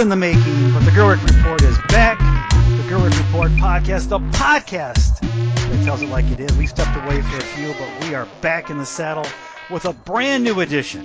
in 0.00 0.08
the 0.08 0.16
making, 0.16 0.72
but 0.72 0.80
the 0.80 0.90
Gerweck 0.92 1.22
Report 1.26 1.60
is 1.60 1.76
back. 1.88 2.18
The 2.48 2.88
Gerweck 2.88 3.14
Report 3.26 3.50
podcast, 3.52 4.08
the 4.08 4.18
podcast 4.38 5.20
that 5.20 5.84
tells 5.84 6.00
it 6.00 6.08
like 6.08 6.24
it 6.30 6.40
is. 6.40 6.56
We 6.56 6.66
stepped 6.66 6.96
away 6.96 7.20
for 7.20 7.36
a 7.36 7.40
few, 7.40 7.74
but 7.74 8.04
we 8.08 8.14
are 8.14 8.26
back 8.40 8.70
in 8.70 8.78
the 8.78 8.86
saddle 8.86 9.26
with 9.68 9.84
a 9.84 9.92
brand 9.92 10.42
new 10.42 10.60
edition 10.60 11.02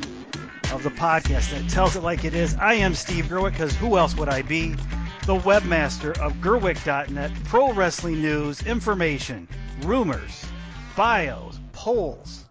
of 0.72 0.82
the 0.84 0.92
podcast 0.92 1.52
that 1.52 1.70
tells 1.70 1.98
it 1.98 2.04
like 2.04 2.24
it 2.24 2.34
is. 2.34 2.56
I 2.56 2.76
am 2.76 2.96
Steve 2.96 3.26
Gerweck, 3.26 3.52
because 3.52 3.76
who 3.76 3.98
else 3.98 4.16
would 4.16 4.30
I 4.30 4.44
be? 4.44 4.70
The 5.26 5.36
webmaster 5.40 6.18
of 6.20 6.32
Gerweck.net, 6.36 7.32
pro 7.44 7.74
wrestling 7.74 8.22
news, 8.22 8.66
information, 8.66 9.50
rumors, 9.82 10.46
bios, 10.96 11.60
polls, 11.74 12.46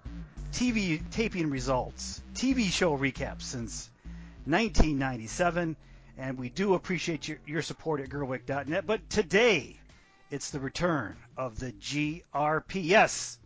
TV 0.52 1.00
taping 1.10 1.48
results, 1.48 2.20
TV 2.34 2.70
show 2.70 2.98
recaps 2.98 3.42
since 3.42 3.88
1997 4.44 5.74
and 6.16 6.38
we 6.38 6.48
do 6.48 6.74
appreciate 6.74 7.28
your, 7.28 7.38
your 7.46 7.62
support 7.62 8.00
at 8.00 8.08
Gerweck.net. 8.08 8.86
But 8.86 9.08
today, 9.10 9.78
it's 10.30 10.50
the 10.50 10.60
return 10.60 11.16
of 11.36 11.58
the 11.58 11.72
GRP. 11.72 12.82
Yes, 12.82 13.38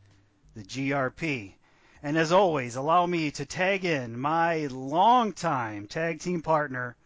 the 0.54 0.62
GRP. 0.62 1.52
And 2.02 2.16
as 2.16 2.32
always, 2.32 2.76
allow 2.76 3.04
me 3.06 3.30
to 3.32 3.44
tag 3.44 3.84
in 3.84 4.18
my 4.18 4.66
longtime 4.66 5.86
tag 5.86 6.20
team 6.20 6.42
partner, 6.42 6.96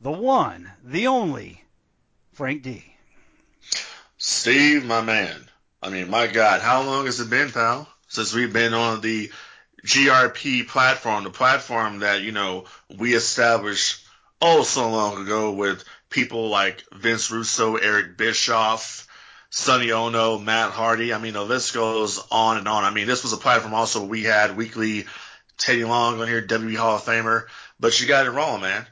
the 0.00 0.10
one, 0.10 0.70
the 0.84 1.06
only, 1.06 1.64
Frank 2.32 2.62
D. 2.62 2.84
Steve, 4.18 4.84
my 4.84 5.00
man. 5.00 5.48
I 5.82 5.88
mean, 5.88 6.10
my 6.10 6.26
God, 6.26 6.60
how 6.60 6.82
long 6.82 7.06
has 7.06 7.18
it 7.20 7.30
been, 7.30 7.50
pal, 7.50 7.88
since 8.08 8.34
we've 8.34 8.52
been 8.52 8.74
on 8.74 9.00
the 9.00 9.32
GRP 9.84 10.68
platform, 10.68 11.24
the 11.24 11.30
platform 11.30 12.00
that, 12.00 12.22
you 12.22 12.32
know, 12.32 12.66
we 12.96 13.14
established 13.14 14.01
oh 14.42 14.62
so 14.64 14.90
long 14.90 15.22
ago 15.22 15.52
with 15.52 15.84
people 16.10 16.48
like 16.48 16.84
Vince 16.92 17.30
Russo, 17.30 17.76
Eric 17.76 18.18
Bischoff, 18.18 19.06
Sonny 19.48 19.92
Onoo, 19.92 20.38
Matt 20.38 20.72
Hardy. 20.72 21.14
I 21.14 21.18
mean, 21.18 21.32
the 21.32 21.44
list 21.44 21.72
goes 21.72 22.22
on 22.30 22.58
and 22.58 22.68
on. 22.68 22.84
I 22.84 22.90
mean, 22.90 23.06
this 23.06 23.22
was 23.22 23.32
a 23.32 23.38
platform 23.38 23.72
also 23.72 24.04
we 24.04 24.24
had 24.24 24.56
weekly 24.56 25.06
Teddy 25.56 25.84
Long 25.84 26.20
on 26.20 26.28
here, 26.28 26.42
WWE 26.42 26.76
Hall 26.76 26.96
of 26.96 27.02
Famer. 27.02 27.44
But 27.80 27.98
you 28.00 28.08
got 28.08 28.26
it 28.26 28.30
wrong, 28.30 28.60
man. 28.60 28.86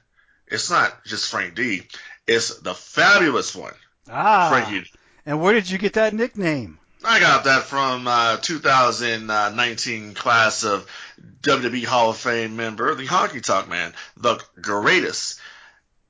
It's 0.46 0.70
not 0.70 1.04
just 1.04 1.30
Frank 1.30 1.54
D. 1.54 1.82
It's 2.26 2.58
the 2.60 2.74
fabulous 2.74 3.54
one. 3.54 3.74
Ah. 4.08 4.48
Frankie. 4.50 4.90
And 5.26 5.40
where 5.40 5.52
did 5.52 5.70
you 5.70 5.78
get 5.78 5.94
that 5.94 6.14
nickname? 6.14 6.79
I 7.02 7.18
got 7.18 7.44
that 7.44 7.62
from 7.62 8.06
uh, 8.06 8.36
2019 8.36 10.12
class 10.12 10.64
of 10.64 10.86
WWE 11.40 11.84
Hall 11.86 12.10
of 12.10 12.18
Fame 12.18 12.56
member, 12.56 12.94
the 12.94 13.06
Honky 13.06 13.42
Tonk 13.42 13.68
Man, 13.68 13.94
the 14.18 14.38
greatest 14.60 15.40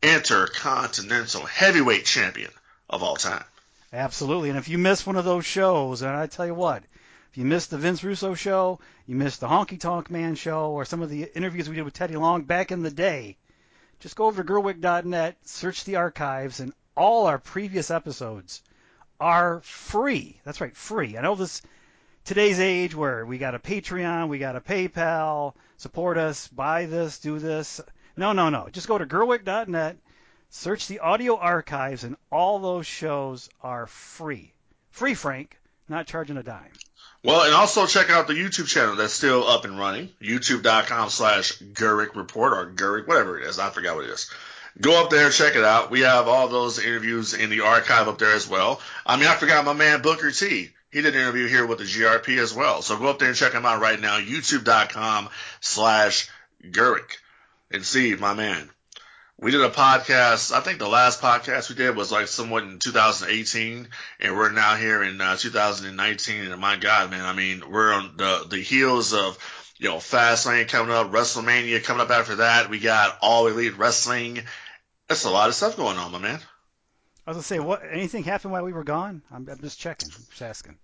intercontinental 0.02 1.46
heavyweight 1.46 2.04
champion 2.04 2.50
of 2.88 3.04
all 3.04 3.14
time. 3.14 3.44
Absolutely. 3.92 4.48
And 4.48 4.58
if 4.58 4.68
you 4.68 4.78
missed 4.78 5.06
one 5.06 5.14
of 5.14 5.24
those 5.24 5.46
shows, 5.46 6.02
and 6.02 6.10
I 6.10 6.26
tell 6.26 6.46
you 6.46 6.54
what, 6.54 6.82
if 7.30 7.38
you 7.38 7.44
missed 7.44 7.70
the 7.70 7.78
Vince 7.78 8.02
Russo 8.02 8.34
show, 8.34 8.80
you 9.06 9.14
missed 9.14 9.38
the 9.38 9.48
Honky 9.48 9.78
Tonk 9.78 10.10
Man 10.10 10.34
show, 10.34 10.72
or 10.72 10.84
some 10.84 11.02
of 11.02 11.10
the 11.10 11.30
interviews 11.36 11.68
we 11.68 11.76
did 11.76 11.84
with 11.84 11.94
Teddy 11.94 12.16
Long 12.16 12.42
back 12.42 12.72
in 12.72 12.82
the 12.82 12.90
day, 12.90 13.36
just 14.00 14.16
go 14.16 14.26
over 14.26 14.42
to 14.42 14.52
Gerweck.net, 14.52 15.36
search 15.44 15.84
the 15.84 15.96
archives, 15.96 16.58
and 16.58 16.72
all 16.96 17.26
our 17.26 17.38
previous 17.38 17.92
episodes 17.92 18.62
are 19.20 19.60
free. 19.60 20.40
That's 20.44 20.60
right, 20.60 20.76
free. 20.76 21.16
I 21.16 21.22
know 21.22 21.34
this 21.34 21.62
today's 22.24 22.60
age 22.60 22.94
where 22.94 23.24
we 23.26 23.38
got 23.38 23.54
a 23.54 23.58
Patreon, 23.58 24.28
we 24.28 24.38
got 24.38 24.56
a 24.56 24.60
PayPal, 24.60 25.54
support 25.76 26.16
us, 26.18 26.48
buy 26.48 26.86
this, 26.86 27.18
do 27.18 27.38
this. 27.38 27.80
No, 28.16 28.32
no, 28.32 28.48
no. 28.48 28.68
Just 28.70 28.88
go 28.88 28.98
to 28.98 29.06
Gerweck.net, 29.06 29.96
search 30.50 30.86
the 30.86 31.00
audio 31.00 31.36
archives, 31.36 32.04
and 32.04 32.16
all 32.30 32.58
those 32.58 32.86
shows 32.86 33.48
are 33.62 33.86
free. 33.86 34.52
Free, 34.90 35.14
Frank, 35.14 35.58
not 35.88 36.06
charging 36.06 36.36
a 36.36 36.42
dime. 36.42 36.72
Well, 37.22 37.42
and 37.42 37.54
also 37.54 37.86
check 37.86 38.08
out 38.08 38.28
the 38.28 38.34
YouTube 38.34 38.66
channel 38.66 38.96
that's 38.96 39.12
still 39.12 39.46
up 39.46 39.64
and 39.66 39.78
running. 39.78 40.08
YouTube.com 40.22 41.10
slash 41.10 41.58
Gerweck 41.58 42.16
Report 42.16 42.54
or 42.54 42.70
Gerweck, 42.70 43.06
whatever 43.06 43.38
it 43.38 43.46
is. 43.46 43.58
I 43.58 43.68
forgot 43.70 43.96
what 43.96 44.06
it 44.06 44.10
is. 44.10 44.30
Go 44.78 45.02
up 45.02 45.10
there, 45.10 45.30
check 45.30 45.56
it 45.56 45.64
out. 45.64 45.90
We 45.90 46.00
have 46.00 46.28
all 46.28 46.48
those 46.48 46.78
interviews 46.78 47.34
in 47.34 47.50
the 47.50 47.60
archive 47.60 48.08
up 48.08 48.18
there 48.18 48.34
as 48.34 48.48
well. 48.48 48.80
I 49.06 49.16
mean, 49.16 49.26
I 49.26 49.34
forgot 49.34 49.64
my 49.64 49.72
man 49.72 50.02
Booker 50.02 50.30
T. 50.30 50.70
He 50.90 51.02
did 51.02 51.14
an 51.14 51.20
interview 51.20 51.46
here 51.46 51.66
with 51.66 51.78
the 51.78 51.84
GRP 51.84 52.38
as 52.38 52.52
well. 52.52 52.82
So 52.82 52.98
go 52.98 53.08
up 53.08 53.18
there 53.18 53.28
and 53.28 53.36
check 53.36 53.52
him 53.52 53.66
out 53.66 53.80
right 53.80 54.00
now. 54.00 54.18
YouTube.com 54.18 55.28
slash 55.60 56.28
Gerweck. 56.64 57.18
And 57.70 57.84
Steve, 57.84 58.20
my 58.20 58.34
man, 58.34 58.68
we 59.38 59.52
did 59.52 59.60
a 59.60 59.70
podcast. 59.70 60.52
I 60.52 60.60
think 60.60 60.78
the 60.78 60.88
last 60.88 61.20
podcast 61.20 61.68
we 61.68 61.76
did 61.76 61.94
was 61.94 62.10
like 62.10 62.26
somewhat 62.26 62.64
in 62.64 62.78
2018, 62.80 63.88
and 64.18 64.36
we're 64.36 64.50
now 64.50 64.74
here 64.74 65.02
in 65.02 65.20
uh, 65.20 65.36
2019. 65.36 66.50
And 66.50 66.60
my 66.60 66.76
God, 66.76 67.10
man, 67.10 67.24
I 67.24 67.32
mean, 67.32 67.70
we're 67.70 67.92
on 67.92 68.16
the 68.16 68.46
the 68.48 68.60
heels 68.60 69.12
of 69.12 69.38
you 69.80 69.88
know, 69.88 69.96
Fastlane 69.96 70.68
coming 70.68 70.94
up, 70.94 71.10
WrestleMania 71.10 71.82
coming 71.82 72.02
up 72.02 72.10
after 72.10 72.36
that. 72.36 72.68
We 72.68 72.80
got 72.80 73.16
All 73.22 73.46
Elite 73.46 73.78
Wrestling. 73.78 74.42
That's 75.10 75.24
a 75.24 75.30
lot 75.30 75.48
of 75.48 75.56
stuff 75.56 75.76
going 75.76 75.98
on, 75.98 76.12
my 76.12 76.18
man. 76.18 76.38
I 77.26 77.30
was 77.30 77.34
gonna 77.34 77.42
say, 77.42 77.58
what? 77.58 77.82
Anything 77.90 78.22
happened 78.22 78.52
while 78.52 78.62
we 78.62 78.72
were 78.72 78.84
gone? 78.84 79.22
I'm, 79.32 79.48
I'm 79.50 79.58
just 79.58 79.76
checking, 79.76 80.08
just 80.08 80.40
asking. 80.40 80.78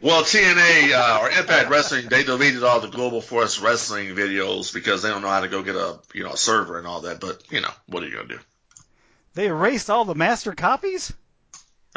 Well, 0.00 0.24
TNA 0.24 0.90
uh, 0.92 1.20
or 1.22 1.30
Impact 1.30 1.70
Wrestling, 1.70 2.08
they 2.08 2.24
deleted 2.24 2.64
all 2.64 2.80
the 2.80 2.88
Global 2.88 3.20
Force 3.20 3.60
Wrestling 3.60 4.16
videos 4.16 4.74
because 4.74 5.02
they 5.02 5.10
don't 5.10 5.22
know 5.22 5.28
how 5.28 5.42
to 5.42 5.48
go 5.48 5.62
get 5.62 5.76
a 5.76 6.00
you 6.12 6.24
know 6.24 6.32
a 6.32 6.36
server 6.36 6.76
and 6.78 6.88
all 6.88 7.02
that. 7.02 7.20
But 7.20 7.44
you 7.52 7.60
know, 7.60 7.70
what 7.86 8.02
are 8.02 8.06
you 8.06 8.16
gonna 8.16 8.26
do? 8.26 8.40
They 9.34 9.46
erased 9.46 9.90
all 9.90 10.04
the 10.04 10.16
master 10.16 10.54
copies. 10.54 11.12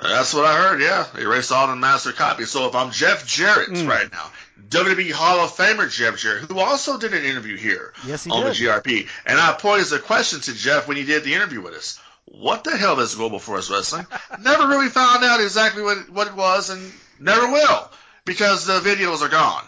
That's 0.02 0.34
what 0.34 0.46
I 0.46 0.58
heard. 0.58 0.82
Yeah, 0.82 1.06
they 1.14 1.22
erased 1.22 1.52
all 1.52 1.68
the 1.68 1.76
master 1.76 2.12
copies. 2.12 2.52
So 2.52 2.68
if 2.68 2.76
I'm 2.76 2.92
Jeff 2.92 3.26
Jarrett 3.28 3.70
mm. 3.70 3.88
right 3.88 4.12
now, 4.12 4.32
WWE 4.70 5.12
Hall 5.12 5.40
of 5.40 5.56
Famer 5.56 5.92
Jeff 5.92 6.18
Jarrett, 6.18 6.44
who 6.44 6.60
also 6.60 6.98
did 6.98 7.14
an 7.14 7.24
interview 7.24 7.58
here 7.58 7.94
yes, 8.06 8.28
on 8.28 8.44
did. 8.44 8.56
the 8.56 8.66
GRP, 8.66 9.08
and 9.26 9.40
I 9.40 9.54
posed 9.54 9.94
a 9.94 10.00
question 10.00 10.40
to 10.42 10.54
Jeff 10.54 10.88
when 10.88 10.98
he 10.98 11.04
did 11.04 11.24
the 11.24 11.34
interview 11.34 11.62
with 11.62 11.74
us. 11.74 12.00
What 12.26 12.64
the 12.64 12.78
hell 12.78 13.00
is 13.00 13.16
Global 13.16 13.40
Force 13.40 13.70
Wrestling? 13.70 14.08
never 14.42 14.68
really 14.68 14.88
found 14.88 15.24
out 15.24 15.42
exactly 15.42 15.84
what 15.84 15.98
it, 15.98 16.10
what 16.10 16.28
it 16.28 16.36
was, 16.36 16.70
and 16.70 16.92
never 17.20 17.52
will 17.52 17.92
because 18.26 18.66
the 18.66 18.80
videos 18.80 19.22
are 19.22 19.30
gone. 19.30 19.66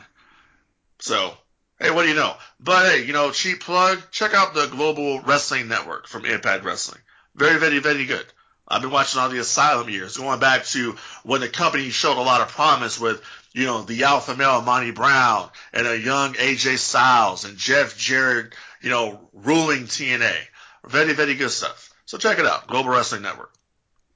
So 0.99 1.33
hey, 1.79 1.91
what 1.91 2.03
do 2.03 2.09
you 2.09 2.15
know? 2.15 2.33
But 2.59 2.91
hey, 2.91 3.05
you 3.05 3.13
know, 3.13 3.31
cheap 3.31 3.59
plug. 3.59 3.99
Check 4.11 4.33
out 4.33 4.53
the 4.53 4.67
Global 4.67 5.21
Wrestling 5.21 5.67
Network 5.67 6.07
from 6.07 6.25
Impact 6.25 6.63
Wrestling. 6.63 7.01
Very, 7.35 7.59
very, 7.59 7.79
very 7.79 8.05
good. 8.05 8.25
I've 8.73 8.81
been 8.81 8.89
watching 8.89 9.21
all 9.21 9.29
the 9.29 9.37
Asylum 9.37 9.87
years, 9.87 10.17
going 10.17 10.39
back 10.39 10.65
to 10.65 10.95
when 11.21 11.41
the 11.41 11.47
company 11.47 11.91
showed 11.91 12.17
a 12.17 12.25
lot 12.25 12.41
of 12.41 12.47
promise 12.47 12.99
with, 12.99 13.21
you 13.51 13.65
know, 13.65 13.83
the 13.83 14.05
alpha 14.05 14.35
male 14.35 14.63
Monty 14.63 14.89
Brown 14.89 15.47
and 15.73 15.85
a 15.85 15.95
young 15.95 16.33
AJ 16.33 16.79
Styles 16.79 17.45
and 17.45 17.55
Jeff 17.55 17.95
Jarrett, 17.95 18.55
you 18.81 18.89
know, 18.89 19.29
ruling 19.31 19.83
TNA. 19.83 20.33
Very, 20.87 21.13
very 21.13 21.35
good 21.35 21.51
stuff. 21.51 21.93
So 22.07 22.17
check 22.17 22.39
it 22.39 22.47
out. 22.47 22.65
Global 22.65 22.89
Wrestling 22.89 23.21
Network. 23.21 23.53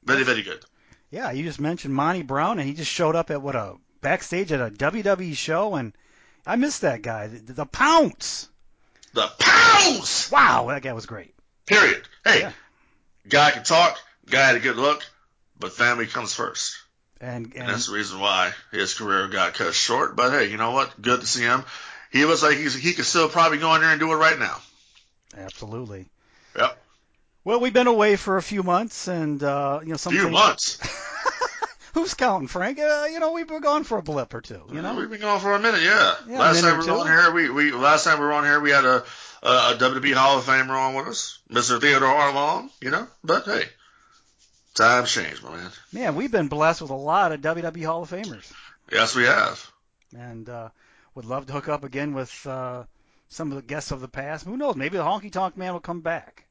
Very, 0.04 0.24
very 0.24 0.42
good. 0.42 0.66
Yeah, 1.12 1.30
you 1.30 1.44
just 1.44 1.60
mentioned 1.60 1.94
Monty 1.94 2.24
Brown, 2.24 2.58
and 2.58 2.68
he 2.68 2.74
just 2.74 2.92
showed 2.92 3.16
up 3.16 3.30
at 3.30 3.44
what 3.44 3.56
a 3.56 3.76
backstage 4.02 4.52
at 4.52 4.60
a 4.60 4.74
WWE 4.74 5.36
show, 5.36 5.76
and 5.76 5.94
I 6.48 6.56
missed 6.56 6.82
that 6.82 7.04
guy. 7.04 7.28
The, 7.28 7.54
the 7.54 7.66
Pounce. 7.68 8.50
The 9.14 9.30
Pounce. 9.38 10.32
Wow, 10.32 10.66
that 10.70 10.82
guy 10.82 10.94
was 10.94 11.06
great. 11.06 11.36
Period. 11.68 12.02
Hey, 12.24 12.40
yeah. 12.40 12.54
guy 13.30 13.52
can 13.52 13.64
talk 13.64 14.00
Guy 14.30 14.48
had 14.48 14.56
a 14.56 14.60
good 14.60 14.76
look, 14.76 15.04
but 15.60 15.72
family 15.74 16.06
comes 16.06 16.34
first. 16.34 16.78
And, 17.20 17.46
and, 17.46 17.56
and, 17.56 17.70
that's 17.70 17.88
the 17.88 17.94
reason 17.94 18.20
why 18.20 18.52
his 18.72 18.94
career 18.94 19.28
got 19.28 19.56
cut 19.56 19.74
short. 19.74 20.16
But 20.16 20.32
hey, 20.32 20.52
you 20.52 20.58
know 20.58 20.72
what? 20.72 21.02
Good 21.02 21.22
to 21.22 21.28
see 21.28 21.44
him. 21.44 21.64
He 22.12 22.26
looks 22.26 22.44
like 22.44 22.58
he's, 22.58 22.76
he 22.76 22.94
could 22.94 23.06
still 23.06 23.28
probably 23.28 23.58
go 23.58 23.74
in 23.76 23.82
there 23.82 23.90
and 23.90 24.00
do 24.00 24.12
it 24.12 24.16
right 24.16 24.38
now. 24.38 24.58
Absolutely. 25.36 26.06
Yep. 26.56 26.78
Well, 27.44 27.60
we've 27.60 27.74
been 27.74 27.88
away 27.88 28.18
for 28.18 28.38
a 28.38 28.42
few 28.42 28.62
months, 28.62 29.08
and 29.08 29.42
uh, 29.42 29.80
you 29.82 29.92
know, 29.92 29.98
some 29.98 30.14
few 30.14 30.30
months. 30.30 30.80
Who's 31.94 32.14
counting, 32.14 32.48
Frank? 32.48 32.78
Uh, 32.78 33.08
you 33.10 33.20
know, 33.20 33.32
we've 33.32 33.48
been 33.48 33.62
gone 33.62 33.84
for 33.84 33.98
a 33.98 34.04
blip 34.04 34.34
or 34.34 34.42
two. 34.42 34.62
You 34.72 34.82
know, 34.82 34.96
we've 34.96 35.10
been 35.10 35.22
gone 35.22 35.40
for 35.40 35.54
a 35.54 35.60
minute. 35.60 35.82
Yeah. 35.82 36.16
Yeah, 36.28 36.40
last 36.40 36.62
time 36.62 36.80
we 36.80 36.86
were 36.86 36.92
on 36.92 37.08
here, 37.08 37.32
we, 37.32 37.50
we 37.50 37.72
last 37.72 38.04
time 38.04 38.20
we 38.20 38.26
were 38.26 38.34
on 38.34 38.44
here, 38.44 38.60
we 38.60 38.72
had 38.72 38.86
a 38.86 39.04
a, 39.42 39.48
a 39.48 39.78
WWE 39.80 40.14
Hall 40.14 40.38
of 40.38 40.44
Famer 40.44 40.70
on 40.70 40.96
with 40.96 41.08
us, 41.08 41.40
Mr. 41.50 41.80
Theodore 41.80 42.10
R. 42.10 42.34
Long. 42.34 42.70
You 42.82 42.92
know, 42.92 43.08
but 43.24 43.46
hey, 43.46 43.64
times 44.78 45.12
change, 45.12 45.42
my 45.44 45.56
man. 45.56 45.72
man, 45.92 46.16
we've 46.16 46.32
been 46.32 46.48
blessed 46.48 46.82
with 46.82 46.92
a 46.92 46.96
lot 46.96 47.32
of 47.32 47.42
WWE 47.42 47.86
Hall 47.86 48.04
of 48.04 48.10
Famers, 48.12 48.52
Yes, 48.92 49.16
we 49.16 49.24
have. 49.26 49.70
and 50.18 50.48
uh, 50.48 50.70
would 51.16 51.26
love 51.26 51.46
to 51.48 51.54
hook 51.54 51.68
up 51.68 51.84
again 51.84 52.14
with 52.14 52.46
uh, 52.48 52.84
some 53.30 53.52
of 53.52 53.56
the 53.58 53.62
guests 53.62 53.92
of 53.92 54.00
the 54.02 54.08
past. 54.08 54.46
Who 54.46 54.56
knows? 54.58 54.76
Maybe 54.76 54.98
the 54.98 55.04
Honky 55.04 55.32
Tonk 55.32 55.58
Man 55.58 55.74
will 55.74 55.80
come 55.82 56.02
back. 56.02 56.46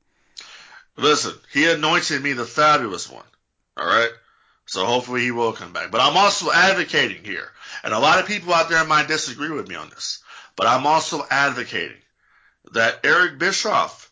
Listen, 0.96 1.34
he 1.52 1.70
anointed 1.70 2.22
me 2.22 2.32
the 2.32 2.44
fabulous 2.44 3.10
one. 3.10 3.24
All 3.76 3.86
right. 3.86 4.10
So 4.66 4.84
hopefully 4.84 5.20
he 5.22 5.30
will 5.30 5.52
come 5.52 5.72
back. 5.72 5.90
But 5.90 6.00
I'm 6.00 6.16
also 6.16 6.50
advocating 6.50 7.22
here, 7.22 7.48
and 7.84 7.92
a 7.94 7.98
lot 7.98 8.18
of 8.18 8.26
people 8.26 8.52
out 8.52 8.68
there 8.68 8.84
might 8.84 9.06
disagree 9.08 9.50
with 9.50 9.68
me 9.68 9.74
on 9.76 9.90
this, 9.90 10.22
but 10.56 10.66
I'm 10.66 10.86
also 10.86 11.24
advocating 11.30 11.98
that 12.72 13.00
Eric 13.04 13.38
Bischoff 13.38 14.10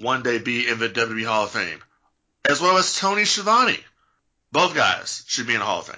one 0.00 0.22
day 0.24 0.38
be 0.38 0.66
in 0.68 0.78
the 0.80 0.88
WWE 0.88 1.24
Hall 1.26 1.44
of 1.44 1.50
Fame, 1.52 1.80
as 2.48 2.60
well 2.60 2.76
as 2.78 2.96
Tony 2.98 3.24
Schiavone. 3.24 3.78
Both 4.50 4.74
guys 4.74 5.24
should 5.26 5.46
be 5.46 5.54
in 5.54 5.60
the 5.60 5.66
Hall 5.66 5.80
of 5.80 5.86
Fame. 5.86 5.96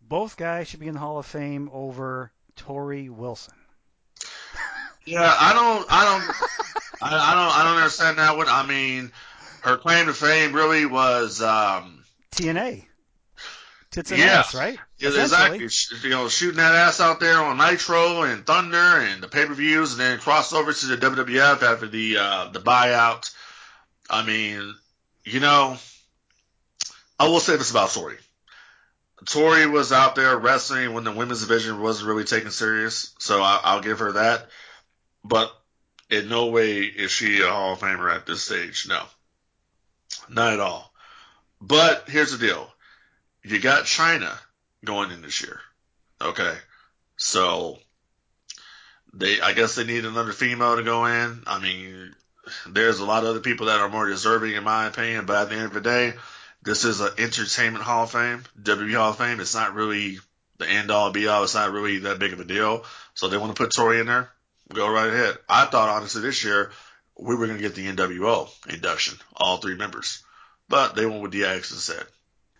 Both 0.00 0.36
guys 0.36 0.68
should 0.68 0.80
be 0.80 0.88
in 0.88 0.94
the 0.94 1.00
Hall 1.00 1.18
of 1.18 1.26
Fame 1.26 1.70
over 1.72 2.32
Torrie 2.56 3.10
Wilson. 3.10 3.54
Yeah, 5.04 5.32
I 5.38 5.52
don't, 5.52 5.86
I 5.88 6.04
don't, 6.04 6.36
I, 7.02 7.14
I 7.16 7.34
don't, 7.34 7.58
I 7.58 7.64
don't 7.64 7.76
understand 7.76 8.18
that 8.18 8.36
one. 8.36 8.48
I 8.48 8.66
mean, 8.66 9.12
her 9.62 9.76
claim 9.76 10.06
to 10.06 10.12
fame 10.14 10.52
really 10.52 10.84
was, 10.84 11.40
um, 11.40 12.04
TNA. 12.32 12.84
Tits 13.92 14.10
and 14.10 14.20
Yeah. 14.20 14.40
ass, 14.40 14.54
right? 14.54 14.78
Yeah, 14.98 15.10
exactly. 15.10 15.68
You 16.02 16.10
know, 16.10 16.28
shooting 16.28 16.56
that 16.56 16.74
ass 16.74 17.00
out 17.00 17.20
there 17.20 17.38
on 17.40 17.56
Nitro 17.56 18.22
and 18.22 18.44
Thunder 18.44 18.76
and 18.76 19.22
the 19.22 19.28
pay-per-views, 19.28 19.92
and 19.92 20.00
then 20.00 20.18
crossed 20.18 20.52
over 20.52 20.72
to 20.72 20.86
the 20.86 20.96
WWF 20.96 21.62
after 21.62 21.86
the 21.86 22.16
uh, 22.18 22.48
the 22.48 22.60
buyout. 22.60 23.32
I 24.10 24.24
mean, 24.24 24.74
you 25.26 25.40
know, 25.40 25.76
I 27.18 27.28
will 27.28 27.40
say 27.40 27.56
this 27.56 27.70
about 27.70 27.90
Torrie. 27.90 28.18
Torrie 29.24 29.70
was 29.70 29.92
out 29.92 30.14
there 30.14 30.38
wrestling 30.38 30.94
when 30.94 31.04
the 31.04 31.12
women's 31.12 31.40
division 31.40 31.80
wasn't 31.80 32.08
really 32.08 32.24
taken 32.24 32.50
serious, 32.50 33.14
so 33.18 33.42
I, 33.42 33.60
I'll 33.62 33.80
give 33.80 33.98
her 33.98 34.12
that. 34.12 34.48
But 35.24 35.52
in 36.08 36.28
no 36.28 36.46
way 36.46 36.82
is 36.82 37.10
she 37.10 37.40
a 37.40 37.50
Hall 37.50 37.72
of 37.72 37.80
Famer 37.80 38.14
at 38.14 38.26
this 38.26 38.44
stage. 38.44 38.86
No, 38.88 39.02
not 40.28 40.52
at 40.52 40.60
all. 40.60 40.92
But 41.60 42.08
here's 42.08 42.30
the 42.30 42.46
deal: 42.46 42.72
you 43.42 43.58
got 43.58 43.84
Chyna 43.84 44.38
going 44.84 45.10
in 45.10 45.22
this 45.22 45.42
year. 45.42 45.60
Okay. 46.20 46.54
So 47.16 47.78
they 49.12 49.40
I 49.40 49.54
guess 49.54 49.74
they 49.74 49.84
need 49.84 50.04
another 50.04 50.32
female 50.32 50.76
to 50.76 50.84
go 50.84 51.06
in. 51.06 51.42
I 51.46 51.58
mean, 51.58 52.14
there's 52.66 52.98
a 52.98 53.04
lot 53.04 53.22
of 53.22 53.30
other 53.30 53.40
people 53.40 53.66
that 53.66 53.80
are 53.80 53.88
more 53.88 54.06
deserving 54.06 54.54
in 54.54 54.64
my 54.64 54.86
opinion, 54.86 55.26
but 55.26 55.36
at 55.36 55.48
the 55.48 55.56
end 55.56 55.64
of 55.66 55.74
the 55.74 55.80
day, 55.80 56.14
this 56.62 56.84
is 56.84 57.00
an 57.00 57.12
entertainment 57.18 57.84
hall 57.84 58.04
of 58.04 58.10
fame, 58.10 58.44
WWE 58.60 58.96
Hall 58.96 59.10
of 59.10 59.18
Fame. 59.18 59.40
It's 59.40 59.54
not 59.54 59.74
really 59.74 60.18
the 60.58 60.68
end 60.68 60.90
all 60.90 61.10
be 61.10 61.28
all. 61.28 61.44
It's 61.44 61.54
not 61.54 61.70
really 61.70 61.98
that 61.98 62.18
big 62.18 62.32
of 62.32 62.40
a 62.40 62.44
deal. 62.44 62.84
So 63.14 63.28
they 63.28 63.36
want 63.36 63.54
to 63.54 63.62
put 63.62 63.72
Torrie 63.72 64.00
in 64.00 64.06
there. 64.06 64.30
Go 64.72 64.90
right 64.90 65.08
ahead. 65.08 65.38
I 65.48 65.66
thought 65.66 65.88
honestly 65.88 66.22
this 66.22 66.42
year 66.44 66.72
we 67.18 67.34
were 67.34 67.46
going 67.46 67.58
to 67.58 67.62
get 67.62 67.74
the 67.74 67.86
NWO 67.86 68.48
induction, 68.68 69.18
all 69.34 69.58
three 69.58 69.76
members, 69.76 70.22
but 70.68 70.96
they 70.96 71.06
went 71.06 71.22
with 71.22 71.32
DX 71.32 71.72
instead. 71.72 72.04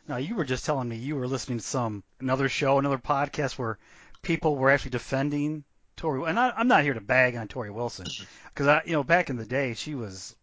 Now 0.09 0.19
you 0.19 0.37
were 0.37 0.45
just 0.45 0.65
telling 0.65 0.89
me 0.89 0.97
you 0.97 1.17
were 1.17 1.27
listening 1.27 1.59
to 1.59 1.65
some 1.65 2.05
another 2.21 2.49
show, 2.49 2.79
another 2.79 2.99
podcast 2.99 3.59
where 3.59 3.79
people 4.23 4.57
were 4.57 4.71
actually 4.71 4.93
defending 4.93 5.65
Torrie. 5.97 6.29
And 6.29 6.39
I, 6.39 6.53
I'm 6.57 6.69
not 6.69 6.83
here 6.83 6.95
to 6.95 7.01
bag 7.01 7.37
on 7.37 7.49
Torrie 7.49 7.73
Wilson 7.73 8.07
because 8.49 8.67
I, 8.67 8.83
you 8.85 8.93
know, 8.93 9.05
back 9.05 9.31
in 9.31 9.37
the 9.37 9.45
day 9.45 9.75
she 9.75 9.95
was 9.95 10.35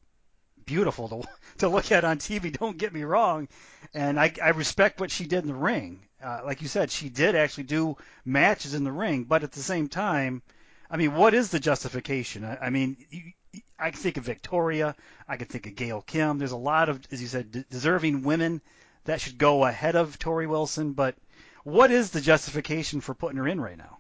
beautiful 0.65 1.09
to 1.09 1.23
to 1.59 1.69
look 1.69 1.91
at 1.91 2.03
on 2.03 2.17
TV. 2.17 2.57
Don't 2.57 2.77
get 2.77 2.93
me 2.93 3.03
wrong, 3.03 3.47
and 3.93 4.19
I, 4.19 4.33
I 4.41 4.49
respect 4.49 4.99
what 4.99 5.11
she 5.11 5.25
did 5.25 5.43
in 5.43 5.47
the 5.47 5.55
ring. 5.55 5.99
Uh, 6.23 6.41
like 6.45 6.61
you 6.61 6.67
said, 6.67 6.89
she 6.89 7.09
did 7.09 7.35
actually 7.35 7.65
do 7.65 7.97
matches 8.23 8.73
in 8.73 8.83
the 8.83 8.91
ring, 8.91 9.25
but 9.25 9.43
at 9.43 9.51
the 9.51 9.59
same 9.59 9.89
time, 9.89 10.41
I 10.89 10.95
mean, 10.97 11.15
what 11.15 11.33
is 11.33 11.49
the 11.49 11.59
justification? 11.59 12.45
I, 12.45 12.57
I 12.57 12.69
mean, 12.69 12.95
you, 13.09 13.33
I 13.77 13.91
can 13.91 13.99
think 13.99 14.17
of 14.17 14.23
Victoria. 14.23 14.95
I 15.27 15.37
can 15.37 15.47
think 15.47 15.67
of 15.67 15.75
Gail 15.75 16.01
Kim. 16.01 16.37
There's 16.37 16.51
a 16.51 16.57
lot 16.57 16.87
of, 16.87 17.01
as 17.11 17.21
you 17.21 17.27
said, 17.27 17.51
de- 17.51 17.63
deserving 17.63 18.23
women 18.23 18.61
that 19.05 19.19
should 19.19 19.37
go 19.37 19.65
ahead 19.65 19.95
of 19.95 20.17
Torrie 20.17 20.47
Wilson. 20.47 20.93
But 20.93 21.15
what 21.63 21.91
is 21.91 22.11
the 22.11 22.21
justification 22.21 23.01
for 23.01 23.13
putting 23.13 23.37
her 23.37 23.47
in 23.47 23.59
right 23.59 23.77
now? 23.77 23.97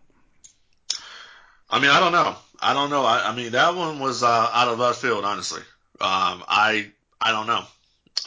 I 1.73 1.79
mean, 1.79 1.89
I 1.89 1.99
don't 1.99 2.11
know. 2.11 2.35
I 2.61 2.73
don't 2.73 2.91
know. 2.91 3.03
I, 3.03 3.29
I 3.29 3.35
mean, 3.35 3.53
that 3.53 3.73
one 3.73 3.99
was 3.99 4.21
uh, 4.21 4.27
out 4.53 4.67
of 4.67 4.77
left 4.77 5.01
field, 5.01 5.25
honestly. 5.25 5.61
Um, 5.99 6.43
I 6.47 6.91
I 7.19 7.31
don't 7.31 7.47
know. 7.47 7.63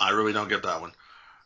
I 0.00 0.10
really 0.10 0.32
don't 0.32 0.48
get 0.48 0.64
that 0.64 0.80
one. 0.80 0.90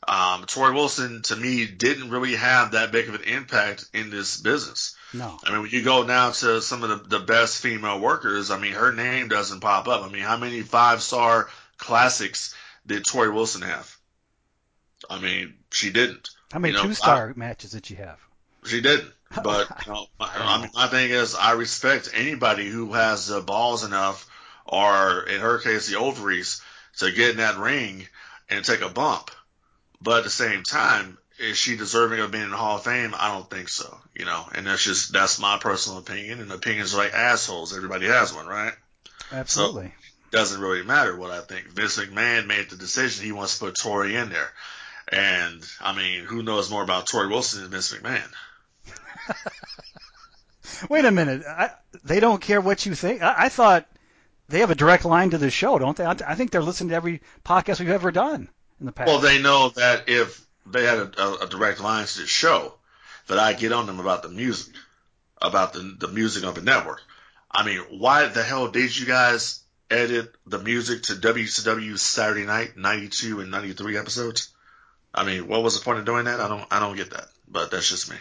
Um, 0.08 0.46
Torrie 0.46 0.74
Wilson, 0.74 1.20
to 1.24 1.36
me, 1.36 1.66
didn't 1.66 2.10
really 2.10 2.36
have 2.36 2.72
that 2.72 2.90
big 2.90 3.08
of 3.08 3.16
an 3.16 3.24
impact 3.24 3.84
in 3.92 4.08
this 4.08 4.38
business. 4.38 4.96
No. 5.12 5.38
I 5.44 5.50
mean, 5.50 5.60
when 5.60 5.70
you 5.70 5.82
go 5.82 6.04
now 6.04 6.30
to 6.30 6.62
some 6.62 6.82
of 6.82 6.88
the, 6.88 7.18
the 7.18 7.24
best 7.24 7.60
female 7.60 8.00
workers, 8.00 8.50
I 8.50 8.58
mean, 8.58 8.72
her 8.72 8.92
name 8.92 9.28
doesn't 9.28 9.60
pop 9.60 9.86
up. 9.86 10.02
I 10.02 10.08
mean, 10.08 10.22
how 10.22 10.38
many 10.38 10.62
five 10.62 11.02
star 11.02 11.50
classics 11.76 12.54
did 12.86 13.04
Torrie 13.04 13.32
Wilson 13.32 13.60
have? 13.60 13.94
I 15.08 15.20
mean, 15.20 15.54
she 15.70 15.90
didn't. 15.90 16.30
How 16.50 16.60
many 16.60 16.72
You 16.72 16.78
know, 16.78 16.88
two 16.88 16.94
star 16.94 17.34
matches 17.36 17.72
did 17.72 17.84
she 17.84 17.96
have? 17.96 18.18
She 18.64 18.80
didn't. 18.80 19.12
But 19.42 19.68
you 19.86 19.92
know, 19.92 20.06
I 20.18 20.60
mean, 20.60 20.70
my 20.74 20.88
thing 20.88 21.10
is, 21.10 21.34
I 21.34 21.52
respect 21.52 22.10
anybody 22.14 22.68
who 22.68 22.92
has 22.92 23.26
the 23.26 23.40
balls 23.40 23.84
enough, 23.84 24.26
or 24.66 25.22
in 25.22 25.40
her 25.40 25.58
case, 25.58 25.88
the 25.88 25.98
ovaries, 25.98 26.62
to 26.98 27.12
get 27.12 27.30
in 27.30 27.36
that 27.38 27.58
ring 27.58 28.06
and 28.48 28.64
take 28.64 28.82
a 28.82 28.88
bump. 28.88 29.30
But 30.02 30.18
at 30.18 30.24
the 30.24 30.30
same 30.30 30.62
time, 30.62 31.18
is 31.38 31.56
she 31.56 31.76
deserving 31.76 32.20
of 32.20 32.30
being 32.30 32.44
in 32.44 32.50
the 32.50 32.56
Hall 32.56 32.76
of 32.76 32.84
Fame? 32.84 33.14
I 33.16 33.28
don't 33.28 33.48
think 33.48 33.68
so. 33.68 33.98
You 34.14 34.24
know, 34.24 34.48
and 34.54 34.66
that's 34.66 34.84
just 34.84 35.12
that's 35.12 35.38
my 35.38 35.58
personal 35.58 35.98
opinion. 35.98 36.40
And 36.40 36.50
opinions 36.52 36.94
are 36.94 36.98
like 36.98 37.14
assholes. 37.14 37.74
Everybody 37.74 38.06
has 38.06 38.34
one, 38.34 38.46
right? 38.46 38.74
Absolutely. 39.32 39.92
Doesn't 40.30 40.60
really 40.60 40.84
matter 40.84 41.16
what 41.16 41.30
I 41.30 41.40
think. 41.40 41.68
Vince 41.68 41.98
McMahon 41.98 42.46
made 42.46 42.70
the 42.70 42.76
decision 42.76 43.24
he 43.24 43.32
wants 43.32 43.58
to 43.58 43.64
put 43.64 43.74
Torrie 43.74 44.20
in 44.20 44.30
there. 44.30 44.50
And 45.08 45.64
I 45.80 45.96
mean, 45.96 46.24
who 46.24 46.42
knows 46.42 46.70
more 46.70 46.82
about 46.82 47.06
Torrie 47.06 47.30
Wilson 47.30 47.62
than 47.62 47.70
Vince 47.70 47.92
McMahon? 47.92 48.28
Wait 50.88 51.04
a 51.04 51.10
minute. 51.10 51.42
I, 51.46 51.70
they 52.04 52.20
don't 52.20 52.40
care 52.40 52.60
what 52.60 52.86
you 52.86 52.94
think. 52.94 53.22
I, 53.22 53.34
I 53.38 53.48
thought 53.48 53.86
they 54.48 54.60
have 54.60 54.70
a 54.70 54.74
direct 54.74 55.04
line 55.04 55.30
to 55.30 55.38
the 55.38 55.50
show, 55.50 55.78
don't 55.78 55.96
they? 55.96 56.04
I, 56.04 56.34
think 56.34 56.50
they're 56.50 56.62
listening 56.62 56.90
to 56.90 56.96
every 56.96 57.22
podcast 57.44 57.80
we've 57.80 57.90
ever 57.90 58.10
done 58.10 58.48
in 58.78 58.86
the 58.86 58.92
past. 58.92 59.08
Well, 59.08 59.20
they 59.20 59.40
know 59.40 59.70
that 59.70 60.08
if 60.08 60.44
they 60.66 60.84
had 60.84 60.98
a, 60.98 61.22
a, 61.22 61.34
a 61.44 61.46
direct 61.48 61.80
line 61.80 62.06
to 62.06 62.20
the 62.20 62.26
show, 62.26 62.74
that 63.30 63.38
I 63.38 63.52
get 63.52 63.72
on 63.72 63.86
them 63.86 64.00
about 64.00 64.22
the 64.22 64.28
music, 64.28 64.74
about 65.40 65.72
the 65.72 65.96
the 65.98 66.08
music 66.08 66.44
of 66.44 66.56
the 66.56 66.62
network. 66.62 67.00
I 67.50 67.64
mean, 67.64 67.78
why 67.90 68.26
the 68.26 68.42
hell 68.42 68.68
did 68.68 68.96
you 68.96 69.06
guys 69.06 69.60
edit 69.88 70.34
the 70.46 70.58
music 70.58 71.04
to 71.04 71.14
WCW 71.14 71.96
Saturday 71.98 72.44
Night 72.44 72.76
'92 72.76 73.40
and 73.40 73.50
'93 73.50 73.96
episodes? 73.96 74.48
I 75.14 75.24
mean, 75.24 75.46
what 75.46 75.62
was 75.62 75.78
the 75.78 75.84
point 75.84 76.00
of 76.00 76.04
doing 76.04 76.24
that? 76.24 76.40
I 76.40 76.48
don't 76.48 76.66
I 76.72 76.80
don't 76.80 76.96
get 76.96 77.10
that, 77.10 77.28
but 77.48 77.70
that's 77.70 77.88
just 77.88 78.10
me. 78.10 78.16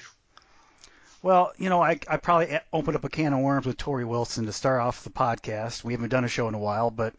Well, 1.21 1.51
you 1.57 1.67
know, 1.67 1.81
I, 1.83 1.99
I 2.07 2.15
probably 2.15 2.57
opened 2.71 2.95
up 2.95 3.03
a 3.03 3.09
can 3.09 3.33
of 3.33 3.39
worms 3.39 3.65
with 3.65 3.75
Tori 3.75 4.05
Wilson 4.05 4.45
to 4.45 4.53
start 4.53 4.79
off 4.79 5.03
the 5.03 5.09
podcast. 5.09 5.83
We 5.83 5.91
haven't 5.91 6.09
done 6.09 6.23
a 6.23 6.29
show 6.29 6.47
in 6.47 6.53
a 6.53 6.59
while, 6.59 6.91
but 6.91 7.13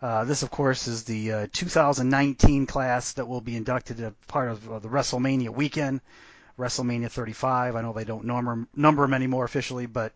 uh, 0.00 0.24
this, 0.24 0.44
of 0.44 0.52
course, 0.52 0.86
is 0.86 1.02
the 1.02 1.32
uh, 1.32 1.46
2019 1.52 2.66
class 2.66 3.14
that 3.14 3.26
will 3.26 3.40
be 3.40 3.56
inducted 3.56 4.00
as 4.00 4.12
part 4.28 4.50
of 4.50 4.70
uh, 4.70 4.78
the 4.78 4.88
WrestleMania 4.88 5.48
weekend, 5.48 6.00
WrestleMania 6.56 7.10
35. 7.10 7.74
I 7.74 7.82
know 7.82 7.92
they 7.92 8.04
don't 8.04 8.24
number, 8.24 8.68
number 8.76 9.02
them 9.02 9.14
anymore 9.14 9.44
officially, 9.44 9.86
but 9.86 10.12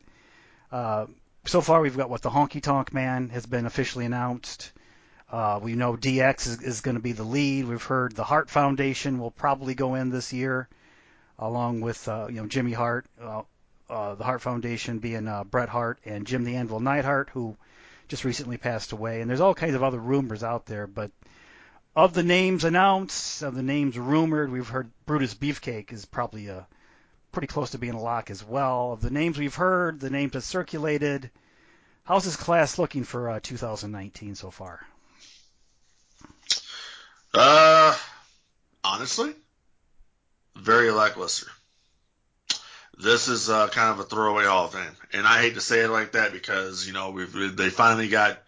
uh, 0.70 1.06
so 1.44 1.60
far 1.60 1.80
we've 1.80 1.96
got 1.96 2.10
what 2.10 2.22
the 2.22 2.30
Honky 2.30 2.62
Tonk 2.62 2.94
Man 2.94 3.30
has 3.30 3.46
been 3.46 3.66
officially 3.66 4.04
announced. 4.04 4.70
Uh, 5.32 5.58
we 5.60 5.74
know 5.74 5.96
DX 5.96 6.46
is, 6.46 6.62
is 6.62 6.80
going 6.82 6.96
to 6.96 7.02
be 7.02 7.12
the 7.12 7.24
lead. 7.24 7.64
We've 7.64 7.82
heard 7.82 8.14
the 8.14 8.24
Hart 8.24 8.48
Foundation 8.48 9.18
will 9.18 9.32
probably 9.32 9.74
go 9.74 9.96
in 9.96 10.10
this 10.10 10.32
year 10.32 10.68
along 11.38 11.80
with 11.80 12.08
uh, 12.08 12.26
you 12.28 12.36
know 12.36 12.46
Jimmy 12.46 12.72
Hart, 12.72 13.06
uh, 13.20 13.42
uh, 13.88 14.14
the 14.14 14.24
Hart 14.24 14.42
Foundation 14.42 14.98
being 14.98 15.30
Bret 15.50 15.68
Hart 15.68 15.98
and 16.04 16.26
Jim 16.26 16.44
the 16.44 16.56
Anvil 16.56 16.80
Neidhart, 16.80 17.30
who 17.30 17.56
just 18.08 18.24
recently 18.24 18.56
passed 18.56 18.92
away. 18.92 19.20
And 19.20 19.30
there's 19.30 19.40
all 19.40 19.54
kinds 19.54 19.74
of 19.74 19.82
other 19.82 19.98
rumors 19.98 20.42
out 20.42 20.66
there, 20.66 20.86
but 20.86 21.10
of 21.94 22.14
the 22.14 22.22
names 22.22 22.64
announced, 22.64 23.42
of 23.42 23.54
the 23.54 23.62
names 23.62 23.98
rumored, 23.98 24.52
we've 24.52 24.68
heard 24.68 24.90
Brutus 25.04 25.34
Beefcake 25.34 25.92
is 25.92 26.04
probably 26.04 26.48
uh, 26.48 26.60
pretty 27.32 27.48
close 27.48 27.70
to 27.70 27.78
being 27.78 27.94
a 27.94 28.00
lock 28.00 28.30
as 28.30 28.44
well. 28.44 28.92
Of 28.92 29.00
the 29.00 29.10
names 29.10 29.36
we've 29.36 29.54
heard, 29.54 30.00
the 30.00 30.08
names 30.08 30.32
that 30.32 30.42
circulated, 30.42 31.30
how's 32.04 32.24
this 32.24 32.36
class 32.36 32.78
looking 32.78 33.04
for 33.04 33.30
uh, 33.30 33.40
2019 33.42 34.36
so 34.36 34.50
far? 34.50 34.86
Uh, 37.34 37.96
honestly, 38.84 39.34
very 40.58 40.90
lackluster. 40.90 41.46
This 43.00 43.28
is 43.28 43.48
uh, 43.48 43.68
kind 43.68 43.92
of 43.92 44.00
a 44.00 44.08
throwaway 44.08 44.44
Hall 44.44 44.66
of 44.66 44.72
Fame, 44.72 44.96
and 45.12 45.26
I 45.26 45.40
hate 45.40 45.54
to 45.54 45.60
say 45.60 45.80
it 45.80 45.88
like 45.88 46.12
that 46.12 46.32
because 46.32 46.86
you 46.86 46.92
know 46.92 47.10
we've 47.10 47.56
they 47.56 47.70
finally 47.70 48.08
got 48.08 48.42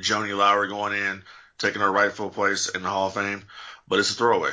Joanie 0.00 0.32
Laurer 0.32 0.68
going 0.68 0.92
in, 0.92 1.22
taking 1.58 1.80
her 1.80 1.90
rightful 1.90 2.30
place 2.30 2.68
in 2.68 2.82
the 2.82 2.88
Hall 2.88 3.08
of 3.08 3.14
Fame, 3.14 3.42
but 3.88 3.98
it's 3.98 4.10
a 4.10 4.14
throwaway. 4.14 4.52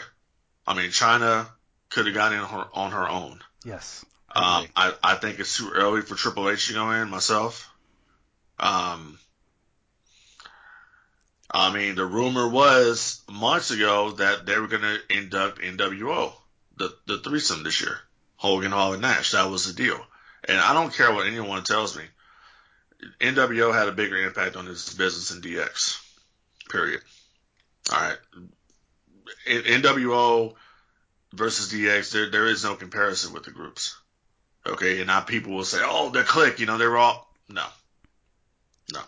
I 0.65 0.73
mean, 0.73 0.89
Chyna 0.89 1.47
could 1.89 2.07
have 2.07 2.15
gotten 2.15 2.39
in 2.39 2.43
on 2.43 2.49
her, 2.49 2.67
on 2.73 2.91
her 2.91 3.07
own. 3.07 3.39
Yes. 3.63 4.03
Um, 4.35 4.65
I, 4.75 4.93
I 5.03 5.15
think 5.15 5.39
it's 5.39 5.57
too 5.57 5.71
early 5.73 6.01
for 6.01 6.15
Triple 6.15 6.49
H 6.49 6.67
to 6.67 6.73
go 6.73 6.91
in 6.91 7.09
myself. 7.09 7.71
Um, 8.59 9.17
I 11.49 11.73
mean, 11.73 11.95
the 11.95 12.05
rumor 12.05 12.47
was 12.47 13.21
months 13.31 13.71
ago 13.71 14.11
that 14.11 14.45
they 14.45 14.59
were 14.59 14.67
going 14.67 14.81
to 14.81 14.99
induct 15.09 15.61
NWO, 15.61 16.33
the, 16.77 16.95
the 17.07 17.19
threesome 17.19 17.63
this 17.63 17.81
year. 17.81 17.97
Hogan, 18.37 18.71
Hall, 18.71 18.93
and 18.93 19.01
Nash. 19.01 19.31
That 19.31 19.49
was 19.49 19.65
the 19.65 19.73
deal. 19.73 19.99
And 20.47 20.57
I 20.57 20.73
don't 20.73 20.93
care 20.93 21.13
what 21.13 21.27
anyone 21.27 21.63
tells 21.63 21.97
me. 21.97 22.03
NWO 23.19 23.73
had 23.73 23.87
a 23.87 23.93
bigger 23.93 24.17
impact 24.17 24.55
on 24.55 24.65
this 24.65 24.93
business 24.93 25.29
than 25.29 25.41
DX. 25.41 26.01
Period. 26.69 27.01
All 27.91 27.99
right. 27.99 28.17
NWO 29.47 30.55
versus 31.33 31.71
DX, 31.71 32.11
there 32.11 32.29
there 32.29 32.47
is 32.47 32.63
no 32.63 32.75
comparison 32.75 33.33
with 33.33 33.43
the 33.43 33.51
groups. 33.51 33.97
Okay, 34.65 34.97
and 34.97 35.07
now 35.07 35.21
people 35.21 35.53
will 35.53 35.65
say, 35.65 35.79
"Oh, 35.83 36.09
they're 36.09 36.23
click," 36.23 36.59
you 36.59 36.65
know, 36.65 36.77
they're 36.77 36.97
all 36.97 37.29
no, 37.47 37.65
no. 38.91 39.01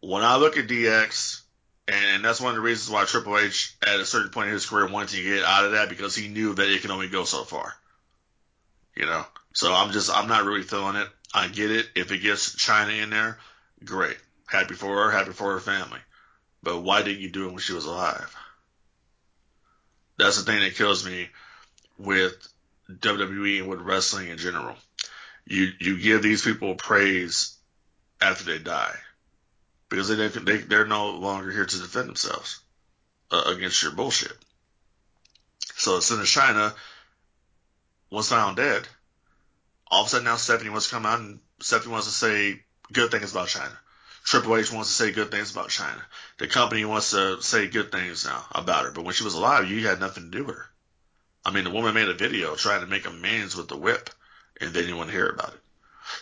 When 0.00 0.24
I 0.24 0.36
look 0.36 0.56
at 0.56 0.66
DX, 0.66 1.42
and 1.88 2.22
that's 2.22 2.40
one 2.40 2.50
of 2.50 2.56
the 2.56 2.62
reasons 2.62 2.92
why 2.92 3.04
Triple 3.04 3.38
H, 3.38 3.74
at 3.82 3.98
a 3.98 4.04
certain 4.04 4.30
point 4.30 4.48
in 4.48 4.52
his 4.52 4.66
career, 4.66 4.86
wanted 4.88 5.16
to 5.16 5.22
get 5.22 5.42
out 5.42 5.64
of 5.64 5.72
that 5.72 5.88
because 5.88 6.14
he 6.14 6.28
knew 6.28 6.54
that 6.54 6.68
it 6.68 6.82
can 6.82 6.90
only 6.90 7.08
go 7.08 7.24
so 7.24 7.44
far. 7.44 7.72
You 8.94 9.06
know, 9.06 9.24
so 9.54 9.72
I'm 9.72 9.90
just 9.92 10.10
I'm 10.14 10.28
not 10.28 10.44
really 10.44 10.62
feeling 10.62 10.96
it. 10.96 11.08
I 11.32 11.48
get 11.48 11.70
it. 11.70 11.86
If 11.94 12.12
it 12.12 12.18
gets 12.18 12.56
Chyna 12.56 13.02
in 13.02 13.10
there, 13.10 13.38
great. 13.84 14.18
Happy 14.46 14.74
for 14.74 15.04
her, 15.04 15.10
happy 15.10 15.32
for 15.32 15.52
her 15.52 15.60
family. 15.60 16.00
But 16.62 16.80
why 16.80 17.02
didn't 17.02 17.22
you 17.22 17.30
do 17.30 17.46
it 17.46 17.52
when 17.52 17.58
she 17.58 17.72
was 17.72 17.86
alive? 17.86 18.34
That's 20.18 20.36
the 20.36 20.50
thing 20.50 20.60
that 20.60 20.74
kills 20.74 21.06
me 21.06 21.28
with 21.96 22.34
WWE 22.90 23.60
and 23.60 23.68
with 23.68 23.80
wrestling 23.80 24.28
in 24.28 24.36
general. 24.36 24.76
You 25.46 25.70
you 25.80 25.98
give 25.98 26.22
these 26.22 26.42
people 26.42 26.74
praise 26.74 27.56
after 28.20 28.44
they 28.44 28.58
die 28.58 28.96
because 29.88 30.08
they, 30.08 30.28
they 30.28 30.56
they're 30.58 30.86
no 30.86 31.10
longer 31.10 31.50
here 31.50 31.64
to 31.64 31.78
defend 31.78 32.08
themselves 32.08 32.60
uh, 33.30 33.42
against 33.46 33.82
your 33.82 33.92
bullshit. 33.92 34.36
So 35.76 35.98
as 35.98 36.04
soon 36.04 36.20
as 36.20 36.26
Chyna 36.26 36.74
was 38.10 38.28
found 38.28 38.56
dead, 38.56 38.86
all 39.86 40.02
of 40.02 40.06
a 40.08 40.10
sudden 40.10 40.24
now 40.24 40.36
Stephanie 40.36 40.70
wants 40.70 40.86
to 40.86 40.94
come 40.94 41.06
out 41.06 41.20
and 41.20 41.40
Stephanie 41.60 41.92
wants 41.92 42.06
to 42.06 42.12
say 42.12 42.62
good 42.92 43.10
things 43.10 43.32
about 43.32 43.48
Chyna. 43.48 43.76
Triple 44.24 44.56
H 44.56 44.70
wants 44.70 44.90
to 44.90 44.94
say 44.94 45.10
good 45.10 45.30
things 45.30 45.52
about 45.52 45.70
Chyna. 45.70 46.02
The 46.36 46.48
company 46.48 46.84
wants 46.84 47.12
to 47.12 47.40
say 47.40 47.66
good 47.66 47.90
things 47.90 48.26
now 48.26 48.44
about 48.52 48.84
her. 48.84 48.90
But 48.90 49.04
when 49.04 49.14
she 49.14 49.24
was 49.24 49.34
alive, 49.34 49.70
you 49.70 49.86
had 49.86 50.00
nothing 50.00 50.24
to 50.24 50.38
do 50.38 50.44
with 50.44 50.56
her. 50.56 50.66
I 51.46 51.50
mean, 51.50 51.64
the 51.64 51.70
woman 51.70 51.94
made 51.94 52.08
a 52.08 52.14
video 52.14 52.54
trying 52.54 52.82
to 52.82 52.86
make 52.86 53.06
amends 53.06 53.56
with 53.56 53.68
the 53.68 53.76
whip, 53.78 54.10
and 54.60 54.70
they 54.70 54.82
didn't 54.82 54.98
want 54.98 55.08
to 55.08 55.16
hear 55.16 55.28
about 55.28 55.54
it. 55.54 55.60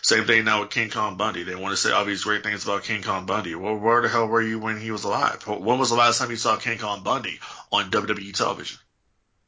Same 0.01 0.25
thing 0.25 0.45
now 0.45 0.61
with 0.61 0.69
King 0.69 0.89
Kong 0.89 1.17
Bundy. 1.17 1.43
They 1.43 1.55
want 1.55 1.71
to 1.71 1.77
say 1.77 1.91
all 1.91 2.05
these 2.05 2.23
great 2.23 2.43
things 2.43 2.63
about 2.63 2.83
King 2.83 3.03
Kong 3.03 3.25
Bundy. 3.25 3.55
Well, 3.55 3.75
where 3.75 4.01
the 4.01 4.09
hell 4.09 4.27
were 4.27 4.41
you 4.41 4.59
when 4.59 4.79
he 4.79 4.91
was 4.91 5.03
alive? 5.03 5.45
When 5.47 5.79
was 5.79 5.89
the 5.89 5.95
last 5.95 6.19
time 6.19 6.29
you 6.29 6.37
saw 6.37 6.57
King 6.57 6.77
Kong 6.77 7.03
Bundy 7.03 7.39
on 7.71 7.91
WWE 7.91 8.33
television? 8.33 8.79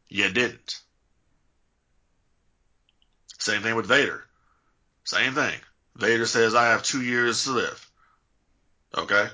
You 0.07 0.29
didn't. 0.29 0.79
Same 3.37 3.61
thing 3.61 3.75
with 3.75 3.85
Vader. 3.85 4.25
Same 5.03 5.33
thing. 5.33 5.55
Vader 5.95 6.25
says, 6.25 6.55
I 6.55 6.67
have 6.67 6.83
two 6.83 7.01
years 7.01 7.43
to 7.43 7.51
live. 7.51 7.91
Okay? 8.97 9.27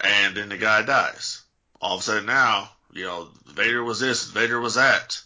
And 0.00 0.36
then 0.36 0.48
the 0.48 0.58
guy 0.58 0.82
dies. 0.82 1.42
All 1.80 1.94
of 1.94 2.00
a 2.00 2.02
sudden 2.02 2.26
now, 2.26 2.70
you 2.92 3.04
know, 3.04 3.28
Vader 3.46 3.82
was 3.82 4.00
this, 4.00 4.24
Vader 4.24 4.60
was 4.60 4.74
that. 4.74 5.20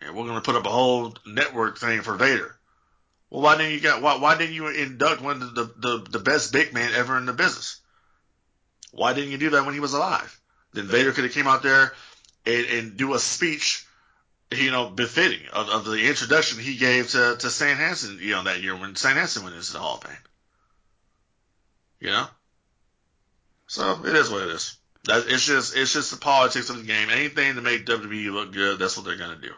And 0.00 0.14
we're 0.14 0.26
gonna 0.26 0.40
put 0.40 0.56
up 0.56 0.66
a 0.66 0.70
whole 0.70 1.14
network 1.26 1.78
thing 1.78 2.02
for 2.02 2.16
Vader. 2.16 2.55
Well, 3.30 3.42
why 3.42 3.56
didn't 3.56 3.72
you 3.72 3.80
get 3.80 4.02
why 4.02 4.16
why 4.16 4.36
didn't 4.36 4.54
you 4.54 4.68
induct 4.68 5.20
one 5.20 5.42
of 5.42 5.54
the, 5.54 5.64
the, 5.76 6.06
the 6.10 6.18
best 6.18 6.52
big 6.52 6.72
man 6.72 6.92
ever 6.94 7.18
in 7.18 7.26
the 7.26 7.32
business? 7.32 7.80
Why 8.92 9.12
didn't 9.12 9.30
you 9.30 9.38
do 9.38 9.50
that 9.50 9.64
when 9.64 9.74
he 9.74 9.80
was 9.80 9.92
alive? 9.92 10.40
Then 10.72 10.86
Vader 10.86 11.12
could 11.12 11.24
have 11.24 11.32
came 11.32 11.46
out 11.46 11.62
there 11.62 11.92
and, 12.46 12.66
and 12.66 12.96
do 12.96 13.14
a 13.14 13.18
speech, 13.18 13.86
you 14.50 14.70
know, 14.70 14.88
befitting 14.88 15.46
of, 15.52 15.68
of 15.68 15.84
the 15.84 16.08
introduction 16.08 16.58
he 16.60 16.76
gave 16.76 17.10
to, 17.10 17.36
to 17.38 17.50
Stan 17.50 17.76
Hansen, 17.76 18.18
you 18.20 18.32
know, 18.32 18.44
that 18.44 18.62
year 18.62 18.76
when 18.76 18.94
Stan 18.94 19.16
Hansen 19.16 19.42
went 19.42 19.56
into 19.56 19.72
the 19.72 19.78
Hall 19.78 19.96
of 19.96 20.04
Fame. 20.04 20.16
You 22.00 22.10
know? 22.10 22.26
So 23.66 24.00
it 24.04 24.14
is 24.14 24.30
what 24.30 24.42
it 24.42 24.50
is. 24.50 24.76
That, 25.04 25.24
it's 25.28 25.46
just 25.46 25.76
it's 25.76 25.92
just 25.92 26.10
the 26.10 26.18
politics 26.18 26.70
of 26.70 26.78
the 26.78 26.84
game. 26.84 27.10
Anything 27.10 27.54
to 27.54 27.62
make 27.62 27.86
WWE 27.86 28.32
look 28.32 28.52
good, 28.52 28.78
that's 28.78 28.96
what 28.96 29.06
they're 29.06 29.16
gonna 29.16 29.40
do. 29.40 29.52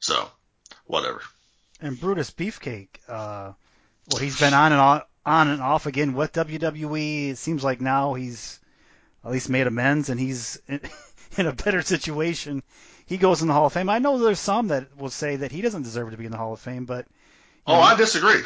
So, 0.00 0.28
whatever. 0.86 1.22
And 1.80 1.98
Brutus 1.98 2.30
Beefcake, 2.30 2.88
uh, 3.08 3.52
well, 4.10 4.20
he's 4.20 4.38
been 4.38 4.54
on 4.54 4.72
and 4.72 4.80
on, 4.80 5.02
on 5.24 5.48
and 5.48 5.62
off 5.62 5.86
again 5.86 6.14
with 6.14 6.32
WWE. 6.32 7.30
It 7.30 7.38
seems 7.38 7.64
like 7.64 7.80
now 7.80 8.14
he's 8.14 8.60
at 9.24 9.30
least 9.30 9.48
made 9.48 9.66
amends 9.66 10.08
and 10.08 10.18
he's 10.18 10.60
in, 10.68 10.80
in 11.36 11.46
a 11.46 11.52
better 11.52 11.82
situation. 11.82 12.62
He 13.06 13.16
goes 13.16 13.42
in 13.42 13.48
the 13.48 13.54
Hall 13.54 13.66
of 13.66 13.72
Fame. 13.72 13.88
I 13.88 13.98
know 13.98 14.18
there's 14.18 14.38
some 14.38 14.68
that 14.68 14.96
will 14.96 15.10
say 15.10 15.36
that 15.36 15.52
he 15.52 15.62
doesn't 15.62 15.82
deserve 15.82 16.10
to 16.10 16.16
be 16.16 16.26
in 16.26 16.30
the 16.30 16.38
Hall 16.38 16.52
of 16.52 16.60
Fame, 16.60 16.84
but 16.84 17.06
oh, 17.66 17.74
know, 17.74 17.80
I 17.80 17.96
disagree. 17.96 18.42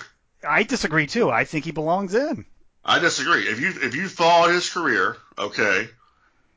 I 0.46 0.62
disagree 0.62 1.06
too. 1.06 1.30
I 1.30 1.44
think 1.44 1.64
he 1.64 1.72
belongs 1.72 2.14
in. 2.14 2.46
I 2.84 2.98
disagree. 2.98 3.42
If 3.42 3.60
you 3.60 3.72
if 3.82 3.94
you 3.94 4.08
follow 4.08 4.48
his 4.48 4.68
career, 4.68 5.16
okay, 5.38 5.88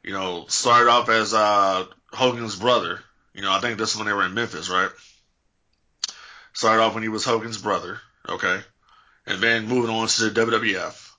you 0.03 0.13
know, 0.13 0.45
started 0.47 0.89
off 0.89 1.09
as 1.09 1.33
uh, 1.33 1.85
Hogan's 2.11 2.55
brother. 2.55 2.99
You 3.33 3.41
know, 3.41 3.51
I 3.51 3.59
think 3.59 3.77
this 3.77 3.91
is 3.91 3.97
when 3.97 4.07
they 4.07 4.13
were 4.13 4.25
in 4.25 4.33
Memphis, 4.33 4.69
right? 4.69 4.89
Started 6.57 6.81
off 6.81 6.95
when 6.95 7.03
he 7.03 7.09
was 7.09 7.23
Hogan's 7.23 7.59
brother, 7.59 7.99
okay, 8.27 8.59
and 9.27 9.39
then 9.39 9.67
moving 9.67 9.91
on 9.91 10.07
to 10.07 10.29
the 10.31 10.41
WWF 10.41 11.11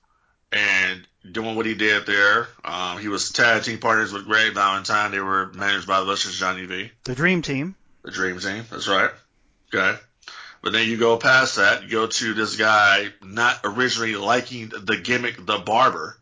and 0.51 1.07
doing 1.31 1.55
what 1.55 1.65
he 1.65 1.75
did 1.75 2.05
there. 2.05 2.49
Um, 2.65 2.99
he 2.99 3.07
was 3.07 3.31
tag 3.31 3.63
team 3.63 3.77
partners 3.77 4.11
with 4.11 4.25
Greg 4.25 4.53
Valentine. 4.53 5.11
They 5.11 5.21
were 5.21 5.49
managed 5.53 5.87
by 5.87 6.01
the 6.01 6.05
Luscious 6.07 6.37
Johnny 6.37 6.65
V. 6.65 6.91
The 7.05 7.15
Dream 7.15 7.41
Team. 7.41 7.75
The 8.03 8.11
Dream 8.11 8.37
Team. 8.37 8.65
That's 8.69 8.89
right. 8.89 9.11
Okay. 9.73 9.97
But 10.61 10.73
then 10.73 10.89
you 10.89 10.97
go 10.97 11.15
past 11.15 11.55
that, 11.55 11.83
you 11.83 11.89
go 11.89 12.07
to 12.07 12.33
this 12.33 12.57
guy 12.57 13.07
not 13.23 13.61
originally 13.63 14.17
liking 14.17 14.67
the 14.67 14.97
gimmick, 14.97 15.37
the 15.45 15.59
barber, 15.59 16.17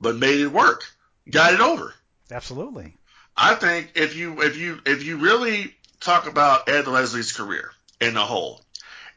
but 0.00 0.14
made 0.14 0.38
it 0.38 0.52
work, 0.52 0.84
got 1.28 1.52
it 1.52 1.60
over. 1.60 1.92
Absolutely. 2.30 2.94
I 3.36 3.56
think 3.56 3.90
if 3.96 4.14
you 4.14 4.40
if 4.40 4.56
you 4.56 4.78
if 4.86 5.02
you 5.02 5.16
really 5.16 5.74
talk 5.98 6.28
about 6.28 6.68
Ed 6.68 6.86
Leslie's 6.86 7.32
career 7.32 7.72
in 8.02 8.16
a 8.16 8.24
whole, 8.24 8.60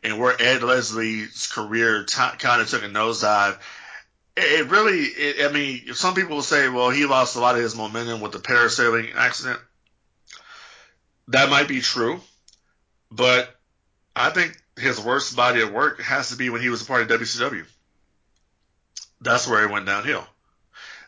and 0.04 0.20
where 0.20 0.40
Ed 0.40 0.62
Leslie's 0.62 1.48
career 1.48 2.04
t- 2.04 2.38
kind 2.38 2.62
of 2.62 2.70
took 2.70 2.84
a 2.84 2.88
nosedive, 2.88 3.58
it, 4.38 4.62
it 4.62 4.70
really, 4.70 5.00
it, 5.00 5.50
I 5.50 5.54
mean, 5.54 5.94
some 5.94 6.14
people 6.14 6.36
will 6.36 6.44
say, 6.44 6.70
well, 6.70 6.90
he 6.90 7.06
lost 7.06 7.36
a 7.36 7.40
lot 7.40 7.56
of 7.56 7.62
his 7.62 7.76
momentum 7.76 8.22
with 8.22 8.32
the 8.32 8.40
parasailing 8.40 9.16
accident. 9.16 9.60
That 11.30 11.50
might 11.50 11.68
be 11.68 11.82
true, 11.82 12.22
but 13.12 13.50
I 14.16 14.30
think 14.30 14.56
his 14.78 15.02
worst 15.02 15.36
body 15.36 15.62
of 15.62 15.72
work 15.72 16.02
has 16.02 16.30
to 16.30 16.36
be 16.36 16.50
when 16.50 16.62
he 16.62 16.70
was 16.70 16.84
a 16.84 16.86
part 16.86 17.02
of 17.10 17.20
WCW. 17.20 17.66
That's 19.22 19.48
where 19.48 19.64
it 19.64 19.72
went 19.72 19.88
downhill. 19.88 20.26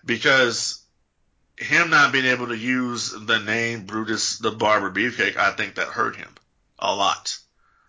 Because 0.04 0.84
him 1.58 1.90
not 1.90 2.12
being 2.12 2.26
able 2.26 2.48
to 2.48 2.58
use 2.58 3.12
the 3.12 3.40
name 3.40 3.86
Brutus 3.86 4.40
the 4.40 4.52
Barber 4.52 4.92
Beefcake, 4.92 5.38
I 5.38 5.52
think 5.52 5.76
that 5.76 5.88
hurt 5.88 6.16
him 6.16 6.34
a 6.80 6.96
lot. 6.96 7.38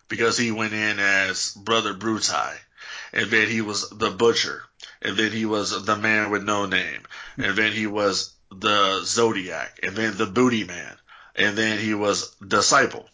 Because 0.09 0.37
he 0.37 0.51
went 0.51 0.73
in 0.73 0.99
as 0.99 1.53
Brother 1.53 1.93
Bruti, 1.93 2.57
and 3.13 3.29
then 3.31 3.47
he 3.47 3.61
was 3.61 3.89
the 3.89 4.09
Butcher, 4.09 4.63
and 5.01 5.15
then 5.15 5.31
he 5.31 5.45
was 5.45 5.85
the 5.85 5.95
man 5.95 6.31
with 6.31 6.43
no 6.43 6.65
name, 6.65 7.03
and 7.37 7.55
then 7.55 7.71
he 7.71 7.87
was 7.87 8.33
the 8.51 9.01
Zodiac, 9.03 9.79
and 9.83 9.95
then 9.95 10.17
the 10.17 10.25
Booty 10.25 10.63
Man, 10.63 10.97
and 11.35 11.57
then 11.57 11.79
he 11.79 11.93
was 11.93 12.35
Disciple. 12.35 13.07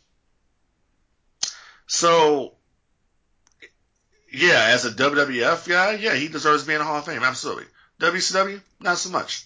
So, 1.88 2.54
yeah, 4.32 4.70
as 4.70 4.86
a 4.86 4.92
WWF 4.92 5.68
guy, 5.68 5.94
yeah, 5.94 6.16
he 6.16 6.28
deserves 6.28 6.64
to 6.64 6.68
be 6.68 6.74
in 6.74 6.82
Hall 6.82 6.98
of 6.98 7.06
Fame, 7.06 7.24
absolutely. 7.24 7.66
WCW, 8.00 8.62
not 8.80 8.98
so 8.98 9.10
much. 9.10 9.46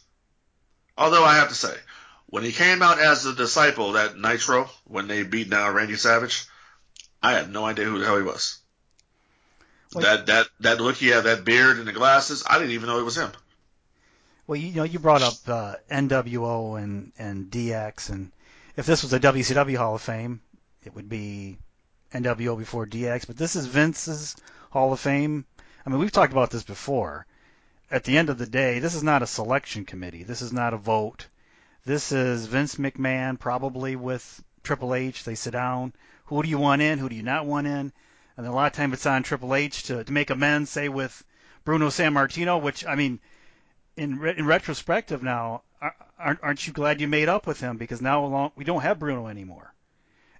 Although 0.97 1.23
I 1.23 1.35
have 1.35 1.49
to 1.49 1.55
say, 1.55 1.75
when 2.27 2.43
he 2.43 2.51
came 2.51 2.81
out 2.81 2.99
as 2.99 3.23
the 3.23 3.33
disciple 3.33 3.93
that 3.93 4.17
Nitro, 4.17 4.69
when 4.85 5.07
they 5.07 5.23
beat 5.23 5.49
down 5.49 5.73
Randy 5.73 5.95
Savage, 5.95 6.45
I 7.21 7.33
had 7.33 7.51
no 7.51 7.65
idea 7.65 7.85
who 7.85 7.99
the 7.99 8.05
hell 8.05 8.17
he 8.17 8.23
was. 8.23 8.59
Well, 9.93 10.03
that 10.03 10.27
that 10.27 10.47
that 10.59 10.81
look 10.81 10.97
he 10.97 11.07
had, 11.07 11.23
that 11.23 11.43
beard 11.43 11.77
and 11.77 11.87
the 11.87 11.93
glasses, 11.93 12.43
I 12.47 12.59
didn't 12.59 12.73
even 12.73 12.87
know 12.87 12.99
it 12.99 13.03
was 13.03 13.17
him. 13.17 13.31
Well, 14.45 14.57
you 14.57 14.73
know, 14.73 14.83
you 14.83 14.99
brought 14.99 15.21
up 15.21 15.33
uh, 15.47 15.75
NWO 15.91 16.81
and 16.81 17.11
and 17.17 17.51
DX, 17.51 18.09
and 18.09 18.31
if 18.75 18.85
this 18.85 19.03
was 19.03 19.13
a 19.13 19.19
WCW 19.19 19.77
Hall 19.77 19.95
of 19.95 20.01
Fame, 20.01 20.41
it 20.83 20.95
would 20.95 21.09
be 21.09 21.57
NWO 22.13 22.57
before 22.57 22.85
DX. 22.85 23.27
But 23.27 23.37
this 23.37 23.55
is 23.55 23.65
Vince's 23.65 24.35
Hall 24.71 24.93
of 24.93 24.99
Fame. 24.99 25.45
I 25.85 25.89
mean, 25.89 25.99
we've 25.99 26.11
talked 26.11 26.31
about 26.31 26.51
this 26.51 26.63
before. 26.63 27.25
At 27.91 28.03
the 28.03 28.17
end 28.17 28.29
of 28.29 28.37
the 28.37 28.45
day, 28.45 28.79
this 28.79 28.93
is 28.93 29.03
not 29.03 29.23
a 29.23 29.27
selection 29.27 29.85
committee. 29.85 30.23
This 30.23 30.43
is 30.43 30.53
not 30.53 30.75
a 30.75 30.77
vote. 30.77 31.27
This 31.85 32.11
is 32.11 32.45
Vince 32.45 32.75
McMahon, 32.75 33.39
probably 33.39 33.95
with 33.95 34.43
Triple 34.61 34.93
H. 34.93 35.23
They 35.23 35.35
sit 35.35 35.51
down. 35.51 35.93
Who 36.29 36.43
do 36.43 36.49
you 36.49 36.59
want 36.59 36.83
in? 36.83 36.99
Who 36.99 37.09
do 37.09 37.15
you 37.15 37.23
not 37.23 37.47
want 37.47 37.65
in? 37.65 37.91
And 38.37 38.45
a 38.45 38.51
lot 38.51 38.67
of 38.67 38.73
time 38.73 38.93
it's 38.93 39.07
on 39.07 39.23
Triple 39.23 39.55
H 39.55 39.83
to, 39.83 40.03
to 40.03 40.11
make 40.11 40.29
amends, 40.29 40.69
say 40.69 40.87
with 40.87 41.23
Bruno 41.65 41.87
Sammartino, 41.87 42.61
which 42.61 42.85
I 42.85 42.93
mean, 42.93 43.19
in 43.97 44.19
re- 44.19 44.35
in 44.37 44.45
retrospective 44.45 45.23
now, 45.23 45.63
aren't 46.19 46.43
aren't 46.43 46.67
you 46.67 46.71
glad 46.71 47.01
you 47.01 47.07
made 47.07 47.29
up 47.29 47.47
with 47.47 47.59
him 47.59 47.77
because 47.77 47.99
now 47.99 48.23
along, 48.23 48.51
we 48.55 48.63
don't 48.63 48.83
have 48.83 48.99
Bruno 48.99 49.25
anymore. 49.25 49.73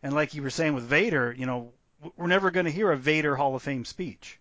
And 0.03 0.13
like 0.13 0.35
you 0.35 0.43
were 0.43 0.51
saying 0.51 0.75
with 0.75 0.83
Vader, 0.83 1.33
you 1.35 1.47
know, 1.47 1.73
we're 2.15 2.27
never 2.27 2.51
going 2.51 2.67
to 2.67 2.71
hear 2.71 2.91
a 2.91 2.97
Vader 2.97 3.35
Hall 3.35 3.55
of 3.55 3.63
Fame 3.63 3.83
speech. 3.83 4.39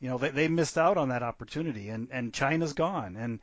You 0.00 0.08
know, 0.08 0.18
they, 0.18 0.30
they 0.30 0.48
missed 0.48 0.76
out 0.76 0.96
on 0.96 1.10
that 1.10 1.22
opportunity, 1.22 1.88
and 1.88 2.08
and 2.10 2.32
Chyna's 2.32 2.72
gone. 2.72 3.14
And 3.14 3.38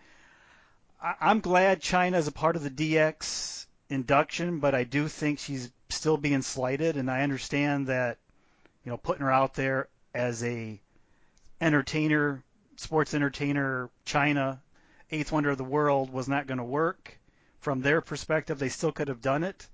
I, 1.01 1.15
I'm 1.21 1.39
glad 1.39 1.81
Chyna 1.81 2.17
is 2.17 2.27
a 2.27 2.33
part 2.33 2.57
of 2.57 2.63
the 2.63 2.69
DX 2.69 3.67
induction, 3.89 4.59
but 4.59 4.73
I 4.73 4.83
do 4.83 5.07
think 5.07 5.39
she's 5.39 5.71
still 5.89 6.17
being 6.17 6.41
slighted, 6.41 6.97
and 6.97 7.09
I 7.09 7.21
understand 7.21 7.87
that, 7.87 8.17
you 8.83 8.91
know, 8.91 8.97
putting 8.97 9.23
her 9.23 9.31
out 9.31 9.53
there 9.53 9.87
as 10.13 10.43
a 10.43 10.79
entertainer, 11.61 12.43
sports 12.75 13.13
entertainer, 13.13 13.89
Chyna, 14.05 14.59
eighth 15.11 15.31
wonder 15.31 15.51
of 15.51 15.57
the 15.57 15.63
world 15.63 16.11
was 16.11 16.27
not 16.27 16.47
going 16.47 16.57
to 16.57 16.63
work. 16.63 17.17
From 17.59 17.81
their 17.81 18.01
perspective, 18.01 18.59
they 18.59 18.69
still 18.69 18.91
could 18.91 19.07
have 19.07 19.21
done 19.21 19.43
it, 19.43 19.67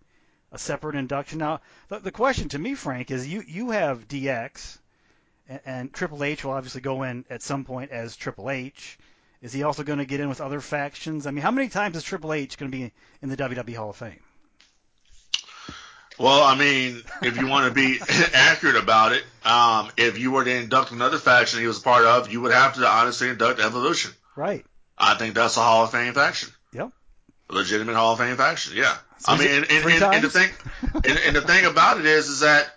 a 0.52 0.58
separate 0.58 0.96
induction. 0.96 1.40
Now, 1.40 1.62
the, 1.90 2.00
the 2.00 2.12
question 2.12 2.50
to 2.50 2.60
me, 2.60 2.76
Frank, 2.76 3.12
is 3.12 3.28
you 3.28 3.44
you 3.48 3.72
have 3.72 4.08
DX, 4.08 4.80
and, 5.48 5.60
and 5.66 5.94
Triple 5.94 6.24
H 6.24 6.44
will 6.44 6.54
obviously 6.54 6.82
go 6.82 7.04
in 7.04 7.26
at 7.30 7.42
some 7.42 7.66
point 7.66 7.92
as 7.92 8.16
Triple 8.16 8.50
H. 8.50 8.98
Is 9.42 9.52
he 9.52 9.64
also 9.64 9.84
going 9.84 10.00
to 10.00 10.06
get 10.06 10.20
in 10.20 10.30
with 10.30 10.40
other 10.40 10.62
factions? 10.62 11.26
I 11.26 11.32
mean, 11.32 11.42
how 11.42 11.52
many 11.52 11.68
times 11.68 11.98
is 11.98 12.04
Triple 12.04 12.34
H 12.34 12.58
going 12.58 12.72
to 12.72 12.78
be 12.78 12.92
in 13.22 13.30
the 13.30 13.38
WWE 13.38 13.76
Hall 13.76 13.90
of 13.90 13.96
Fame? 13.96 14.20
Well, 16.20 16.44
I 16.44 16.56
mean, 16.56 17.02
if 17.24 17.38
you 17.38 17.48
want 17.48 17.68
to 17.68 17.74
be 17.74 18.00
accurate 18.34 18.76
about 18.76 19.14
it, 19.14 19.24
um, 19.44 19.90
if 19.98 20.20
you 20.20 20.32
were 20.32 20.44
to 20.44 20.56
induct 20.56 20.92
another 20.92 21.18
faction 21.18 21.60
he 21.60 21.66
was 21.66 21.80
a 21.80 21.82
part 21.82 22.06
of, 22.06 22.32
you 22.32 22.42
would 22.42 22.54
have 22.54 22.76
to 22.76 22.88
honestly 22.88 23.30
induct 23.30 23.60
Evolution. 23.60 24.12
Right. 24.36 24.64
I 24.98 25.16
think 25.16 25.34
that's 25.34 25.58
a 25.58 25.62
Hall 25.62 25.86
of 25.86 25.92
Fame 25.92 26.14
faction. 26.14 26.50
Yep. 26.74 26.92
A 27.50 27.54
legitimate 27.54 27.96
Hall 27.96 28.14
of 28.14 28.20
Fame 28.20 28.38
faction. 28.38 28.78
Yeah. 28.78 28.96
I 29.26 29.38
mean, 29.38 29.50
and, 29.50 29.72
and, 29.72 29.86
and, 29.86 30.04
and 30.04 30.24
the 30.24 30.30
thing, 30.30 30.50
and, 30.94 31.20
and 31.26 31.36
the 31.36 31.42
thing 31.42 31.66
about 31.66 32.00
it 32.00 32.06
is, 32.06 32.28
is 32.28 32.40
that 32.42 32.68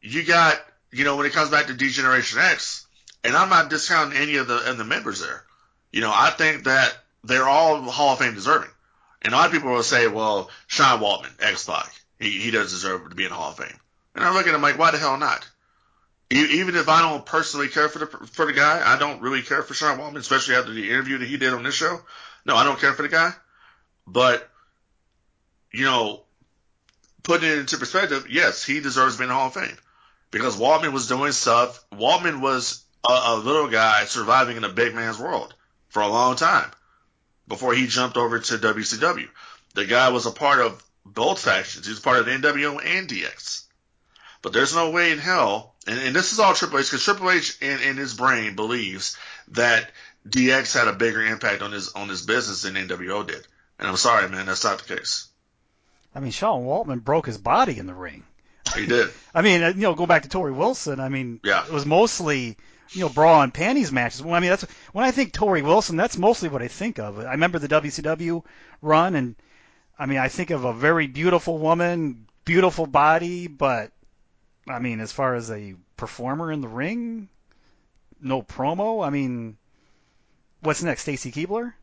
you 0.00 0.22
got, 0.22 0.58
you 0.90 1.04
know, 1.04 1.16
when 1.16 1.26
it 1.26 1.32
comes 1.32 1.50
back 1.50 1.66
to 1.66 1.74
D-Generation 1.74 2.38
X, 2.38 2.86
and 3.22 3.36
I'm 3.36 3.50
not 3.50 3.68
discounting 3.68 4.18
any 4.18 4.36
of 4.36 4.46
the 4.46 4.70
of 4.70 4.76
the 4.76 4.84
members 4.84 5.20
there. 5.20 5.44
You 5.94 6.00
know, 6.00 6.12
I 6.12 6.30
think 6.30 6.64
that 6.64 6.92
they're 7.22 7.48
all 7.48 7.80
Hall 7.82 8.14
of 8.14 8.18
Fame 8.18 8.34
deserving. 8.34 8.70
And 9.22 9.32
a 9.32 9.36
lot 9.36 9.46
of 9.46 9.52
people 9.52 9.70
will 9.70 9.84
say, 9.84 10.08
well, 10.08 10.50
Sean 10.66 10.98
Waltman, 10.98 11.30
X-Pac, 11.38 11.88
he, 12.18 12.30
he 12.40 12.50
does 12.50 12.72
deserve 12.72 13.08
to 13.08 13.14
be 13.14 13.22
in 13.22 13.30
the 13.30 13.36
Hall 13.36 13.52
of 13.52 13.58
Fame. 13.58 13.78
And 14.16 14.24
I 14.24 14.34
look 14.34 14.48
at 14.48 14.56
him 14.56 14.60
like, 14.60 14.76
why 14.76 14.90
the 14.90 14.98
hell 14.98 15.16
not? 15.18 15.48
Even 16.30 16.74
if 16.74 16.88
I 16.88 17.00
don't 17.00 17.24
personally 17.24 17.68
care 17.68 17.88
for 17.88 18.00
the 18.00 18.06
for 18.06 18.44
the 18.44 18.52
guy, 18.52 18.82
I 18.84 18.98
don't 18.98 19.22
really 19.22 19.42
care 19.42 19.62
for 19.62 19.72
Sean 19.72 19.98
Waltman, 19.98 20.16
especially 20.16 20.56
after 20.56 20.72
the 20.72 20.90
interview 20.90 21.18
that 21.18 21.28
he 21.28 21.36
did 21.36 21.52
on 21.52 21.62
this 21.62 21.76
show. 21.76 22.00
No, 22.44 22.56
I 22.56 22.64
don't 22.64 22.80
care 22.80 22.94
for 22.94 23.02
the 23.02 23.08
guy. 23.08 23.30
But 24.04 24.50
you 25.72 25.84
know, 25.84 26.24
putting 27.22 27.48
it 27.48 27.58
into 27.58 27.76
perspective, 27.76 28.26
yes, 28.28 28.64
he 28.64 28.80
deserves 28.80 29.16
being 29.16 29.28
be 29.28 29.32
in 29.32 29.36
the 29.36 29.36
Hall 29.36 29.46
of 29.46 29.54
Fame 29.54 29.78
because 30.32 30.58
Waltman 30.58 30.92
was 30.92 31.06
doing 31.06 31.30
stuff. 31.30 31.84
Waltman 31.92 32.40
was 32.40 32.82
a, 33.08 33.12
a 33.12 33.36
little 33.36 33.68
guy 33.68 34.06
surviving 34.06 34.56
in 34.56 34.64
a 34.64 34.70
big 34.70 34.92
man's 34.92 35.20
world 35.20 35.54
for 35.94 36.02
a 36.02 36.08
long 36.08 36.34
time 36.34 36.68
before 37.46 37.72
he 37.72 37.86
jumped 37.86 38.16
over 38.16 38.40
to 38.40 38.58
WCW. 38.58 39.28
The 39.74 39.86
guy 39.86 40.10
was 40.10 40.26
a 40.26 40.32
part 40.32 40.60
of 40.60 40.84
both 41.06 41.38
factions. 41.38 41.86
He 41.86 41.92
was 41.92 42.00
part 42.00 42.18
of 42.18 42.26
the 42.26 42.32
NWO 42.32 42.84
and 42.84 43.08
DX. 43.08 43.62
But 44.42 44.52
there's 44.52 44.74
no 44.74 44.90
way 44.90 45.12
in 45.12 45.18
hell, 45.18 45.74
and, 45.86 45.98
and 45.98 46.14
this 46.14 46.32
is 46.32 46.40
all 46.40 46.52
Triple 46.52 46.80
H, 46.80 46.86
because 46.86 47.04
Triple 47.04 47.30
H 47.30 47.56
in, 47.62 47.80
in 47.80 47.96
his 47.96 48.12
brain 48.12 48.56
believes 48.56 49.16
that 49.52 49.90
DX 50.28 50.76
had 50.76 50.88
a 50.88 50.92
bigger 50.92 51.22
impact 51.22 51.62
on 51.62 51.72
his 51.72 51.90
on 51.92 52.08
his 52.08 52.22
business 52.22 52.62
than 52.62 52.74
NWO 52.74 53.26
did. 53.26 53.46
And 53.78 53.88
I'm 53.88 53.96
sorry, 53.96 54.28
man, 54.28 54.46
that's 54.46 54.64
not 54.64 54.82
the 54.82 54.96
case. 54.96 55.28
I 56.14 56.20
mean, 56.20 56.32
Sean 56.32 56.64
Waltman 56.64 57.02
broke 57.02 57.26
his 57.26 57.38
body 57.38 57.78
in 57.78 57.86
the 57.86 57.94
ring. 57.94 58.24
He 58.74 58.86
did. 58.86 59.10
I 59.34 59.42
mean, 59.42 59.62
uh, 59.62 59.68
you 59.68 59.82
know, 59.82 59.94
go 59.94 60.06
back 60.06 60.24
to 60.24 60.28
Torrie 60.28 60.54
Wilson. 60.54 61.00
I 61.00 61.08
mean, 61.08 61.40
yeah. 61.44 61.64
it 61.64 61.72
was 61.72 61.86
mostly 61.86 62.56
you 62.90 63.00
know 63.00 63.08
bra 63.08 63.42
and 63.42 63.52
panties 63.52 63.92
matches. 63.92 64.22
Well, 64.22 64.34
I 64.34 64.40
mean, 64.40 64.50
that's 64.50 64.66
when 64.92 65.04
I 65.04 65.10
think 65.10 65.32
Torrie 65.32 65.62
Wilson. 65.62 65.96
That's 65.96 66.18
mostly 66.18 66.48
what 66.48 66.62
I 66.62 66.68
think 66.68 66.98
of. 66.98 67.18
I 67.18 67.32
remember 67.32 67.58
the 67.58 67.68
WCW 67.68 68.44
run, 68.82 69.14
and 69.14 69.36
I 69.98 70.06
mean, 70.06 70.18
I 70.18 70.28
think 70.28 70.50
of 70.50 70.64
a 70.64 70.72
very 70.72 71.06
beautiful 71.06 71.58
woman, 71.58 72.26
beautiful 72.44 72.86
body, 72.86 73.46
but 73.46 73.92
I 74.68 74.78
mean, 74.78 75.00
as 75.00 75.12
far 75.12 75.34
as 75.34 75.50
a 75.50 75.74
performer 75.96 76.50
in 76.50 76.60
the 76.60 76.68
ring, 76.68 77.28
no 78.20 78.42
promo. 78.42 79.06
I 79.06 79.10
mean, 79.10 79.56
what's 80.60 80.82
next? 80.82 81.02
Stacy 81.02 81.30
Keibler? 81.30 81.74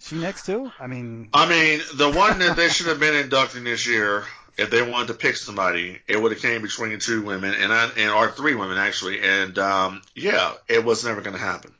She 0.00 0.16
next 0.16 0.46
too? 0.46 0.72
I 0.80 0.86
mean, 0.86 1.28
I 1.34 1.46
mean, 1.46 1.80
the 1.94 2.10
one 2.10 2.38
that 2.38 2.56
they 2.56 2.70
should 2.70 2.86
have 2.86 3.00
been 3.00 3.14
inducting 3.14 3.64
this 3.64 3.86
year, 3.86 4.24
if 4.56 4.70
they 4.70 4.82
wanted 4.82 5.08
to 5.08 5.14
pick 5.14 5.36
somebody, 5.36 5.98
it 6.06 6.20
would 6.20 6.32
have 6.32 6.42
came 6.42 6.62
between 6.62 6.98
two 6.98 7.22
women 7.22 7.54
and 7.54 7.72
I, 7.72 7.90
and 7.96 8.10
or 8.10 8.30
three 8.30 8.54
women 8.54 8.78
actually, 8.78 9.20
and 9.20 9.58
um, 9.58 10.02
yeah, 10.14 10.52
it 10.68 10.84
was 10.84 11.04
never 11.04 11.20
going 11.20 11.36
to 11.36 11.42
happen. 11.42 11.72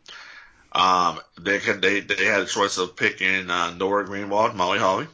Um, 0.72 1.20
they 1.40 1.58
could 1.58 1.82
they 1.82 2.00
they 2.00 2.24
had 2.24 2.40
a 2.40 2.46
choice 2.46 2.78
of 2.78 2.96
picking 2.96 3.50
uh, 3.50 3.74
Nora 3.74 4.06
Greenwald, 4.06 4.54
Molly 4.54 4.78
Holly. 4.78 5.06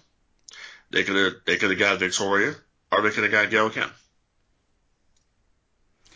They 0.91 1.03
could 1.03 1.17
have 1.17 1.33
they 1.47 1.57
could 1.57 1.71
have 1.71 1.79
got 1.79 1.99
Victoria, 1.99 2.55
or 2.93 3.03
they 3.03 3.11
could 3.11 3.25
have 3.25 3.33
got 3.33 3.51
Gail 3.51 3.71
Kim 3.71 3.91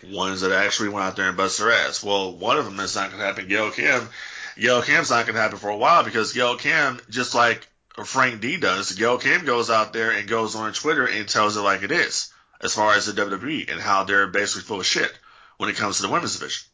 ones 0.09 0.41
that 0.41 0.53
actually 0.53 0.89
went 0.89 1.05
out 1.05 1.17
there 1.17 1.29
and 1.29 1.37
bust 1.37 1.59
their 1.59 1.73
ass. 1.73 2.03
Well, 2.03 2.33
one 2.33 2.57
of 2.57 2.65
them 2.65 2.81
is 2.81 2.97
not 2.97 3.11
going 3.11 3.21
to 3.21 3.27
happen. 3.27 3.49
Gail 3.49 3.71
Kim, 3.71 4.09
Gail 4.57 4.83
Kim's 4.83 5.11
not 5.11 5.27
going 5.27 5.35
to 5.35 5.41
happen 5.41 5.59
for 5.59 5.71
a 5.71 5.77
while 5.77 6.05
because 6.05 6.33
Gail 6.33 6.57
Kim, 6.57 7.01
just 7.11 7.35
like 7.35 7.67
Frank 8.05 8.41
D 8.41 8.57
does, 8.57 8.93
Gail 8.93 9.19
Kim 9.19 9.45
goes 9.45 9.71
out 9.71 9.93
there 9.93 10.11
and 10.11 10.29
goes 10.29 10.55
on 10.55 10.73
Twitter 10.73 11.07
and 11.07 11.29
tells 11.29 11.57
it 11.57 11.61
like 11.61 11.83
it 11.83 11.93
is, 11.93 12.33
as 12.61 12.75
far 12.75 12.95
as 12.95 13.07
the 13.07 13.21
WWE 13.21 13.71
and 13.71 13.81
how 13.81 14.05
they're 14.05 14.27
basically 14.27 14.63
full 14.63 14.81
of 14.81 14.87
shit 14.87 15.13
when 15.59 15.69
it 15.69 15.77
comes 15.77 15.97
to 15.97 16.03
the 16.03 16.09
women's 16.09 16.39
division. 16.39 16.67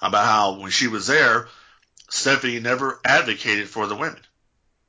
About 0.00 0.26
how 0.26 0.60
when 0.60 0.70
she 0.70 0.88
was 0.88 1.06
there, 1.06 1.48
Stephanie 2.10 2.60
never 2.60 3.00
advocated 3.04 3.68
for 3.68 3.86
the 3.86 3.96
women. 3.96 4.20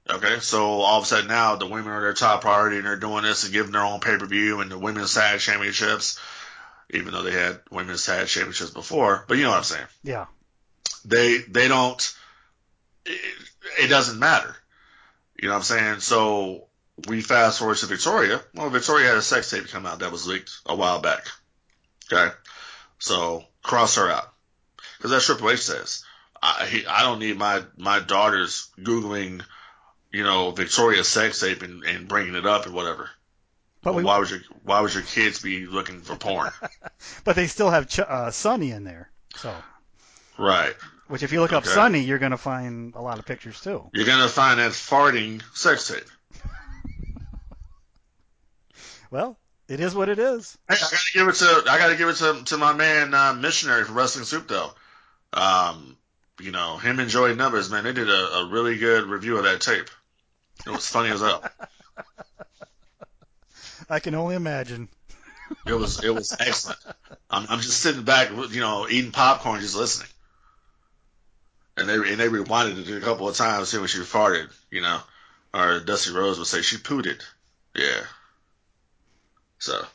Okay, 0.10 0.40
so 0.40 0.82
all 0.82 1.00
of 1.00 1.04
a 1.04 1.08
sudden 1.08 1.28
now 1.28 1.56
the 1.56 1.66
women 1.66 1.92
are 1.92 2.02
their 2.02 2.14
top 2.14 2.42
priority 2.42 2.78
and 2.78 2.86
they're 2.86 2.96
doing 2.96 3.24
this 3.24 3.44
and 3.44 3.54
giving 3.54 3.72
their 3.72 3.84
own 3.84 4.00
pay 4.00 4.18
per 4.18 4.26
view 4.26 4.62
and 4.62 4.70
the 4.70 4.78
women's 4.78 5.14
tag 5.14 5.40
championships 5.40 6.20
even 6.92 7.14
though 7.14 7.24
they 7.24 7.32
had 7.32 7.60
women's 7.72 8.06
tag 8.06 8.28
championships 8.28 8.72
before. 8.72 9.26
But 9.28 9.38
you 9.38 9.44
know 9.44 9.50
what 9.50 9.58
I'm 9.58 9.64
saying? 9.64 9.88
Yeah. 10.04 10.26
They 11.04 11.38
they 11.38 11.68
don't. 11.68 12.16
It, 13.06 13.22
it 13.82 13.88
doesn't 13.88 14.20
matter. 14.20 14.56
You 15.36 15.48
know 15.50 15.54
what 15.54 15.60
I'm 15.60 15.64
saying? 15.64 16.00
So 16.00 16.68
we 17.08 17.22
fast 17.22 17.60
forward 17.60 17.78
to 17.78 17.86
Victoria. 17.88 18.42
Well, 18.54 18.70
Victoria 18.70 19.08
had 19.08 19.18
a 19.18 19.22
sex 19.22 19.50
tape 19.50 19.68
come 19.68 19.86
out 19.86 20.00
that 20.00 20.12
was 20.12 20.28
leaked 20.28 20.52
a 20.66 20.76
while 20.76 21.02
back. 21.02 21.26
Okay, 22.12 22.34
so 23.00 23.44
cross 23.64 23.96
her 23.96 24.10
out 24.10 24.32
because 24.98 25.12
that's 25.12 25.26
Triple 25.26 25.52
H 25.52 25.62
says. 25.62 26.04
I 26.42 26.66
he, 26.68 26.86
I 26.86 27.04
don't 27.04 27.20
need 27.20 27.38
my 27.38 27.64
my 27.78 28.00
daughters 28.00 28.70
googling, 28.80 29.44
you 30.12 30.24
know, 30.24 30.52
Victoria's 30.52 31.08
sex 31.08 31.40
tape 31.40 31.64
and, 31.64 31.84
and 31.84 32.08
bringing 32.08 32.36
it 32.36 32.46
up 32.46 32.66
and 32.66 32.76
whatever. 32.76 33.10
But 33.82 33.94
well, 33.94 33.98
we, 33.98 34.04
why 34.04 34.20
would 34.20 34.30
your 34.30 34.40
why 34.64 34.82
would 34.82 34.94
your 34.94 35.04
kids 35.04 35.42
be 35.42 35.66
looking 35.66 36.02
for 36.02 36.16
porn? 36.16 36.52
but 37.24 37.36
they 37.36 37.48
still 37.48 37.70
have 37.70 37.88
Ch- 37.88 38.00
uh, 38.00 38.32
Sunny 38.32 38.72
in 38.72 38.84
there, 38.84 39.10
so. 39.36 39.54
Right. 40.38 40.76
Which, 41.08 41.22
if 41.22 41.32
you 41.32 41.40
look 41.40 41.52
okay. 41.52 41.58
up 41.58 41.66
Sunny, 41.66 42.00
you're 42.00 42.18
going 42.18 42.32
to 42.32 42.38
find 42.38 42.96
a 42.96 43.02
lot 43.02 43.20
of 43.20 43.26
pictures 43.26 43.62
too. 43.62 43.88
You're 43.94 44.08
going 44.08 44.24
to 44.24 44.30
find 44.30 44.60
that 44.60 44.72
farting 44.72 45.44
sex 45.56 45.88
tape. 45.88 46.44
well, 49.12 49.38
it 49.68 49.80
is 49.80 49.94
what 49.94 50.10
it 50.10 50.18
is. 50.18 50.58
Hey, 50.68 50.76
I 50.76 50.80
got 50.80 50.90
to 50.90 51.14
give 51.14 51.28
it 51.28 51.36
to 51.36 51.64
I 51.70 51.78
got 51.78 51.90
to 51.90 51.96
give 51.96 52.10
it 52.10 52.16
to 52.18 52.44
to 52.46 52.58
my 52.58 52.74
man 52.74 53.14
uh, 53.14 53.34
missionary 53.34 53.84
from 53.84 53.96
Wrestling 53.96 54.26
Soup 54.26 54.48
though. 54.48 54.72
Um, 55.34 55.98
you 56.40 56.52
know 56.52 56.78
him 56.78 57.00
and 57.00 57.10
Joey 57.10 57.36
Numbers, 57.36 57.70
man, 57.70 57.84
they 57.84 57.94
did 57.94 58.10
a, 58.10 58.38
a 58.38 58.48
really 58.48 58.78
good 58.78 59.06
review 59.06 59.38
of 59.38 59.44
that 59.44 59.62
tape. 59.62 59.90
It 60.66 60.72
was 60.72 60.88
funny 60.88 61.10
as 61.10 61.22
hell. 61.22 61.44
I 63.90 64.00
can 64.00 64.16
only 64.16 64.36
imagine. 64.36 64.90
It 65.68 65.74
was 65.74 66.04
it 66.04 66.14
was 66.14 66.36
excellent. 66.40 66.80
I'm, 67.30 67.46
I'm 67.50 67.60
just 67.60 67.80
sitting 67.80 68.04
back, 68.04 68.30
you 68.52 68.60
know, 68.60 68.88
eating 68.90 69.12
popcorn, 69.12 69.62
just 69.62 69.76
listening. 69.76 70.10
And 71.78 71.90
they 71.90 71.96
and 71.96 72.20
they 72.20 72.28
rewinded 72.28 72.88
it 72.88 72.98
a 72.98 73.02
couple 73.02 73.28
of 73.28 73.36
times, 73.36 73.70
see 73.70 73.78
when 73.78 73.88
she 73.88 74.00
farted, 74.00 74.50
you 74.72 74.82
know, 74.82 75.00
or 75.54 75.80
Dusty 75.80 76.14
Rhodes 76.14 76.38
would 76.38 76.48
say 76.48 76.62
she 76.62 76.78
pooted. 76.78 77.22
Yeah. 77.76 78.02
So 79.60 79.86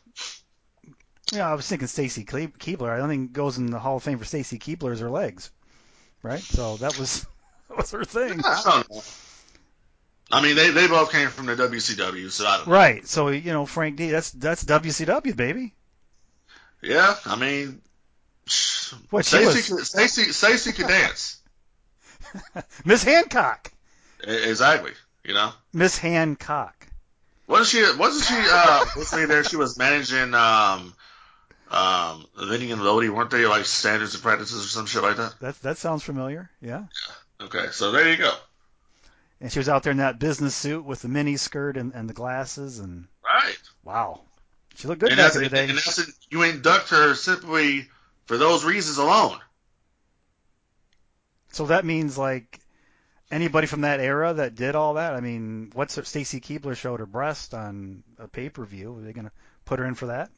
Yeah, 1.33 1.51
I 1.51 1.55
was 1.55 1.67
thinking 1.67 1.89
Stacy 1.89 2.25
Keibler. 2.25 2.91
I 2.91 2.99
don't 2.99 3.09
think 3.09 3.33
goes 3.33 3.57
in 3.57 3.67
the 3.67 3.79
Hall 3.79 3.97
of 3.97 4.03
Fame 4.03 4.19
for 4.19 4.25
Stacy 4.25 4.59
Keibler 4.59 4.93
is 4.93 5.01
her 5.01 5.11
legs, 5.11 5.51
right? 6.23 6.41
So 6.41 6.77
that 6.79 6.99
was 6.99 7.27
that 7.69 7.79
was 7.79 7.91
her 7.93 8.05
thing. 8.05 8.41
I 8.45 8.63
don't 8.65 8.91
know. 8.91 9.03
I 10.33 10.43
mean, 10.43 10.55
they, 10.55 10.71
they 10.71 10.87
both 10.87 11.11
came 11.11 11.29
from 11.29 11.47
the 11.47 11.57
WCW, 11.57 12.31
so 12.31 12.47
I 12.47 12.59
don't 12.59 12.67
know. 12.69 12.73
Right. 12.73 13.07
So 13.07 13.29
you 13.29 13.53
know, 13.53 13.67
Frank 13.67 13.97
D. 13.97 14.11
That's 14.11 14.31
that's 14.31 14.65
WCW 14.65 15.35
baby. 15.35 15.75
Yeah, 16.83 17.15
I 17.27 17.37
mean, 17.37 17.83
What 19.11 19.25
Stacy 19.25 19.61
Stacy 19.85 20.33
Stacy 20.33 20.73
could 20.73 20.89
dance. 20.89 21.40
Miss 22.85 23.03
Hancock. 23.05 23.73
Exactly. 24.23 24.93
You 25.25 25.35
know, 25.35 25.53
Miss 25.73 25.99
Hancock. 25.99 26.87
wasn't 27.47 27.69
she? 27.69 27.99
Wasn't 27.99 28.25
she? 28.25 28.35
Uh, 28.51 28.85
wasn't 28.97 29.29
there? 29.29 29.45
She 29.45 29.57
was 29.57 29.79
managing 29.79 30.35
um, 30.35 30.95
um, 31.71 32.27
Vinny 32.39 32.71
and 32.73 32.83
Lodi, 32.83 33.09
weren't 33.09 33.31
they? 33.31 33.47
Like 33.47 33.65
standards 33.67 34.15
and 34.15 34.23
practices 34.23 34.65
or 34.65 34.69
some 34.69 34.87
shit 34.87 35.03
like 35.03 35.17
that. 35.17 35.35
That 35.41 35.61
that 35.63 35.79
sounds 35.79 36.03
familiar. 36.03 36.51
Yeah. 36.61 36.85
Okay, 37.41 37.67
so 37.73 37.91
there 37.93 38.11
you 38.11 38.17
go. 38.17 38.33
And 39.41 39.51
she 39.51 39.59
was 39.59 39.69
out 39.71 39.83
there 39.85 39.93
in 39.93 39.99
that 39.99 40.19
business 40.19 40.55
suit 40.55 40.85
with 40.85 41.01
the 41.01 41.09
mini 41.09 41.39
skirt 41.39 41.79
and, 41.79 41.95
and 41.95 42.09
the 42.09 42.13
glasses 42.15 42.79
and 42.79 43.07
Right. 43.25 43.57
wow, 43.85 44.21
she 44.75 44.87
looked 44.89 45.01
good 45.01 45.11
and 45.13 45.17
back 45.19 45.35
in 45.35 45.43
the 45.43 45.49
day. 45.49 45.69
and 45.71 45.79
you 46.29 46.43
induct 46.43 46.91
her 46.91 47.15
simply 47.15 47.89
for 48.27 48.37
those 48.37 48.65
reasons 48.65 48.99
alone. 48.99 49.39
So 51.53 51.67
that 51.67 51.85
means 51.85 52.17
like 52.17 52.59
anybody 53.31 53.67
from 53.67 53.83
that 53.83 54.01
era 54.01 54.33
that 54.35 54.55
did 54.55 54.75
all 54.75 54.95
that. 54.95 55.15
I 55.15 55.21
mean, 55.21 55.71
what's 55.75 55.97
her, 55.97 56.05
Stacy 56.05 56.41
Keibler 56.41 56.77
showed 56.77 57.01
her 57.01 57.07
breast 57.07 57.55
on 57.55 58.03
a 58.19 58.29
pay 58.29 58.49
per 58.49 58.65
view. 58.65 58.97
Are 58.99 59.01
they 59.03 59.13
gonna 59.13 59.33
put 59.65 59.79
her 59.79 59.85
in 59.87 59.95
for 59.95 60.07
that? 60.07 60.31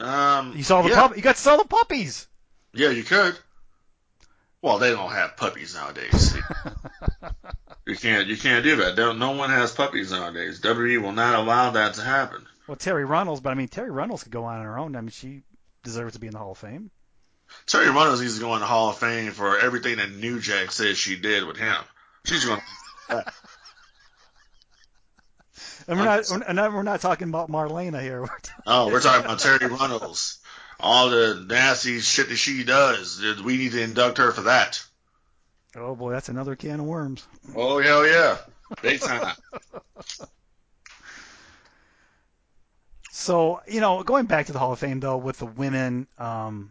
Um, 0.00 0.54
You 0.56 0.62
saw 0.62 0.82
the 0.82 0.90
yeah. 0.90 0.94
pup. 1.08 1.16
You 1.16 1.22
got 1.22 1.36
to 1.36 1.40
sell 1.40 1.58
the 1.58 1.64
puppies. 1.64 2.26
Yeah, 2.72 2.90
you 2.90 3.02
could. 3.02 3.36
Well, 4.62 4.78
they 4.78 4.90
don't 4.90 5.10
have 5.10 5.36
puppies 5.36 5.74
nowadays. 5.74 6.36
you 7.86 7.96
can't. 7.96 8.26
You 8.28 8.36
can't 8.36 8.64
do 8.64 8.76
that. 8.76 8.96
Don't, 8.96 9.18
no 9.18 9.32
one 9.32 9.50
has 9.50 9.72
puppies 9.72 10.12
nowadays. 10.12 10.60
WWE 10.60 11.00
will 11.02 11.12
not 11.12 11.34
allow 11.36 11.70
that 11.70 11.94
to 11.94 12.02
happen. 12.02 12.44
well, 12.66 12.76
Terri 12.76 13.08
Runnels, 13.08 13.40
but 13.40 13.50
I 13.50 13.54
mean 13.54 13.68
Terri 13.68 13.92
Runnels 13.92 14.22
could 14.22 14.32
go 14.32 14.44
on 14.44 14.62
her 14.62 14.78
own. 14.78 14.94
I 14.94 15.00
mean 15.00 15.10
she 15.10 15.42
deserves 15.82 16.14
to 16.14 16.20
be 16.20 16.26
in 16.26 16.32
the 16.32 16.38
Hall 16.38 16.52
of 16.52 16.58
Fame. 16.58 16.90
Terri 17.66 17.92
Runnels 17.94 18.20
needs 18.20 18.36
to 18.36 18.40
go 18.40 18.54
in 18.54 18.60
the 18.60 18.66
Hall 18.66 18.90
of 18.90 18.98
Fame 18.98 19.32
for 19.32 19.58
everything 19.58 19.96
that 19.96 20.10
New 20.10 20.40
Jack 20.40 20.70
says 20.72 20.96
she 20.98 21.16
did 21.16 21.44
with 21.46 21.56
him. 21.56 21.76
She's 22.24 22.44
going. 22.44 22.60
And 25.88 25.98
we're 25.98 26.04
not, 26.04 26.24
we're 26.30 26.52
not 26.52 26.72
we're 26.74 26.82
not 26.82 27.00
talking 27.00 27.28
about 27.30 27.50
Marlena 27.50 28.02
here. 28.02 28.20
We're 28.20 28.28
Oh, 28.66 28.88
we're 28.88 29.00
talking 29.00 29.24
about 29.24 29.38
Terri 29.38 29.70
Runnels. 29.70 30.38
All 30.78 31.08
the 31.08 31.46
nasty 31.48 32.00
shit 32.00 32.28
that 32.28 32.36
she 32.36 32.62
does. 32.64 33.20
We 33.42 33.56
need 33.56 33.72
to 33.72 33.82
induct 33.82 34.18
her 34.18 34.30
for 34.32 34.42
that. 34.42 34.84
oh 35.76 35.94
boy, 35.94 36.12
that's 36.12 36.28
another 36.28 36.56
can 36.56 36.80
of 36.80 36.86
worms. 36.86 37.26
Oh 37.56 37.80
hell 37.80 38.06
yeah, 38.06 38.36
big 38.82 39.00
time. 39.00 39.34
So 43.10 43.60
you 43.66 43.80
know, 43.80 44.02
going 44.02 44.26
back 44.26 44.46
to 44.46 44.52
the 44.52 44.58
Hall 44.58 44.72
of 44.72 44.78
Fame 44.78 45.00
though, 45.00 45.16
with 45.16 45.38
the 45.38 45.46
women, 45.46 46.06
um, 46.18 46.70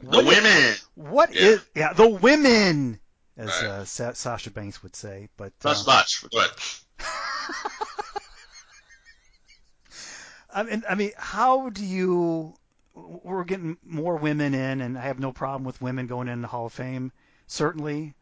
The 0.00 0.06
what 0.08 0.26
is- 0.26 0.34
women. 0.42 0.74
What 0.94 1.34
Yeah. 1.34 1.42
is 1.42 1.60
yeah 1.74 1.92
the 1.92 2.08
women, 2.08 3.00
as 3.36 3.48
Right. 3.48 3.64
uh, 3.64 3.84
Sa- 3.84 4.12
Sasha 4.12 4.50
Banks 4.50 4.82
would 4.82 4.96
say. 4.96 5.28
But 5.36 5.52
uh, 5.64 5.74
Touch 5.74 5.86
botch. 5.86 6.24
Go 6.30 6.38
ahead. 6.38 6.50
I 10.52 10.62
mean, 10.64 10.82
I 10.88 10.94
mean, 10.94 11.12
how 11.16 11.70
do 11.70 11.84
you? 11.84 12.54
We're 12.94 13.44
getting 13.44 13.76
more 13.84 14.16
women 14.16 14.52
in, 14.52 14.80
and 14.80 14.98
I 14.98 15.02
have 15.02 15.20
no 15.20 15.32
problem 15.32 15.64
with 15.64 15.80
women 15.80 16.06
going 16.08 16.28
in 16.28 16.42
the 16.42 16.48
Hall 16.48 16.66
of 16.66 16.72
Fame, 16.72 17.12
certainly. 17.46 18.14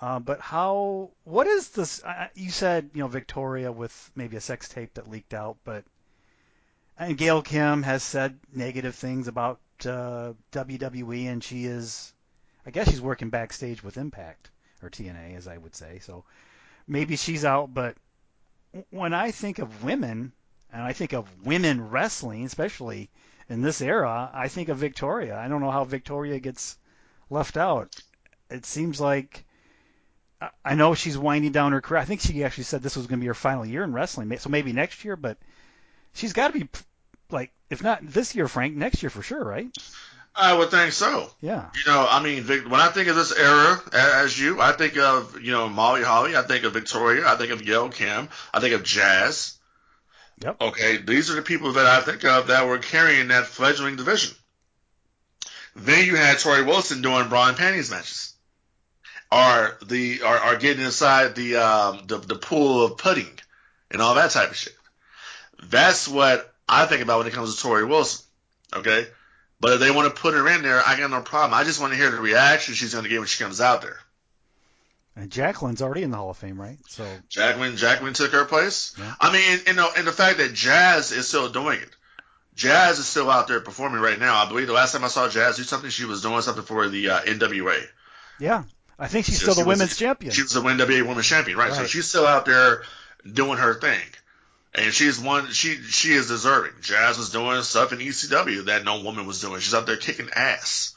Uh, 0.00 0.18
but 0.18 0.40
how? 0.40 1.10
What 1.24 1.46
is 1.46 1.68
this? 1.70 2.02
I- 2.04 2.30
You 2.34 2.50
said 2.50 2.90
you 2.94 3.00
know 3.00 3.08
Victoria 3.08 3.70
with 3.72 4.10
maybe 4.16 4.36
a 4.36 4.40
sex 4.40 4.68
tape 4.68 4.94
that 4.94 5.08
leaked 5.10 5.34
out, 5.34 5.56
but 5.64 5.84
and 6.98 7.16
Gail 7.16 7.42
Kim 7.42 7.82
has 7.84 8.02
said 8.02 8.38
negative 8.52 8.94
things 8.96 9.28
about 9.28 9.60
uh, 9.86 10.34
WWE, 10.52 11.26
and 11.26 11.42
she 11.42 11.64
is, 11.64 12.12
I 12.66 12.70
guess 12.70 12.88
she's 12.88 13.00
working 13.00 13.30
backstage 13.30 13.82
with 13.82 13.96
Impact 13.96 14.50
or 14.82 14.90
TNA, 14.90 15.36
as 15.36 15.48
I 15.48 15.58
would 15.58 15.74
say. 15.74 15.98
So 16.00 16.24
maybe 16.86 17.16
she's 17.16 17.44
out, 17.44 17.72
but 17.72 17.96
when 18.90 19.14
I 19.14 19.30
think 19.30 19.58
of 19.58 19.84
women, 19.84 20.32
and 20.72 20.82
I 20.82 20.92
think 20.92 21.12
of 21.12 21.44
women 21.44 21.88
wrestling, 21.90 22.44
especially 22.44 23.10
in 23.48 23.62
this 23.62 23.80
era, 23.80 24.30
I 24.32 24.48
think 24.48 24.68
of 24.68 24.78
Victoria. 24.78 25.38
I 25.38 25.48
don't 25.48 25.60
know 25.60 25.70
how 25.70 25.84
Victoria 25.84 26.38
gets 26.38 26.76
left 27.30 27.56
out. 27.56 27.96
It 28.50 28.66
seems 28.66 29.00
like 29.00 29.44
I- 30.64 30.74
know 30.74 30.94
she's 30.94 31.18
winding 31.18 31.52
down 31.52 31.72
her 31.72 31.80
career. 31.80 32.00
I 32.00 32.04
think 32.04 32.20
she 32.20 32.44
actually 32.44 32.64
said 32.64 32.82
this 32.82 32.96
was 32.96 33.06
going 33.06 33.18
to 33.18 33.24
be 33.24 33.28
her 33.28 33.34
final 33.34 33.66
year 33.66 33.82
in 33.82 33.92
wrestling, 33.92 34.36
so 34.38 34.50
maybe 34.50 34.72
next 34.72 35.04
year. 35.04 35.16
But 35.16 35.38
she's 36.12 36.32
got 36.32 36.52
to 36.52 36.60
be 36.60 36.68
like, 37.30 37.52
if 37.70 37.82
not 37.82 38.06
this 38.06 38.34
year, 38.34 38.48
Frank, 38.48 38.74
next 38.76 39.02
year 39.02 39.10
for 39.10 39.22
sure, 39.22 39.42
right? 39.42 39.68
I 40.34 40.54
would 40.54 40.70
think 40.70 40.92
so. 40.92 41.28
Yeah. 41.40 41.68
You 41.74 41.92
know, 41.92 42.06
I 42.08 42.22
mean, 42.22 42.44
when 42.44 42.80
I 42.80 42.88
think 42.88 43.08
of 43.08 43.16
this 43.16 43.32
era 43.32 43.80
as 43.92 44.38
you, 44.38 44.60
I 44.60 44.72
think 44.72 44.96
of, 44.96 45.40
you 45.40 45.50
know, 45.50 45.68
Molly 45.68 46.02
Holly, 46.02 46.36
I 46.36 46.42
think 46.42 46.64
of 46.64 46.72
Victoria, 46.72 47.26
I 47.26 47.34
think 47.36 47.50
of 47.50 47.64
Gail 47.64 47.88
Kim, 47.88 48.28
I 48.54 48.60
think 48.60 48.74
of 48.74 48.84
Jazz. 48.84 49.58
Yep. 50.40 50.60
Okay, 50.60 50.98
these 50.98 51.30
are 51.30 51.34
the 51.34 51.42
people 51.42 51.72
that 51.72 51.86
I 51.86 52.00
think 52.00 52.24
of 52.24 52.46
that 52.46 52.66
were 52.68 52.78
carrying 52.78 53.28
that 53.28 53.46
fledgling 53.46 53.96
division. 53.96 54.36
Then 55.74 56.06
you 56.06 56.14
had 56.14 56.36
Torrie 56.36 56.66
Wilson 56.66 57.02
doing 57.02 57.28
bra 57.28 57.48
and 57.48 57.56
panties 57.56 57.90
matches. 57.90 58.34
Are 59.30 59.76
the 59.84 60.22
are, 60.22 60.38
are 60.38 60.56
getting 60.56 60.84
inside 60.84 61.34
the 61.34 61.56
um 61.56 62.06
the, 62.06 62.18
the 62.18 62.36
pool 62.36 62.84
of 62.84 62.96
pudding 62.96 63.28
and 63.90 64.00
all 64.00 64.14
that 64.14 64.30
type 64.30 64.50
of 64.50 64.56
shit. 64.56 64.74
That's 65.64 66.08
what 66.08 66.47
I 66.68 66.86
think 66.86 67.02
about 67.02 67.18
when 67.18 67.26
it 67.26 67.32
comes 67.32 67.56
to 67.56 67.66
Torrie 67.66 67.88
Wilson. 67.88 68.24
Okay? 68.74 69.06
But 69.60 69.74
if 69.74 69.80
they 69.80 69.90
want 69.90 70.14
to 70.14 70.20
put 70.20 70.34
her 70.34 70.48
in 70.48 70.62
there, 70.62 70.80
I 70.86 70.96
got 70.98 71.10
no 71.10 71.20
problem. 71.22 71.58
I 71.58 71.64
just 71.64 71.80
want 71.80 71.92
to 71.92 71.98
hear 71.98 72.10
the 72.10 72.20
reaction 72.20 72.74
she's 72.74 72.92
going 72.92 73.04
to 73.04 73.10
get 73.10 73.18
when 73.18 73.26
she 73.26 73.42
comes 73.42 73.60
out 73.60 73.82
there. 73.82 73.98
And 75.16 75.30
Jacqueline's 75.30 75.82
already 75.82 76.04
in 76.04 76.12
the 76.12 76.16
Hall 76.16 76.30
of 76.30 76.36
Fame, 76.36 76.60
right? 76.60 76.78
So 76.86 77.04
Jacqueline, 77.28 77.76
Jacqueline 77.76 78.12
took 78.12 78.30
her 78.32 78.44
place. 78.44 78.94
Yeah. 78.96 79.14
I 79.20 79.32
mean, 79.32 79.42
and, 79.50 79.62
and, 79.66 79.78
the, 79.78 79.88
and 79.96 80.06
the 80.06 80.12
fact 80.12 80.38
that 80.38 80.52
Jazz 80.54 81.10
is 81.10 81.26
still 81.26 81.48
doing 81.48 81.80
it. 81.80 81.90
Jazz 82.54 82.98
is 83.00 83.06
still 83.06 83.30
out 83.30 83.48
there 83.48 83.60
performing 83.60 84.00
right 84.00 84.18
now. 84.18 84.36
I 84.36 84.48
believe 84.48 84.66
the 84.68 84.72
last 84.72 84.92
time 84.92 85.04
I 85.04 85.08
saw 85.08 85.28
Jazz 85.28 85.56
do 85.56 85.62
something, 85.64 85.90
she 85.90 86.04
was 86.04 86.22
doing 86.22 86.40
something 86.42 86.64
for 86.64 86.88
the 86.88 87.10
uh, 87.10 87.20
NWA. 87.20 87.80
yeah, 88.38 88.64
I 88.98 89.06
think 89.06 89.26
she's 89.26 89.38
So 89.38 89.42
still 89.42 89.54
she 89.54 89.62
the 89.62 89.68
women's 89.68 89.96
champion. 89.96 90.32
She 90.32 90.42
was 90.42 90.52
the 90.52 90.60
NWA 90.60 91.06
Women's 91.06 91.26
Champion, 91.26 91.56
right? 91.56 91.72
So 91.72 91.84
she's 91.86 92.08
still 92.08 92.26
out 92.26 92.46
there 92.46 92.82
doing 93.32 93.58
her 93.58 93.74
thing, 93.74 94.00
and 94.74 94.92
she's 94.92 95.18
one. 95.18 95.50
She 95.50 95.76
she 95.76 96.12
is 96.12 96.28
deserving. 96.28 96.72
Jazz 96.82 97.18
was 97.18 97.30
doing 97.30 97.62
stuff 97.62 97.92
in 97.92 97.98
ECW 97.98 98.66
that 98.66 98.84
no 98.84 99.02
woman 99.02 99.26
was 99.26 99.40
doing. 99.40 99.60
She's 99.60 99.74
out 99.74 99.86
there 99.86 99.96
kicking 99.96 100.30
ass. 100.34 100.94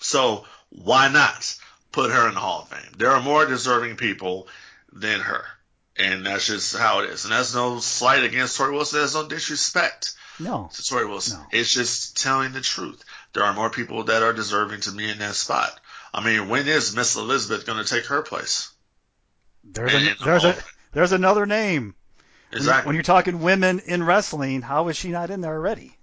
So 0.00 0.44
why 0.70 1.08
not 1.08 1.56
put 1.92 2.10
her 2.10 2.28
in 2.28 2.34
the 2.34 2.40
Hall 2.40 2.62
of 2.62 2.68
Fame? 2.68 2.92
There 2.96 3.10
are 3.10 3.22
more 3.22 3.46
deserving 3.46 3.96
people 3.96 4.48
than 4.92 5.20
her, 5.20 5.44
and 5.96 6.24
that's 6.24 6.46
just 6.46 6.76
how 6.76 7.00
it 7.00 7.10
is. 7.10 7.24
And 7.24 7.32
that's 7.32 7.54
no 7.54 7.80
slight 7.80 8.22
against 8.22 8.58
Torrie 8.58 8.72
Wilson. 8.72 9.00
There's 9.00 9.14
no 9.14 9.28
disrespect 9.28 10.14
no, 10.38 10.70
to 10.72 10.82
Torrie 10.82 11.08
Wilson. 11.08 11.40
No. 11.40 11.46
It's 11.52 11.72
just 11.72 12.20
telling 12.20 12.52
the 12.52 12.60
truth. 12.60 13.04
There 13.32 13.42
are 13.42 13.54
more 13.54 13.70
people 13.70 14.04
that 14.04 14.22
are 14.22 14.32
deserving 14.32 14.82
to 14.82 14.92
be 14.92 15.08
in 15.10 15.18
that 15.18 15.34
spot. 15.34 15.78
I 16.14 16.24
mean, 16.24 16.48
when 16.48 16.66
is 16.68 16.96
Miss 16.96 17.16
Elizabeth 17.16 17.66
going 17.66 17.84
to 17.84 17.88
take 17.88 18.06
her 18.06 18.22
place? 18.22 18.70
there's 19.64 19.94
a 19.94 19.98
the 19.98 20.16
there's 20.24 20.44
a. 20.44 20.56
there's 20.92 21.12
another 21.12 21.46
name. 21.46 21.94
Exactly. 22.50 22.86
when 22.86 22.94
you're 22.94 23.02
talking 23.02 23.40
women 23.42 23.78
in 23.80 24.02
wrestling, 24.02 24.62
how 24.62 24.88
is 24.88 24.96
she 24.96 25.10
not 25.10 25.28
in 25.30 25.42
there 25.42 25.52
already? 25.54 25.94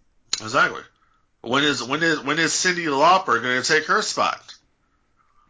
Exactly. 0.41 0.81
When 1.41 1.63
is 1.63 1.81
when 1.83 2.03
is 2.03 2.19
when 2.21 2.37
is 2.39 2.51
Cyndi 2.51 2.85
Lauper 2.85 3.41
going 3.41 3.61
to 3.61 3.67
take 3.67 3.85
her 3.85 4.01
spot 4.03 4.39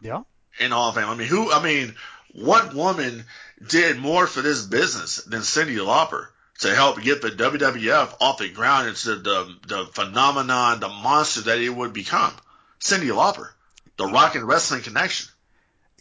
Yeah. 0.00 0.22
in 0.58 0.70
Hall 0.70 0.88
of 0.88 0.94
Fame? 0.94 1.08
I 1.08 1.14
mean, 1.14 1.28
who? 1.28 1.52
I 1.52 1.62
mean, 1.62 1.94
what 2.32 2.74
woman 2.74 3.24
did 3.66 3.98
more 3.98 4.26
for 4.26 4.40
this 4.42 4.62
business 4.64 5.16
than 5.24 5.40
Cyndi 5.40 5.76
Lauper 5.78 6.28
to 6.60 6.74
help 6.74 7.00
get 7.02 7.20
the 7.20 7.30
WWF 7.30 8.14
off 8.20 8.38
the 8.38 8.48
ground 8.50 8.88
into 8.88 9.16
the 9.16 9.54
the 9.66 9.84
phenomenon, 9.92 10.80
the 10.80 10.88
monster 10.88 11.42
that 11.42 11.58
it 11.58 11.68
would 11.70 11.92
become? 11.92 12.32
Cyndi 12.80 13.08
Lauper, 13.10 13.50
the 13.98 14.06
Rock 14.06 14.34
and 14.34 14.46
Wrestling 14.48 14.82
Connection. 14.82 15.28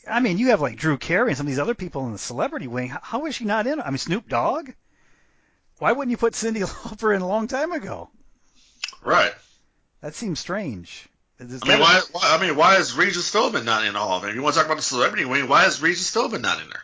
I 0.07 0.19
mean, 0.19 0.37
you 0.37 0.49
have 0.49 0.61
like 0.61 0.77
Drew 0.77 0.97
Carey 0.97 1.29
and 1.29 1.37
some 1.37 1.47
of 1.47 1.49
these 1.49 1.59
other 1.59 1.73
people 1.73 2.05
in 2.05 2.11
the 2.11 2.17
celebrity 2.17 2.67
wing. 2.67 2.89
How, 2.89 2.99
how 3.01 3.25
is 3.25 3.35
she 3.35 3.45
not 3.45 3.67
in? 3.67 3.81
I 3.81 3.89
mean, 3.89 3.97
Snoop 3.97 4.29
Dogg. 4.29 4.69
Why 5.79 5.91
wouldn't 5.91 6.11
you 6.11 6.17
put 6.17 6.33
Cyndi 6.33 6.63
Lauper 6.65 7.15
in 7.15 7.21
a 7.21 7.27
long 7.27 7.47
time 7.47 7.71
ago? 7.71 8.09
Right. 9.03 9.33
That 10.01 10.15
seems 10.15 10.39
strange. 10.39 11.07
There's 11.37 11.61
I 11.63 11.67
mean, 11.67 11.79
why, 11.79 12.01
why? 12.11 12.21
I 12.23 12.41
mean, 12.41 12.55
why 12.55 12.77
is 12.77 12.95
Regis 12.95 13.29
Philbin 13.33 13.65
not 13.65 13.85
in 13.85 13.95
all 13.95 14.17
of 14.17 14.23
Fame? 14.23 14.35
You 14.35 14.41
want 14.41 14.53
to 14.53 14.59
talk 14.59 14.67
about 14.67 14.77
the 14.77 14.83
celebrity 14.83 15.25
wing? 15.25 15.47
Why 15.49 15.65
is 15.65 15.81
Regis 15.81 16.13
Philbin 16.13 16.41
not 16.41 16.61
in 16.61 16.69
there? 16.69 16.83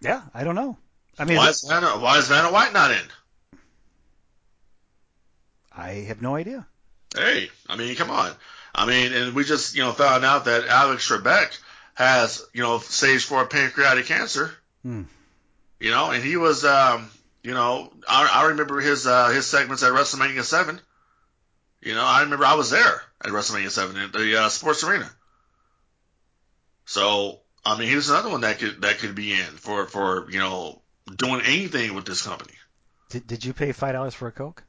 Yeah, 0.00 0.22
I 0.34 0.44
don't 0.44 0.54
know. 0.54 0.76
I 1.18 1.24
mean, 1.24 1.38
why 1.38 1.48
is 1.48 1.64
Vanna, 1.68 1.98
why 1.98 2.18
is 2.18 2.28
Vanna 2.28 2.52
White 2.52 2.72
not 2.72 2.90
in? 2.90 3.58
I 5.74 5.88
have 6.08 6.20
no 6.20 6.34
idea. 6.36 6.66
Hey, 7.16 7.50
I 7.68 7.76
mean, 7.76 7.94
come 7.96 8.10
on. 8.10 8.32
I 8.78 8.86
mean, 8.86 9.12
and 9.12 9.34
we 9.34 9.42
just 9.42 9.74
you 9.74 9.82
know 9.82 9.90
found 9.90 10.24
out 10.24 10.44
that 10.44 10.68
Alex 10.68 11.10
Trebek 11.10 11.58
has 11.94 12.46
you 12.54 12.62
know 12.62 12.78
stage 12.78 13.24
four 13.24 13.44
pancreatic 13.46 14.06
cancer. 14.06 14.52
Hmm. 14.82 15.02
You 15.80 15.90
know, 15.90 16.12
and 16.12 16.22
he 16.22 16.36
was 16.36 16.64
um 16.64 17.10
you 17.42 17.54
know 17.54 17.92
I, 18.08 18.30
I 18.32 18.46
remember 18.48 18.80
his 18.80 19.04
uh, 19.04 19.30
his 19.30 19.46
segments 19.46 19.82
at 19.82 19.92
WrestleMania 19.92 20.44
seven. 20.44 20.80
You 21.82 21.94
know, 21.94 22.04
I 22.04 22.22
remember 22.22 22.44
I 22.44 22.54
was 22.54 22.70
there 22.70 23.02
at 23.20 23.30
WrestleMania 23.30 23.70
seven 23.70 23.96
at 23.96 24.12
the 24.12 24.42
uh, 24.44 24.48
Sports 24.48 24.84
Arena. 24.84 25.10
So 26.84 27.40
I 27.64 27.76
mean, 27.76 27.88
he 27.88 27.96
was 27.96 28.10
another 28.10 28.30
one 28.30 28.42
that 28.42 28.60
could 28.60 28.82
that 28.82 28.98
could 28.98 29.16
be 29.16 29.32
in 29.32 29.38
for 29.38 29.86
for 29.86 30.30
you 30.30 30.38
know 30.38 30.82
doing 31.16 31.40
anything 31.44 31.94
with 31.94 32.04
this 32.04 32.22
company. 32.22 32.54
Did 33.10 33.26
Did 33.26 33.44
you 33.44 33.52
pay 33.52 33.72
five 33.72 33.94
dollars 33.94 34.14
for 34.14 34.28
a 34.28 34.32
coke? 34.32 34.62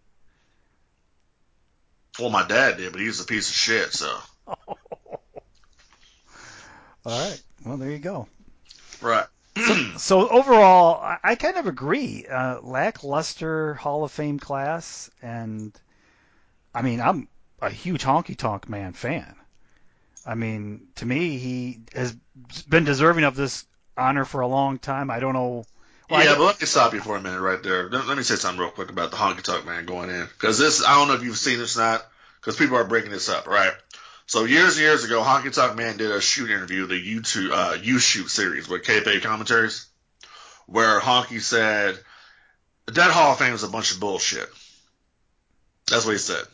Well, 2.17 2.29
my 2.29 2.47
dad 2.47 2.77
did, 2.77 2.91
but 2.91 3.01
he 3.01 3.07
was 3.07 3.19
a 3.21 3.25
piece 3.25 3.49
of 3.49 3.55
shit. 3.55 3.93
So 3.93 4.17
All 4.47 4.57
right. 7.05 7.41
Well, 7.65 7.77
there 7.77 7.91
you 7.91 7.99
go. 7.99 8.27
right. 9.01 9.25
So 9.97 10.29
overall, 10.29 11.01
I, 11.01 11.17
I 11.23 11.35
kind 11.35 11.57
of 11.57 11.67
agree. 11.67 12.25
Uh, 12.25 12.61
lackluster 12.61 13.73
Hall 13.73 14.05
of 14.05 14.11
Fame 14.11 14.39
class, 14.39 15.09
and 15.21 15.77
I 16.73 16.81
mean, 16.81 17.01
I'm 17.01 17.27
a 17.61 17.69
huge 17.69 18.03
Honky 18.03 18.37
Tonk 18.37 18.69
Man 18.69 18.93
fan. 18.93 19.35
I 20.25 20.35
mean, 20.35 20.87
to 20.95 21.05
me, 21.05 21.37
he 21.37 21.81
has 21.93 22.15
been 22.67 22.85
deserving 22.85 23.25
of 23.25 23.35
this 23.35 23.65
honor 23.97 24.23
for 24.23 24.41
a 24.41 24.47
long 24.47 24.79
time. 24.79 25.11
I 25.11 25.19
don't 25.19 25.33
know. 25.33 25.65
I 26.09 26.23
yeah, 26.23 26.35
but 26.35 26.43
let 26.43 26.61
me 26.61 26.65
stop 26.65 26.93
you 26.93 27.01
for 27.01 27.15
a 27.15 27.21
minute 27.21 27.39
right 27.39 27.61
there. 27.61 27.87
Let, 27.89 28.17
me 28.17 28.23
say 28.23 28.35
something 28.35 28.59
real 28.59 28.71
quick 28.71 28.89
about 28.89 29.11
the 29.11 29.17
honky 29.17 29.43
tonk 29.43 29.65
man 29.65 29.85
going 29.85 30.09
in, 30.09 30.25
because 30.25 30.57
this 30.57 30.83
I 30.83 30.95
don't 30.95 31.07
know 31.07 31.13
if 31.13 31.23
you've 31.23 31.37
seen 31.37 31.59
this 31.59 31.77
or 31.77 31.81
not, 31.81 32.05
because 32.41 32.55
people 32.55 32.77
are 32.77 32.83
breaking 32.83 33.11
this 33.11 33.29
up, 33.29 33.47
right? 33.47 33.73
So 34.25 34.45
years 34.45 34.75
and 34.75 34.83
years 34.83 35.03
ago, 35.03 35.23
Honky 35.23 35.51
Tonk 35.51 35.75
Man 35.75 35.97
did 35.97 36.11
a 36.11 36.21
shoot 36.21 36.51
interview, 36.51 36.85
the 36.85 36.93
YouTube 36.93 37.51
uh, 37.51 37.77
You 37.81 37.97
Shoot 37.97 38.29
series 38.29 38.69
with 38.69 38.83
kayfabe 38.83 39.23
commentaries, 39.23 39.87
where 40.67 40.99
Honky 40.99 41.41
said 41.41 41.97
that 42.85 43.11
Hall 43.11 43.31
of 43.31 43.39
Fame 43.39 43.53
is 43.53 43.63
a 43.63 43.69
bunch 43.69 43.91
of 43.91 43.99
bullshit. 43.99 44.47
That's 45.87 46.05
what 46.05 46.11
he 46.11 46.19
said. 46.19 46.45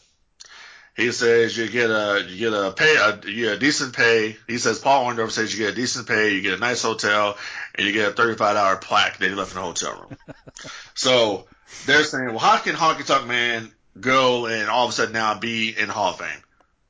He 0.96 1.12
says 1.12 1.58
you 1.58 1.68
get 1.68 1.90
a 1.90 2.26
you 2.28 2.50
get 2.50 2.54
a 2.54 2.72
pay 2.72 2.96
a, 2.96 3.20
you 3.30 3.46
get 3.46 3.58
a 3.58 3.60
decent 3.60 3.96
pay. 3.96 4.38
He 4.48 4.58
says 4.58 4.80
Paul 4.80 5.06
Orndorff 5.06 5.32
says 5.32 5.54
you 5.54 5.66
get 5.66 5.74
a 5.74 5.76
decent 5.76 6.08
pay, 6.08 6.34
you 6.34 6.42
get 6.42 6.54
a 6.54 6.58
nice 6.58 6.82
hotel, 6.82 7.38
and 7.76 7.86
you 7.86 7.92
get 7.92 8.10
a 8.10 8.14
thirty 8.14 8.38
five 8.38 8.56
dollar 8.56 8.78
plaque 8.78 9.18
that 9.18 9.28
he 9.28 9.36
left 9.36 9.52
in 9.52 9.58
the 9.58 9.64
hotel 9.64 10.00
room. 10.00 10.18
so 10.94 11.46
they're 11.86 12.06
saying, 12.06 12.30
well, 12.30 12.40
how 12.40 12.58
can 12.58 12.76
Honky 12.76 13.06
Tonk 13.06 13.28
Man 13.28 13.72
go 14.00 14.46
and 14.46 14.70
all 14.70 14.86
of 14.86 14.92
a 14.92 14.94
sudden 14.94 15.14
now 15.14 15.38
be 15.38 15.78
in 15.78 15.90
Hall 15.90 16.12
of 16.12 16.20
Fame? 16.20 16.44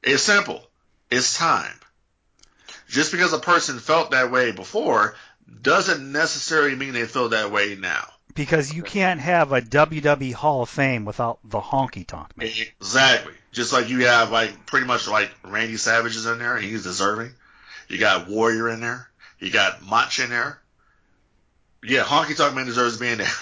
It's 0.04 0.22
simple. 0.22 0.62
It's 1.10 1.38
time. 1.38 1.74
Just 2.88 3.12
because 3.12 3.34
a 3.34 3.40
person 3.40 3.80
felt 3.80 4.12
that 4.12 4.32
way 4.32 4.52
before 4.52 5.16
doesn't 5.62 6.12
necessarily 6.12 6.76
mean 6.76 6.94
they 6.94 7.06
feel 7.06 7.30
that 7.30 7.52
way 7.52 7.76
now. 7.76 8.06
Because 8.36 8.74
you 8.74 8.84
can't 8.84 9.22
have 9.22 9.54
a 9.54 9.62
WWE 9.62 10.34
Hall 10.34 10.62
of 10.62 10.70
Fame 10.70 11.06
without 11.06 11.40
the 11.44 11.62
Honky 11.62 12.06
Tonk 12.06 12.38
Man. 12.38 12.50
Exactly. 12.80 13.34
Just 13.52 13.74
like 13.74 13.90
you 13.90 14.06
have 14.06 14.32
like 14.32 14.66
pretty 14.66 14.86
much 14.86 15.08
like 15.08 15.32
Randy 15.44 15.78
Savage 15.78 16.16
is 16.16 16.26
in 16.26 16.38
there, 16.40 16.56
and 16.56 16.66
he's 16.66 16.84
deserving. 16.84 17.32
You 17.88 17.98
got 17.98 18.28
Warrior 18.28 18.70
in 18.70 18.82
there. 18.82 19.10
You 19.40 19.52
got 19.52 19.82
Mach 19.86 20.20
in 20.20 20.30
there. 20.30 20.60
Yeah, 21.84 22.04
Honky 22.04 22.36
Tonk 22.36 22.56
Man 22.56 22.66
deserves 22.66 22.98
being 22.98 23.18
there. 23.18 23.28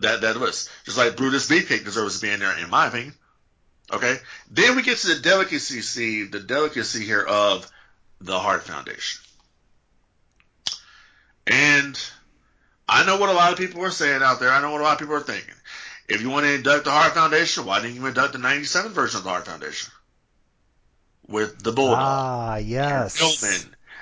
That 0.00 0.22
that 0.22 0.38
list. 0.38 0.70
Just 0.86 0.96
like 0.96 1.14
Brutus 1.14 1.46
Beefcake 1.46 1.84
deserves 1.84 2.18
to 2.18 2.26
be 2.26 2.32
in 2.32 2.40
there, 2.40 2.56
in 2.58 2.70
my 2.70 2.86
opinion. 2.86 3.12
Okay. 3.92 4.16
Then 4.50 4.74
we 4.76 4.82
get 4.82 4.96
to 4.96 5.14
the 5.14 5.20
delicacy, 5.20 5.82
see 5.82 6.24
the 6.24 6.40
delicacy 6.40 7.04
here 7.04 7.22
of 7.22 7.70
the 8.20 8.38
Hart 8.38 8.64
Foundation. 8.64 9.20
And 11.46 12.00
I 12.90 13.06
know 13.06 13.18
what 13.18 13.28
a 13.28 13.32
lot 13.32 13.52
of 13.52 13.58
people 13.58 13.82
are 13.84 13.90
saying 13.92 14.20
out 14.20 14.40
there. 14.40 14.50
I 14.50 14.60
know 14.60 14.72
what 14.72 14.80
a 14.80 14.84
lot 14.84 14.94
of 14.94 14.98
people 14.98 15.14
are 15.14 15.20
thinking. 15.20 15.54
If 16.08 16.22
you 16.22 16.28
want 16.28 16.44
to 16.44 16.52
induct 16.52 16.84
the 16.84 16.90
Hart 16.90 17.14
Foundation, 17.14 17.64
why 17.64 17.80
didn't 17.80 17.94
you 17.94 18.04
induct 18.04 18.32
the 18.32 18.38
97 18.38 18.92
version 18.92 19.18
of 19.18 19.24
the 19.24 19.30
Hart 19.30 19.46
Foundation? 19.46 19.92
With 21.28 21.62
the 21.62 21.70
Bulldog. 21.70 21.98
Ah, 22.00 22.56
yes. 22.56 23.44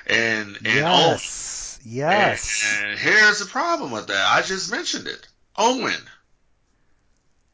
And, 0.07 0.57
and 0.57 0.57
Owen. 0.67 1.19
Yes. 1.19 1.79
Yes. 1.85 2.65
And, 2.79 2.91
and 2.93 2.99
here's 2.99 3.41
the 3.41 3.45
problem 3.45 3.91
with 3.91 4.07
that. 4.07 4.33
I 4.33 4.41
just 4.41 4.71
mentioned 4.71 5.07
it. 5.07 5.29
Owen. 5.59 6.01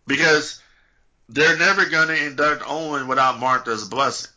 Because 0.06 0.62
they're 1.28 1.58
never 1.58 1.86
going 1.86 2.08
to 2.08 2.26
induct 2.26 2.62
Owen 2.64 3.08
without 3.08 3.40
Martha's 3.40 3.88
blessing. 3.88 4.30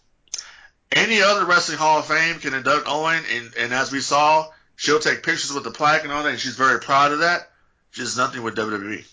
Any 0.91 1.21
other 1.21 1.45
wrestling 1.45 1.77
Hall 1.77 1.99
of 1.99 2.07
Fame 2.07 2.39
can 2.39 2.55
induct 2.55 2.87
Owen, 2.87 3.21
and, 3.31 3.53
and 3.59 3.73
as 3.73 3.91
we 3.91 3.99
saw, 3.99 4.47
she'll 4.77 4.99
take 5.01 5.23
pictures 5.23 5.51
with 5.51 5.65
the 5.65 5.71
plaque 5.71 6.03
and 6.03 6.13
all 6.13 6.23
that, 6.23 6.29
and 6.29 6.39
she's 6.39 6.55
very 6.55 6.79
proud 6.79 7.11
of 7.11 7.19
that. 7.19 7.49
Just 7.91 8.15
nothing 8.17 8.43
with 8.43 8.55
WWE. 8.55 9.05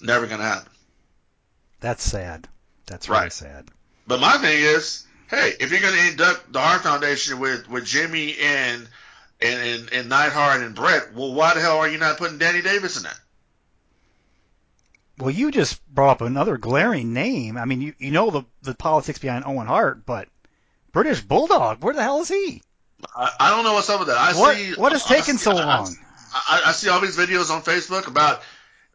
Never 0.00 0.26
going 0.26 0.40
to 0.40 0.46
happen. 0.46 0.70
That's 1.80 2.02
sad. 2.02 2.48
That's 2.86 3.08
really 3.08 3.22
Right. 3.22 3.32
sad. 3.32 3.68
But 4.06 4.20
my 4.20 4.38
thing 4.38 4.62
is, 4.62 5.06
hey, 5.28 5.52
if 5.60 5.70
you're 5.70 5.80
going 5.80 5.94
to 5.94 6.08
induct 6.08 6.52
the 6.52 6.60
Hart 6.60 6.82
Foundation 6.82 7.38
with, 7.38 7.68
with 7.68 7.84
Jimmy 7.84 8.36
and 8.40 8.88
and, 9.40 9.60
and 9.60 9.92
and 9.92 10.08
Neidhart 10.08 10.62
and 10.62 10.74
Bret, 10.74 11.12
well, 11.14 11.34
why 11.34 11.54
the 11.54 11.60
hell 11.60 11.78
are 11.78 11.88
you 11.88 11.98
not 11.98 12.16
putting 12.18 12.38
Danny 12.38 12.62
Davis 12.62 12.96
in 12.96 13.02
that? 13.02 13.18
Well, 15.18 15.30
you 15.30 15.50
just 15.50 15.84
brought 15.92 16.12
up 16.12 16.20
another 16.22 16.56
glaring 16.56 17.12
name. 17.12 17.56
I 17.56 17.64
mean, 17.64 17.80
you, 17.80 17.94
you 17.98 18.10
know 18.10 18.30
the, 18.30 18.42
the 18.62 18.74
politics 18.74 19.18
behind 19.18 19.44
Owen 19.46 19.66
Hart, 19.66 20.04
but 20.06 20.28
British 20.92 21.20
Bulldog, 21.20 21.82
where 21.82 21.94
the 21.94 22.02
hell 22.02 22.20
is 22.20 22.28
he? 22.28 22.62
I, 23.14 23.30
I 23.40 23.50
don't 23.50 23.64
know 23.64 23.74
what's 23.74 23.90
up 23.90 23.98
with 24.00 24.08
that. 24.08 24.16
I 24.18 24.32
What, 24.38 24.56
see 24.56 24.74
what 24.74 24.92
has 24.92 25.04
I 25.06 25.16
taken 25.16 25.38
so 25.38 25.54
long? 25.54 25.94
I, 26.34 26.62
I 26.66 26.72
see 26.72 26.88
all 26.88 27.00
these 27.00 27.16
videos 27.16 27.50
on 27.50 27.62
Facebook 27.62 28.06
about 28.06 28.42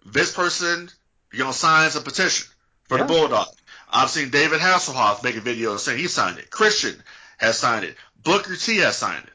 this 0.05 0.33
person, 0.33 0.89
you 1.31 1.43
know, 1.43 1.51
signs 1.51 1.95
a 1.95 2.01
petition 2.01 2.47
for 2.88 2.97
Yeah. 2.97 3.03
the 3.03 3.13
Bulldog. 3.13 3.47
I've 3.91 4.09
seen 4.09 4.29
David 4.29 4.59
Hasselhoff 4.59 5.23
make 5.23 5.35
a 5.35 5.41
video 5.41 5.77
saying 5.77 5.97
he 5.99 6.07
signed 6.07 6.38
it. 6.38 6.49
Christian 6.49 7.01
has 7.38 7.57
signed 7.57 7.85
it. 7.85 7.95
Booker 8.21 8.55
T 8.55 8.77
has 8.77 8.97
signed 8.97 9.23
it. 9.25 9.33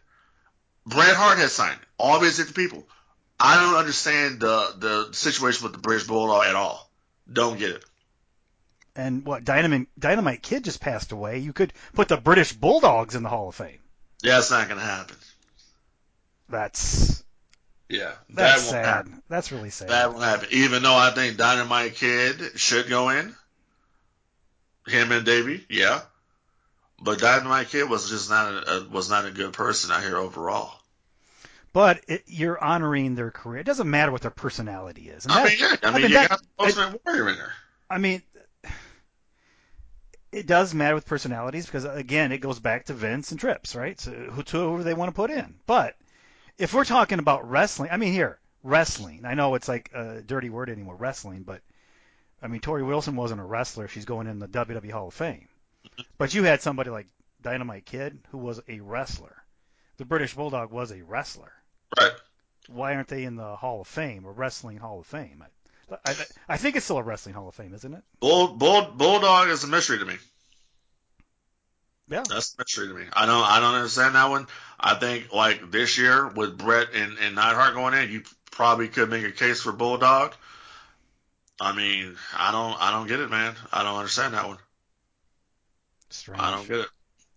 Bret 0.87 1.16
Hart 1.16 1.38
has 1.38 1.53
signed 1.53 1.79
it. 1.81 1.88
All 1.98 2.20
these 2.20 2.37
different 2.37 2.57
people. 2.57 2.87
I 3.40 3.61
don't 3.61 3.74
understand 3.77 4.40
the 4.40 4.74
the 4.79 5.12
situation 5.12 5.64
with 5.64 5.72
the 5.72 5.79
British 5.79 6.07
Bulldog 6.07 6.44
at 6.46 6.55
all. 6.55 6.90
Don't 7.31 7.59
get 7.59 7.70
it. 7.70 7.85
And 8.96 9.24
what, 9.24 9.44
Dynamite, 9.44 9.88
Dynamite 9.98 10.42
Kid 10.42 10.62
just 10.64 10.81
passed 10.81 11.11
away. 11.11 11.38
You 11.38 11.53
could 11.53 11.72
put 11.94 12.07
the 12.09 12.16
British 12.16 12.53
Bulldogs 12.53 13.16
in 13.16 13.24
the 13.24 13.29
Hall 13.29 13.48
of 13.48 13.55
Fame. 13.57 13.79
Yeah, 14.22 14.38
it's 14.38 14.50
not 14.50 14.68
gonna 14.68 14.81
happen. 14.81 15.16
That's, 16.48 17.22
Yeah, 17.88 18.12
that's 18.31 18.37
that 18.37 18.57
won't 18.59 18.61
sad. 18.70 18.85
happen. 18.85 19.22
That's 19.29 19.53
really 19.53 19.70
sad. 19.70 19.88
That 19.88 20.12
won't 20.12 20.24
happen. 20.24 20.48
Even 20.53 20.83
though 20.83 20.94
I 20.96 21.11
think 21.11 21.37
Dynamite 21.37 21.94
Kid 21.94 22.40
should 22.59 22.88
go 22.88 23.11
in. 23.11 23.35
Him 24.87 25.12
and 25.12 25.24
Davey, 25.24 25.64
yeah. 25.70 26.03
But 27.00 27.18
Dynamite 27.18 27.68
Kid 27.70 27.88
was 27.88 28.11
just 28.11 28.29
not 28.29 28.53
a, 28.53 28.70
a 28.85 28.88
was 28.88 29.09
not 29.09 29.24
a 29.24 29.31
good 29.31 29.55
person 29.55 29.90
out 29.90 30.03
here 30.03 30.18
overall. 30.18 30.79
But 31.72 32.05
it, 32.07 32.22
you're 32.27 32.62
honoring 32.62 33.14
their 33.14 33.31
career. 33.31 33.61
It 33.61 33.66
doesn't 33.66 33.88
matter 33.88 34.12
what 34.12 34.20
their 34.20 34.31
personality 34.31 35.09
is. 35.09 35.24
And 35.24 35.33
I 35.33 35.42
that- 35.44 35.48
mean, 35.48 35.59
yeah, 35.59 35.77
I 35.83 35.87
I 35.88 35.92
mean, 35.92 36.03
mean, 36.03 36.11
you 36.11 36.16
that- 36.18 36.29
got 36.29 36.40
the 36.40 36.64
Ultimate 36.64 37.00
Warrior 37.05 37.29
in 37.31 37.37
there. 37.37 37.53
I 37.88 37.98
mean, 37.98 38.22
it 40.35 40.47
does 40.47 40.75
matter 40.75 40.94
with 40.94 41.07
personalities 41.07 41.66
because 41.66 41.85
again, 41.85 42.33
it 42.33 42.38
goes 42.38 42.59
back 42.59 42.87
to 42.87 42.94
Vince 42.94 43.31
and 43.31 43.38
Trips, 43.38 43.75
right? 43.75 43.99
So 44.01 44.11
who 44.11 44.42
to 44.42 44.57
whoever 44.59 44.83
they 44.83 44.94
want 44.94 45.09
to 45.09 45.14
put 45.14 45.31
in. 45.31 45.55
But 45.66 45.97
if 46.59 46.75
we're 46.75 46.85
talking 46.85 47.18
about 47.20 47.49
wrestling, 47.49 47.90
I 47.92 47.97
mean, 47.97 48.12
here 48.12 48.38
wrestling. 48.62 49.25
I 49.25 49.35
know 49.35 49.55
it's 49.55 49.68
like 49.68 49.90
a 49.94 50.23
dirty 50.23 50.51
word 50.51 50.70
anymore, 50.70 50.97
wrestling, 50.97 51.42
but 51.42 51.61
I 52.42 52.49
mean, 52.49 52.61
Torrie 52.61 52.87
Wilson 52.87 53.14
wasn't 53.14 53.40
a 53.40 53.44
wrestler. 53.44 53.88
She's 53.88 54.05
going 54.05 54.27
in 54.27 54.38
the 54.38 54.49
WWE 54.49 54.90
Hall 54.90 55.09
of 55.09 55.14
Fame. 55.14 55.49
But 56.18 56.35
you 56.35 56.42
had 56.42 56.61
somebody 56.61 56.90
like 56.90 57.07
Dynamite 57.42 57.87
Kid 57.87 58.18
who 58.31 58.38
was 58.38 58.61
a 58.68 58.81
wrestler. 58.81 59.37
The 59.99 60.05
British 60.05 60.35
Bulldog 60.35 60.73
was 60.73 60.90
a 60.90 61.03
wrestler. 61.03 61.53
Right. 61.99 62.12
Why 62.68 62.94
aren't 62.97 63.09
they 63.09 63.25
in 63.25 63.37
the 63.37 63.55
Hall 63.55 63.83
of 63.83 63.87
Fame 63.87 64.25
or 64.27 64.33
Wrestling 64.33 64.79
Hall 64.79 64.99
of 64.99 65.07
Fame? 65.07 65.44
I, 66.05 66.14
I, 66.49 66.57
think 66.57 66.77
it's 66.77 66.85
still 66.85 66.99
a 66.99 67.03
Wrestling 67.03 67.35
Hall 67.35 67.49
of 67.49 67.55
Fame, 67.55 67.75
isn't 67.75 67.94
it? 67.94 68.03
Bull, 68.20 68.49
Bull, 68.55 68.92
Bulldog 68.97 69.49
is 69.49 69.64
a 69.64 69.66
mystery 69.66 69.99
to 69.99 70.05
me. 70.05 70.14
Yeah. 72.09 72.23
That's 72.29 72.55
a 72.55 72.59
mystery 72.59 72.88
to 72.88 72.94
me. 72.94 73.05
I 73.12 73.27
don't 73.27 73.42
I 73.42 73.61
don't 73.61 73.75
understand 73.75 74.14
that 74.14 74.29
one. 74.29 74.47
I 74.79 74.94
think 74.94 75.33
like 75.33 75.70
this 75.70 75.97
year 75.97 76.29
with 76.29 76.59
Bret 76.59 76.88
and, 76.94 77.16
and 77.18 77.35
Neidhart 77.35 77.75
going 77.75 77.94
in, 77.94 78.11
you 78.11 78.23
probably 78.51 78.88
could 78.88 79.09
make 79.09 79.25
a 79.25 79.33
case 79.33 79.62
for 79.62 79.73
Bulldog. 79.73 80.35
I 81.61 81.75
mean, 81.75 82.16
I 82.37 82.53
don't 82.53 82.81
I 82.81 82.90
don't 82.90 83.07
get 83.07 83.20
it, 83.20 83.31
man. 83.31 83.55
I 83.73 83.83
don't 83.83 83.97
understand 83.97 84.35
that 84.35 84.47
one. 84.47 84.59
Strange. 86.11 86.40
I 86.40 86.51
don't 86.51 86.68
get 86.68 86.81
it. 86.81 86.88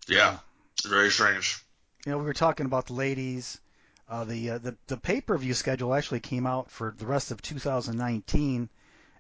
Yeah. 0.08 0.38
It's 0.74 0.88
very 0.88 1.10
strange. 1.10 1.64
You 2.06 2.12
know, 2.12 2.18
we 2.20 2.26
were 2.26 2.34
talking 2.34 2.66
about 2.66 2.88
the 2.88 2.94
ladies. 2.94 3.60
Uh, 4.10 4.24
the, 4.24 4.52
uh, 4.52 4.58
the 4.58 4.76
the 4.88 4.96
pay 4.96 5.20
per 5.20 5.38
view 5.38 5.54
schedule 5.54 5.94
actually 5.94 6.22
came 6.22 6.48
out 6.48 6.72
for 6.72 6.96
the 6.98 7.06
rest 7.06 7.32
of 7.32 7.42
2019, 7.42 8.70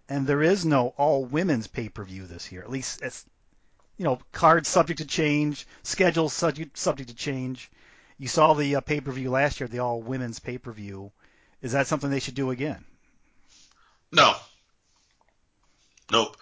and 0.08 0.28
there 0.28 0.42
is 0.42 0.66
no 0.66 0.94
all 0.98 1.26
women's 1.26 1.68
pay 1.68 1.90
per 1.90 2.06
view 2.06 2.26
this 2.26 2.52
year. 2.52 2.62
At 2.62 2.70
least 2.70 3.02
it's 3.02 3.26
you 3.98 4.06
know 4.06 4.20
cards 4.32 4.70
subject 4.70 5.00
to 5.00 5.06
change, 5.06 5.68
schedules 5.84 6.32
subject 6.32 6.78
subject 6.78 7.10
to 7.10 7.16
change. 7.16 7.70
You 8.18 8.30
saw 8.30 8.54
the 8.54 8.78
uh, 8.78 8.82
pay 8.82 9.02
per 9.02 9.12
view 9.12 9.30
last 9.30 9.60
year, 9.60 9.68
the 9.68 9.80
all 9.80 10.02
women's 10.02 10.40
pay 10.40 10.58
per 10.58 10.72
view. 10.72 11.12
Is 11.62 11.74
that 11.74 11.88
something 11.88 12.10
they 12.10 12.22
should 12.22 12.36
do 12.36 12.52
again? 12.52 12.86
No. 14.12 14.36
Nope. 16.12 16.38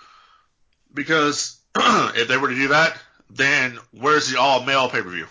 Because 0.94 1.58
if 1.76 2.28
they 2.28 2.38
were 2.38 2.50
to 2.50 2.56
do 2.56 2.68
that, 2.68 2.96
then 3.30 3.80
where's 3.92 4.30
the 4.30 4.40
all 4.40 4.64
male 4.64 4.88
pay 4.88 5.02
per 5.02 5.10
view? 5.10 5.28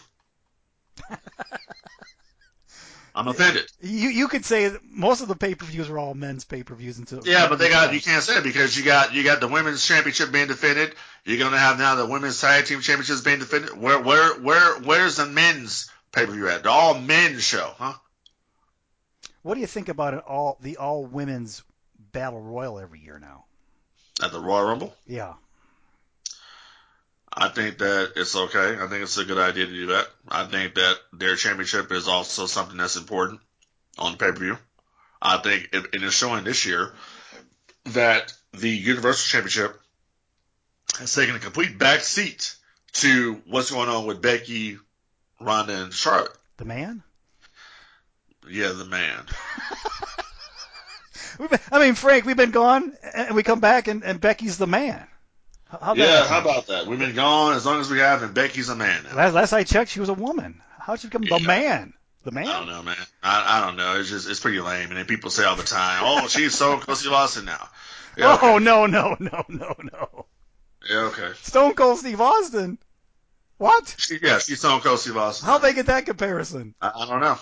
I'm 3.15 3.29
offended. 3.29 3.71
You 3.81 4.09
you 4.09 4.27
could 4.27 4.45
say 4.45 4.73
most 4.91 5.21
of 5.21 5.29
the 5.29 5.37
pay 5.37 5.55
per 5.55 5.65
views 5.67 5.89
are 5.89 5.99
all 5.99 6.15
men's 6.15 6.45
pay 6.45 6.65
per 6.65 6.75
views 6.75 6.99
until 6.99 7.21
Yeah, 7.25 7.49
but 7.49 7.59
they 7.61 7.69
got 7.69 7.95
you 7.95 8.01
can't 8.01 8.23
say 8.23 8.39
it 8.39 8.45
because 8.45 8.77
you 8.77 8.85
got 8.85 9.15
you 9.15 9.23
got 9.23 9.41
the 9.41 9.47
women's 9.47 9.87
championship 9.87 10.33
being 10.33 10.49
defended. 10.49 10.95
You're 11.25 11.39
gonna 11.39 11.59
have 11.59 11.79
now 11.79 11.95
the 11.95 12.07
women's 12.07 12.41
tag 12.41 12.67
team 12.67 12.81
championships 12.81 13.21
being 13.21 13.39
defended. 13.39 13.81
Where 13.81 14.01
where 14.01 14.35
where 14.41 14.81
where's 14.81 15.17
the 15.17 15.27
men's 15.27 15.91
pay 16.11 16.27
per 16.27 16.33
view 16.33 16.49
at? 16.49 16.65
The 16.65 16.71
all 16.71 16.99
men's 16.99 17.45
show, 17.45 17.73
huh? 17.79 17.95
What 19.43 19.55
do 19.55 19.61
you 19.61 19.67
think 19.67 19.89
about 19.89 20.15
it 20.15 20.25
all 20.27 20.59
the 20.61 20.79
all 20.79 21.05
women's 21.05 21.63
battle 22.13 22.41
royal 22.41 22.81
every 22.81 23.01
year 23.01 23.19
now? 23.21 23.45
At 24.23 24.33
the 24.33 24.41
Royal 24.41 24.65
Rumble? 24.65 24.95
Yeah. 25.07 25.35
I 27.37 27.49
think 27.49 27.79
that 27.79 28.13
it's 28.17 28.37
okay. 28.37 28.77
I 28.81 28.87
think 28.87 29.03
it's 29.03 29.19
a 29.19 29.25
good 29.25 29.39
idea 29.39 29.67
to 29.67 29.73
do 29.73 29.87
that. 29.87 30.07
I 30.29 30.45
think 30.45 30.75
that 30.77 30.97
their 31.13 31.35
championship 31.35 31.91
is 31.91 32.07
also 32.07 32.47
something 32.47 32.77
that's 32.77 32.97
important 32.97 33.41
on 33.99 34.13
the 34.13 34.19
pay 34.19 34.31
per 34.31 34.39
view. 34.39 34.59
I 35.21 35.39
think 35.39 35.71
it, 35.73 35.87
it 35.95 36.03
is 36.03 36.15
showing 36.15 36.45
this 36.45 36.65
year 36.65 36.93
that 37.87 38.33
the 38.53 38.71
Universal 38.71 39.27
Championship 39.27 39.81
has 40.99 41.13
taken 41.13 41.35
a 41.35 41.41
complete 41.41 41.77
back 41.77 42.01
seat 42.01 42.55
to 42.93 43.43
what's 43.47 43.73
going 43.73 43.89
on 43.89 44.07
with 44.07 44.23
Becky, 44.23 44.79
Ronda, 45.41 45.83
and 45.83 45.93
Charlotte. 45.93 46.37
The 46.59 46.65
man? 46.65 47.03
Yeah, 48.49 48.73
the 48.73 48.85
man. 48.85 49.25
Been, 51.51 51.59
I 51.73 51.81
mean, 51.81 51.95
Frank, 51.95 52.27
we've 52.27 52.37
been 52.37 52.53
gone, 52.53 52.93
and 53.13 53.35
we 53.35 53.43
come 53.43 53.59
back, 53.59 53.89
and, 53.89 54.05
and 54.05 54.21
Becky's 54.21 54.57
the 54.57 54.69
man. 54.69 55.05
How 55.81 55.95
yeah, 55.95 56.27
how 56.27 56.41
about 56.41 56.67
that? 56.69 56.87
We've 56.87 56.99
been 56.99 57.15
gone 57.15 57.55
as 57.55 57.65
long 57.67 57.81
as 57.81 57.91
we 57.91 57.99
have, 57.99 58.23
and 58.23 58.35
Becky's 58.35 58.69
a 58.69 58.77
man 58.77 59.05
now. 59.05 59.15
Last, 59.17 59.35
last 59.35 59.53
I 59.53 59.65
checked, 59.65 59.91
she 59.91 60.01
was 60.01 60.09
a 60.09 60.15
woman. 60.15 60.63
How'd 60.79 61.01
she 61.01 61.09
become 61.09 61.23
Yeah. 61.25 61.39
the 61.39 61.45
man? 61.45 61.95
The 62.25 62.31
man? 62.31 62.49
I 62.49 62.53
don't 62.59 62.67
know, 62.69 62.83
man. 62.83 62.97
I, 63.23 63.59
I 63.59 63.67
don't 63.67 63.77
know. 63.77 63.99
It's 64.01 64.09
just 64.09 64.29
it's 64.29 64.41
pretty 64.41 64.61
lame. 64.61 64.89
And 64.89 64.97
then 64.97 65.07
people 65.07 65.31
say 65.31 65.45
all 65.45 65.57
the 65.57 65.63
time, 65.63 66.01
"Oh, 66.05 66.27
she's 66.29 66.55
so 66.55 66.81
Steve 66.95 67.13
Austin 67.13 67.45
now." 67.45 67.69
Yeah, 68.17 68.35
okay. 68.35 68.47
Oh 68.47 68.59
no 68.59 68.87
no 68.87 69.17
no 69.19 69.45
no 69.49 69.75
no! 69.83 70.27
Yeah, 70.89 70.99
okay. 71.07 71.33
Stone 71.43 71.75
Cold 71.75 71.99
Steve 71.99 72.21
Austin. 72.21 72.79
What? 73.59 73.93
She, 73.99 74.21
yeah, 74.23 74.39
she's 74.39 74.61
Stone 74.61 74.83
Cold 74.83 75.01
Steve 75.01 75.17
Austin. 75.17 75.47
How'd 75.47 75.63
they 75.63 75.73
get 75.73 75.87
that 75.87 76.07
comparison? 76.07 76.77
I, 76.81 76.93
I 76.95 77.07
don't 77.07 77.21
know. 77.21 77.37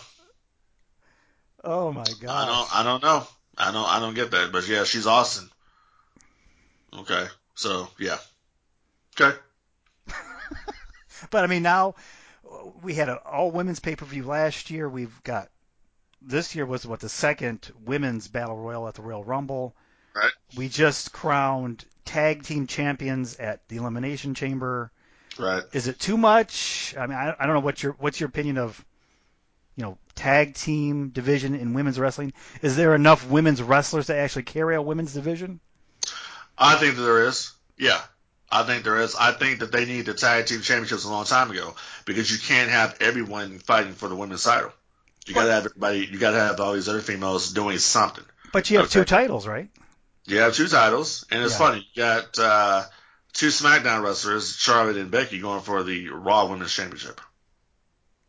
Oh 1.62 1.92
my 1.92 2.04
god. 2.22 2.30
I 2.30 2.46
don't. 2.46 2.76
I 2.76 2.82
don't 2.84 3.02
know. 3.02 3.26
I 3.58 3.70
don't. 3.72 3.86
I 3.86 4.00
don't 4.00 4.14
get 4.14 4.30
that. 4.30 4.50
But 4.50 4.66
yeah, 4.66 4.84
she's 4.84 5.06
Austin. 5.06 5.50
Okay. 7.00 7.26
So 7.54 7.88
yeah. 7.98 8.18
Okay. 9.20 9.36
But 11.30 11.44
I 11.44 11.46
mean, 11.46 11.62
now 11.62 11.94
we 12.82 12.94
had 12.94 13.08
an 13.08 13.18
all 13.24 13.50
women's 13.50 13.80
pay 13.80 13.96
per 13.96 14.04
view 14.04 14.24
last 14.24 14.70
year. 14.70 14.88
We've 14.88 15.22
got 15.22 15.48
this 16.20 16.54
year 16.54 16.66
was 16.66 16.86
what 16.86 17.00
the 17.00 17.08
second 17.08 17.70
women's 17.84 18.28
battle 18.28 18.56
royal 18.56 18.88
at 18.88 18.94
the 18.94 19.02
Royal 19.02 19.24
Rumble. 19.24 19.74
Right. 20.14 20.32
We 20.56 20.68
just 20.68 21.12
crowned 21.12 21.84
tag 22.04 22.42
team 22.42 22.66
champions 22.66 23.36
at 23.36 23.66
the 23.68 23.76
Elimination 23.76 24.34
Chamber. 24.34 24.92
Right. 25.38 25.62
Is 25.72 25.88
it 25.88 25.98
too 25.98 26.18
much? 26.18 26.94
I 26.98 27.06
mean, 27.06 27.16
I, 27.16 27.34
I 27.38 27.46
don't 27.46 27.54
know 27.54 27.60
what 27.60 27.82
your 27.82 27.92
what's 27.98 28.20
your 28.20 28.28
opinion 28.28 28.58
of 28.58 28.84
you 29.76 29.84
know 29.84 29.98
tag 30.14 30.54
team 30.54 31.08
division 31.08 31.54
in 31.54 31.72
women's 31.72 31.98
wrestling. 31.98 32.34
Is 32.60 32.76
there 32.76 32.94
enough 32.94 33.28
women's 33.28 33.62
wrestlers 33.62 34.06
to 34.06 34.16
actually 34.16 34.42
carry 34.42 34.74
a 34.74 34.82
women's 34.82 35.14
division? 35.14 35.60
I 36.58 36.76
think 36.76 36.96
that 36.96 37.02
there 37.02 37.26
is. 37.26 37.52
Yeah. 37.76 38.00
I 38.50 38.64
think 38.64 38.84
there 38.84 39.00
is. 39.00 39.14
I 39.14 39.32
think 39.32 39.60
that 39.60 39.72
they 39.72 39.86
need 39.86 40.06
the 40.06 40.14
tag 40.14 40.46
team 40.46 40.60
championships 40.60 41.04
a 41.04 41.10
long 41.10 41.24
time 41.24 41.50
ago 41.50 41.74
because 42.04 42.30
you 42.30 42.38
can't 42.38 42.70
have 42.70 42.96
everyone 43.00 43.58
fighting 43.58 43.94
for 43.94 44.08
the 44.08 44.14
women's 44.16 44.44
title. 44.44 44.72
You 45.26 45.34
gotta 45.34 45.52
have 45.52 45.64
everybody. 45.66 46.06
You 46.10 46.18
gotta 46.18 46.38
have 46.38 46.60
all 46.60 46.74
these 46.74 46.88
other 46.88 47.00
females 47.00 47.52
doing 47.52 47.78
something. 47.78 48.24
But 48.52 48.68
you 48.68 48.78
have 48.78 48.90
two 48.90 49.04
titles, 49.04 49.46
right? 49.46 49.70
You 50.26 50.38
have 50.38 50.54
two 50.54 50.68
titles, 50.68 51.24
and 51.30 51.42
it's 51.42 51.52
Yeah. 51.52 51.58
funny. 51.58 51.88
You 51.94 52.02
got 52.02 52.38
uh, 52.38 52.84
two 53.32 53.48
SmackDown 53.48 54.02
wrestlers, 54.02 54.54
Charlotte 54.56 54.96
and 54.96 55.10
Becky, 55.10 55.38
going 55.38 55.62
for 55.62 55.82
the 55.82 56.08
Raw 56.10 56.46
Women's 56.46 56.72
Championship. 56.74 57.20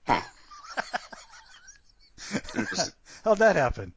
Huh. 0.07 0.21
How'd 3.23 3.37
that 3.39 3.55
happen? 3.55 3.93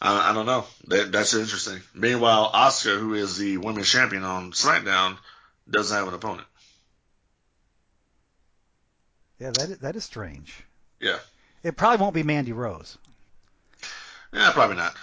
I, 0.00 0.30
I 0.30 0.34
don't 0.34 0.46
know. 0.46 0.64
That, 0.88 1.12
that's 1.12 1.34
interesting. 1.34 1.80
Meanwhile, 1.94 2.50
Asuka, 2.52 2.98
who 2.98 3.14
is 3.14 3.36
the 3.36 3.56
women's 3.58 3.90
champion 3.90 4.24
on 4.24 4.52
SmackDown, 4.52 5.16
doesn't 5.68 5.96
have 5.96 6.08
an 6.08 6.14
opponent. 6.14 6.46
Yeah, 9.38 9.50
that 9.50 9.70
is, 9.70 9.78
that 9.78 9.96
is 9.96 10.04
strange. 10.04 10.64
Yeah. 11.00 11.18
It 11.62 11.76
probably 11.76 12.02
won't 12.02 12.14
be 12.14 12.22
Mandy 12.22 12.52
Rose. 12.52 12.98
Yeah, 14.32 14.50
probably 14.52 14.76
not. 14.76 14.94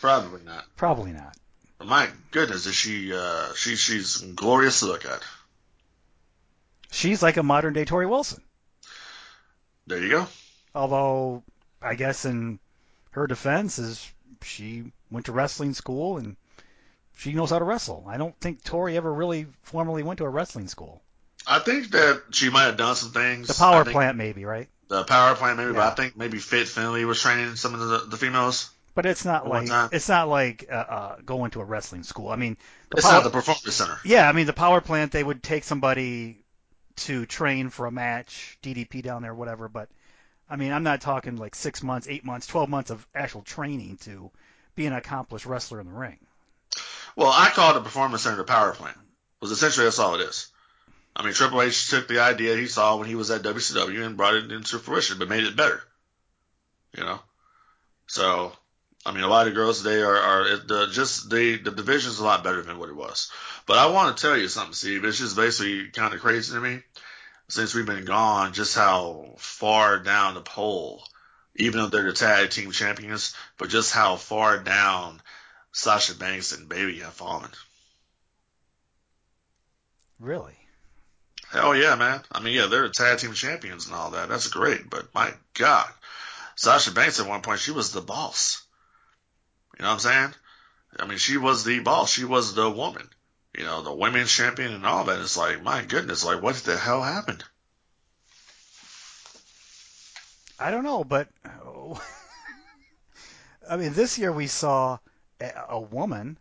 probably 0.00 0.42
not. 0.44 0.64
Probably 0.76 1.12
not. 1.12 1.36
But 1.78 1.88
my 1.88 2.08
goodness, 2.32 2.66
is 2.66 2.74
she? 2.74 3.12
Uh, 3.14 3.54
she 3.54 3.76
she's 3.76 4.18
glorious 4.18 4.80
to 4.80 4.86
look 4.86 5.04
at. 5.04 5.22
She's 6.90 7.22
like 7.22 7.36
a 7.36 7.42
modern 7.42 7.72
day 7.72 7.84
Torrie 7.84 8.08
Wilson. 8.08 8.42
There 9.86 10.02
you 10.02 10.10
go. 10.10 10.26
Although 10.74 11.44
I 11.80 11.94
guess 11.94 12.24
in 12.24 12.58
her 13.10 13.26
defense 13.26 13.78
is 13.78 14.10
she 14.42 14.92
went 15.10 15.26
to 15.26 15.32
wrestling 15.32 15.74
school 15.74 16.18
and 16.18 16.36
she 17.16 17.32
knows 17.32 17.50
how 17.50 17.58
to 17.58 17.64
wrestle. 17.64 18.04
I 18.06 18.16
don't 18.16 18.38
think 18.40 18.62
Torrie 18.62 18.94
ever 18.94 19.12
really 19.12 19.46
formally 19.62 20.02
went 20.02 20.18
to 20.18 20.24
a 20.24 20.28
wrestling 20.28 20.68
school. 20.68 21.02
I 21.46 21.58
think 21.58 21.90
that 21.90 22.22
she 22.30 22.50
might 22.50 22.64
have 22.64 22.76
done 22.76 22.94
some 22.94 23.10
things. 23.10 23.48
The 23.48 23.54
power 23.54 23.84
plant 23.84 24.16
maybe, 24.16 24.44
right? 24.44 24.68
The 24.88 25.04
power 25.04 25.34
plant, 25.34 25.58
maybe, 25.58 25.72
but 25.72 25.80
I 25.80 25.94
think 25.94 26.16
maybe 26.16 26.38
Fit 26.38 26.66
Finlay 26.68 27.04
was 27.04 27.20
training 27.20 27.56
some 27.56 27.74
of 27.74 27.80
the, 27.80 27.98
the 28.06 28.16
females. 28.16 28.70
But 28.94 29.06
it's 29.06 29.24
not 29.24 29.48
like 29.48 29.68
it's 29.92 30.08
not 30.08 30.28
like 30.28 30.66
uh, 30.70 30.74
uh, 30.74 31.16
going 31.24 31.52
to 31.52 31.60
a 31.60 31.64
wrestling 31.64 32.02
school. 32.02 32.30
I 32.30 32.36
mean, 32.36 32.56
the 32.90 32.96
It's 32.98 33.06
power, 33.06 33.14
not 33.14 33.24
the 33.24 33.30
performance 33.30 33.74
center. 33.74 33.98
yeah, 34.04 34.28
I 34.28 34.32
mean 34.32 34.46
the 34.46 34.52
power 34.52 34.80
plant 34.80 35.12
they 35.12 35.22
would 35.22 35.42
take 35.42 35.62
somebody 35.64 36.42
to 36.96 37.24
train 37.26 37.70
for 37.70 37.86
a 37.86 37.92
match, 37.92 38.58
DDP 38.62 39.02
down 39.02 39.22
there, 39.22 39.34
whatever. 39.34 39.68
But 39.68 39.88
I 40.50 40.56
mean, 40.56 40.72
I'm 40.72 40.82
not 40.82 41.00
talking 41.00 41.36
like 41.36 41.54
six 41.54 41.82
months, 41.82 42.08
eight 42.08 42.24
months, 42.24 42.46
twelve 42.46 42.68
months 42.68 42.90
of 42.90 43.06
actual 43.14 43.42
training 43.42 43.98
to 44.02 44.30
be 44.74 44.86
an 44.86 44.92
accomplished 44.92 45.46
wrestler 45.46 45.80
in 45.80 45.86
the 45.86 45.92
ring. 45.92 46.18
Well, 47.16 47.32
I 47.34 47.50
call 47.50 47.72
it 47.72 47.74
the 47.74 47.80
performance 47.80 48.22
center 48.22 48.44
power 48.44 48.72
plant. 48.72 48.96
Was 49.40 49.50
essentially 49.50 49.86
that's 49.86 49.98
all 49.98 50.14
it 50.14 50.22
is. 50.22 50.48
I 51.14 51.24
mean, 51.24 51.34
Triple 51.34 51.62
H 51.62 51.90
took 51.90 52.06
the 52.06 52.20
idea 52.20 52.56
he 52.56 52.66
saw 52.66 52.96
when 52.96 53.08
he 53.08 53.14
was 53.14 53.30
at 53.30 53.42
WCW 53.42 54.06
and 54.06 54.16
brought 54.16 54.34
it 54.34 54.52
into 54.52 54.78
fruition, 54.78 55.18
but 55.18 55.28
made 55.28 55.44
it 55.44 55.56
better. 55.56 55.82
You 56.96 57.04
know, 57.04 57.20
so 58.06 58.52
I 59.04 59.12
mean, 59.12 59.24
a 59.24 59.28
lot 59.28 59.48
of 59.48 59.54
girls 59.54 59.82
today 59.82 60.00
are, 60.00 60.16
are 60.16 60.56
the 60.56 60.88
just 60.90 61.28
the 61.28 61.56
the 61.58 61.70
division's 61.70 62.20
a 62.20 62.24
lot 62.24 62.44
better 62.44 62.62
than 62.62 62.78
what 62.78 62.88
it 62.88 62.96
was. 62.96 63.30
But 63.66 63.78
I 63.78 63.86
want 63.86 64.16
to 64.16 64.20
tell 64.20 64.36
you 64.36 64.48
something, 64.48 64.74
Steve. 64.74 65.04
It's 65.04 65.18
just 65.18 65.36
basically 65.36 65.88
kind 65.88 66.14
of 66.14 66.20
crazy 66.20 66.54
to 66.54 66.60
me 66.60 66.82
since 67.48 67.74
we've 67.74 67.86
been 67.86 68.04
gone, 68.04 68.52
just 68.52 68.74
how 68.74 69.34
far 69.38 69.98
down 69.98 70.34
the 70.34 70.40
pole, 70.40 71.02
even 71.56 71.80
though 71.80 71.88
they're 71.88 72.04
the 72.04 72.12
tag 72.12 72.50
team 72.50 72.70
champions, 72.70 73.34
but 73.56 73.70
just 73.70 73.92
how 73.92 74.16
far 74.16 74.58
down 74.58 75.20
Sasha 75.72 76.14
Banks 76.14 76.52
and 76.52 76.68
Bayley 76.68 77.00
have 77.00 77.14
fallen. 77.14 77.50
Really? 80.20 80.56
Hell 81.50 81.74
yeah, 81.74 81.94
man. 81.94 82.20
I 82.30 82.40
mean, 82.40 82.54
yeah, 82.54 82.66
they're 82.66 82.88
tag 82.90 83.18
team 83.18 83.32
champions 83.32 83.86
and 83.86 83.94
all 83.94 84.10
that. 84.10 84.28
That's 84.28 84.48
great. 84.48 84.90
But 84.90 85.14
my 85.14 85.32
God, 85.54 85.88
Sasha 86.56 86.92
Banks 86.92 87.20
at 87.20 87.28
one 87.28 87.40
point, 87.40 87.60
she 87.60 87.70
was 87.70 87.92
the 87.92 88.02
boss. 88.02 88.62
You 89.78 89.84
know 89.84 89.88
what 89.88 89.94
I'm 89.94 90.00
saying? 90.00 90.34
I 90.98 91.06
mean, 91.06 91.18
she 91.18 91.38
was 91.38 91.64
the 91.64 91.78
boss. 91.78 92.12
She 92.12 92.24
was 92.24 92.54
the 92.54 92.68
woman. 92.68 93.08
You 93.58 93.64
know, 93.64 93.82
the 93.82 93.92
women's 93.92 94.32
champion 94.32 94.72
and 94.72 94.86
all 94.86 95.04
that. 95.04 95.20
It's 95.20 95.36
like, 95.36 95.62
my 95.62 95.82
goodness, 95.82 96.24
like, 96.24 96.40
what 96.40 96.54
the 96.56 96.76
hell 96.76 97.02
happened? 97.02 97.42
I 100.60 100.70
don't 100.70 100.84
know, 100.84 101.04
but 101.04 101.28
I 103.68 103.76
mean, 103.76 103.92
this 103.92 104.18
year 104.18 104.32
we 104.32 104.46
saw 104.46 104.98
a, 105.40 105.52
a 105.70 105.80
woman, 105.80 106.38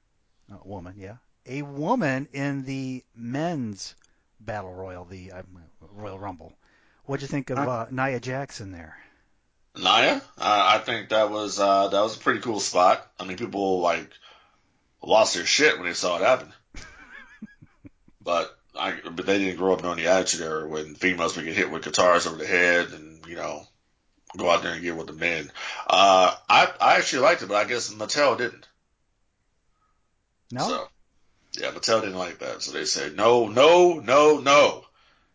a 0.51 0.67
woman, 0.67 0.95
yeah, 0.97 1.17
a 1.45 1.63
woman 1.63 2.27
in 2.33 2.65
the 2.65 3.03
men's 3.15 3.95
battle 4.39 4.73
royal, 4.73 5.03
the 5.03 5.31
uh, 5.31 5.41
Royal 5.93 6.19
Rumble, 6.19 6.53
What'd 7.07 7.21
you 7.21 7.29
think 7.29 7.49
of 7.49 7.57
uh, 7.57 7.85
Nia 7.89 8.19
Jackson 8.19 8.73
there? 8.73 8.97
Nia, 9.77 10.15
uh, 10.17 10.21
I 10.37 10.79
think 10.79 11.09
that 11.09 11.31
was 11.31 11.57
uh, 11.57 11.87
that 11.87 12.01
was 12.01 12.17
a 12.17 12.19
pretty 12.19 12.41
cool 12.41 12.59
spot. 12.59 13.09
I 13.17 13.23
mean, 13.23 13.37
people 13.37 13.79
like 13.79 14.11
lost 15.01 15.35
their 15.35 15.45
shit 15.45 15.77
when 15.77 15.87
they 15.87 15.93
saw 15.93 16.17
it 16.17 16.23
happen. 16.23 16.51
But 18.27 18.59
I, 18.77 18.93
but 19.09 19.25
they 19.25 19.39
didn't 19.39 19.55
grow 19.55 19.71
up 19.71 19.81
knowing 19.81 19.99
the 19.99 20.07
attitude 20.07 20.41
era 20.41 20.67
when 20.67 20.95
females 20.95 21.37
would 21.37 21.45
get 21.45 21.55
hit 21.55 21.71
with 21.71 21.85
guitars 21.85 22.27
over 22.27 22.35
the 22.35 22.45
head 22.45 22.89
and 22.91 23.25
you 23.25 23.37
know 23.37 23.65
go 24.35 24.49
out 24.49 24.63
there 24.63 24.73
and 24.73 24.81
get 24.81 24.97
with 24.97 25.07
the 25.07 25.13
men. 25.13 25.49
Uh, 25.89 26.35
I 26.49 26.69
I 26.81 26.97
actually 26.97 27.21
liked 27.21 27.41
it, 27.41 27.47
but 27.47 27.55
I 27.55 27.63
guess 27.63 27.93
Mattel 27.93 28.37
didn't. 28.37 28.67
No. 30.51 30.67
So, 30.67 30.87
yeah, 31.53 31.71
Mattel 31.71 32.01
didn't 32.01 32.17
like 32.17 32.39
that, 32.39 32.61
so 32.61 32.73
they 32.73 32.83
said 32.83 33.15
no, 33.15 33.47
no, 33.47 34.01
no, 34.01 34.39
no, 34.39 34.83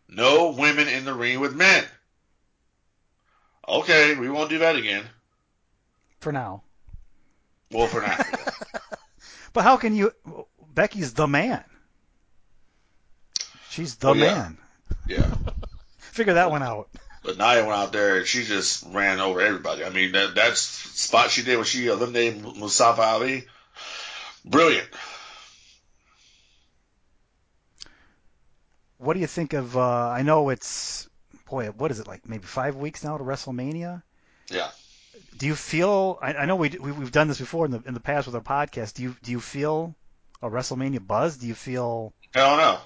no 0.07 0.51
women 0.51 0.87
in 0.87 1.05
the 1.05 1.15
ring 1.15 1.39
with 1.39 1.55
men. 1.55 1.83
Okay, 3.67 4.13
we 4.13 4.29
won't 4.29 4.51
do 4.51 4.59
that 4.59 4.75
again. 4.75 5.03
For 6.19 6.31
now. 6.31 6.61
Well, 7.71 7.87
for 7.87 8.01
now. 8.01 8.19
but 9.53 9.63
how 9.63 9.77
can 9.77 9.95
you? 9.95 10.13
Becky's 10.75 11.15
the 11.15 11.27
man. 11.27 11.63
She's 13.73 13.95
the 13.95 14.09
Oh, 14.09 14.13
yeah. 14.13 14.25
man. 14.35 14.57
Yeah. 15.07 15.33
Figure 15.97 16.35
that 16.35 16.51
one 16.51 16.61
out. 16.61 16.89
But 17.23 17.37
Nia 17.39 17.65
went 17.65 17.71
out 17.79 17.91
there 17.91 18.17
and 18.17 18.27
she 18.27 18.43
just 18.43 18.85
ran 18.91 19.19
over 19.19 19.41
everybody. 19.41 19.83
I 19.83 19.89
mean, 19.89 20.11
that 20.11 20.35
that 20.35 20.57
spot 20.57 21.31
she 21.31 21.41
did 21.41 21.55
when 21.55 21.65
she 21.65 21.87
eliminated 21.87 22.41
Mustafa 22.57 23.01
Ali, 23.01 23.45
brilliant. 24.45 24.89
What 28.97 29.13
do 29.15 29.19
you 29.19 29.27
think 29.27 29.53
of? 29.53 29.75
Uh, 29.75 30.09
I 30.09 30.21
know 30.21 30.49
it's 30.49 31.09
boy, 31.49 31.67
what 31.67 31.91
is 31.91 31.99
it 31.99 32.07
like? 32.07 32.27
Maybe 32.27 32.43
five 32.43 32.75
weeks 32.75 33.03
now 33.03 33.17
to 33.17 33.23
WrestleMania. 33.23 34.03
Yeah. 34.49 34.69
Do 35.37 35.45
you 35.47 35.55
feel? 35.55 36.19
I, 36.21 36.33
I 36.33 36.45
know 36.45 36.57
we, 36.57 36.69
we 36.69 36.91
we've 36.91 37.11
done 37.11 37.27
this 37.27 37.39
before 37.39 37.65
in 37.65 37.71
the 37.71 37.81
in 37.87 37.93
the 37.93 37.99
past 37.99 38.27
with 38.27 38.35
our 38.35 38.41
podcast. 38.41 38.93
Do 38.95 39.03
you 39.03 39.15
do 39.23 39.31
you 39.31 39.39
feel 39.39 39.95
a 40.41 40.49
WrestleMania 40.49 41.05
buzz? 41.05 41.37
Do 41.37 41.47
you 41.47 41.55
feel? 41.55 42.13
Hell 42.35 42.57
no. 42.57 42.77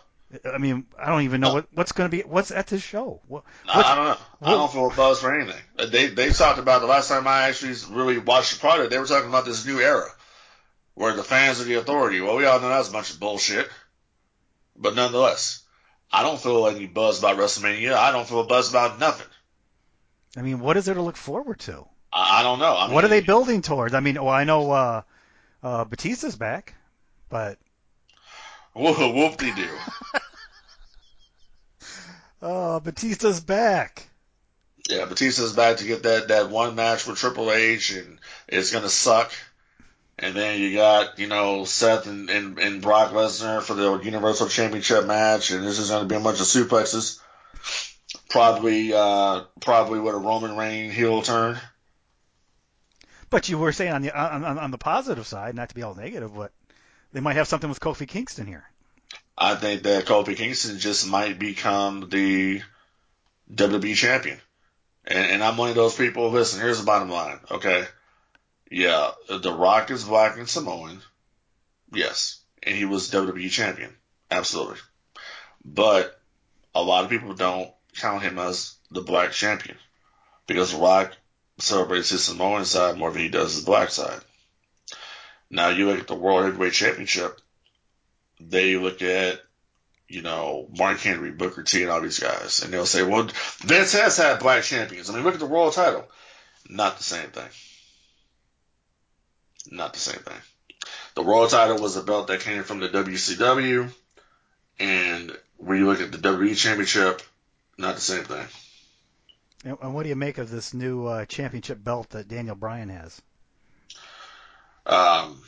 I 0.45 0.57
mean, 0.57 0.86
I 0.99 1.07
don't 1.07 1.21
even 1.21 1.39
know 1.39 1.53
what 1.53 1.67
what's 1.73 1.93
going 1.93 2.09
to 2.09 2.17
be. 2.17 2.23
What's 2.23 2.51
at 2.51 2.67
this 2.67 2.82
show? 2.82 3.21
What, 3.28 3.43
I, 3.67 3.95
don't 3.95 4.05
know. 4.05 4.17
I 4.41 4.51
don't 4.51 4.71
feel 4.71 4.91
a 4.91 4.93
buzz 4.93 5.21
for 5.21 5.34
anything. 5.34 5.61
They 5.89 6.07
they 6.07 6.30
talked 6.32 6.59
about 6.59 6.82
the 6.82 6.88
last 6.88 7.07
time 7.07 7.28
I 7.28 7.43
actually 7.43 7.75
really 7.95 8.17
watched 8.17 8.53
the 8.53 8.59
product. 8.59 8.91
They 8.91 8.99
were 8.99 9.05
talking 9.05 9.30
about 9.30 9.45
this 9.45 9.65
new 9.65 9.80
era 9.80 10.09
where 10.95 11.15
the 11.15 11.23
fans 11.23 11.61
are 11.61 11.63
the 11.63 11.75
authority. 11.75 12.19
Well, 12.19 12.36
we 12.36 12.45
all 12.45 12.59
know 12.59 12.69
that's 12.69 12.89
a 12.89 12.91
bunch 12.91 13.11
of 13.11 13.19
bullshit. 13.19 13.69
But 14.75 14.95
nonetheless, 14.95 15.63
I 16.11 16.23
don't 16.23 16.39
feel 16.39 16.67
any 16.67 16.88
buzz 16.88 17.19
about 17.19 17.38
WrestleMania. 17.38 17.93
I 17.93 18.11
don't 18.11 18.28
feel 18.28 18.41
a 18.41 18.45
buzz 18.45 18.69
about 18.69 18.99
nothing. 18.99 19.28
I 20.36 20.41
mean, 20.41 20.59
what 20.59 20.75
is 20.75 20.86
there 20.86 20.95
to 20.95 21.01
look 21.01 21.17
forward 21.17 21.59
to? 21.61 21.86
I, 22.11 22.39
I 22.39 22.43
don't 22.43 22.59
know. 22.59 22.75
I 22.75 22.88
mean, 22.88 22.95
what 22.95 23.03
are 23.03 23.09
they 23.09 23.21
building 23.21 23.61
towards? 23.61 23.93
I 23.93 24.01
mean, 24.01 24.15
well, 24.15 24.30
I 24.30 24.43
know 24.43 24.71
uh, 24.71 25.01
uh, 25.63 25.86
Batista's 25.86 26.36
back, 26.36 26.75
but 27.30 27.57
Whoop 28.78 28.97
whoop 28.99 29.38
de 29.38 29.55
doo. 29.55 29.78
uh, 32.43 32.80
Batista's 32.82 33.39
back. 33.39 34.07
Yeah, 34.88 35.05
Batista's 35.05 35.53
back 35.53 35.78
to 35.78 35.86
get 35.86 36.03
that, 36.03 36.28
that 36.28 36.49
one 36.51 36.75
match 36.75 37.07
with 37.07 37.17
Triple 37.17 37.51
H, 37.51 37.91
and 37.91 38.19
it's 38.47 38.71
gonna 38.71 38.89
suck. 38.89 39.32
And 40.19 40.36
then 40.36 40.59
you 40.59 40.75
got, 40.75 41.17
you 41.19 41.28
know, 41.28 41.65
Seth 41.65 42.07
and, 42.07 42.30
and, 42.30 42.59
and 42.59 42.82
Brock 42.82 43.11
Lesnar 43.11 43.61
for 43.61 43.73
the 43.73 43.99
Universal 43.99 44.49
Championship 44.49 45.05
match, 45.05 45.51
and 45.51 45.65
this 45.65 45.80
is 45.80 45.89
gonna 45.89 46.05
be 46.05 46.15
a 46.15 46.19
bunch 46.19 46.39
of 46.39 46.45
suplexes. 46.45 47.19
Probably, 48.30 48.93
uh, 48.93 49.45
probably 49.59 49.99
with 49.99 50.13
a 50.13 50.19
Roman 50.19 50.55
Reign 50.55 50.91
heel 50.91 51.23
turn. 51.23 51.59
But 53.30 53.49
you 53.49 53.57
were 53.57 53.71
saying 53.71 53.91
on 53.91 54.01
the 54.03 54.17
on, 54.17 54.43
on 54.43 54.71
the 54.71 54.78
positive 54.78 55.28
side, 55.28 55.55
not 55.55 55.69
to 55.69 55.75
be 55.75 55.84
all 55.84 55.95
negative, 55.95 56.34
but 56.34 56.51
they 57.13 57.19
might 57.19 57.35
have 57.35 57.47
something 57.47 57.69
with 57.69 57.79
Kofi 57.79 58.07
Kingston 58.07 58.47
here. 58.47 58.69
I 59.37 59.55
think 59.55 59.83
that 59.83 60.05
Kofi 60.05 60.35
Kingston 60.35 60.79
just 60.79 61.07
might 61.07 61.37
become 61.37 62.09
the 62.09 62.61
WWE 63.53 63.95
champion. 63.95 64.39
And, 65.05 65.31
and 65.31 65.43
I'm 65.43 65.57
one 65.57 65.69
of 65.69 65.75
those 65.75 65.95
people. 65.95 66.29
Listen, 66.29 66.59
here's 66.59 66.79
the 66.79 66.85
bottom 66.85 67.09
line. 67.09 67.39
Okay. 67.51 67.85
Yeah. 68.71 69.11
The 69.29 69.53
Rock 69.53 69.91
is 69.91 70.03
black 70.03 70.37
and 70.37 70.49
Samoan. 70.49 71.01
Yes. 71.93 72.41
And 72.63 72.75
he 72.75 72.85
was 72.85 73.11
WWE 73.11 73.49
champion. 73.49 73.95
Absolutely. 74.29 74.79
But 75.63 76.19
a 76.73 76.81
lot 76.81 77.03
of 77.03 77.09
people 77.09 77.33
don't 77.33 77.71
count 77.95 78.23
him 78.23 78.39
as 78.39 78.75
the 78.91 79.01
black 79.01 79.31
champion 79.31 79.77
because 80.47 80.71
The 80.71 80.79
Rock 80.79 81.13
celebrates 81.59 82.09
his 82.09 82.23
Samoan 82.23 82.65
side 82.65 82.97
more 82.97 83.11
than 83.11 83.21
he 83.21 83.29
does 83.29 83.53
his 83.55 83.65
black 83.65 83.89
side. 83.89 84.19
Now 85.49 85.69
you 85.69 85.87
look 85.87 85.99
at 85.99 86.07
the 86.07 86.15
World 86.15 86.45
Heavyweight 86.45 86.73
Championship, 86.73 87.39
they 88.39 88.75
look 88.75 89.01
at, 89.01 89.41
you 90.07 90.21
know, 90.21 90.67
Mark 90.77 90.99
Henry, 90.99 91.31
Booker 91.31 91.63
T, 91.63 91.83
and 91.83 91.91
all 91.91 92.01
these 92.01 92.19
guys, 92.19 92.61
and 92.63 92.73
they'll 92.73 92.85
say, 92.85 93.03
well, 93.03 93.29
Vince 93.59 93.93
has 93.93 94.17
had 94.17 94.39
black 94.39 94.63
champions. 94.63 95.09
I 95.09 95.13
mean, 95.13 95.23
look 95.23 95.33
at 95.33 95.39
the 95.39 95.45
world 95.45 95.73
title. 95.73 96.05
Not 96.69 96.97
the 96.97 97.03
same 97.03 97.29
thing. 97.29 97.49
Not 99.71 99.93
the 99.93 99.99
same 99.99 100.21
thing. 100.21 100.37
The 101.15 101.23
world 101.23 101.49
title 101.49 101.79
was 101.81 101.95
a 101.95 102.03
belt 102.03 102.27
that 102.27 102.41
came 102.41 102.63
from 102.63 102.79
the 102.79 102.89
WCW, 102.89 103.91
and 104.79 105.35
when 105.57 105.79
you 105.79 105.87
look 105.87 106.01
at 106.01 106.11
the 106.11 106.17
WWE 106.17 106.55
Championship, 106.55 107.21
not 107.77 107.95
the 107.95 108.01
same 108.01 108.23
thing. 108.23 108.45
And 109.63 109.93
what 109.93 110.03
do 110.03 110.09
you 110.09 110.15
make 110.15 110.37
of 110.37 110.49
this 110.49 110.73
new 110.73 111.07
uh, 111.07 111.25
championship 111.25 111.83
belt 111.83 112.11
that 112.11 112.27
Daniel 112.27 112.55
Bryan 112.55 112.89
has? 112.89 113.21
Um, 114.88 115.41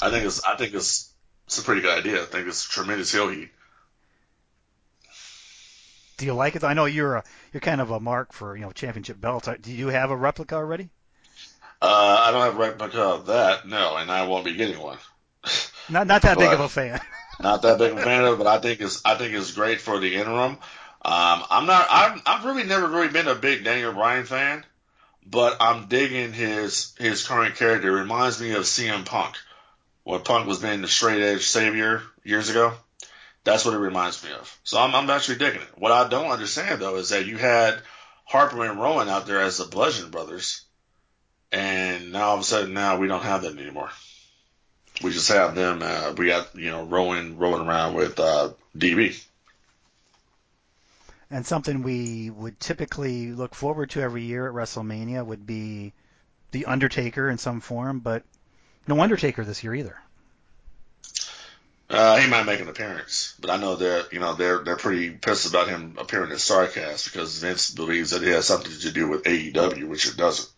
I 0.00 0.10
think 0.10 0.24
it's, 0.24 0.42
I 0.44 0.56
think 0.56 0.74
it's, 0.74 1.12
it's 1.46 1.58
a 1.58 1.62
pretty 1.62 1.82
good 1.82 1.96
idea. 1.96 2.22
I 2.22 2.24
think 2.24 2.48
it's 2.48 2.64
tremendous 2.64 3.12
heel 3.12 3.28
heat. 3.28 3.50
Do 6.16 6.26
you 6.26 6.34
like 6.34 6.56
it? 6.56 6.62
I 6.62 6.74
know 6.74 6.84
you're 6.84 7.16
a 7.16 7.24
you're 7.52 7.60
kind 7.60 7.80
of 7.80 7.90
a 7.90 7.98
mark 7.98 8.32
for 8.32 8.56
you 8.56 8.62
know 8.62 8.70
championship 8.70 9.20
belts. 9.20 9.48
Do 9.60 9.72
you 9.72 9.88
have 9.88 10.10
a 10.10 10.16
replica 10.16 10.54
already? 10.54 10.88
Uh, 11.80 12.16
I 12.20 12.30
don't 12.30 12.42
have 12.42 12.54
a 12.54 12.58
replica 12.58 13.00
of 13.00 13.26
that, 13.26 13.66
no, 13.66 13.96
and 13.96 14.08
I 14.08 14.24
won't 14.28 14.44
be 14.44 14.54
getting 14.54 14.78
one. 14.78 14.98
Not 15.88 16.06
not 16.06 16.22
that 16.22 16.38
big 16.38 16.52
of 16.52 16.60
a 16.60 16.68
fan. 16.68 17.00
Not 17.40 17.62
that 17.62 17.78
big 17.78 17.90
of 17.90 17.98
a 17.98 18.02
fan 18.02 18.24
of 18.24 18.34
it, 18.34 18.38
but 18.38 18.46
I 18.46 18.60
think 18.60 18.80
it's 18.80 19.02
I 19.04 19.16
think 19.16 19.34
it's 19.34 19.50
great 19.50 19.80
for 19.80 19.98
the 19.98 20.14
interim. 20.14 20.52
Um, 21.04 21.42
I'm 21.50 21.66
not 21.66 21.88
I'm 21.90 22.22
I've 22.24 22.44
really 22.44 22.62
never 22.62 22.86
really 22.86 23.08
been 23.08 23.26
a 23.26 23.34
big 23.34 23.64
Daniel 23.64 23.92
Bryan 23.92 24.24
fan, 24.24 24.64
but 25.26 25.56
I'm 25.60 25.86
digging 25.86 26.32
his 26.32 26.94
his 26.98 27.26
current 27.26 27.56
character. 27.56 27.96
It 27.96 28.00
reminds 28.00 28.40
me 28.40 28.52
of 28.52 28.62
CM 28.62 29.04
Punk 29.04 29.36
when 30.04 30.20
Punk 30.20 30.46
was 30.46 30.58
being 30.58 30.82
the 30.82 30.88
straight 30.88 31.22
edge 31.22 31.46
savior 31.46 32.02
years 32.24 32.50
ago. 32.50 32.72
That's 33.44 33.64
what 33.64 33.74
it 33.74 33.78
reminds 33.78 34.22
me 34.22 34.30
of. 34.32 34.58
So 34.64 34.78
I'm 34.78 34.94
I'm 34.94 35.10
actually 35.10 35.38
digging 35.38 35.62
it. 35.62 35.78
What 35.78 35.92
I 35.92 36.08
don't 36.08 36.30
understand 36.30 36.80
though 36.80 36.96
is 36.96 37.10
that 37.10 37.26
you 37.26 37.38
had 37.38 37.80
Harper 38.24 38.64
and 38.64 38.80
Rowan 38.80 39.08
out 39.08 39.26
there 39.26 39.40
as 39.40 39.58
the 39.58 39.64
Bludgeon 39.64 40.10
Brothers, 40.10 40.62
and 41.50 42.12
now 42.12 42.28
all 42.28 42.34
of 42.34 42.40
a 42.40 42.44
sudden 42.44 42.74
now 42.74 42.98
we 42.98 43.08
don't 43.08 43.22
have 43.22 43.42
that 43.42 43.58
anymore. 43.58 43.90
We 45.02 45.10
just 45.10 45.28
have 45.28 45.54
them. 45.54 45.80
Uh, 45.82 46.14
we 46.16 46.26
got 46.26 46.54
you 46.54 46.70
know 46.70 46.84
Rowan 46.84 47.38
rolling 47.38 47.66
around 47.66 47.94
with 47.94 48.20
uh, 48.20 48.50
DB. 48.76 49.20
And 51.32 51.46
something 51.46 51.82
we 51.82 52.28
would 52.28 52.60
typically 52.60 53.32
look 53.32 53.54
forward 53.54 53.90
to 53.90 54.02
every 54.02 54.22
year 54.22 54.46
at 54.46 54.54
WrestleMania 54.54 55.24
would 55.24 55.46
be 55.46 55.94
the 56.50 56.66
Undertaker 56.66 57.30
in 57.30 57.38
some 57.38 57.60
form, 57.60 58.00
but 58.00 58.22
no 58.86 59.00
Undertaker 59.00 59.42
this 59.42 59.64
year 59.64 59.74
either. 59.74 59.96
Uh, 61.88 62.18
he 62.18 62.28
might 62.28 62.44
make 62.44 62.60
an 62.60 62.68
appearance, 62.68 63.34
but 63.40 63.50
I 63.50 63.56
know 63.56 63.76
they're 63.76 64.04
you 64.12 64.18
know 64.18 64.34
they're 64.34 64.58
they're 64.64 64.76
pretty 64.76 65.10
pissed 65.10 65.48
about 65.48 65.68
him 65.68 65.96
appearing 65.98 66.32
as 66.32 66.40
Starcast 66.40 67.04
because 67.04 67.38
Vince 67.38 67.70
believes 67.70 68.10
that 68.10 68.22
it 68.22 68.32
has 68.32 68.46
something 68.46 68.72
to 68.72 68.92
do 68.92 69.08
with 69.08 69.24
AEW, 69.24 69.88
which 69.88 70.06
it 70.06 70.16
doesn't. 70.16 70.48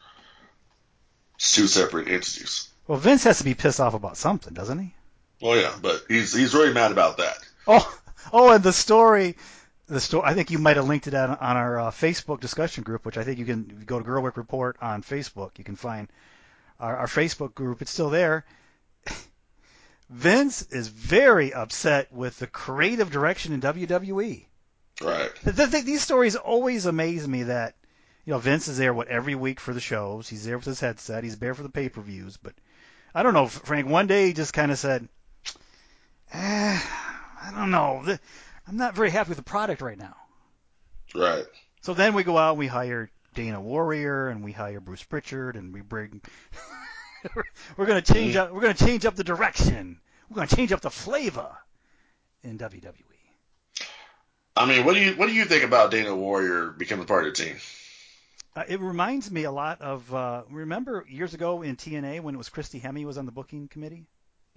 It's 1.37 1.55
two 1.55 1.67
separate 1.67 2.09
entities. 2.09 2.69
Well, 2.87 2.99
Vince 2.99 3.25
has 3.25 3.39
to 3.39 3.45
be 3.45 3.55
pissed 3.55 3.81
off 3.81 3.95
about 3.95 4.17
something, 4.17 4.55
doesn't 4.55 4.79
he? 4.79 4.95
Well, 5.41 5.57
yeah, 5.57 5.75
but 5.81 6.05
he's 6.09 6.33
he's 6.35 6.55
really 6.55 6.73
mad 6.73 6.93
about 6.93 7.19
that. 7.19 7.39
Oh, 7.67 7.99
oh, 8.33 8.53
and 8.53 8.63
the 8.63 8.73
story, 8.73 9.37
the 9.87 10.01
story. 10.01 10.25
I 10.27 10.35
think 10.35 10.51
you 10.51 10.59
might 10.59 10.77
have 10.77 10.89
linked 10.89 11.07
it 11.07 11.15
on, 11.15 11.31
on 11.31 11.57
our 11.57 11.79
uh, 11.79 11.91
Facebook 11.91 12.41
discussion 12.41 12.85
group, 12.85 13.05
which 13.05 13.19
I 13.19 13.25
think 13.25 13.39
you 13.39 13.45
can 13.45 13.85
go 13.87 13.99
to 13.99 14.05
Gerweck 14.05 14.37
Report 14.37 14.77
on 14.81 15.03
Facebook. 15.03 15.59
You 15.59 15.65
can 15.65 15.77
find 15.77 16.09
our, 16.81 16.97
our 16.97 17.07
Facebook 17.07 17.55
group. 17.55 17.83
It's 17.83 17.91
still 17.91 18.11
there. 18.11 18.45
Vince 20.11 20.63
is 20.63 20.89
very 20.89 21.53
upset 21.53 22.13
with 22.13 22.39
the 22.39 22.47
creative 22.47 23.11
direction 23.11 23.53
in 23.53 23.61
WWE. 23.61 24.45
Right. 25.03 25.31
The, 25.43 25.53
the, 25.53 25.83
these 25.83 26.03
stories 26.03 26.37
always 26.37 26.87
amaze 26.87 27.27
me 27.27 27.45
that 27.45 27.75
you 28.25 28.33
know 28.33 28.39
Vince 28.39 28.69
is 28.69 28.79
there 28.79 28.95
what 28.95 29.09
every 29.09 29.35
week 29.35 29.61
for 29.61 29.75
the 29.75 29.81
shows. 29.81 30.29
He's 30.29 30.45
there 30.45 30.57
with 30.57 30.67
his 30.67 30.81
headset. 30.81 31.25
He's 31.25 31.39
there 31.39 31.55
for 31.55 31.63
the 31.63 31.69
pay-per-views. 31.69 32.39
But 32.39 32.55
I 33.15 33.23
don't 33.23 33.35
know, 33.35 33.47
Frank. 33.47 33.89
One 33.89 34.07
day 34.07 34.29
he 34.29 34.33
just 34.33 34.53
kind 34.53 34.71
of 34.71 34.79
said, 34.79 35.09
eh, 36.33 36.81
"I 37.43 37.53
don't 37.55 37.71
know. 37.71 38.17
I'm 38.67 38.77
not 38.77 38.95
very 38.95 39.11
happy 39.11 39.29
with 39.29 39.39
the 39.39 39.45
product 39.45 39.81
right 39.81 39.99
now." 39.99 40.17
Right. 41.15 41.47
So 41.83 41.95
then 41.95 42.15
we 42.15 42.25
go 42.25 42.39
out 42.39 42.51
and 42.51 42.59
we 42.59 42.67
hire 42.67 43.11
Dana 43.35 43.61
Warrior 43.61 44.29
and 44.29 44.43
we 44.43 44.53
hire 44.53 44.81
Bruce 44.81 45.03
Pritchard 45.03 45.57
and 45.57 45.73
we 45.73 45.81
bring. 45.81 46.23
we're 47.77 47.87
gonna 47.87 48.03
change 48.03 48.37
up. 48.37 48.53
We're 48.53 48.61
gonna 48.61 48.75
change 48.75 49.05
up 49.05 49.17
the 49.17 49.25
direction. 49.25 50.01
We're 50.29 50.37
gonna 50.37 50.47
change 50.49 50.73
up 50.73 50.81
the 50.81 50.91
flavor 50.91 51.57
in. 52.43 52.59
WWE. 52.59 52.95
I 54.57 54.67
mean, 54.67 54.85
what 54.85 54.95
do 54.95 55.01
you 55.01 55.13
what 55.13 55.27
do 55.27 55.35
you 55.35 55.45
think 55.45 55.65
about 55.65 55.91
Dana 55.91 56.15
Warrior 56.15 56.71
becoming 56.71 57.07
part 57.07 57.27
of 57.27 57.35
the 57.35 57.45
team? 57.45 57.57
Uh, 58.57 58.63
it 58.69 58.79
reminds 58.81 59.31
me 59.31 59.45
a 59.45 59.51
lot 59.51 59.81
of 59.81 60.15
uh, 60.15 60.43
remember 60.49 61.05
years 61.09 61.35
ago 61.35 61.63
in 61.63 61.75
TNA 61.75 62.21
when 62.21 62.37
it 62.37 62.39
was 62.39 62.49
Christy 62.49 62.79
Hemme 62.79 63.05
was 63.05 63.19
on 63.19 63.27
the 63.27 63.33
booking 63.33 63.67
committee. 63.67 64.07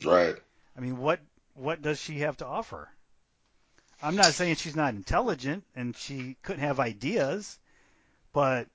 Right. 0.06 0.36
I 0.78 0.82
mean, 0.82 0.98
what 0.98 1.20
what 1.56 1.82
does 1.82 2.00
she 2.00 2.20
have 2.20 2.38
to 2.38 2.46
offer? 2.46 2.90
I'm 4.02 4.16
not 4.16 4.34
saying 4.34 4.56
she's 4.56 4.76
not 4.76 4.94
intelligent 4.94 5.64
and 5.76 5.96
she 5.96 6.38
couldn't 6.44 6.64
have 6.64 6.80
ideas, 6.80 7.58
but 8.34 8.68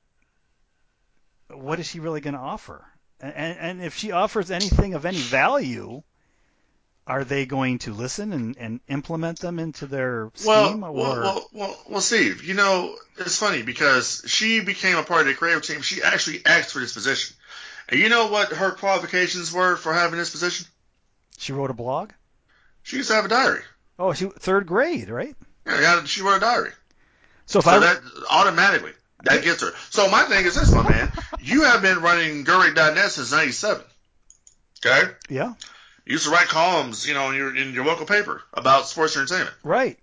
what 1.49 1.79
is 1.79 1.87
she 1.87 2.01
really 2.01 2.21
going 2.21 2.35
to 2.35 2.41
offer? 2.41 2.85
And, 3.21 3.59
and 3.59 3.83
if 3.83 3.97
she 3.97 4.11
offers 4.11 4.51
anything 4.51 4.95
of 4.95 5.07
any 5.07 5.19
value, 5.19 6.03
are 7.07 7.23
they 7.25 7.47
going 7.47 7.79
to 7.81 7.93
listen 7.93 8.33
and, 8.33 8.57
and 8.57 8.81
implement 8.89 9.39
them 9.39 9.59
into 9.59 9.87
their 9.87 10.31
scheme? 10.35 10.81
well, 10.81 10.93
or 10.93 11.21
well, 11.21 11.49
well, 11.53 11.79
well, 11.89 12.01
Steve, 12.01 12.45
you 12.45 12.55
know, 12.55 12.97
it's 13.19 13.39
funny 13.39 13.63
because 13.63 14.23
she 14.27 14.61
became 14.61 14.97
a 14.97 15.03
part 15.05 15.23
of 15.23 15.27
the 15.29 15.35
creative 15.35 15.63
team. 15.63 15.83
She 15.83 16.03
actually 16.03 16.45
asked 16.47 16.73
for 16.73 16.81
this 16.81 16.95
position. 16.95 17.37
And 17.89 18.01
you 18.01 18.09
know 18.09 18.29
what 18.29 18.49
her 18.49 18.73
qualifications 18.73 19.53
were 19.53 19.77
for 19.77 19.93
having 19.93 20.19
this 20.19 20.31
position? 20.31 20.67
she 21.39 21.53
wrote 21.53 21.71
a 21.71 21.75
blog? 21.75 22.11
She 22.85 22.97
used 22.97 23.09
to 23.09 23.15
have 23.17 23.25
a 23.25 23.29
diary. 23.29 23.63
Oh, 24.03 24.13
she 24.13 24.27
third 24.27 24.67
grade, 24.67 25.09
right? 25.09 25.37
Yeah, 25.67 26.05
she 26.05 26.23
wrote 26.23 26.39
a 26.39 26.41
diary. 26.41 26.73
So 27.47 27.61
if 27.61 27.65
So 27.65 27.71
I 27.71 27.79
that 27.79 28.03
automatically 28.31 28.93
that 29.25 29.45
gets 29.45 29.63
her. 29.63 29.71
So 29.91 30.11
my 30.11 30.25
thing 30.25 30.45
is 30.45 30.55
this, 30.57 30.75
my 30.75 30.83
man. 30.83 31.09
You 31.39 31.63
have 31.63 31.83
been 31.83 32.03
running 32.03 32.45
Gerweck.net 32.45 33.11
since 33.11 33.31
'97. 33.31 33.85
Okay. 34.85 35.13
yeah, 35.29 35.55
You 36.05 36.13
used 36.15 36.25
to 36.25 36.31
write 36.31 36.49
columns, 36.49 37.07
you 37.07 37.15
know, 37.15 37.31
in 37.31 37.37
your 37.37 37.57
in 37.57 37.73
your 37.75 37.85
local 37.85 38.07
paper 38.07 38.43
about 38.53 38.87
sports 38.89 39.17
entertainment. 39.17 39.55
right. 39.63 39.99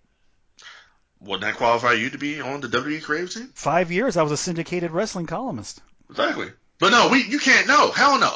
Wouldn't 1.20 1.42
that 1.42 1.56
qualify 1.58 1.94
you 1.94 2.10
to 2.12 2.18
be 2.18 2.40
on 2.40 2.62
the 2.62 2.70
WWE 2.70 3.04
creative 3.04 3.34
team? 3.34 3.52
Five 3.54 3.92
years 3.92 4.16
I 4.16 4.24
was 4.24 4.32
a 4.32 4.38
syndicated 4.38 4.92
wrestling 4.92 5.26
columnist. 5.26 5.82
Exactly. 6.10 6.48
But 6.80 6.92
no, 6.92 7.10
we 7.10 7.24
you 7.26 7.40
can't. 7.40 7.68
No, 7.68 7.92
hell 7.92 8.18
no. 8.20 8.34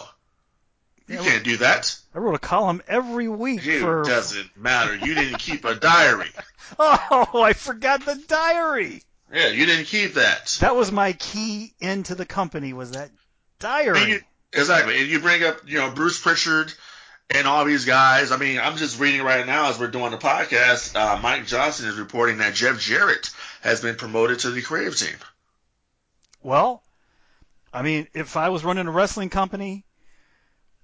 You 1.07 1.15
Yeah, 1.15 1.23
can't 1.23 1.43
do 1.45 1.57
that. 1.57 1.97
I 2.15 2.19
wrote 2.19 2.35
a 2.35 2.39
column 2.39 2.81
every 2.87 3.27
week 3.27 3.65
It 3.65 3.81
for. 3.81 4.03
doesn't 4.03 4.55
matter. 4.55 4.95
You 4.95 5.15
didn't 5.15 5.39
keep 5.39 5.65
a 5.65 5.75
diary. 5.75 6.29
Oh, 6.79 7.41
I 7.43 7.53
forgot 7.53 8.03
the 8.05 8.15
diary. 8.27 9.03
Yeah, 9.31 9.49
you 9.49 9.65
didn't 9.67 9.85
keep 9.85 10.15
that. 10.15 10.57
That 10.61 10.75
was 10.75 10.91
my 10.91 11.13
key 11.13 11.73
into 11.79 12.15
the 12.15 12.25
company 12.25 12.73
was 12.73 12.91
that 12.91 13.09
And 13.09 13.17
diary. 13.59 14.11
you, 14.11 14.21
exactly. 14.53 14.97
And 14.99 15.07
you 15.07 15.19
bring 15.19 15.43
up, 15.43 15.57
you 15.69 15.77
know, 15.77 15.91
Bruce 15.91 16.19
Pritchard 16.19 16.73
and 17.29 17.45
all 17.47 17.65
these 17.65 17.85
guys. 17.85 18.31
I 18.31 18.37
mean, 18.37 18.59
I'm 18.59 18.77
just 18.77 18.99
reading 18.99 19.21
right 19.21 19.45
now 19.45 19.69
as 19.69 19.79
we're 19.79 19.87
doing 19.91 20.11
the 20.11 20.17
podcast. 20.17 20.95
Uh, 20.95 21.19
Mike 21.21 21.45
Johnson 21.45 21.87
is 21.89 21.95
reporting 21.99 22.37
that 22.39 22.55
Jeff 22.55 22.79
Jarrett 22.79 23.29
has 23.61 23.81
been 23.81 23.95
promoted 23.95 24.39
to 24.39 24.49
the 24.49 24.61
creative 24.63 24.95
team. 24.97 25.15
Well, 26.41 26.81
I 27.71 27.81
mean, 27.83 28.07
if 28.13 28.35
I 28.37 28.49
was 28.49 28.63
running 28.63 28.87
a 28.87 28.91
wrestling 28.91 29.29
company, 29.29 29.85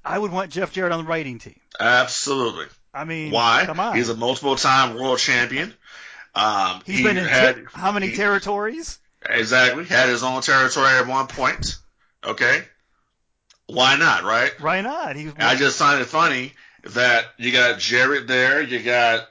I 0.03 0.17
would 0.17 0.31
want 0.31 0.51
Jeff 0.51 0.71
Jarrett 0.71 0.91
on 0.93 1.03
the 1.03 1.09
writing 1.09 1.39
team. 1.39 1.59
Absolutely. 1.79 2.65
I 2.93 3.03
mean, 3.05 3.31
Why? 3.31 3.63
Come 3.65 3.79
on. 3.79 3.95
He's 3.95 4.09
a 4.09 4.15
multiple-time 4.15 4.95
world 4.95 5.19
champion. 5.19 5.73
Um, 6.35 6.81
He's 6.85 6.97
he 6.99 7.03
been 7.03 7.17
in 7.17 7.25
had 7.25 7.55
ter- 7.55 7.67
how 7.73 7.91
many 7.91 8.07
he- 8.07 8.15
territories? 8.15 8.99
exactly 9.29 9.83
had 9.85 10.07
his 10.09 10.23
own 10.23 10.41
territory 10.41 10.87
at 10.87 11.05
one 11.07 11.27
point. 11.27 11.77
Okay, 12.23 12.63
why 13.67 13.95
not? 13.97 14.23
Right? 14.23 14.51
Why 14.59 14.81
not? 14.81 15.15
He 15.15 15.31
I 15.37 15.55
just 15.55 15.77
find 15.79 16.01
it 16.01 16.05
funny 16.05 16.53
that 16.83 17.25
you 17.37 17.51
got 17.51 17.79
Jarrett 17.79 18.27
there, 18.27 18.61
you 18.61 18.81
got 18.81 19.27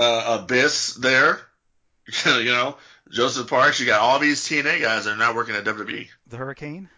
uh, 0.00 0.38
Abyss 0.42 0.94
there, 0.94 1.40
you 2.26 2.44
know, 2.44 2.76
Joseph 3.10 3.48
Parks, 3.48 3.80
you 3.80 3.86
got 3.86 4.00
all 4.00 4.18
these 4.18 4.40
TNA 4.42 4.80
guys 4.82 5.04
that 5.04 5.12
are 5.14 5.16
not 5.16 5.34
working 5.34 5.54
at 5.54 5.64
WWE. 5.64 6.08
the 6.26 6.36
Hurricane, 6.36 6.88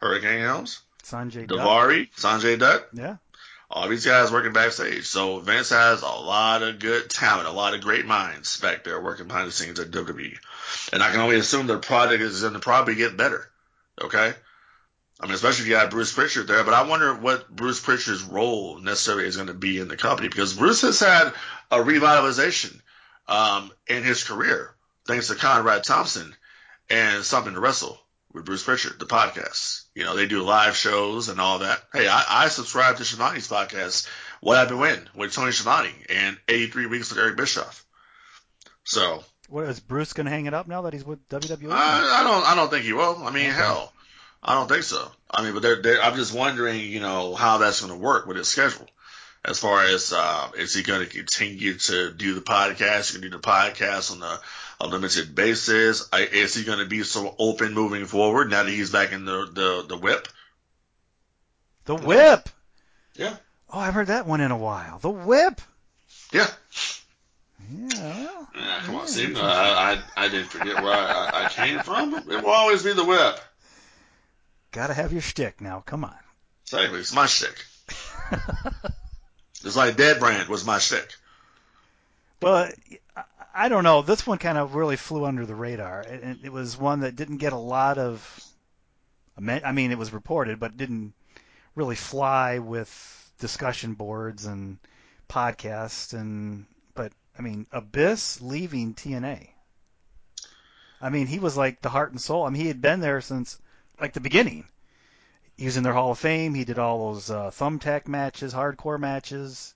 Hurricane 0.00 0.40
Helms, 0.40 0.80
Sanjay 1.10 1.46
Dutt. 1.46 1.58
Davari, 1.58 2.08
Sanjay 2.16 2.58
Dutt, 2.58 2.88
Yeah. 2.92 3.16
all 3.70 3.88
these 3.88 4.04
guys 4.04 4.30
working 4.32 4.52
backstage. 4.52 5.06
So 5.06 5.38
Vince 5.40 5.70
has 5.70 6.02
a 6.02 6.06
lot 6.06 6.62
of 6.62 6.78
good 6.78 7.08
talent, 7.10 7.48
a 7.48 7.52
lot 7.52 7.74
of 7.74 7.80
great 7.80 8.06
minds 8.06 8.56
back 8.58 8.84
there 8.84 9.00
working 9.00 9.26
behind 9.26 9.48
the 9.48 9.52
scenes 9.52 9.80
at 9.80 9.90
WWE. 9.90 10.36
And 10.92 11.02
I 11.02 11.10
can 11.10 11.20
only 11.20 11.36
assume 11.36 11.66
their 11.66 11.78
product 11.78 12.22
is 12.22 12.42
going 12.42 12.54
to 12.54 12.60
probably 12.60 12.94
get 12.94 13.16
better. 13.16 13.48
Okay? 14.00 14.32
I 15.20 15.26
mean, 15.26 15.34
especially 15.34 15.62
if 15.64 15.68
you 15.70 15.76
have 15.76 15.90
Bruce 15.90 16.12
Pritchard 16.12 16.46
there, 16.46 16.62
but 16.62 16.74
I 16.74 16.82
wonder 16.88 17.12
what 17.14 17.48
Bruce 17.50 17.80
Pritchard's 17.80 18.22
role 18.22 18.78
necessarily 18.78 19.26
is 19.26 19.34
going 19.36 19.48
to 19.48 19.54
be 19.54 19.80
in 19.80 19.88
the 19.88 19.96
company 19.96 20.28
because 20.28 20.54
Bruce 20.54 20.82
has 20.82 21.00
had 21.00 21.32
a 21.72 21.78
revitalization 21.78 22.80
um, 23.26 23.70
in 23.88 24.04
his 24.04 24.22
career 24.22 24.72
thanks 25.06 25.26
to 25.28 25.34
Conrad 25.34 25.82
Thompson 25.84 26.34
and 26.88 27.24
Something 27.24 27.54
to 27.54 27.60
Wrestle 27.60 27.98
with 28.32 28.44
Bruce 28.44 28.62
Pritchard, 28.62 29.00
the 29.00 29.06
podcast. 29.06 29.82
You 29.98 30.04
know, 30.04 30.14
they 30.14 30.28
do 30.28 30.42
live 30.44 30.76
shows 30.76 31.28
and 31.28 31.40
all 31.40 31.58
that. 31.58 31.82
Hey, 31.92 32.06
I, 32.06 32.44
I 32.44 32.48
subscribe 32.50 32.98
to 32.98 33.04
Schiavone's 33.04 33.48
podcast, 33.48 34.06
What 34.40 34.54
Happened 34.56 34.78
When, 34.78 35.08
with 35.16 35.32
Tony 35.34 35.50
Schiavone 35.50 35.92
and 36.08 36.38
83 36.46 36.86
Weeks 36.86 37.10
with 37.10 37.18
Eric 37.18 37.36
Bischoff. 37.36 37.84
So 38.84 39.24
What 39.48 39.64
is 39.66 39.80
Bruce 39.80 40.12
going 40.12 40.26
to 40.26 40.30
hang 40.30 40.46
it 40.46 40.54
up 40.54 40.68
now 40.68 40.82
that 40.82 40.92
he's 40.92 41.04
with 41.04 41.28
WWE? 41.28 41.72
I, 41.72 42.20
I 42.20 42.22
don't 42.22 42.46
I 42.46 42.54
don't 42.54 42.70
think 42.70 42.84
he 42.84 42.92
will. 42.92 43.16
I 43.24 43.32
mean, 43.32 43.46
Okay. 43.46 43.56
hell, 43.56 43.92
I 44.40 44.54
don't 44.54 44.68
think 44.68 44.84
so. 44.84 45.10
I 45.28 45.42
mean, 45.42 45.52
but 45.52 45.62
they're, 45.62 45.82
they're, 45.82 46.00
I'm 46.00 46.14
just 46.14 46.32
wondering, 46.32 46.78
you 46.80 47.00
know, 47.00 47.34
how 47.34 47.58
that's 47.58 47.80
going 47.80 47.92
to 47.92 47.98
work 47.98 48.28
with 48.28 48.36
his 48.36 48.46
schedule. 48.46 48.86
As 49.44 49.58
far 49.58 49.82
as 49.82 50.12
uh, 50.16 50.50
is 50.56 50.74
he 50.74 50.84
going 50.84 51.00
to 51.00 51.06
continue 51.06 51.74
to 51.74 52.12
do 52.12 52.34
the 52.34 52.40
podcast? 52.40 53.08
He 53.12 53.18
can 53.18 53.28
do 53.28 53.36
the 53.36 53.42
podcast 53.42 54.12
on 54.12 54.22
a, 54.22 54.40
a 54.80 54.86
limited 54.86 55.34
basis. 55.34 56.08
I, 56.12 56.22
is 56.22 56.54
he 56.54 56.64
going 56.64 56.78
to 56.78 56.86
be 56.86 57.02
so 57.02 57.34
open 57.38 57.74
moving 57.74 58.06
forward 58.06 58.50
now 58.50 58.62
that 58.62 58.70
he's 58.70 58.90
back 58.90 59.12
in 59.12 59.24
the 59.24 59.46
the, 59.52 59.84
the 59.88 59.96
whip? 59.96 60.28
the 61.84 61.96
Whip. 61.96 62.48
Yeah. 63.14 63.36
Oh, 63.72 63.78
I've 63.78 63.94
heard 63.94 64.08
that 64.08 64.26
one 64.26 64.40
in 64.40 64.50
a 64.50 64.56
while. 64.56 64.98
The 64.98 65.10
Whip. 65.10 65.60
Yeah. 66.32 66.46
Yeah. 67.70 67.88
well, 67.96 68.48
Yeah, 68.54 68.80
come 68.84 68.94
on, 68.94 69.00
Yeah, 69.00 69.06
Steve. 69.06 69.36
Uh, 69.38 69.42
I 69.42 69.98
I 70.16 70.28
didn't 70.28 70.48
forget 70.48 70.82
where 70.82 70.92
I, 70.92 71.06
I, 71.06 71.44
I 71.44 71.48
came 71.48 71.80
from. 71.80 72.14
It 72.14 72.26
will 72.26 72.50
always 72.50 72.82
be 72.82 72.92
the 72.92 73.04
whip. 73.04 73.40
Gotta 74.70 74.94
have 74.94 75.12
your 75.12 75.22
shtick 75.22 75.60
now. 75.60 75.82
Come 75.84 76.04
on. 76.04 76.14
Exactly, 76.64 77.00
it's 77.00 77.14
my 77.14 77.26
shtick. 77.26 77.64
It's 79.64 79.76
like 79.76 79.96
Dead 79.96 80.20
Brand 80.20 80.48
was 80.48 80.64
my 80.64 80.78
shtick. 80.78 81.14
But 82.40 82.74
I- 83.64 83.68
don't 83.68 83.84
know. 83.84 84.02
This 84.02 84.26
one 84.26 84.38
kind 84.38 84.58
of 84.58 84.74
really 84.74 84.96
flew 84.96 85.24
under 85.24 85.44
the 85.46 85.54
radar. 85.54 86.02
It, 86.02 86.22
it- 86.22 86.44
it 86.44 86.52
was 86.52 86.76
one 86.76 87.00
that 87.00 87.16
didn't 87.16 87.38
get 87.38 87.52
a 87.52 87.56
lot 87.56 87.98
of. 87.98 88.44
I 89.36 89.72
mean, 89.72 89.92
it 89.92 89.98
was 89.98 90.12
reported, 90.12 90.58
but 90.58 90.76
didn't 90.76 91.14
really 91.74 91.94
fly 91.96 92.58
with 92.58 92.90
discussion 93.38 93.94
boards 93.94 94.46
and 94.46 94.78
podcasts. 95.28 96.12
And 96.12 96.66
but 96.94 97.12
I 97.38 97.42
mean, 97.42 97.66
Abyss 97.72 98.40
leaving 98.40 98.94
TNA. 98.94 99.48
I 101.00 101.10
mean, 101.10 101.26
he 101.28 101.38
was 101.38 101.56
like 101.56 101.80
the 101.80 101.88
heart 101.88 102.10
and 102.10 102.20
soul. 102.20 102.44
I 102.44 102.50
mean, 102.50 102.62
he 102.62 102.68
had 102.68 102.80
been 102.82 103.00
there 103.00 103.20
since 103.20 103.58
like 104.00 104.12
the 104.12 104.20
beginning. 104.20 104.66
He 105.56 105.64
was 105.64 105.76
in 105.76 105.82
their 105.82 105.92
Hall 105.92 106.12
of 106.12 106.18
Fame. 106.18 106.54
He 106.54 106.64
did 106.64 106.78
all 106.78 107.12
those 107.12 107.30
uh, 107.30 107.50
thumbtack 107.50 108.06
matches, 108.08 108.54
hardcore 108.54 108.98
matches. 108.98 109.74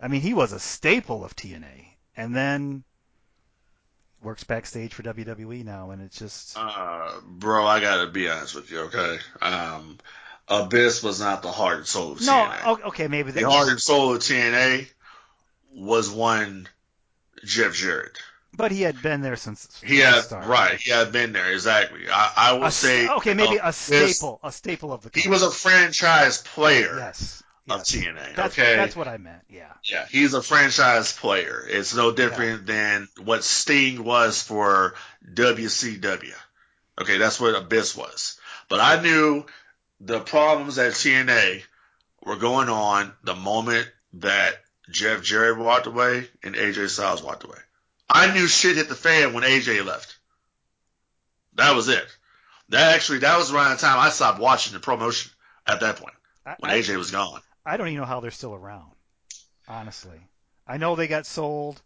I 0.00 0.08
mean, 0.08 0.20
he 0.22 0.34
was 0.34 0.52
a 0.52 0.60
staple 0.60 1.24
of 1.24 1.36
TNA, 1.36 1.86
and 2.16 2.34
then 2.34 2.84
works 4.22 4.44
backstage 4.44 4.92
for 4.94 5.02
WWE 5.02 5.64
now, 5.64 5.90
and 5.90 6.02
it's 6.02 6.18
just 6.18 6.56
Uh, 6.56 7.10
bro, 7.24 7.66
I 7.66 7.80
gotta 7.80 8.06
be 8.10 8.28
honest 8.28 8.54
with 8.54 8.70
you, 8.70 8.80
okay? 8.80 9.18
Um, 9.40 9.98
Abyss 10.48 11.02
was 11.02 11.20
not 11.20 11.42
the 11.42 11.52
heart 11.52 11.78
and 11.78 11.86
soul 11.86 12.12
of 12.12 12.20
no. 12.20 12.32
TNA. 12.32 12.60
o- 12.66 12.88
Okay, 12.88 13.08
maybe 13.08 13.30
The 13.30 13.48
heart 13.48 13.68
and 13.68 13.80
soul 13.80 14.14
of 14.14 14.20
TNA 14.20 14.86
was 15.74 16.10
one 16.10 16.68
Jeff 17.44 17.74
Jarrett. 17.74 18.18
but 18.52 18.72
he 18.72 18.82
had 18.82 19.00
been 19.00 19.20
there 19.22 19.36
since 19.36 19.68
He 19.82 19.98
had 19.98 20.22
start. 20.24 20.46
right. 20.46 20.78
He 20.78 20.90
had 20.90 21.12
been 21.12 21.32
there 21.32 21.52
exactly. 21.52 22.00
I 22.10 22.52
would 22.52 22.64
s- 22.64 22.76
say 22.76 23.08
okay, 23.08 23.32
maybe 23.34 23.58
a 23.62 23.72
staple, 23.72 24.40
a 24.42 24.50
staple 24.52 24.92
of 24.92 25.02
the. 25.02 25.10
He 25.18 25.28
was 25.28 25.42
a 25.42 25.50
franchise 25.50 26.38
player 26.42 26.96
yes, 26.98 27.42
of. 27.70 27.82
TNA. 27.82 28.36
That's 28.36 28.58
okay, 28.58 28.76
that's 28.76 28.96
what 28.96 29.08
I 29.08 29.16
meant. 29.16 29.42
Yeah. 29.48 29.72
Yeah, 29.84 30.06
he's 30.10 30.34
a 30.34 30.42
franchise 30.42 31.12
player. 31.12 31.64
It's 31.68 31.94
no 31.94 32.12
different 32.12 32.66
than 32.66 33.08
what 33.22 33.44
Sting 33.44 34.04
was 34.04 34.42
for 34.42 34.94
WCW. 35.32 36.34
Okay, 37.00 37.18
that's 37.18 37.40
what 37.40 37.54
Abyss 37.54 37.96
was. 37.96 38.38
But 38.68 38.80
I 38.80 39.02
knew 39.02 39.44
the 40.00 40.20
problems 40.20 40.78
at 40.78 40.92
TNA 40.92 41.62
were 42.24 42.36
going 42.36 42.68
on 42.68 43.12
the 43.24 43.34
moment 43.34 43.88
that 44.14 44.54
Jeff 44.90 45.22
Jarrett 45.22 45.58
walked 45.58 45.86
away 45.86 46.28
and 46.42 46.54
AJ 46.54 46.88
Styles 46.88 47.22
walked 47.22 47.44
away. 47.44 47.58
I 48.08 48.32
knew 48.32 48.48
shit 48.48 48.76
hit 48.76 48.88
the 48.88 48.94
fan 48.94 49.32
when 49.32 49.44
AJ 49.44 49.84
left. 49.84 50.18
That 51.54 51.74
was 51.74 51.88
it. 51.88 52.04
That 52.70 52.94
actually 52.94 53.18
that 53.18 53.38
was 53.38 53.52
around 53.52 53.70
the 53.72 53.76
time 53.76 53.98
I 53.98 54.10
stopped 54.10 54.40
watching 54.40 54.72
the 54.72 54.80
promotion 54.80 55.30
at 55.66 55.80
that 55.80 55.96
point 55.96 56.14
when 56.58 56.70
I, 56.70 56.80
AJ 56.80 56.96
was 56.96 57.10
gone. 57.10 57.40
I 57.64 57.76
don't 57.76 57.88
even 57.88 58.00
know 58.00 58.06
how 58.06 58.20
they're 58.20 58.30
still 58.30 58.54
around. 58.54 58.92
Honestly, 59.68 60.18
I 60.66 60.78
know 60.78 60.96
they 60.96 61.08
got 61.08 61.26
sold. 61.26 61.80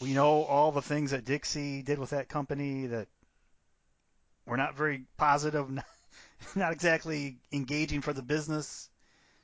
We 0.00 0.12
know 0.12 0.44
all 0.44 0.72
the 0.72 0.82
things 0.82 1.10
that 1.10 1.24
Dixie 1.24 1.82
did 1.82 1.98
with 1.98 2.10
that 2.10 2.28
company 2.28 2.86
that 2.86 3.08
were 4.46 4.56
not 4.56 4.76
very 4.76 5.04
positive, 5.16 5.70
not 6.54 6.72
exactly 6.72 7.38
engaging 7.52 8.00
for 8.00 8.12
the 8.12 8.22
business. 8.22 8.88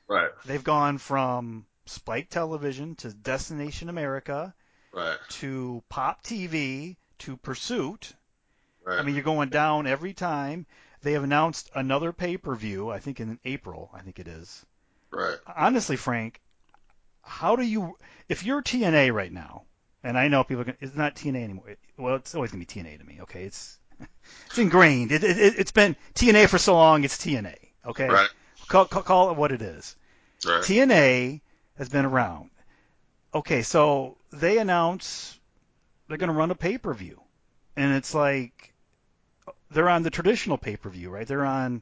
Right. 0.07 0.31
They've 0.45 0.63
gone 0.63 0.97
from 0.97 1.65
Spike 1.85 2.29
Television 2.29 2.95
to 2.95 3.13
Destination 3.13 3.89
America 3.89 4.53
Right. 4.93 5.17
to 5.29 5.83
Pop 5.89 6.23
TV 6.23 6.95
to 7.19 7.37
Pursuit. 7.37 8.13
Right. 8.83 8.99
I 8.99 9.03
mean, 9.03 9.15
you're 9.15 9.23
going 9.23 9.49
down 9.49 9.85
every 9.85 10.13
time. 10.13 10.65
They 11.01 11.11
have 11.11 11.23
announced 11.23 11.69
another 11.75 12.11
pay-per-view, 12.11 12.89
I 12.89 12.99
think 12.99 13.19
in 13.19 13.39
April, 13.45 13.91
I 13.93 14.01
think 14.01 14.17
it 14.19 14.27
is. 14.27 14.65
Right. 15.11 15.37
Honestly, 15.55 15.95
Frank, 15.95 16.39
how 17.21 17.55
do 17.55 17.63
you, 17.63 17.97
if 18.29 18.43
you're 18.43 18.61
TNA 18.61 19.13
right 19.13 19.31
now, 19.31 19.63
and 20.03 20.17
I 20.17 20.27
know 20.27 20.43
people 20.43 20.61
are 20.61 20.65
gonna, 20.65 20.77
it's 20.79 20.95
not 20.95 21.15
TNA 21.15 21.43
anymore. 21.43 21.75
Well, 21.97 22.15
it's 22.15 22.35
always 22.35 22.51
gonna 22.51 22.63
be 22.63 22.65
TNA 22.65 22.99
to 22.99 23.03
me. 23.05 23.19
Okay, 23.21 23.43
it's 23.43 23.77
it's 24.47 24.57
ingrained. 24.57 25.11
It, 25.11 25.23
it, 25.23 25.55
it's 25.57 25.71
been 25.71 25.95
TNA 26.13 26.47
for 26.49 26.57
so 26.57 26.75
long. 26.75 27.03
It's 27.03 27.17
TNA. 27.17 27.55
Okay, 27.85 28.07
Right. 28.07 28.29
call, 28.67 28.85
call, 28.85 29.03
call 29.03 29.31
it 29.31 29.37
what 29.37 29.51
it 29.51 29.61
is. 29.61 29.95
Right. 30.45 30.61
TNA 30.61 31.41
has 31.77 31.89
been 31.89 32.05
around. 32.05 32.49
Okay, 33.33 33.61
so 33.63 34.17
they 34.31 34.57
announce 34.57 35.37
they're 36.07 36.17
going 36.17 36.29
to 36.29 36.35
run 36.35 36.51
a 36.51 36.55
pay 36.55 36.77
per 36.77 36.93
view, 36.93 37.21
and 37.75 37.93
it's 37.95 38.13
like 38.13 38.73
they're 39.71 39.89
on 39.89 40.03
the 40.03 40.09
traditional 40.09 40.57
pay 40.57 40.77
per 40.77 40.89
view, 40.89 41.09
right? 41.09 41.27
They're 41.27 41.45
on 41.45 41.81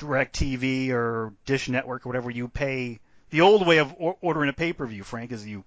Direct 0.00 0.34
TV 0.34 0.90
or 0.90 1.34
Dish 1.44 1.68
Network 1.68 2.06
or 2.06 2.08
whatever 2.08 2.30
you 2.30 2.48
pay. 2.48 3.00
The 3.28 3.42
old 3.42 3.66
way 3.66 3.78
of 3.78 3.94
or- 3.98 4.16
ordering 4.22 4.48
a 4.48 4.54
pay 4.54 4.72
per 4.72 4.86
view, 4.86 5.04
Frank, 5.04 5.30
is 5.30 5.46
you 5.46 5.64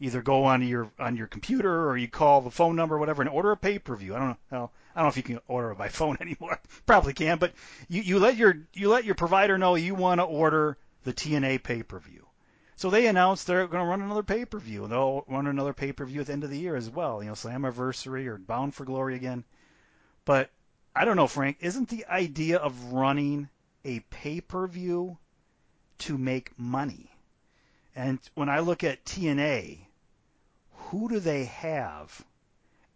either 0.00 0.22
go 0.22 0.44
on 0.44 0.66
your 0.66 0.90
on 0.98 1.16
your 1.16 1.26
computer 1.26 1.88
or 1.88 1.96
you 1.96 2.08
call 2.08 2.40
the 2.40 2.50
phone 2.50 2.76
number 2.76 2.96
or 2.96 2.98
whatever 2.98 3.20
and 3.20 3.30
order 3.30 3.52
a 3.52 3.56
pay 3.58 3.78
per 3.78 3.94
view. 3.94 4.14
I 4.14 4.18
don't 4.18 4.28
know. 4.28 4.36
Well, 4.50 4.72
I 4.94 5.00
don't 5.00 5.04
know 5.04 5.10
if 5.10 5.16
you 5.18 5.22
can 5.22 5.40
order 5.48 5.70
it 5.70 5.78
by 5.78 5.88
phone 5.88 6.16
anymore. 6.20 6.58
Probably 6.86 7.12
can, 7.12 7.36
but 7.38 7.52
you, 7.88 8.00
you 8.00 8.18
let 8.18 8.36
your 8.36 8.56
you 8.72 8.88
let 8.88 9.04
your 9.04 9.14
provider 9.14 9.58
know 9.58 9.74
you 9.74 9.94
want 9.94 10.18
to 10.20 10.24
order 10.24 10.78
the 11.04 11.12
TNA 11.12 11.62
pay 11.62 11.82
per 11.82 11.98
view. 11.98 12.26
So 12.76 12.88
they 12.88 13.06
announced 13.06 13.46
they're 13.46 13.66
going 13.68 13.84
to 13.84 13.88
run 13.88 14.00
another 14.00 14.22
pay 14.22 14.46
per 14.46 14.58
view. 14.58 14.88
They'll 14.88 15.24
run 15.28 15.46
another 15.46 15.74
pay 15.74 15.92
per 15.92 16.06
view 16.06 16.22
at 16.22 16.28
the 16.28 16.32
end 16.32 16.44
of 16.44 16.50
the 16.50 16.58
year 16.58 16.74
as 16.74 16.88
well. 16.88 17.22
You 17.22 17.28
know, 17.28 17.34
Slammiversary 17.34 18.26
or 18.26 18.38
Bound 18.38 18.74
for 18.74 18.86
Glory 18.86 19.14
again. 19.14 19.44
But 20.24 20.50
I 20.96 21.04
don't 21.04 21.16
know, 21.16 21.26
Frank. 21.26 21.58
Isn't 21.60 21.90
the 21.90 22.06
idea 22.06 22.56
of 22.56 22.92
running 22.92 23.48
a 23.84 24.00
pay 24.10 24.40
per 24.40 24.66
view 24.66 25.18
to 25.98 26.18
make 26.18 26.58
money? 26.58 27.10
And 27.94 28.18
when 28.34 28.48
I 28.48 28.60
look 28.60 28.82
at 28.82 29.04
TNA, 29.04 29.78
who 30.72 31.08
do 31.08 31.20
they 31.20 31.44
have, 31.44 32.24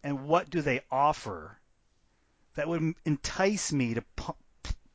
and 0.02 0.26
what 0.26 0.50
do 0.50 0.60
they 0.60 0.80
offer 0.90 1.58
that 2.54 2.68
would 2.68 2.94
entice 3.04 3.72
me 3.72 3.94
to 3.94 4.04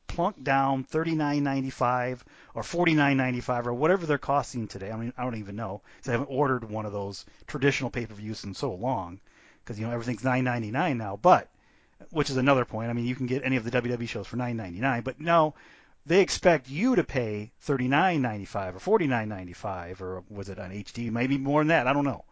plunk 0.06 0.42
down 0.42 0.84
$39.95 0.84 2.20
or 2.54 2.62
$49.95 2.62 3.66
or 3.66 3.74
whatever 3.74 4.06
they're 4.06 4.18
costing 4.18 4.68
today. 4.68 4.92
I 4.92 4.96
mean, 4.96 5.12
I 5.16 5.24
don't 5.24 5.36
even 5.36 5.56
know 5.56 5.82
because 5.96 6.08
I 6.08 6.12
haven't 6.12 6.30
ordered 6.30 6.70
one 6.70 6.86
of 6.86 6.92
those 6.92 7.24
traditional 7.46 7.90
pay-per-views 7.90 8.44
in 8.44 8.54
so 8.54 8.72
long 8.74 9.18
because 9.64 9.78
you 9.80 9.86
know 9.86 9.92
everything's 9.92 10.22
$9.99 10.22 10.96
now. 10.96 11.18
But 11.20 11.48
which 12.10 12.30
is 12.30 12.36
another 12.36 12.64
point. 12.64 12.90
I 12.90 12.92
mean, 12.92 13.06
you 13.06 13.16
can 13.16 13.26
get 13.26 13.44
any 13.44 13.56
of 13.56 13.64
the 13.64 13.70
WWE 13.70 14.08
shows 14.08 14.26
for 14.26 14.36
$9.99, 14.36 15.02
but 15.02 15.20
no, 15.20 15.54
they 16.06 16.20
expect 16.20 16.68
you 16.68 16.96
to 16.96 17.04
pay 17.04 17.52
$39.95 17.66 18.86
or 18.86 18.98
$49.95 18.98 20.00
or 20.00 20.24
was 20.28 20.48
it 20.48 20.58
on 20.58 20.70
HD? 20.70 21.10
Maybe 21.10 21.38
more 21.38 21.60
than 21.60 21.68
that. 21.68 21.86
I 21.86 21.92
don't 21.92 22.04
know. 22.04 22.24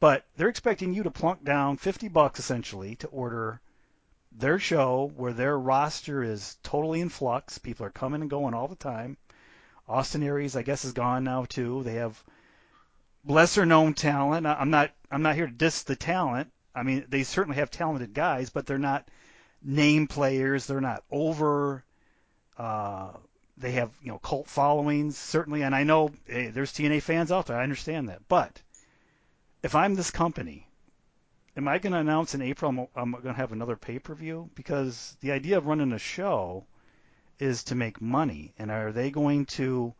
But 0.00 0.24
they're 0.36 0.48
expecting 0.48 0.94
you 0.94 1.02
to 1.04 1.10
plunk 1.10 1.44
down 1.44 1.76
50 1.76 2.08
bucks 2.08 2.40
essentially 2.40 2.96
to 2.96 3.06
order 3.08 3.60
their 4.32 4.58
show 4.58 5.12
where 5.16 5.32
their 5.32 5.58
roster 5.58 6.22
is 6.22 6.56
totally 6.62 7.00
in 7.00 7.08
flux. 7.08 7.58
People 7.58 7.86
are 7.86 7.90
coming 7.90 8.22
and 8.22 8.30
going 8.30 8.54
all 8.54 8.68
the 8.68 8.76
time. 8.76 9.16
Austin 9.86 10.22
Aries, 10.22 10.56
I 10.56 10.62
guess, 10.62 10.84
is 10.84 10.92
gone 10.92 11.24
now 11.24 11.44
too. 11.44 11.82
They 11.82 11.94
have 11.94 12.22
lesser 13.26 13.66
known 13.66 13.94
talent. 13.94 14.46
I'm 14.46 14.70
not 14.70 14.90
I'm 15.10 15.22
not 15.22 15.34
here 15.34 15.46
to 15.46 15.52
diss 15.52 15.82
the 15.82 15.96
talent. 15.96 16.50
I 16.74 16.82
mean, 16.82 17.04
they 17.08 17.22
certainly 17.24 17.58
have 17.58 17.70
talented 17.70 18.14
guys, 18.14 18.50
but 18.50 18.66
they're 18.66 18.78
not 18.78 19.06
name 19.62 20.06
players. 20.06 20.66
They're 20.66 20.80
not 20.80 21.04
over. 21.10 21.84
Uh, 22.58 23.10
they 23.56 23.72
have 23.72 23.90
you 24.02 24.08
know 24.08 24.18
cult 24.18 24.48
followings 24.48 25.16
certainly, 25.16 25.62
and 25.62 25.74
I 25.74 25.84
know 25.84 26.10
hey, 26.26 26.48
there's 26.48 26.72
TNA 26.72 27.02
fans 27.02 27.32
out 27.32 27.46
there. 27.46 27.56
I 27.56 27.62
understand 27.62 28.08
that, 28.08 28.28
but 28.28 28.60
if 29.62 29.74
I'm 29.74 29.94
this 29.94 30.10
company 30.10 30.66
am 31.56 31.68
I 31.68 31.78
going 31.78 31.92
to 31.92 31.98
announce 31.98 32.34
in 32.34 32.42
April 32.42 32.70
I'm, 32.70 32.86
I'm 32.96 33.12
going 33.12 33.34
to 33.34 33.40
have 33.40 33.52
another 33.52 33.76
pay 33.76 33.98
per 33.98 34.14
view? 34.14 34.50
Because 34.54 35.16
the 35.20 35.32
idea 35.32 35.58
of 35.58 35.66
running 35.66 35.92
a 35.92 35.98
show 35.98 36.64
is 37.38 37.64
to 37.64 37.74
make 37.74 38.00
money. 38.00 38.54
And 38.58 38.70
are 38.70 38.92
they 38.92 39.10
going 39.10 39.46
to 39.46 39.94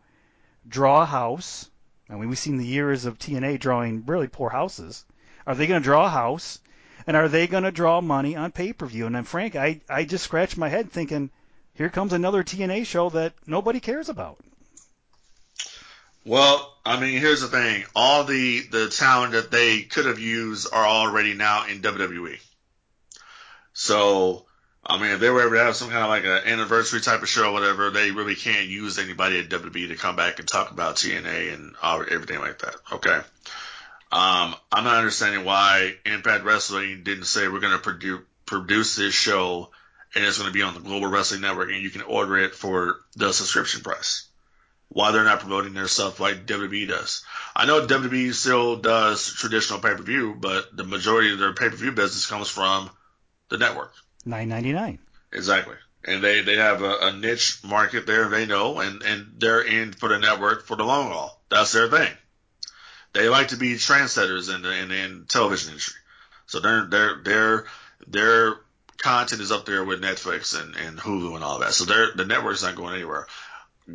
draw 0.67 1.03
a 1.03 1.07
house? 1.07 1.71
I 2.09 2.15
mean, 2.15 2.29
we've 2.29 2.39
seen 2.39 2.59
the 2.59 2.67
years 2.67 3.05
of 3.05 3.19
TNA 3.19 3.61
drawing 3.61 4.05
really 4.07 4.29
poor 4.29 4.51
houses. 4.51 5.05
Are 5.47 5.55
they 5.55 5.67
going 5.67 5.81
to 5.81 5.85
draw 5.85 6.07
a 6.07 6.11
house? 6.11 6.61
And 7.07 7.17
are 7.17 7.29
they 7.29 7.49
going 7.49 7.65
to 7.65 7.73
draw 7.73 8.01
money 8.01 8.37
on 8.37 8.53
pay 8.53 8.73
per 8.73 8.87
view? 8.87 9.07
And 9.07 9.15
then, 9.15 9.25
Frank, 9.25 9.57
I, 9.57 9.81
I 9.89 10.05
just 10.05 10.25
scratched 10.25 10.57
my 10.57 10.69
head 10.69 10.91
thinking, 10.93 11.31
here 11.75 11.89
comes 11.89 12.13
another 12.13 12.43
TNA 12.43 12.87
show 12.87 13.11
that 13.11 13.33
nobody 13.47 13.81
cares 13.81 14.09
about. 14.09 14.39
Well, 16.25 16.73
I 16.85 17.01
mean, 17.01 17.19
here's 17.19 17.41
the 17.41 17.49
thing: 17.49 17.85
all 17.97 18.25
the 18.25 18.61
the 18.71 18.89
talent 18.89 19.33
that 19.33 19.51
they 19.51 19.83
could 19.83 20.07
have 20.07 20.21
used 20.21 20.73
are 20.73 20.87
already 20.87 21.35
now 21.35 21.67
in 21.67 21.83
WWE. 21.83 22.39
So, 23.73 24.45
I 24.85 25.01
mean, 25.01 25.13
if 25.13 25.21
they 25.21 25.31
were 25.31 25.43
ever 25.43 25.57
to 25.57 25.65
have 25.65 25.77
some 25.77 25.91
kind 25.91 26.03
of 26.03 26.11
like 26.11 26.25
an 26.25 26.53
anniversary 26.53 27.01
type 27.01 27.23
of 27.23 27.29
show 27.29 27.49
or 27.49 27.53
whatever, 27.53 27.91
they 27.91 28.11
really 28.11 28.37
can't 28.37 28.67
use 28.67 28.99
anybody 28.99 29.41
at 29.41 29.49
WWE 29.49 29.89
to 29.89 29.97
come 29.97 30.15
back 30.15 30.39
and 30.39 30.47
talk 30.47 30.71
about 30.71 30.97
TNA 30.97 31.55
and 31.55 31.75
all, 31.83 32.03
everything 32.03 32.39
like 32.39 32.59
that. 32.59 32.77
Okay. 32.93 33.19
Um, 34.13 34.55
I'm 34.71 34.85
not 34.85 34.99
understanding 34.99 35.45
why 35.45 35.95
Impact 36.05 36.45
Wrestling 36.45 37.03
didn't 37.03 37.25
say 37.25 37.49
we're 37.49 37.61
going 37.61 37.73
to 37.73 37.79
produce 37.79 38.21
produce 38.45 38.97
this 38.97 39.15
show 39.15 39.71
and 40.15 40.25
it's 40.25 40.39
going 40.39 40.49
to 40.49 40.55
be 40.55 40.63
on 40.63 40.75
the 40.75 40.81
Global 40.81 41.09
Wrestling 41.09 41.41
Network 41.41 41.71
and 41.71 41.83
you 41.83 41.91
can 41.91 42.03
order 42.03 42.37
it 42.39 42.55
for 42.55 42.97
the 43.17 43.33
subscription 43.33 43.83
price 43.83 44.29
why 44.93 45.11
they're 45.11 45.25
not 45.25 45.41
promoting 45.41 45.73
their 45.73 45.89
stuff 45.89 46.21
like 46.21 46.47
WWE 46.47 46.89
does. 46.89 47.25
I 47.57 47.67
know 47.67 47.87
WWE 47.87 48.33
still 48.35 48.77
does 48.77 49.33
traditional 49.33 49.81
pay 49.81 49.95
per 49.95 50.03
view, 50.03 50.37
but 50.39 50.77
the 50.77 50.85
majority 50.85 51.33
of 51.33 51.39
their 51.39 51.55
pay 51.55 51.71
per 51.71 51.77
view 51.77 51.93
business 51.93 52.27
comes 52.27 52.49
from 52.49 52.91
the 53.49 53.59
network. 53.59 53.93
Nine 54.25 54.49
ninety 54.49 54.73
nine. 54.73 54.99
Exactly. 55.33 55.77
And 56.05 56.23
they, 56.23 56.43
they 56.43 56.57
have 56.57 56.83
a, 56.83 56.97
a 57.01 57.13
niche 57.13 57.61
market 57.65 58.07
there, 58.07 58.29
they 58.29 58.45
know, 58.45 58.81
and, 58.81 59.03
and 59.03 59.35
they're 59.39 59.63
in 59.63 59.93
for 59.93 60.09
the 60.09 60.19
network 60.19 60.67
for 60.67 60.77
the 60.77 60.83
long 60.83 61.11
haul. 61.13 61.41
That's 61.49 61.73
their 61.73 61.89
thing. 61.89 62.11
They 63.13 63.29
like 63.29 63.49
to 63.49 63.57
be 63.57 63.75
trendsetters 63.75 64.53
in 64.53 64.63
the, 64.63 64.77
in 64.77 64.89
the 64.89 64.97
in 64.97 65.25
television 65.29 65.71
industry. 65.71 66.01
So 66.47 66.61
they're 66.61 66.87
they're 66.87 67.23
they're 67.25 67.65
their 68.07 68.57
content 68.99 69.41
is 69.41 69.53
up 69.53 69.67
there 69.67 69.85
with 69.85 70.03
Netflix 70.03 70.61
and, 70.61 70.77
and 70.77 70.99
Hulu 70.99 71.35
and 71.35 71.45
all 71.45 71.61
that. 71.61 71.73
So 71.75 71.85
the 71.85 72.25
network's 72.25 72.63
not 72.63 72.77
going 72.77 72.95
anywhere. 72.95 73.27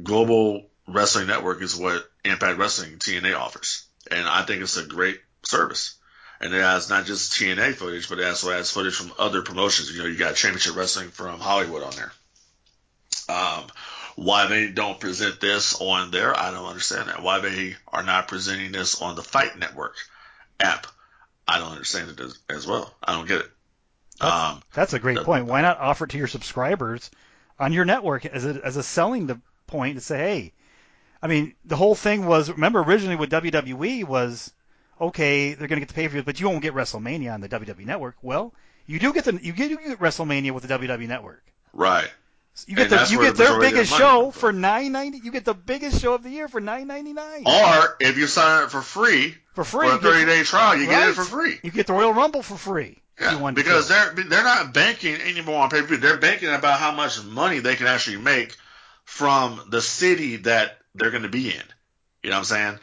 Global 0.03 0.69
Wrestling 0.87 1.27
Network 1.27 1.61
is 1.61 1.75
what 1.75 2.09
Impact 2.23 2.57
Wrestling 2.57 2.97
TNA 2.97 3.37
offers. 3.37 3.85
And 4.09 4.27
I 4.27 4.43
think 4.43 4.61
it's 4.61 4.77
a 4.77 4.85
great 4.85 5.19
service. 5.43 5.95
And 6.39 6.53
it 6.53 6.61
has 6.61 6.89
not 6.89 7.05
just 7.05 7.33
TNA 7.33 7.73
footage, 7.73 8.09
but 8.09 8.19
it 8.19 8.25
also 8.25 8.51
has 8.51 8.71
footage 8.71 8.95
from 8.95 9.11
other 9.17 9.41
promotions. 9.41 9.91
You 9.91 10.03
know, 10.03 10.09
you 10.09 10.17
got 10.17 10.35
Championship 10.35 10.75
Wrestling 10.75 11.09
from 11.09 11.39
Hollywood 11.39 11.83
on 11.83 11.93
there. 11.95 12.11
Um, 13.29 13.63
why 14.15 14.47
they 14.47 14.67
don't 14.69 14.99
present 14.99 15.39
this 15.39 15.79
on 15.79 16.11
there, 16.11 16.37
I 16.37 16.51
don't 16.51 16.65
understand 16.65 17.09
that. 17.09 17.21
Why 17.21 17.39
they 17.39 17.75
are 17.87 18.03
not 18.03 18.27
presenting 18.27 18.71
this 18.71 19.01
on 19.01 19.15
the 19.15 19.23
Fight 19.23 19.57
Network 19.57 19.95
app, 20.59 20.87
I 21.47 21.59
don't 21.59 21.71
understand 21.71 22.11
it 22.11 22.19
as, 22.19 22.37
as 22.49 22.67
well. 22.67 22.93
I 23.03 23.13
don't 23.13 23.27
get 23.27 23.41
it. 23.41 23.51
Um, 24.21 24.61
That's 24.73 24.93
a 24.93 24.99
great 24.99 25.17
the- 25.17 25.23
point. 25.23 25.45
Why 25.45 25.61
not 25.61 25.79
offer 25.79 26.05
it 26.05 26.11
to 26.11 26.17
your 26.17 26.27
subscribers 26.27 27.11
on 27.59 27.73
your 27.73 27.85
network 27.85 28.25
as 28.25 28.45
a, 28.45 28.59
as 28.63 28.77
a 28.77 28.83
selling 28.83 29.27
the 29.27 29.39
point 29.67 29.95
to 29.97 30.01
say, 30.01 30.17
hey, 30.17 30.53
I 31.21 31.27
mean, 31.27 31.55
the 31.65 31.75
whole 31.75 31.95
thing 31.95 32.25
was 32.25 32.49
remember 32.49 32.81
originally 32.81 33.15
with 33.15 33.31
WWE 33.31 34.03
was 34.05 34.51
okay, 34.99 35.53
they're 35.53 35.67
going 35.67 35.79
to 35.79 35.85
get 35.85 35.89
the 35.89 35.93
pay 35.93 36.07
per 36.07 36.13
view, 36.13 36.23
but 36.23 36.39
you 36.39 36.47
won't 36.49 36.61
get 36.61 36.73
WrestleMania 36.73 37.33
on 37.33 37.41
the 37.41 37.49
WWE 37.49 37.85
network. 37.85 38.15
Well, 38.21 38.53
you 38.85 38.99
do 38.99 39.13
get 39.13 39.25
the 39.25 39.39
you 39.41 39.53
get, 39.53 39.69
you 39.69 39.77
get 39.77 39.99
WrestleMania 39.99 40.51
with 40.51 40.67
the 40.67 40.77
WWE 40.77 41.07
network. 41.07 41.43
right. 41.73 42.09
You 42.65 42.75
get 42.75 42.89
the 42.89 43.05
you 43.11 43.19
get 43.21 43.35
the 43.35 43.43
their 43.43 43.59
biggest 43.59 43.95
show 43.95 44.31
for 44.31 44.51
nine 44.51 44.91
ninety. 44.91 45.19
You 45.23 45.31
get 45.31 45.45
the 45.45 45.53
biggest 45.53 46.01
show 46.01 46.15
of 46.15 46.23
the 46.23 46.31
year 46.31 46.47
for 46.47 46.59
nine 46.59 46.87
ninety 46.87 47.13
nine 47.13 47.43
Or 47.45 47.97
if 47.99 48.17
you 48.17 48.25
sign 48.25 48.63
up 48.63 48.71
for 48.71 48.81
free 48.81 49.35
for 49.53 49.63
free. 49.63 49.87
for 49.87 49.95
a 49.97 49.99
30 49.99 50.25
day 50.25 50.41
trial, 50.41 50.75
you 50.75 50.87
get 50.87 51.09
it 51.09 51.13
for 51.13 51.23
free. 51.23 51.59
You 51.61 51.69
get 51.69 51.85
the 51.85 51.93
Royal 51.93 52.13
Rumble 52.15 52.41
for 52.41 52.57
free. 52.57 52.97
Yeah, 53.19 53.51
because 53.51 53.87
they're 53.87 54.13
they're 54.13 54.43
not 54.43 54.73
banking 54.73 55.15
anymore 55.15 55.63
on 55.63 55.69
pay 55.69 55.81
per 55.81 55.87
view. 55.87 55.97
They're 55.97 56.17
banking 56.17 56.53
about 56.53 56.79
how 56.79 56.91
much 56.91 57.23
money 57.23 57.59
they 57.59 57.75
can 57.75 57.87
actually 57.87 58.17
make 58.17 58.55
from 59.05 59.61
the 59.69 59.81
city 59.81 60.37
that 60.37 60.77
they're 60.93 61.09
going 61.09 61.23
to 61.23 61.29
be 61.29 61.49
in. 61.49 61.63
You 62.21 62.29
know 62.29 62.35
what 62.35 62.39
I'm 62.39 62.45
saying? 62.45 62.79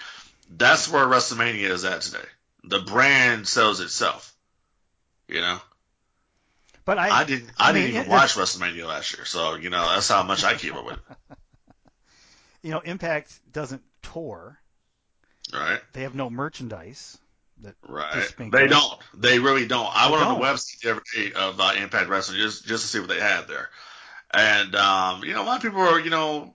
That's 0.51 0.91
where 0.91 1.07
WrestleMania 1.07 1.70
is 1.70 1.85
at 1.85 2.01
today. 2.01 2.26
The 2.64 2.80
brand 2.80 3.47
sells 3.47 3.80
itself. 3.80 4.35
You 5.28 5.41
know. 5.41 5.59
But 6.85 6.99
I, 6.99 7.20
I 7.20 7.24
didn't 7.24 7.51
I, 7.57 7.70
I 7.70 7.72
didn't 7.72 7.91
even 7.91 8.09
watch 8.11 8.35
WrestleMania 8.35 8.87
last 8.87 9.16
year, 9.16 9.24
so 9.24 9.55
you 9.55 9.70
know 9.70 9.87
that's 9.87 10.09
how 10.09 10.24
much 10.24 10.43
I 10.43 10.55
keep 10.55 10.74
up 10.74 10.85
with. 10.85 10.99
You 12.64 12.70
know, 12.70 12.80
Impact 12.80 13.41
doesn't 13.53 13.82
tour. 14.01 14.59
Right. 15.53 15.80
They 15.93 16.01
have 16.01 16.14
no 16.14 16.30
merchandise. 16.30 17.18
Right. 17.86 18.34
They 18.38 18.66
don't. 18.66 18.98
They 19.14 19.38
really 19.38 19.66
don't. 19.66 19.88
I 19.90 20.11
went 20.11 20.22
on 20.22 20.38
the 20.38 20.44
website 20.44 20.80
the 20.80 20.90
other 20.92 21.02
day 21.14 21.32
of 21.32 21.61
uh, 21.61 21.72
Impact 21.76 22.09
Wrestling 22.09 22.38
just 22.38 22.66
just 22.66 22.82
to 22.82 22.88
see 22.88 23.00
what 23.00 23.09
they 23.09 23.20
had 23.20 23.48
there, 23.48 23.70
and 24.32 24.74
um, 24.74 25.24
you 25.24 25.32
know, 25.32 25.42
a 25.42 25.44
lot 25.44 25.57
of 25.57 25.62
people 25.62 25.80
are 25.80 26.00
you 26.00 26.11
know 26.11 26.55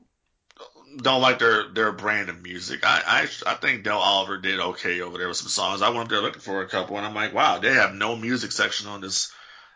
don't 0.97 1.21
like 1.21 1.39
their 1.39 1.69
their 1.69 1.91
brand 1.91 2.29
of 2.29 2.41
music. 2.41 2.81
I 2.83 3.01
I 3.45 3.51
I 3.51 3.55
think 3.55 3.83
Dale 3.83 3.97
Oliver 3.97 4.37
did 4.37 4.59
okay 4.59 5.01
over 5.01 5.17
there 5.17 5.27
with 5.27 5.37
some 5.37 5.49
songs. 5.49 5.81
I 5.81 5.89
went 5.89 6.01
up 6.01 6.09
there 6.09 6.21
looking 6.21 6.41
for 6.41 6.61
a 6.61 6.67
couple, 6.67 6.97
and 6.97 7.05
I'm 7.05 7.15
like, 7.15 7.33
wow, 7.33 7.59
they 7.59 7.73
have 7.73 7.93
no 7.93 8.15
music 8.15 8.51
section 8.51 8.87
on 8.87 9.01
this 9.01 9.31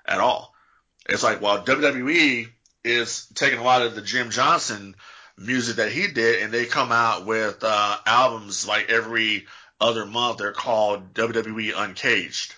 at 0.06 0.20
all. 0.20 0.54
It's 1.08 1.24
like, 1.24 1.42
well, 1.42 1.64
WWE 1.64 2.48
is 2.84 3.28
taking 3.36 3.60
a 3.60 3.64
lot 3.64 3.82
of 3.82 3.96
the 3.96 4.02
Jim 4.02 4.30
Johnston 4.30 4.96
music 5.38 5.78
that 5.78 5.92
he 5.92 6.08
did, 6.08 6.44
and 6.44 6.54
they 6.54 6.66
come 6.66 6.92
out 6.92 7.26
with 7.26 7.64
uh, 7.64 7.98
albums 8.06 8.68
like 8.68 8.90
every 8.90 9.46
other 9.84 10.06
month. 10.06 10.38
They're 10.38 10.54
called 10.54 11.14
WWE 11.14 11.74
Uncaged, 11.76 12.56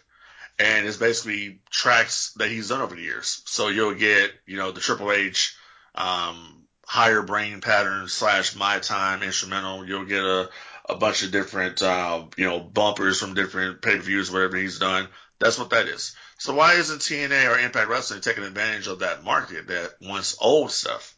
and 0.59 0.86
it's 0.86 0.97
basically 0.97 1.59
tracks 1.69 2.34
that 2.38 2.49
he's 2.49 2.69
done 2.69 2.82
over 2.82 2.95
the 2.95 3.01
years. 3.01 3.41
So 3.45 3.67
you'll 3.67 3.95
get, 3.95 4.32
you 4.45 4.57
know, 4.57 4.71
the 4.71 4.80
Triple 4.80 5.11
H, 5.11 5.57
um, 5.95 6.63
higher 6.86 7.23
brain 7.23 7.61
pattern 7.61 8.07
slash 8.07 8.55
my 8.55 8.80
time 8.80 9.23
instrumental. 9.23 9.86
You'll 9.86 10.05
get 10.05 10.23
a, 10.23 10.49
a 10.88 10.95
bunch 10.95 11.23
of 11.23 11.32
different, 11.32 11.82
uh, 11.82 12.26
you 12.38 12.45
know, 12.45 12.59
bumpers 12.59 13.19
from 13.19 13.34
different 13.34 13.82
pay 13.82 13.97
per 13.97 14.01
views, 14.03 14.32
whatever 14.32 14.55
he's 14.55 14.80
done. 14.80 15.07
That's 15.39 15.59
what 15.59 15.71
that 15.71 15.88
is. 15.88 16.15
So 16.38 16.53
why 16.53 16.73
isn't 16.76 16.99
TNA 16.99 17.49
or 17.49 17.59
Impact 17.59 17.89
Wrestling 17.89 18.21
taking 18.21 18.43
advantage 18.43 18.88
of 18.88 18.99
that 18.99 19.23
market 19.23 19.67
that 19.67 19.95
wants 20.01 20.38
old 20.39 20.71
stuff 20.71 21.15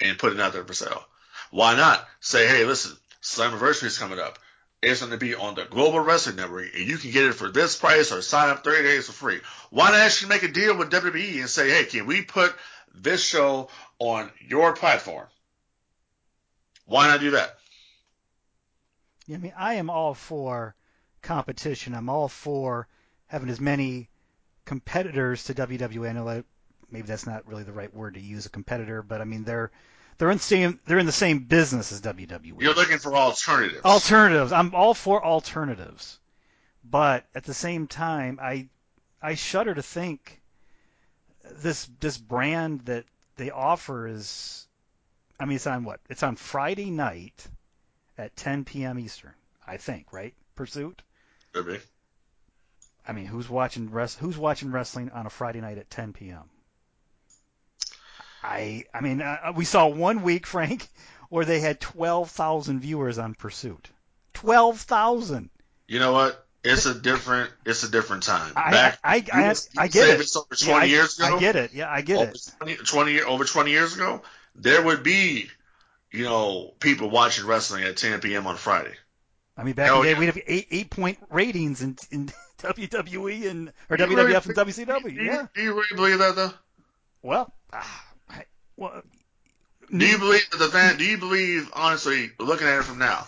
and 0.00 0.18
putting 0.18 0.40
out 0.40 0.52
there 0.52 0.64
for 0.64 0.74
sale? 0.74 1.04
Why 1.50 1.76
not 1.76 2.06
say, 2.20 2.46
hey, 2.46 2.64
listen, 2.64 2.96
Slammiversary 3.22 3.84
is 3.84 3.98
coming 3.98 4.18
up. 4.18 4.38
It's 4.82 5.00
going 5.00 5.12
to 5.12 5.18
be 5.18 5.34
on 5.34 5.54
the 5.54 5.66
Global 5.66 6.00
Wrestling 6.00 6.36
Network, 6.36 6.74
and 6.74 6.88
you 6.88 6.96
can 6.96 7.10
get 7.10 7.24
it 7.24 7.34
for 7.34 7.50
this 7.50 7.76
price 7.76 8.12
or 8.12 8.22
sign 8.22 8.48
up 8.48 8.64
30 8.64 8.82
days 8.82 9.06
for 9.06 9.12
free. 9.12 9.40
Why 9.68 9.90
not 9.90 10.00
actually 10.00 10.30
make 10.30 10.42
a 10.42 10.48
deal 10.48 10.76
with 10.76 10.90
WWE 10.90 11.40
and 11.40 11.50
say, 11.50 11.68
hey, 11.68 11.84
can 11.84 12.06
we 12.06 12.22
put 12.22 12.54
this 12.94 13.22
show 13.22 13.68
on 13.98 14.30
your 14.40 14.72
platform? 14.72 15.26
Why 16.86 17.08
not 17.08 17.20
do 17.20 17.32
that? 17.32 17.58
I 19.32 19.36
mean, 19.36 19.52
I 19.56 19.74
am 19.74 19.90
all 19.90 20.14
for 20.14 20.74
competition. 21.22 21.94
I'm 21.94 22.08
all 22.08 22.28
for 22.28 22.88
having 23.26 23.50
as 23.50 23.60
many 23.60 24.08
competitors 24.64 25.44
to 25.44 25.54
WWE. 25.54 26.08
I 26.08 26.12
know 26.12 26.24
that 26.24 26.44
maybe 26.90 27.06
that's 27.06 27.26
not 27.26 27.46
really 27.46 27.62
the 27.62 27.72
right 27.72 27.94
word 27.94 28.14
to 28.14 28.20
use, 28.20 28.46
a 28.46 28.50
competitor, 28.50 29.02
but 29.02 29.20
I 29.20 29.24
mean 29.24 29.44
they're 29.44 29.70
they're 30.20 30.30
in 30.30 30.36
the 30.36 30.42
same 30.42 30.78
they're 30.84 30.98
in 30.98 31.06
the 31.06 31.12
same 31.12 31.38
business 31.38 31.92
as 31.92 32.02
WWE. 32.02 32.60
You're 32.60 32.74
looking 32.74 32.98
for 32.98 33.16
alternatives. 33.16 33.82
Alternatives. 33.86 34.52
I'm 34.52 34.74
all 34.74 34.92
for 34.92 35.24
alternatives, 35.24 36.18
but 36.84 37.24
at 37.34 37.44
the 37.44 37.54
same 37.54 37.86
time, 37.86 38.38
I 38.40 38.68
I 39.22 39.34
shudder 39.34 39.74
to 39.74 39.82
think 39.82 40.42
this 41.62 41.88
this 42.00 42.18
brand 42.18 42.82
that 42.82 43.06
they 43.36 43.50
offer 43.50 44.06
is. 44.06 44.66
I 45.40 45.46
mean, 45.46 45.56
it's 45.56 45.66
on 45.66 45.84
what? 45.84 46.00
It's 46.10 46.22
on 46.22 46.36
Friday 46.36 46.90
night 46.90 47.46
at 48.18 48.36
10 48.36 48.66
p.m. 48.66 48.98
Eastern, 48.98 49.32
I 49.66 49.78
think, 49.78 50.12
right? 50.12 50.34
Pursuit. 50.54 51.00
Could 51.54 51.66
be. 51.66 51.78
I 53.08 53.12
mean, 53.12 53.24
who's 53.24 53.48
watching 53.48 53.90
rest, 53.90 54.18
Who's 54.18 54.36
watching 54.36 54.70
wrestling 54.70 55.10
on 55.12 55.24
a 55.24 55.30
Friday 55.30 55.62
night 55.62 55.78
at 55.78 55.88
10 55.88 56.12
p.m.? 56.12 56.50
I 58.42 58.84
I 58.92 59.00
mean, 59.00 59.20
uh, 59.22 59.38
uh, 59.44 59.52
we 59.54 59.64
saw 59.64 59.86
one 59.86 60.22
week, 60.22 60.46
Frank, 60.46 60.88
where 61.28 61.44
they 61.44 61.60
had 61.60 61.80
12,000 61.80 62.80
viewers 62.80 63.18
on 63.18 63.34
Pursuit. 63.34 63.88
12,000. 64.34 65.50
You 65.86 65.98
know 65.98 66.12
what? 66.12 66.46
It's 66.62 66.84
a 66.84 66.94
different 66.94 67.50
it's 67.64 67.84
a 67.84 67.90
different 67.90 68.22
time. 68.22 68.52
Back, 68.52 68.98
I 69.02 69.16
I, 69.16 69.24
I, 69.32 69.54
I 69.78 69.88
get 69.88 70.20
it. 70.20 70.36
Over 70.36 70.54
20 70.54 70.72
yeah, 70.72 70.84
years 70.84 71.18
ago. 71.18 71.36
I 71.36 71.40
get 71.40 71.56
it. 71.56 71.72
Yeah, 71.72 71.90
I 71.90 72.02
get 72.02 72.18
over 72.18 72.30
it. 72.32 72.52
20, 72.58 72.76
20 72.76 73.22
over 73.22 73.44
20 73.44 73.70
years 73.70 73.94
ago, 73.94 74.22
there 74.54 74.82
would 74.82 75.02
be, 75.02 75.48
you 76.12 76.24
know, 76.24 76.74
people 76.78 77.08
watching 77.08 77.46
wrestling 77.46 77.84
at 77.84 77.96
10 77.96 78.20
p.m. 78.20 78.46
on 78.46 78.56
Friday. 78.56 78.94
I 79.56 79.64
mean, 79.64 79.74
back 79.74 79.86
Hell 79.86 80.02
in 80.02 80.02
the 80.02 80.08
day, 80.08 80.12
yeah. 80.12 80.18
we'd 80.18 80.26
have 80.26 80.38
eight 80.46 80.66
eight 80.70 80.90
point 80.90 81.18
ratings 81.30 81.82
in, 81.82 81.96
in 82.10 82.30
WWE 82.58 83.50
and 83.50 83.72
or 83.88 83.96
WWF 83.96 84.16
really, 84.16 84.34
and 84.34 84.44
WCW. 84.44 85.02
Do 85.02 85.10
you, 85.10 85.22
yeah. 85.22 85.46
Do 85.54 85.62
you 85.62 85.72
really 85.74 85.96
believe 85.96 86.18
that 86.18 86.36
though? 86.36 86.52
Well, 87.22 87.52
uh, 87.72 87.82
well. 88.80 89.02
Do 89.96 90.06
you 90.06 90.18
believe 90.18 90.48
the 90.50 90.68
fan? 90.68 90.96
Do 90.96 91.04
you 91.04 91.18
believe 91.18 91.70
honestly, 91.72 92.30
looking 92.38 92.66
at 92.66 92.78
it 92.78 92.84
from 92.84 92.98
now, 92.98 93.26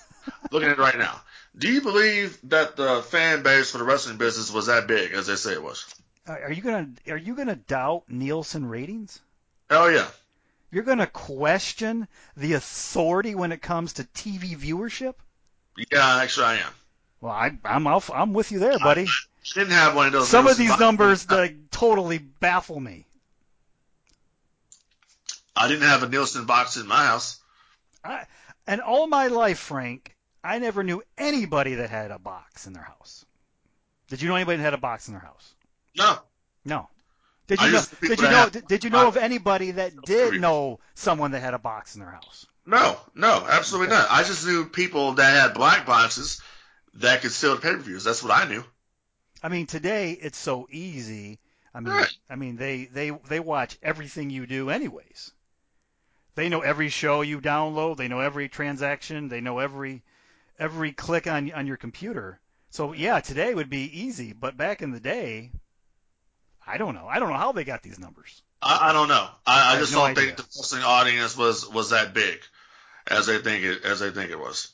looking 0.50 0.68
at 0.68 0.78
it 0.78 0.82
right 0.82 0.96
now, 0.96 1.20
do 1.56 1.70
you 1.70 1.80
believe 1.80 2.38
that 2.44 2.76
the 2.76 3.02
fan 3.02 3.42
base 3.42 3.70
for 3.70 3.78
the 3.78 3.84
wrestling 3.84 4.16
business 4.16 4.52
was 4.52 4.66
that 4.66 4.86
big 4.86 5.12
as 5.12 5.26
they 5.26 5.36
say 5.36 5.52
it 5.52 5.62
was? 5.62 5.84
Uh, 6.26 6.32
are 6.32 6.52
you 6.52 6.62
gonna 6.62 6.88
Are 7.08 7.16
you 7.16 7.34
gonna 7.34 7.56
doubt 7.56 8.04
Nielsen 8.08 8.66
ratings? 8.66 9.20
Hell 9.68 9.90
yeah. 9.90 10.08
You're 10.70 10.84
gonna 10.84 11.06
question 11.06 12.08
the 12.36 12.54
authority 12.54 13.34
when 13.34 13.52
it 13.52 13.60
comes 13.60 13.94
to 13.94 14.04
TV 14.04 14.56
viewership? 14.56 15.14
Yeah, 15.90 16.18
actually, 16.18 16.46
I 16.46 16.54
am. 16.56 16.72
Well, 17.20 17.32
I, 17.32 17.58
I'm 17.64 17.86
off, 17.86 18.10
I'm 18.10 18.32
with 18.32 18.50
you 18.52 18.58
there, 18.58 18.78
buddy. 18.78 19.04
I 19.04 19.08
didn't 19.54 19.72
have 19.72 19.94
one 19.94 20.06
of 20.06 20.12
those. 20.12 20.28
Some 20.28 20.46
of 20.46 20.56
these 20.56 20.76
numbers 20.78 21.26
that 21.26 21.70
totally 21.70 22.18
baffle 22.18 22.80
me. 22.80 23.04
I 25.54 25.68
didn't 25.68 25.88
have 25.88 26.02
a 26.02 26.08
Nielsen 26.08 26.46
box 26.46 26.76
in 26.76 26.86
my 26.86 27.04
house. 27.06 27.40
I, 28.04 28.26
and 28.66 28.80
all 28.80 29.06
my 29.06 29.28
life, 29.28 29.58
Frank, 29.58 30.16
I 30.42 30.58
never 30.58 30.82
knew 30.82 31.02
anybody 31.16 31.76
that 31.76 31.90
had 31.90 32.10
a 32.10 32.18
box 32.18 32.66
in 32.66 32.72
their 32.72 32.82
house. 32.82 33.24
Did 34.08 34.22
you 34.22 34.28
know 34.28 34.36
anybody 34.36 34.58
that 34.58 34.64
had 34.64 34.74
a 34.74 34.78
box 34.78 35.08
in 35.08 35.14
their 35.14 35.22
house? 35.22 35.54
No. 35.96 36.18
No. 36.64 36.88
Did 37.46 37.60
you 37.60 37.72
know? 37.72 37.82
Did 38.00 38.20
you 38.20 38.30
know? 38.30 38.48
Did, 38.48 38.66
did 38.66 38.84
you 38.84 38.90
know 38.90 39.08
of 39.08 39.16
anybody 39.16 39.72
that 39.72 39.92
did 40.04 40.40
know 40.40 40.80
someone 40.94 41.32
that 41.32 41.40
had 41.40 41.54
a 41.54 41.58
box 41.58 41.94
in 41.94 42.00
their 42.00 42.10
house? 42.10 42.46
No, 42.64 42.96
no, 43.14 43.44
absolutely 43.48 43.92
not. 43.92 44.06
I 44.10 44.22
just 44.22 44.46
knew 44.46 44.66
people 44.66 45.14
that 45.14 45.42
had 45.42 45.54
black 45.54 45.84
boxes 45.84 46.40
that 46.94 47.22
could 47.22 47.32
sell 47.32 47.56
the 47.56 47.60
pay-per-views. 47.60 48.04
That's 48.04 48.22
what 48.22 48.32
I 48.32 48.48
knew. 48.48 48.64
I 49.42 49.48
mean, 49.48 49.66
today 49.66 50.12
it's 50.12 50.38
so 50.38 50.68
easy. 50.70 51.40
I 51.74 51.80
mean, 51.80 51.92
right. 51.92 52.18
I 52.30 52.36
mean 52.36 52.56
they 52.56 52.84
they 52.84 53.10
they 53.10 53.40
watch 53.40 53.78
everything 53.82 54.30
you 54.30 54.46
do 54.46 54.70
anyways. 54.70 55.32
They 56.34 56.48
know 56.48 56.60
every 56.60 56.88
show 56.88 57.20
you 57.20 57.40
download. 57.40 57.96
They 57.96 58.08
know 58.08 58.20
every 58.20 58.48
transaction. 58.48 59.28
They 59.28 59.40
know 59.40 59.58
every 59.58 60.02
every 60.58 60.92
click 60.92 61.26
on 61.26 61.50
on 61.52 61.66
your 61.66 61.76
computer. 61.76 62.40
So 62.70 62.92
yeah, 62.92 63.20
today 63.20 63.54
would 63.54 63.68
be 63.68 64.00
easy, 64.00 64.32
but 64.32 64.56
back 64.56 64.80
in 64.80 64.92
the 64.92 65.00
day, 65.00 65.50
I 66.66 66.78
don't 66.78 66.94
know. 66.94 67.06
I 67.06 67.18
don't 67.18 67.30
know 67.30 67.36
how 67.36 67.52
they 67.52 67.64
got 67.64 67.82
these 67.82 67.98
numbers. 67.98 68.42
I, 68.62 68.90
I 68.90 68.92
don't 68.92 69.08
know. 69.08 69.28
I, 69.46 69.74
I, 69.74 69.76
I 69.76 69.78
just 69.78 69.92
no 69.92 69.98
don't 69.98 70.10
idea. 70.10 70.24
think 70.24 70.36
the 70.36 70.42
wrestling 70.56 70.82
audience 70.84 71.36
was 71.36 71.68
was 71.68 71.90
that 71.90 72.14
big 72.14 72.40
as 73.06 73.26
they 73.26 73.38
think 73.38 73.64
it 73.64 73.84
as 73.84 74.00
they 74.00 74.10
think 74.10 74.30
it 74.30 74.38
was. 74.38 74.72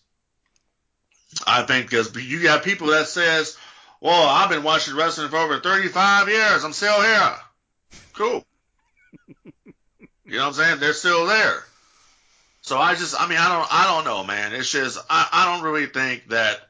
I 1.47 1.63
think 1.63 1.91
because 1.91 2.15
you 2.17 2.43
got 2.43 2.63
people 2.63 2.89
that 2.89 3.09
says, 3.09 3.57
"Well, 4.01 4.29
I've 4.29 4.51
been 4.51 4.63
watching 4.63 4.95
wrestling 4.95 5.29
for 5.29 5.37
over 5.37 5.59
35 5.59 6.29
years. 6.29 6.65
I'm 6.65 6.73
still 6.73 7.03
here." 7.03 7.35
Cool. 8.15 8.45
You 10.29 10.37
know 10.37 10.43
what 10.43 10.49
I'm 10.49 10.55
saying? 10.55 10.81
They're 10.81 10.93
still 10.93 11.27
there. 11.27 11.65
So 12.61 12.77
I 12.77 12.95
just, 12.95 13.19
I 13.19 13.27
mean, 13.27 13.39
I 13.39 13.49
don't, 13.49 13.69
I 13.73 13.85
don't 13.87 14.05
know, 14.05 14.25
man. 14.25 14.53
It's 14.53 14.71
just, 14.71 14.99
I, 15.09 15.27
I 15.33 15.45
don't 15.47 15.65
really 15.65 15.87
think 15.87 16.29
that. 16.29 16.61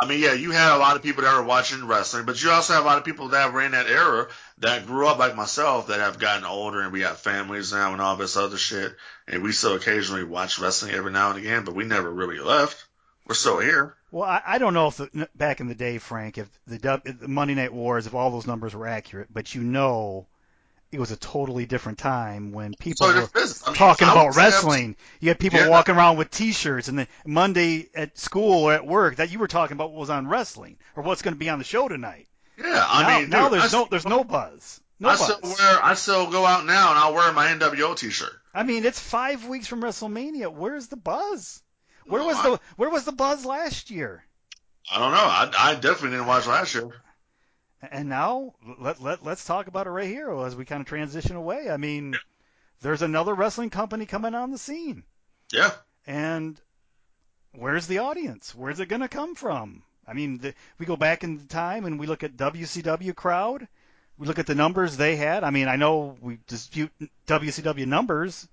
I 0.00 0.06
mean, 0.06 0.20
yeah, 0.20 0.32
you 0.32 0.52
had 0.52 0.76
a 0.76 0.78
lot 0.78 0.96
of 0.96 1.02
people 1.02 1.24
that 1.24 1.36
were 1.36 1.42
watching 1.42 1.84
wrestling, 1.84 2.24
but 2.24 2.40
you 2.40 2.50
also 2.50 2.72
have 2.72 2.84
a 2.84 2.86
lot 2.86 2.98
of 2.98 3.04
people 3.04 3.28
that 3.30 3.52
were 3.52 3.60
in 3.60 3.72
that 3.72 3.88
era 3.88 4.28
that 4.58 4.86
grew 4.86 5.08
up 5.08 5.18
like 5.18 5.34
myself 5.34 5.88
that 5.88 5.98
have 5.98 6.20
gotten 6.20 6.44
older 6.44 6.80
and 6.80 6.92
we 6.92 7.00
have 7.00 7.18
families 7.18 7.72
now 7.72 7.92
and 7.92 8.00
all 8.00 8.14
this 8.14 8.36
other 8.36 8.56
shit. 8.56 8.94
And 9.26 9.42
we 9.42 9.50
still 9.50 9.74
occasionally 9.74 10.22
watch 10.22 10.60
wrestling 10.60 10.94
every 10.94 11.10
now 11.10 11.30
and 11.30 11.38
again, 11.40 11.64
but 11.64 11.74
we 11.74 11.84
never 11.84 12.08
really 12.08 12.38
left. 12.38 12.86
We're 13.26 13.34
still 13.34 13.58
here. 13.58 13.96
Well, 14.12 14.22
I, 14.22 14.40
I 14.46 14.58
don't 14.58 14.72
know 14.72 14.86
if 14.86 14.98
the, 14.98 15.28
back 15.34 15.58
in 15.58 15.66
the 15.66 15.74
day, 15.74 15.98
Frank, 15.98 16.38
if 16.38 16.48
the, 16.68 16.78
the 17.04 17.26
Monday 17.26 17.56
Night 17.56 17.74
Wars, 17.74 18.06
if 18.06 18.14
all 18.14 18.30
those 18.30 18.46
numbers 18.46 18.76
were 18.76 18.86
accurate, 18.86 19.28
but 19.32 19.54
you 19.54 19.62
know 19.62 20.26
it 20.90 20.98
was 20.98 21.10
a 21.10 21.16
totally 21.16 21.66
different 21.66 21.98
time 21.98 22.52
when 22.52 22.74
people 22.74 23.06
so 23.06 23.14
were 23.14 23.28
I 23.34 23.38
mean, 23.38 23.74
talking 23.74 24.08
about 24.08 24.36
wrestling. 24.36 24.96
You 25.20 25.28
had 25.28 25.38
people 25.38 25.60
yeah. 25.60 25.68
walking 25.68 25.94
around 25.94 26.16
with 26.16 26.30
T-shirts, 26.30 26.88
and 26.88 26.98
then 26.98 27.08
Monday 27.26 27.88
at 27.94 28.18
school 28.18 28.64
or 28.64 28.72
at 28.72 28.86
work 28.86 29.16
that 29.16 29.30
you 29.30 29.38
were 29.38 29.48
talking 29.48 29.76
about 29.76 29.90
what 29.90 30.00
was 30.00 30.10
on 30.10 30.26
wrestling 30.26 30.78
or 30.96 31.02
what's 31.02 31.22
going 31.22 31.34
to 31.34 31.38
be 31.38 31.50
on 31.50 31.58
the 31.58 31.64
show 31.64 31.88
tonight. 31.88 32.26
Yeah, 32.58 32.84
I 32.88 33.02
now, 33.02 33.20
mean, 33.20 33.30
now 33.30 33.48
dude, 33.48 33.60
there's 33.60 33.74
I, 33.74 33.78
no 33.78 33.88
there's 33.90 34.06
no 34.06 34.24
buzz. 34.24 34.80
No 34.98 35.10
I 35.10 35.16
buzz. 35.16 35.24
still 35.24 35.38
wear, 35.42 35.84
I 35.84 35.94
still 35.94 36.30
go 36.30 36.44
out 36.44 36.66
now 36.66 36.90
and 36.90 36.98
I'll 36.98 37.14
wear 37.14 37.32
my 37.32 37.46
NWO 37.46 37.96
T-shirt. 37.96 38.32
I 38.52 38.64
mean, 38.64 38.84
it's 38.84 38.98
five 38.98 39.46
weeks 39.46 39.68
from 39.68 39.82
WrestleMania. 39.82 40.52
Where's 40.52 40.88
the 40.88 40.96
buzz? 40.96 41.62
Where 42.06 42.22
was 42.22 42.42
the 42.42 42.58
Where 42.76 42.90
was 42.90 43.04
the 43.04 43.12
buzz 43.12 43.44
last 43.44 43.90
year? 43.90 44.24
I 44.90 44.98
don't 44.98 45.12
know. 45.12 45.18
I, 45.18 45.70
I 45.70 45.74
definitely 45.74 46.10
didn't 46.10 46.26
watch 46.26 46.46
last 46.46 46.74
year. 46.74 46.88
And 47.80 48.08
now 48.08 48.54
let 48.78 49.00
let 49.00 49.24
let's 49.24 49.44
talk 49.44 49.68
about 49.68 49.86
it 49.86 49.90
right 49.90 50.08
here 50.08 50.32
as 50.44 50.56
we 50.56 50.64
kind 50.64 50.80
of 50.80 50.86
transition 50.88 51.36
away. 51.36 51.70
I 51.70 51.76
mean, 51.76 52.16
there's 52.80 53.02
another 53.02 53.34
wrestling 53.34 53.70
company 53.70 54.04
coming 54.04 54.34
on 54.34 54.50
the 54.50 54.58
scene, 54.58 55.04
Yeah, 55.52 55.70
and 56.06 56.60
where's 57.52 57.86
the 57.86 57.98
audience? 57.98 58.54
Where's 58.54 58.80
it 58.80 58.88
going 58.88 59.02
to 59.02 59.08
come 59.08 59.34
from? 59.36 59.82
I 60.06 60.14
mean, 60.14 60.38
the, 60.38 60.54
we 60.78 60.86
go 60.86 60.96
back 60.96 61.22
in 61.22 61.46
time 61.46 61.84
and 61.84 62.00
we 62.00 62.06
look 62.06 62.24
at 62.24 62.36
WCW 62.36 63.14
crowd. 63.14 63.68
We 64.16 64.26
look 64.26 64.38
at 64.38 64.46
the 64.46 64.54
numbers 64.54 64.96
they 64.96 65.14
had. 65.14 65.44
I 65.44 65.50
mean, 65.50 65.68
I 65.68 65.76
know 65.76 66.16
we 66.20 66.38
dispute 66.48 66.90
WCW 67.26 67.86
numbers 67.86 68.48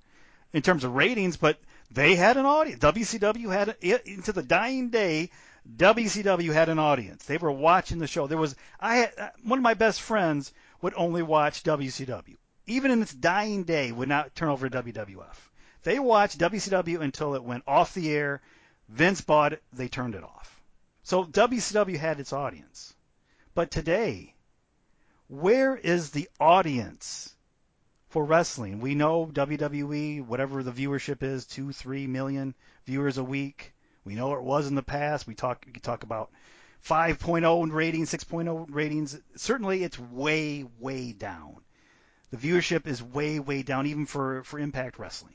in 0.53 0.61
terms 0.61 0.83
of 0.83 0.93
ratings, 0.93 1.37
but 1.37 1.57
they 1.89 2.15
had 2.15 2.37
an 2.37 2.45
audience. 2.45 2.79
WCW 2.79 3.51
had 3.51 3.75
into 3.81 4.33
the 4.33 4.43
dying 4.43 4.89
day. 4.89 5.31
WCW 5.73 6.53
had 6.53 6.69
an 6.69 6.79
audience. 6.79 7.25
They 7.25 7.37
were 7.37 7.51
watching 7.51 7.99
the 7.99 8.07
show. 8.07 8.27
There 8.27 8.37
was 8.37 8.55
I 8.79 8.97
had 8.97 9.13
uh, 9.17 9.29
one 9.43 9.59
of 9.59 9.63
my 9.63 9.73
best 9.73 10.01
friends 10.01 10.53
would 10.81 10.93
only 10.95 11.23
watch 11.23 11.63
WCW. 11.63 12.37
Even 12.67 12.91
in 12.91 13.01
its 13.01 13.13
dying 13.13 13.63
day, 13.63 13.91
would 13.91 14.09
not 14.09 14.35
turn 14.35 14.49
over 14.49 14.69
to 14.69 14.83
WWF. 14.83 15.35
They 15.83 15.99
watched 15.99 16.39
WCW 16.39 17.01
until 17.01 17.35
it 17.35 17.43
went 17.43 17.63
off 17.67 17.93
the 17.93 18.11
air. 18.11 18.41
Vince 18.89 19.21
bought 19.21 19.53
it. 19.53 19.63
They 19.71 19.87
turned 19.87 20.15
it 20.15 20.23
off. 20.23 20.59
So 21.03 21.23
WCW 21.23 21.97
had 21.97 22.19
its 22.19 22.33
audience. 22.33 22.95
But 23.53 23.69
today, 23.69 24.33
where 25.27 25.75
is 25.75 26.09
the 26.09 26.27
audience 26.39 27.35
for 28.09 28.25
wrestling? 28.25 28.79
We 28.79 28.95
know 28.95 29.27
WWE, 29.27 30.25
whatever 30.25 30.63
the 30.63 30.71
viewership 30.71 31.21
is, 31.21 31.45
two, 31.45 31.71
three 31.71 32.07
million 32.07 32.55
viewers 32.85 33.17
a 33.19 33.23
week. 33.23 33.74
We 34.05 34.15
know 34.15 34.35
it 34.35 34.43
was 34.43 34.67
in 34.67 34.75
the 34.75 34.83
past. 34.83 35.27
We 35.27 35.35
talk, 35.35 35.65
we 35.65 35.79
talk 35.79 36.03
about 36.03 36.29
5.0 36.87 37.71
ratings, 37.73 38.11
6.0 38.13 38.67
ratings. 38.69 39.19
Certainly, 39.35 39.83
it's 39.83 39.99
way, 39.99 40.65
way 40.79 41.11
down. 41.11 41.57
The 42.31 42.37
viewership 42.37 42.87
is 42.87 43.01
way, 43.01 43.39
way 43.39 43.63
down, 43.63 43.87
even 43.87 44.05
for, 44.05 44.43
for 44.43 44.59
Impact 44.59 44.99
Wrestling. 44.99 45.33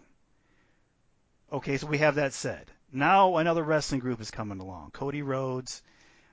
Okay, 1.52 1.76
so 1.76 1.88
we 1.88 1.98
have 1.98 2.14
that 2.14 2.32
said. 2.32 2.70
Now 2.92 3.36
another 3.36 3.62
wrestling 3.62 4.00
group 4.00 4.20
is 4.20 4.30
coming 4.30 4.60
along. 4.60 4.90
Cody 4.92 5.22
Rhodes, 5.22 5.82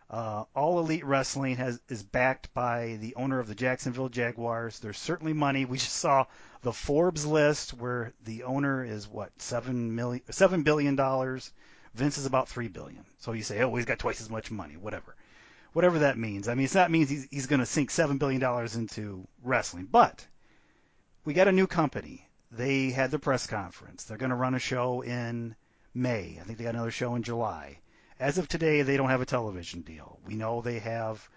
uh, 0.09 0.45
All 0.55 0.79
Elite 0.79 1.05
Wrestling 1.05 1.57
has 1.57 1.79
is 1.89 2.03
backed 2.03 2.53
by 2.53 2.97
the 2.99 3.15
owner 3.15 3.39
of 3.39 3.47
the 3.47 3.55
Jacksonville 3.55 4.09
Jaguars. 4.09 4.79
There's 4.79 4.97
certainly 4.97 5.33
money. 5.33 5.65
We 5.65 5.77
just 5.77 5.93
saw 5.95 6.25
the 6.61 6.73
Forbes 6.73 7.25
list 7.25 7.73
where 7.73 8.13
the 8.23 8.43
owner 8.43 8.83
is 8.83 9.07
what 9.07 9.31
seven 9.41 9.95
million, 9.95 10.23
seven 10.31 10.63
billion 10.63 10.95
dollars. 10.95 11.51
Vince 11.97 12.17
is 12.17 12.25
about 12.25 12.47
three 12.47 12.67
billion. 12.67 13.05
So 13.17 13.33
you 13.33 13.43
say, 13.43 13.61
oh, 13.61 13.75
he's 13.75 13.85
got 13.85 13.99
twice 13.99 14.21
as 14.21 14.29
much 14.29 14.51
money. 14.51 14.77
Whatever, 14.77 15.15
whatever 15.73 15.99
that 15.99 16.17
means. 16.17 16.47
I 16.47 16.55
mean, 16.55 16.67
that 16.67 16.91
means 16.91 17.09
he's 17.09 17.27
he's 17.29 17.47
going 17.47 17.59
to 17.59 17.65
sink 17.65 17.91
seven 17.91 18.17
billion 18.17 18.39
dollars 18.39 18.75
into 18.75 19.27
wrestling. 19.43 19.87
But 19.91 20.25
we 21.25 21.33
got 21.33 21.47
a 21.47 21.51
new 21.51 21.67
company. 21.67 22.27
They 22.51 22.91
had 22.91 23.11
the 23.11 23.19
press 23.19 23.47
conference. 23.47 24.03
They're 24.03 24.17
going 24.17 24.29
to 24.29 24.35
run 24.35 24.55
a 24.55 24.59
show 24.59 25.01
in 25.01 25.55
May. 25.93 26.37
I 26.39 26.43
think 26.43 26.57
they 26.57 26.63
got 26.63 26.75
another 26.75 26.91
show 26.91 27.15
in 27.15 27.23
July. 27.23 27.79
As 28.19 28.37
of 28.37 28.47
today, 28.47 28.81
they 28.83 28.97
don't 28.97 29.09
have 29.09 29.21
a 29.21 29.25
television 29.25 29.81
deal. 29.81 30.19
We 30.25 30.35
know 30.35 30.61
they 30.61 30.79
have 30.79 31.29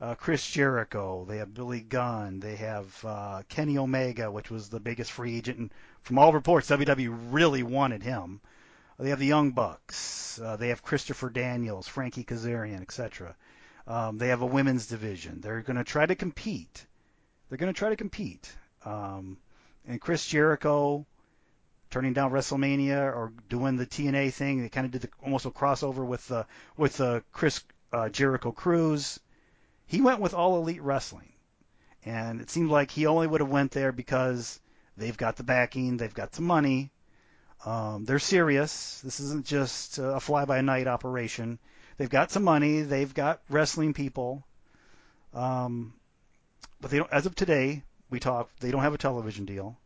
uh, 0.00 0.14
Chris 0.14 0.48
Jericho, 0.48 1.24
they 1.28 1.38
have 1.38 1.54
Billy 1.54 1.80
Gunn, 1.80 2.40
they 2.40 2.56
have 2.56 3.04
uh, 3.04 3.42
Kenny 3.48 3.76
Omega, 3.78 4.30
which 4.30 4.50
was 4.50 4.68
the 4.68 4.80
biggest 4.80 5.10
free 5.10 5.36
agent, 5.36 5.58
and 5.58 5.70
from 6.02 6.18
all 6.18 6.32
reports, 6.32 6.70
WWE 6.70 7.16
really 7.30 7.62
wanted 7.62 8.02
him. 8.02 8.40
They 8.98 9.10
have 9.10 9.20
the 9.20 9.26
Young 9.26 9.52
Bucks, 9.52 10.40
uh, 10.40 10.56
they 10.56 10.68
have 10.68 10.82
Christopher 10.82 11.30
Daniels, 11.30 11.86
Frankie 11.86 12.24
Kazarian, 12.24 12.82
etc. 12.82 13.36
Um, 13.86 14.18
they 14.18 14.28
have 14.28 14.42
a 14.42 14.46
women's 14.46 14.86
division. 14.86 15.40
They're 15.40 15.62
going 15.62 15.76
to 15.76 15.84
try 15.84 16.04
to 16.04 16.16
compete. 16.16 16.84
They're 17.48 17.58
going 17.58 17.72
to 17.72 17.78
try 17.78 17.90
to 17.90 17.96
compete. 17.96 18.52
Um, 18.84 19.38
and 19.86 20.00
Chris 20.00 20.26
Jericho 20.26 21.06
turning 21.90 22.12
down 22.12 22.32
WrestleMania 22.32 22.98
or 22.98 23.32
doing 23.48 23.76
the 23.76 23.86
TNA 23.86 24.32
thing. 24.32 24.62
They 24.62 24.68
kind 24.68 24.84
of 24.84 24.90
did 24.90 25.02
the, 25.02 25.10
almost 25.22 25.46
a 25.46 25.50
crossover 25.50 26.04
with 26.06 26.26
the 26.28 26.46
with 26.76 26.96
the 26.98 27.22
Chris 27.32 27.62
uh, 27.92 28.08
Jericho 28.08 28.52
Cruise. 28.52 29.20
He 29.86 30.00
went 30.00 30.20
with 30.20 30.34
All 30.34 30.58
Elite 30.58 30.82
Wrestling, 30.82 31.32
and 32.04 32.40
it 32.40 32.50
seemed 32.50 32.70
like 32.70 32.90
he 32.90 33.06
only 33.06 33.26
would 33.26 33.40
have 33.40 33.48
went 33.48 33.72
there 33.72 33.92
because 33.92 34.60
they've 34.96 35.16
got 35.16 35.36
the 35.36 35.44
backing, 35.44 35.96
they've 35.96 36.12
got 36.12 36.32
the 36.32 36.42
money. 36.42 36.90
Um, 37.64 38.04
they're 38.04 38.18
serious. 38.18 39.00
This 39.00 39.20
isn't 39.20 39.46
just 39.46 39.98
a 39.98 40.20
fly-by-night 40.20 40.86
operation. 40.86 41.58
They've 41.96 42.08
got 42.08 42.30
some 42.30 42.44
money. 42.44 42.82
They've 42.82 43.12
got 43.12 43.40
wrestling 43.48 43.94
people. 43.94 44.44
Um, 45.34 45.94
but 46.80 46.90
they 46.90 46.98
don't, 46.98 47.12
as 47.12 47.26
of 47.26 47.34
today, 47.34 47.82
we 48.10 48.20
talk. 48.20 48.50
They 48.60 48.70
don't 48.70 48.82
have 48.82 48.94
a 48.94 48.98
television 48.98 49.44
deal. 49.44 49.76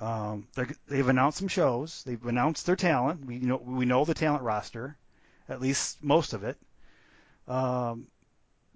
Um, 0.00 0.46
they've 0.88 1.08
announced 1.08 1.38
some 1.38 1.48
shows. 1.48 2.02
They've 2.04 2.24
announced 2.26 2.66
their 2.66 2.76
talent. 2.76 3.24
We 3.24 3.38
know 3.38 3.56
we 3.56 3.84
know 3.84 4.04
the 4.04 4.14
talent 4.14 4.42
roster, 4.42 4.96
at 5.48 5.60
least 5.60 6.02
most 6.02 6.32
of 6.32 6.44
it. 6.44 6.56
Um, 7.48 8.08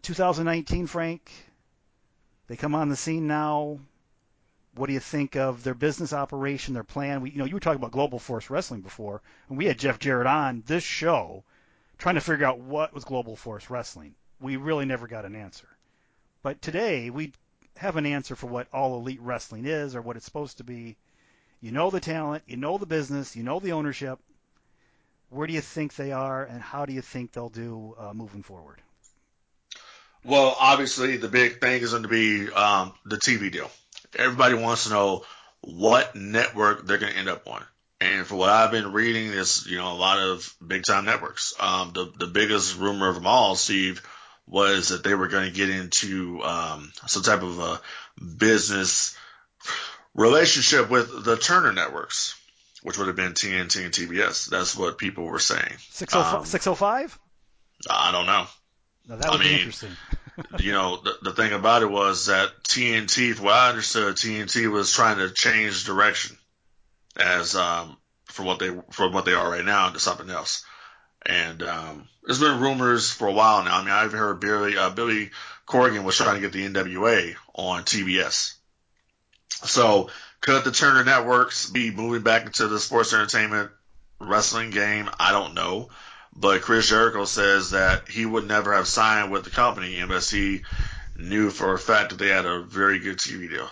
2019, 0.03 0.87
Frank. 0.87 1.31
They 2.47 2.57
come 2.57 2.75
on 2.75 2.89
the 2.89 2.97
scene 2.97 3.27
now. 3.27 3.81
What 4.81 4.87
do 4.87 4.95
you 4.95 5.01
think 5.01 5.37
of 5.37 5.63
their 5.63 5.75
business 5.75 6.15
operation, 6.15 6.73
their 6.73 6.83
plan? 6.83 7.21
We, 7.21 7.33
you 7.33 7.37
know, 7.37 7.45
you 7.45 7.53
were 7.53 7.61
talking 7.61 7.79
about 7.79 7.91
Global 7.91 8.19
Force 8.19 8.49
Wrestling 8.49 8.81
before, 8.81 9.21
and 9.51 9.59
we 9.59 9.67
had 9.67 9.79
Jeff 9.79 9.99
Jarrett 9.99 10.27
on 10.27 10.63
this 10.67 10.83
show, 10.83 11.45
trying 11.99 12.15
to 12.15 12.23
figure 12.23 12.47
out 12.47 12.61
what 12.61 12.95
was 12.95 13.05
Global 13.05 13.37
Force 13.37 13.69
Wrestling. 13.69 14.15
We 14.41 14.57
really 14.57 14.87
never 14.87 15.07
got 15.07 15.27
an 15.27 15.37
answer. 15.37 15.69
But 16.43 16.63
today 16.63 17.11
we 17.11 17.35
have 17.77 17.97
an 17.97 18.07
answer 18.07 18.35
for 18.35 18.47
what 18.47 18.69
All 18.73 18.97
Elite 18.97 19.21
Wrestling 19.21 19.67
is 19.67 19.95
or 19.95 20.01
what 20.01 20.17
it's 20.17 20.25
supposed 20.25 20.57
to 20.57 20.65
be. 20.65 20.97
You 21.61 21.73
know 21.73 21.91
the 21.91 22.01
talent, 22.01 22.45
you 22.47 22.57
know 22.57 22.79
the 22.79 22.87
business, 22.87 23.37
you 23.37 23.43
know 23.43 23.61
the 23.61 23.73
ownership. 23.73 24.19
Where 25.29 25.47
do 25.47 25.53
you 25.53 25.61
think 25.61 25.95
they 25.95 26.13
are, 26.13 26.43
and 26.43 26.63
how 26.63 26.87
do 26.87 26.95
you 26.95 27.03
think 27.03 27.33
they'll 27.33 27.51
do 27.51 27.97
uh, 27.99 28.15
moving 28.15 28.43
forward? 28.43 28.81
Well, 30.25 30.57
obviously, 30.59 31.19
the 31.19 31.29
big 31.29 31.61
thing 31.61 31.83
is 31.83 31.91
going 31.91 32.05
to 32.05 32.09
be 32.09 32.51
um, 32.51 32.95
the 33.05 33.19
TV 33.19 33.53
deal. 33.53 33.71
Everybody 34.17 34.55
wants 34.55 34.85
to 34.85 34.91
know 34.91 35.25
what 35.61 36.15
network 36.17 36.87
they're 36.87 36.99
going 36.99 37.13
to 37.13 37.19
end 37.19 37.29
up 37.29 37.47
on. 37.47 37.63
And 38.01 38.27
for 38.27 38.37
what 38.37 38.49
I've 38.49 38.71
been 38.71 38.93
reading, 38.93 39.27
is 39.27 39.67
you 39.67 39.77
know 39.77 39.93
a 39.93 39.95
lot 39.95 40.19
of 40.19 40.55
big 40.67 40.85
time 40.85 41.05
networks. 41.05 41.55
Um, 41.61 41.93
the 41.93 42.11
the 42.19 42.27
biggest 42.27 42.79
rumor 42.79 43.09
of 43.09 43.15
them 43.15 43.27
all, 43.27 43.57
Steve, 43.57 44.03
was 44.47 44.89
that 44.89 45.05
they 45.05 45.15
were 45.15 45.29
going 45.29 45.51
to 45.51 45.57
get 45.57 45.69
into 45.69 46.43
um, 46.43 46.93
some 47.07 47.23
type 47.23 47.43
of 47.43 47.59
a 47.59 47.81
business 48.23 49.17
relationship 50.15 50.91
with 50.91 51.25
the 51.25 51.37
Turner 51.37 51.73
networks, 51.73 52.41
which 52.83 52.97
would 52.97 53.07
have 53.07 53.17
been 53.17 53.33
TNT 53.33 53.85
and 53.85 53.93
TBS. 53.93 54.49
That's 54.49 54.77
what 54.77 54.97
people 54.97 55.25
were 55.25 55.39
saying. 55.39 55.77
605? 56.47 57.19
I 57.89 58.13
don't 58.13 58.27
know. 58.27 58.47
No, 59.11 59.17
that 59.17 59.33
would 59.33 59.41
I 59.41 59.43
be 59.43 59.49
mean, 59.51 59.59
interesting. 59.59 59.91
you 60.61 60.71
know, 60.71 60.99
the, 61.03 61.17
the 61.23 61.33
thing 61.33 61.53
about 61.53 61.83
it 61.83 61.91
was 61.91 62.27
that 62.27 62.63
TNT, 62.63 63.35
from 63.35 63.47
what 63.47 63.55
I 63.55 63.71
understood, 63.71 64.15
TNT 64.15 64.71
was 64.71 64.93
trying 64.93 65.19
to 65.19 65.31
change 65.31 65.85
direction 65.85 66.39
as 67.17 67.57
um, 67.57 67.97
from 68.27 68.45
what 68.45 68.61
they 68.61 68.71
from 68.93 69.13
what 69.13 69.25
they 69.25 69.35
are 69.35 69.51
right 69.51 69.65
now 69.65 69.89
into 69.89 69.99
something 69.99 70.31
else. 70.31 70.65
And 71.27 71.61
um, 71.65 72.09
there's 72.23 72.39
been 72.39 72.61
rumors 72.61 73.11
for 73.11 73.27
a 73.27 73.33
while 73.33 73.65
now. 73.65 73.79
I 73.79 73.81
mean, 73.81 73.91
I've 73.91 74.13
heard 74.13 74.39
Billy 74.39 74.79
uh, 74.79 74.91
Billy 74.91 75.33
Corgan 75.67 76.05
was 76.05 76.17
trying 76.17 76.37
to 76.37 76.41
get 76.41 76.53
the 76.53 76.69
NWA 76.69 77.35
on 77.55 77.83
TBS. 77.83 78.55
So 79.65 80.09
could 80.41 80.63
the 80.63 80.71
Turner 80.71 81.03
Networks 81.03 81.69
be 81.69 81.91
moving 81.91 82.23
back 82.23 82.47
into 82.47 82.69
the 82.69 82.79
sports 82.79 83.13
entertainment 83.13 83.73
wrestling 84.21 84.71
game? 84.71 85.11
I 85.19 85.33
don't 85.33 85.55
know. 85.55 85.91
But 86.35 86.63
Chris 86.63 86.89
Jericho 86.89 87.25
says 87.25 87.71
that 87.71 88.09
he 88.09 88.25
would 88.25 88.47
never 88.47 88.73
have 88.75 88.89
signed 88.89 89.31
with 89.31 89.45
the 89.45 89.51
company 89.51 89.99
unless 89.99 90.31
he 90.31 90.63
knew 91.17 91.51
for 91.51 91.75
a 91.75 91.79
fact 91.79 92.11
that 92.11 92.17
they 92.17 92.29
had 92.29 92.47
a 92.47 92.63
very 92.63 92.99
good 92.99 93.19
TV 93.19 93.49
deal. 93.49 93.69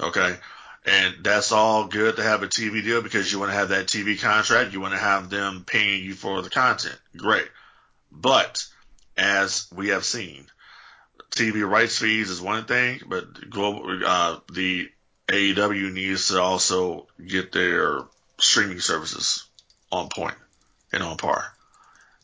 Okay. 0.00 0.36
And 0.84 1.16
that's 1.22 1.52
all 1.52 1.86
good 1.86 2.16
to 2.16 2.22
have 2.22 2.42
a 2.42 2.48
TV 2.48 2.82
deal 2.82 3.02
because 3.02 3.30
you 3.30 3.38
want 3.38 3.52
to 3.52 3.56
have 3.56 3.68
that 3.68 3.86
TV 3.86 4.20
contract. 4.20 4.72
You 4.72 4.80
want 4.80 4.94
to 4.94 5.00
have 5.00 5.30
them 5.30 5.64
paying 5.64 6.02
you 6.04 6.14
for 6.14 6.42
the 6.42 6.50
content. 6.50 6.98
Great. 7.16 7.48
But 8.10 8.66
as 9.16 9.68
we 9.72 9.88
have 9.88 10.04
seen, 10.04 10.46
TV 11.30 11.68
rights 11.68 11.98
fees 11.98 12.30
is 12.30 12.40
one 12.40 12.64
thing, 12.64 13.00
but 13.06 13.48
global, 13.48 14.00
uh, 14.04 14.38
the 14.52 14.90
AEW 15.28 15.92
needs 15.92 16.28
to 16.28 16.40
also 16.40 17.06
get 17.24 17.52
their 17.52 18.00
streaming 18.38 18.80
services 18.80 19.46
on 19.92 20.08
point 20.08 20.34
and 20.92 21.02
on 21.02 21.16
par. 21.16 21.54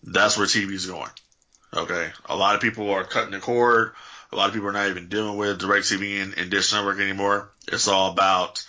That's 0.02 0.36
where 0.38 0.46
TV 0.46 0.72
is 0.72 0.86
going. 0.86 1.10
Okay. 1.74 2.10
A 2.26 2.36
lot 2.36 2.54
of 2.54 2.60
people 2.60 2.90
are 2.90 3.04
cutting 3.04 3.32
the 3.32 3.40
cord 3.40 3.92
A 4.32 4.36
lot 4.36 4.48
of 4.48 4.54
people 4.54 4.68
are 4.68 4.72
not 4.72 4.88
even 4.88 5.08
dealing 5.08 5.36
with 5.36 5.60
DirecTV 5.60 6.22
and, 6.22 6.34
and 6.38 6.50
Dish 6.50 6.72
Network 6.72 6.98
anymore. 6.98 7.50
It's 7.66 7.88
all 7.88 8.10
about 8.10 8.64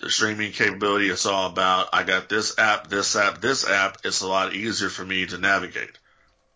the 0.00 0.10
streaming 0.10 0.52
capability. 0.52 1.08
It's 1.08 1.26
all 1.26 1.46
about 1.48 1.88
I 1.92 2.02
got 2.02 2.28
this 2.28 2.58
app, 2.58 2.88
this 2.88 3.16
app, 3.16 3.40
this 3.40 3.68
app. 3.68 3.98
It's 4.04 4.20
a 4.20 4.28
lot 4.28 4.54
easier 4.54 4.88
for 4.88 5.04
me 5.04 5.26
to 5.26 5.38
navigate. 5.38 5.98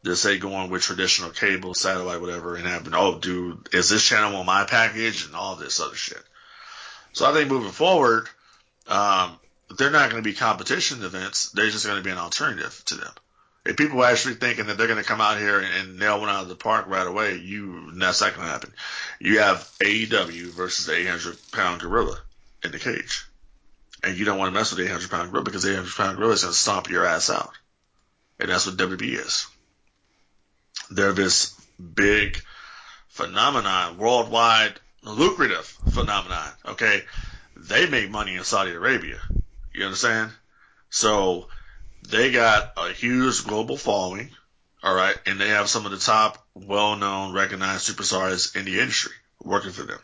Just 0.05 0.23
say 0.23 0.39
going 0.39 0.71
with 0.71 0.83
traditional 0.83 1.31
cable, 1.31 1.75
satellite, 1.75 2.21
whatever, 2.21 2.55
and 2.57 2.67
having 2.67 2.95
oh, 2.95 3.19
dude, 3.19 3.69
is 3.73 3.89
this 3.89 4.05
channel 4.05 4.37
on 4.37 4.47
my 4.47 4.65
package 4.65 5.27
and 5.27 5.35
all 5.35 5.57
this 5.57 5.81
other 5.81 5.97
shit. 5.97 6.23
So 7.13 7.29
I 7.29 7.33
think 7.33 7.51
moving 7.51 7.73
forward, 7.73 8.29
um, 8.89 9.39
they're 9.77 9.91
not 9.91 10.11
going 10.11 10.23
to 10.23 10.29
be 10.29 10.35
competition 10.35 11.03
events. 11.03 11.51
They're 11.51 11.71
just 11.71 11.87
going 11.87 11.99
to 11.99 12.05
be 12.05 12.11
an 12.11 12.19
alternative 12.19 12.83
to 12.87 12.95
them. 12.97 13.13
If 13.67 13.77
people 13.77 14.01
are 14.01 14.11
actually 14.11 14.35
thinking 14.35 14.67
that 14.67 14.79
they're 14.79 14.87
going 14.87 15.03
to 15.03 15.09
come 15.09 15.21
out 15.21 15.39
here 15.39 15.61
and 15.61 15.99
nail 15.99 16.21
one 16.21 16.29
out 16.29 16.43
of 16.43 16.49
the 16.49 16.55
park 16.55 16.87
right 16.87 17.07
away, 17.07 17.37
you 17.37 17.91
that's 17.93 18.21
not 18.21 18.35
going 18.35 18.47
to 18.47 18.53
happen. 18.53 18.73
You 19.19 19.41
have 19.41 19.69
AEW 19.83 20.53
versus 20.53 20.87
the 20.87 20.97
800 20.97 21.37
pound 21.51 21.81
gorilla 21.81 22.19
in 22.63 22.71
the 22.71 22.79
cage, 22.79 23.27
and 24.05 24.17
you 24.17 24.25
don't 24.25 24.39
want 24.39 24.53
to 24.53 24.59
mess 24.59 24.71
with 24.71 24.79
the 24.79 24.87
800 24.87 25.11
pound 25.11 25.31
gorilla 25.31 25.45
because 25.45 25.65
the 25.65 25.73
800 25.73 25.95
pound 25.95 26.17
gorilla 26.17 26.35
is 26.35 26.43
going 26.43 26.53
to 26.53 26.59
stomp 26.59 26.91
your 26.91 27.05
ass 27.05 27.29
out, 27.29 27.51
and 28.39 28.51
that's 28.51 28.67
what 28.67 28.77
WWE 28.77 29.19
is. 29.19 29.47
They're 30.91 31.13
this 31.13 31.59
big 31.95 32.41
phenomenon, 33.09 33.99
worldwide 33.99 34.79
lucrative 35.03 35.67
phenomenon. 35.93 36.51
Okay, 36.67 37.03
they 37.57 37.89
make 37.89 38.11
money 38.11 38.37
in 38.37 38.45
Saudi 38.45 38.71
Arabia. 38.71 39.19
You 39.75 39.85
understand? 39.85 40.31
So 40.91 41.49
they 42.11 42.31
got 42.31 42.73
a 42.77 42.93
huge 42.93 43.45
global 43.45 43.77
following, 43.77 44.31
all 44.83 44.95
right, 44.95 45.17
and 45.27 45.41
they 45.41 45.49
have 45.49 45.69
some 45.69 45.85
of 45.85 45.93
the 45.93 45.99
top, 45.99 46.45
well-known, 46.55 47.35
recognized 47.35 47.89
superstars 47.89 48.55
in 48.57 48.65
the 48.65 48.81
industry 48.81 49.13
working 49.43 49.73
for 49.73 49.83
them. 49.83 49.99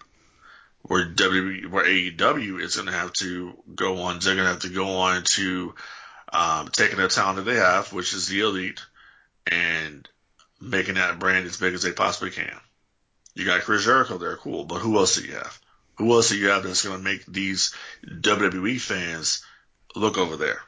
Where 0.82 1.05
W, 1.05 1.68
where 1.68 1.84
AEW 1.84 2.61
is 2.61 2.74
going 2.74 2.86
to 2.86 2.92
have 2.92 3.12
to 3.14 3.57
go 3.74 3.98
on, 4.03 4.18
they're 4.18 4.34
going 4.34 4.46
to 4.46 4.53
have 4.53 4.62
to 4.62 4.68
go 4.68 4.96
on 4.98 5.22
to 5.34 5.74
um, 6.32 6.68
taking 6.68 6.96
the 6.96 7.09
talent 7.09 7.36
that 7.36 7.42
they 7.50 7.59
have, 7.59 7.92
which 7.92 8.14
is 8.14 8.26
the 8.26 8.40
elite, 8.40 8.80
and 9.46 10.09
making 10.61 10.96
that 10.96 11.18
brand 11.18 11.46
as 11.46 11.57
big 11.57 11.74
as 11.74 11.82
they 11.82 11.92
possibly 11.92 12.30
can. 12.30 12.57
You 13.34 13.44
got 13.44 13.62
Chris 13.62 13.84
Jericho 13.84 14.18
there, 14.18 14.36
cool, 14.36 14.64
but 14.64 14.78
who 14.78 14.96
else 14.96 15.16
do 15.16 15.24
you 15.24 15.34
have? 15.34 15.59
Who 15.96 16.12
else 16.12 16.30
do 16.30 16.36
you 16.36 16.48
have 16.48 16.64
that's 16.64 16.84
going 16.84 16.98
to 16.98 17.05
make 17.05 17.24
these 17.26 17.74
WWE 18.05 18.80
fans 18.80 19.44
look 19.94 20.18
over 20.18 20.36
there? 20.36 20.61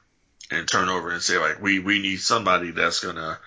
And 0.51 0.69
turn 0.69 0.89
over 0.89 1.11
and 1.11 1.23
say 1.23 1.39
like 1.39 1.61
we 1.61 1.79
we 1.79 2.01
need 2.01 2.21
somebody 2.21 2.71
that's 2.71 3.01
gonna 3.01 3.39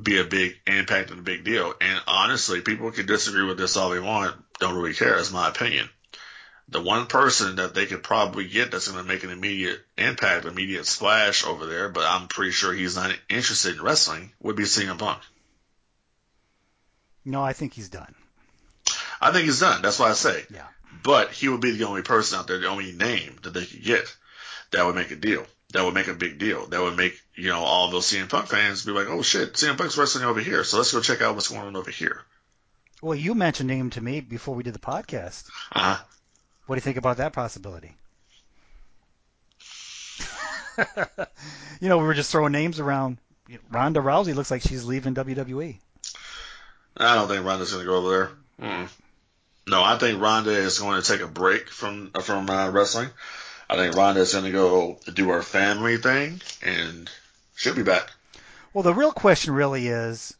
be 0.00 0.18
a 0.18 0.24
big 0.24 0.56
impact 0.66 1.10
and 1.10 1.20
a 1.20 1.22
big 1.22 1.44
deal. 1.44 1.74
And 1.80 2.00
honestly, 2.06 2.60
people 2.60 2.90
can 2.92 3.06
disagree 3.06 3.44
with 3.44 3.58
this 3.58 3.76
all 3.76 3.90
they 3.90 4.00
want. 4.00 4.36
Don't 4.60 4.76
really 4.76 4.94
care. 4.94 5.18
It's 5.18 5.32
my 5.32 5.48
opinion. 5.48 5.88
The 6.68 6.82
one 6.82 7.06
person 7.06 7.56
that 7.56 7.74
they 7.74 7.86
could 7.86 8.02
probably 8.02 8.46
get 8.46 8.70
that's 8.70 8.88
going 8.88 9.02
to 9.02 9.08
make 9.08 9.24
an 9.24 9.30
immediate 9.30 9.80
impact, 9.96 10.44
immediate 10.44 10.86
splash 10.86 11.44
over 11.46 11.64
there, 11.64 11.88
but 11.88 12.04
I'm 12.04 12.28
pretty 12.28 12.50
sure 12.50 12.74
he's 12.74 12.94
not 12.94 13.16
interested 13.30 13.76
in 13.76 13.82
wrestling, 13.82 14.32
would 14.42 14.56
be 14.56 14.64
CM 14.64 14.98
Punk. 14.98 15.22
No, 17.24 17.42
I 17.42 17.54
think 17.54 17.72
he's 17.72 17.88
done. 17.88 18.14
I 19.20 19.32
think 19.32 19.46
he's 19.46 19.60
done. 19.60 19.80
That's 19.80 19.98
why 19.98 20.10
I 20.10 20.12
say. 20.12 20.44
Yeah. 20.52 20.66
But 21.02 21.32
he 21.32 21.48
would 21.48 21.60
be 21.60 21.72
the 21.72 21.86
only 21.86 22.02
person 22.02 22.38
out 22.38 22.46
there, 22.46 22.58
the 22.58 22.68
only 22.68 22.92
name 22.92 23.36
that 23.42 23.54
they 23.54 23.64
could 23.64 23.82
get 23.82 24.14
that 24.70 24.84
would 24.84 24.94
make 24.94 25.10
a 25.10 25.16
deal. 25.16 25.46
That 25.72 25.84
would 25.84 25.94
make 25.94 26.08
a 26.08 26.14
big 26.14 26.38
deal. 26.38 26.66
That 26.66 26.80
would 26.80 26.96
make, 26.96 27.20
you 27.34 27.48
know, 27.48 27.58
all 27.58 27.90
those 27.90 28.06
CM 28.06 28.28
Punk 28.28 28.48
fans 28.48 28.84
be 28.84 28.92
like, 28.92 29.08
oh 29.08 29.22
shit, 29.22 29.52
CM 29.54 29.76
Punk's 29.76 29.98
wrestling 29.98 30.24
over 30.24 30.40
here. 30.40 30.64
So 30.64 30.78
let's 30.78 30.92
go 30.92 31.00
check 31.00 31.20
out 31.20 31.34
what's 31.34 31.48
going 31.48 31.60
on 31.60 31.76
over 31.76 31.90
here. 31.90 32.22
Well, 33.02 33.14
you 33.16 33.34
mentioned 33.34 33.70
him 33.70 33.90
to 33.90 34.00
me 34.00 34.20
before 34.20 34.54
we 34.54 34.62
did 34.62 34.74
the 34.74 34.80
podcast. 34.80 35.48
Uh-huh. 35.72 36.02
What 36.66 36.74
do 36.74 36.78
you 36.78 36.82
think 36.82 36.96
about 36.96 37.18
that 37.18 37.32
possibility? 37.32 37.94
you 41.80 41.88
know, 41.88 41.98
we 41.98 42.04
were 42.04 42.14
just 42.14 42.30
throwing 42.30 42.52
names 42.52 42.80
around. 42.80 43.18
Ronda 43.70 44.00
Rousey 44.00 44.34
looks 44.34 44.50
like 44.50 44.62
she's 44.62 44.84
leaving 44.84 45.14
WWE. 45.14 45.78
I 46.96 47.14
don't 47.14 47.28
think 47.28 47.44
Ronda's 47.44 47.72
going 47.72 47.84
to 47.84 47.90
go 47.90 47.96
over 47.96 48.10
there. 48.10 48.30
Mm. 48.60 48.88
No, 49.68 49.82
I 49.82 49.98
think 49.98 50.20
Ronda 50.20 50.50
is 50.50 50.78
going 50.78 51.00
to 51.00 51.06
take 51.06 51.20
a 51.20 51.28
break 51.28 51.68
from 51.68 52.10
from 52.22 52.48
uh, 52.48 52.70
wrestling. 52.70 53.08
I 53.70 53.76
think 53.76 53.94
Ronda's 53.94 54.32
going 54.32 54.44
to 54.44 54.50
go 54.50 54.98
do 55.12 55.28
her 55.28 55.42
family 55.42 55.98
thing, 55.98 56.40
and 56.62 57.10
she'll 57.54 57.74
be 57.74 57.82
back. 57.82 58.10
Well, 58.72 58.82
the 58.82 58.94
real 58.94 59.12
question 59.12 59.52
really 59.54 59.88
is 59.88 60.34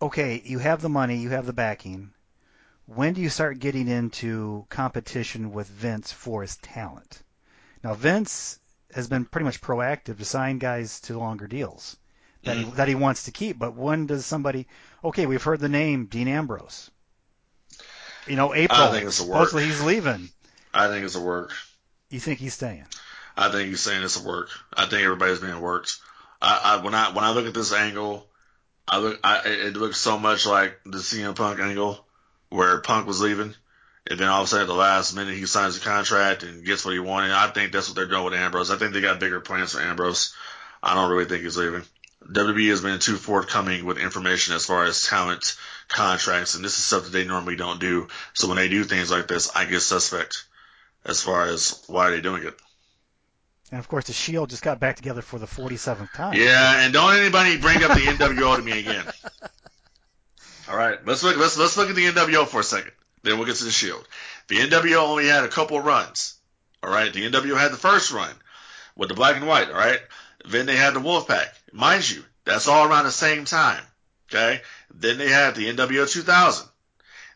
okay, 0.00 0.42
you 0.44 0.58
have 0.58 0.82
the 0.82 0.88
money, 0.88 1.16
you 1.16 1.30
have 1.30 1.46
the 1.46 1.52
backing. 1.52 2.10
When 2.86 3.14
do 3.14 3.20
you 3.20 3.30
start 3.30 3.60
getting 3.60 3.88
into 3.88 4.66
competition 4.68 5.52
with 5.52 5.68
Vince 5.68 6.10
for 6.10 6.42
his 6.42 6.56
talent? 6.56 7.22
Now, 7.84 7.94
Vince 7.94 8.58
has 8.94 9.08
been 9.08 9.24
pretty 9.24 9.44
much 9.44 9.60
proactive 9.60 10.18
to 10.18 10.24
sign 10.24 10.58
guys 10.58 11.00
to 11.02 11.18
longer 11.18 11.46
deals 11.46 11.96
that, 12.42 12.56
mm-hmm. 12.56 12.70
he, 12.70 12.76
that 12.76 12.88
he 12.88 12.94
wants 12.96 13.24
to 13.24 13.30
keep. 13.30 13.58
But 13.58 13.74
when 13.74 14.06
does 14.06 14.26
somebody, 14.26 14.66
okay, 15.04 15.26
we've 15.26 15.42
heard 15.42 15.60
the 15.60 15.68
name 15.68 16.06
Dean 16.06 16.28
Ambrose. 16.28 16.90
You 18.26 18.36
know, 18.36 18.54
April. 18.54 18.80
I 18.80 18.90
think 18.90 19.06
it's 19.06 19.20
a 19.20 19.24
work. 19.24 19.38
Hopefully 19.38 19.64
he's 19.64 19.82
leaving. 19.82 20.28
I 20.74 20.88
think 20.88 21.04
it's 21.04 21.14
a 21.14 21.20
work. 21.20 21.52
You 22.10 22.20
think 22.20 22.40
he's 22.40 22.54
staying? 22.54 22.86
I 23.36 23.50
think 23.50 23.68
he's 23.68 23.80
saying 23.80 24.02
it's 24.02 24.20
a 24.20 24.26
work. 24.26 24.48
I 24.74 24.86
think 24.86 25.02
everybody's 25.02 25.40
being 25.40 25.60
worked. 25.60 25.98
I, 26.40 26.60
I 26.64 26.84
when 26.84 26.94
I 26.94 27.12
when 27.12 27.24
I 27.24 27.32
look 27.32 27.46
at 27.46 27.54
this 27.54 27.72
angle, 27.72 28.26
I 28.86 28.98
look 28.98 29.20
I, 29.24 29.42
it 29.44 29.76
looks 29.76 29.98
so 29.98 30.18
much 30.18 30.46
like 30.46 30.78
the 30.84 30.98
CM 30.98 31.34
Punk 31.34 31.60
angle 31.60 32.04
where 32.48 32.80
Punk 32.80 33.06
was 33.06 33.20
leaving, 33.20 33.54
and 34.08 34.18
then 34.18 34.28
all 34.28 34.42
of 34.42 34.46
a 34.46 34.48
sudden 34.48 34.64
at 34.64 34.68
the 34.68 34.74
last 34.74 35.14
minute 35.14 35.34
he 35.34 35.46
signs 35.46 35.76
a 35.76 35.80
contract 35.80 36.42
and 36.42 36.64
gets 36.64 36.84
what 36.84 36.94
he 36.94 37.00
wanted. 37.00 37.30
I 37.30 37.48
think 37.48 37.72
that's 37.72 37.88
what 37.88 37.96
they're 37.96 38.06
doing 38.06 38.24
with 38.24 38.34
Ambrose. 38.34 38.70
I 38.70 38.76
think 38.76 38.92
they 38.92 39.00
got 39.00 39.20
bigger 39.20 39.40
plans 39.40 39.72
for 39.72 39.80
Ambrose. 39.80 40.34
I 40.82 40.94
don't 40.94 41.10
really 41.10 41.26
think 41.26 41.44
he's 41.44 41.56
leaving. 41.56 41.82
WWE 42.30 42.68
has 42.68 42.82
been 42.82 42.98
too 42.98 43.16
forthcoming 43.16 43.84
with 43.84 43.98
information 43.98 44.54
as 44.54 44.66
far 44.66 44.84
as 44.84 45.02
talent 45.02 45.56
contracts, 45.88 46.54
and 46.54 46.64
this 46.64 46.76
is 46.78 46.84
stuff 46.84 47.04
that 47.04 47.10
they 47.10 47.24
normally 47.24 47.56
don't 47.56 47.80
do. 47.80 48.08
So 48.34 48.48
when 48.48 48.56
they 48.56 48.68
do 48.68 48.84
things 48.84 49.10
like 49.10 49.28
this, 49.28 49.50
I 49.54 49.64
get 49.64 49.80
suspect 49.80 50.44
as 51.04 51.22
far 51.22 51.46
as 51.46 51.82
why 51.86 52.10
they're 52.10 52.20
doing 52.20 52.44
it. 52.44 52.54
And 53.70 53.78
of 53.78 53.88
course, 53.88 54.04
the 54.04 54.12
Shield 54.12 54.50
just 54.50 54.62
got 54.62 54.80
back 54.80 54.96
together 54.96 55.22
for 55.22 55.38
the 55.38 55.46
47th 55.46 56.12
time. 56.12 56.34
Yeah, 56.34 56.84
and 56.84 56.92
don't 56.92 57.14
anybody 57.14 57.56
bring 57.56 57.82
up 57.82 57.92
the 57.92 58.00
NWO 58.00 58.56
to 58.56 58.62
me 58.62 58.80
again. 58.80 59.04
All 60.68 60.76
right, 60.76 60.98
let's 61.06 61.22
look. 61.22 61.36
Let's 61.36 61.58
let's 61.58 61.76
look 61.76 61.90
at 61.90 61.96
the 61.96 62.06
NWO 62.06 62.46
for 62.46 62.60
a 62.60 62.64
second. 62.64 62.92
Then 63.22 63.36
we'll 63.36 63.46
get 63.46 63.56
to 63.56 63.64
the 63.64 63.70
Shield. 63.70 64.06
The 64.48 64.56
NWO 64.56 64.96
only 64.96 65.26
had 65.26 65.44
a 65.44 65.48
couple 65.48 65.80
runs. 65.80 66.34
All 66.82 66.90
right, 66.90 67.12
the 67.12 67.28
NWO 67.30 67.58
had 67.58 67.72
the 67.72 67.76
first 67.76 68.12
run 68.12 68.34
with 68.96 69.08
the 69.08 69.14
black 69.14 69.36
and 69.36 69.46
white. 69.46 69.68
All 69.68 69.74
right, 69.74 70.00
then 70.44 70.66
they 70.66 70.76
had 70.76 70.94
the 70.94 71.00
Wolfpack. 71.00 71.46
Mind 71.72 72.08
you, 72.08 72.22
that's 72.44 72.68
all 72.68 72.86
around 72.86 73.04
the 73.04 73.10
same 73.12 73.44
time. 73.44 73.82
Okay, 74.30 74.60
then 74.94 75.18
they 75.18 75.28
had 75.28 75.54
the 75.54 75.72
NWO 75.72 76.10
2000. 76.10 76.68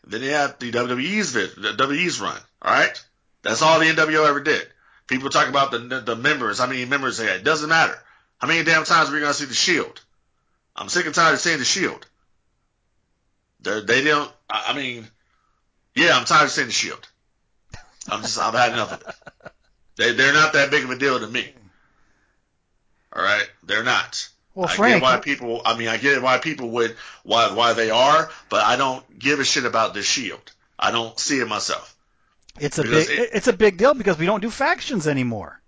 Then 0.05 0.21
they 0.21 0.27
had 0.27 0.59
the 0.59 0.71
WWE's 0.71 1.33
the 1.33 1.47
WWE's 1.77 2.21
run. 2.21 2.39
All 2.61 2.73
right, 2.73 3.05
that's 3.47 3.61
all 3.61 3.79
the 3.79 3.85
NWO 3.85 4.27
ever 4.27 4.41
did. 4.41 4.67
People 5.07 5.29
talk 5.29 5.47
about 5.47 5.71
the 5.71 5.79
the 5.79 6.15
members, 6.17 6.59
how 6.59 6.67
many 6.67 6.83
members 6.83 7.17
they 7.17 7.25
had. 7.25 7.37
It 7.37 7.43
doesn't 7.43 7.69
matter. 7.69 7.97
How 8.39 8.47
many 8.47 8.63
damn 8.63 8.83
times 8.83 9.09
are 9.09 9.13
we 9.13 9.21
gonna 9.21 9.33
see 9.33 9.45
the 9.45 9.53
Shield? 9.53 10.01
I'm 10.75 10.89
sick 10.89 11.05
and 11.05 11.15
tired 11.15 11.33
of 11.33 11.39
seeing 11.39 11.57
the 11.57 11.65
Shield. 11.65 12.05
They're, 13.61 13.81
they 13.81 14.03
don't. 14.03 14.31
I 14.49 14.75
mean, 14.75 15.07
yeah, 15.95 16.17
I'm 16.17 16.25
tired 16.25 16.45
of 16.45 16.51
seeing 16.51 16.67
the 16.67 16.73
Shield. 16.73 17.07
I'm 18.09 18.21
just 18.21 18.37
I've 18.37 18.53
had 18.53 18.73
enough 18.73 18.93
of 18.93 19.01
it. 19.01 19.51
They 19.95 20.11
they're 20.11 20.33
not 20.33 20.53
that 20.53 20.69
big 20.69 20.83
of 20.83 20.91
a 20.91 20.97
deal 20.97 21.19
to 21.19 21.27
me. 21.27 21.49
All 23.13 23.23
right, 23.23 23.49
they're 23.63 23.83
not. 23.83 24.29
Well, 24.53 24.67
I 24.67 24.75
Frank, 24.75 24.95
get 24.95 25.03
why 25.03 25.17
people. 25.19 25.61
I 25.65 25.77
mean, 25.77 25.87
I 25.87 25.97
get 25.97 26.21
why 26.21 26.37
people 26.37 26.69
would 26.71 26.95
why 27.23 27.53
why 27.53 27.73
they 27.73 27.91
are, 27.91 28.29
but 28.49 28.63
I 28.63 28.75
don't 28.75 29.17
give 29.17 29.39
a 29.39 29.45
shit 29.45 29.65
about 29.65 29.93
the 29.93 30.03
Shield. 30.03 30.51
I 30.77 30.91
don't 30.91 31.17
see 31.17 31.39
it 31.39 31.47
myself. 31.47 31.96
It's 32.59 32.77
a 32.77 32.83
big 32.83 33.09
it, 33.09 33.29
it's 33.33 33.47
a 33.47 33.53
big 33.53 33.77
deal 33.77 33.93
because 33.93 34.17
we 34.17 34.25
don't 34.25 34.41
do 34.41 34.49
factions 34.49 35.07
anymore. 35.07 35.61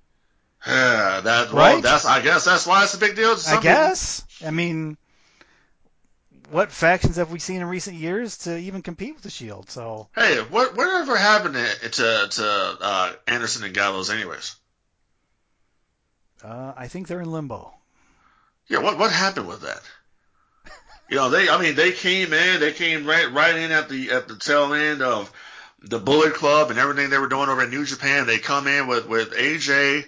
Yeah, 0.66 1.22
that 1.22 1.54
well, 1.54 1.76
right? 1.76 1.84
that's 1.84 2.06
I 2.06 2.22
guess 2.22 2.46
that's 2.46 2.68
why 2.68 2.84
it's 2.84 2.94
a 2.94 2.98
big 2.98 3.16
deal. 3.16 3.36
I 3.48 3.62
guess. 3.62 4.22
People. 4.22 4.48
I 4.48 4.52
mean, 4.52 4.98
what 6.52 6.72
factions 6.72 7.16
have 7.16 7.32
we 7.32 7.40
seen 7.40 7.62
in 7.62 7.68
recent 7.68 7.96
years 7.96 8.40
to 8.40 8.58
even 8.58 8.82
compete 8.82 9.14
with 9.14 9.24
the 9.24 9.30
Shield? 9.30 9.70
So 9.70 10.10
hey, 10.16 10.38
what 10.50 10.76
whatever 10.76 11.16
happened 11.16 11.56
to 11.56 11.90
to, 11.90 12.28
to 12.30 12.78
uh, 12.82 13.14
Anderson 13.28 13.64
and 13.64 13.74
Gallows, 13.74 14.10
anyways? 14.10 14.56
Uh, 16.44 16.74
I 16.76 16.88
think 16.88 17.08
they're 17.08 17.22
in 17.22 17.32
limbo. 17.32 17.74
Yeah, 18.68 18.80
what 18.80 18.98
what 18.98 19.12
happened 19.12 19.48
with 19.48 19.62
that? 19.62 19.82
you 21.10 21.18
know, 21.18 21.30
they 21.30 21.50
I 21.50 21.62
mean 21.62 21.76
they 21.76 21.92
came 21.92 22.34
in, 22.34 22.60
they 22.60 22.74
came 22.74 23.06
right 23.06 23.32
right 23.32 23.56
in 23.56 23.72
at 23.72 23.90
the 23.90 24.12
at 24.12 24.28
the 24.28 24.36
tail 24.36 24.74
end 24.74 25.02
of 25.02 25.32
the 25.82 26.00
Bullet 26.00 26.34
Club 26.34 26.72
and 26.72 26.80
everything 26.80 27.10
they 27.10 27.18
were 27.18 27.28
doing 27.28 27.50
over 27.50 27.64
in 27.64 27.70
New 27.70 27.86
Japan. 27.86 28.28
They 28.28 28.38
come 28.38 28.68
in 28.68 28.88
with 28.88 29.08
with 29.08 29.32
AJ, 29.32 30.06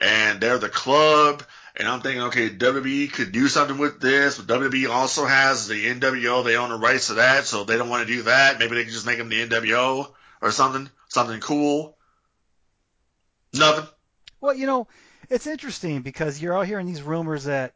and 0.00 0.40
they're 0.40 0.58
the 0.58 0.68
club, 0.68 1.44
And 1.76 1.88
I'm 1.88 2.00
thinking, 2.00 2.22
okay, 2.22 2.50
WWE 2.50 3.12
could 3.12 3.32
do 3.32 3.48
something 3.48 3.78
with 3.78 4.00
this, 4.00 4.38
but 4.38 4.60
WWE 4.60 4.90
also 4.90 5.26
has 5.26 5.68
the 5.68 5.86
NWO. 5.86 6.44
They 6.44 6.56
own 6.56 6.70
the 6.70 6.76
rights 6.76 7.08
to 7.08 7.14
that, 7.14 7.46
so 7.46 7.64
they 7.64 7.76
don't 7.76 7.88
want 7.88 8.06
to 8.06 8.14
do 8.14 8.22
that. 8.22 8.58
Maybe 8.58 8.74
they 8.74 8.84
can 8.84 8.92
just 8.92 9.06
make 9.06 9.18
them 9.18 9.28
the 9.28 9.46
NWO 9.46 10.12
or 10.40 10.50
something, 10.50 10.90
something 11.08 11.40
cool. 11.40 11.96
Nothing. 13.54 13.86
Well, 14.40 14.54
you 14.54 14.66
know, 14.66 14.88
it's 15.30 15.46
interesting 15.46 16.02
because 16.02 16.40
you're 16.40 16.54
all 16.54 16.62
hearing 16.62 16.86
these 16.86 17.02
rumors 17.02 17.44
that 17.44 17.74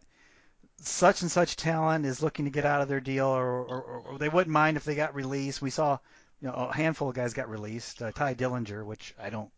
such 0.79 1.23
and 1.23 1.31
such 1.31 1.57
talent 1.57 2.05
is 2.07 2.23
looking 2.23 2.45
to 2.45 2.51
get 2.51 2.65
out 2.65 2.83
of 2.83 2.89
their 2.89 3.01
deal, 3.01 3.27
or, 3.27 3.65
or, 3.65 3.83
or 3.83 4.19
they 4.19 4.29
wouldn't 4.29 4.53
mind 4.53 4.77
if 4.77 4.85
they 4.85 4.95
got 4.95 5.15
released. 5.15 5.63
We 5.63 5.71
saw, 5.71 5.99
you 6.43 6.49
know, 6.49 6.55
a 6.55 6.75
handful 6.75 7.09
of 7.09 7.15
guys 7.15 7.35
got 7.35 7.49
released. 7.49 8.03
Uh, 8.03 8.13
Tye 8.13 8.35
Dillinger, 8.35 8.85
which 8.85 9.15
I 9.21 9.31
don't, 9.31 9.51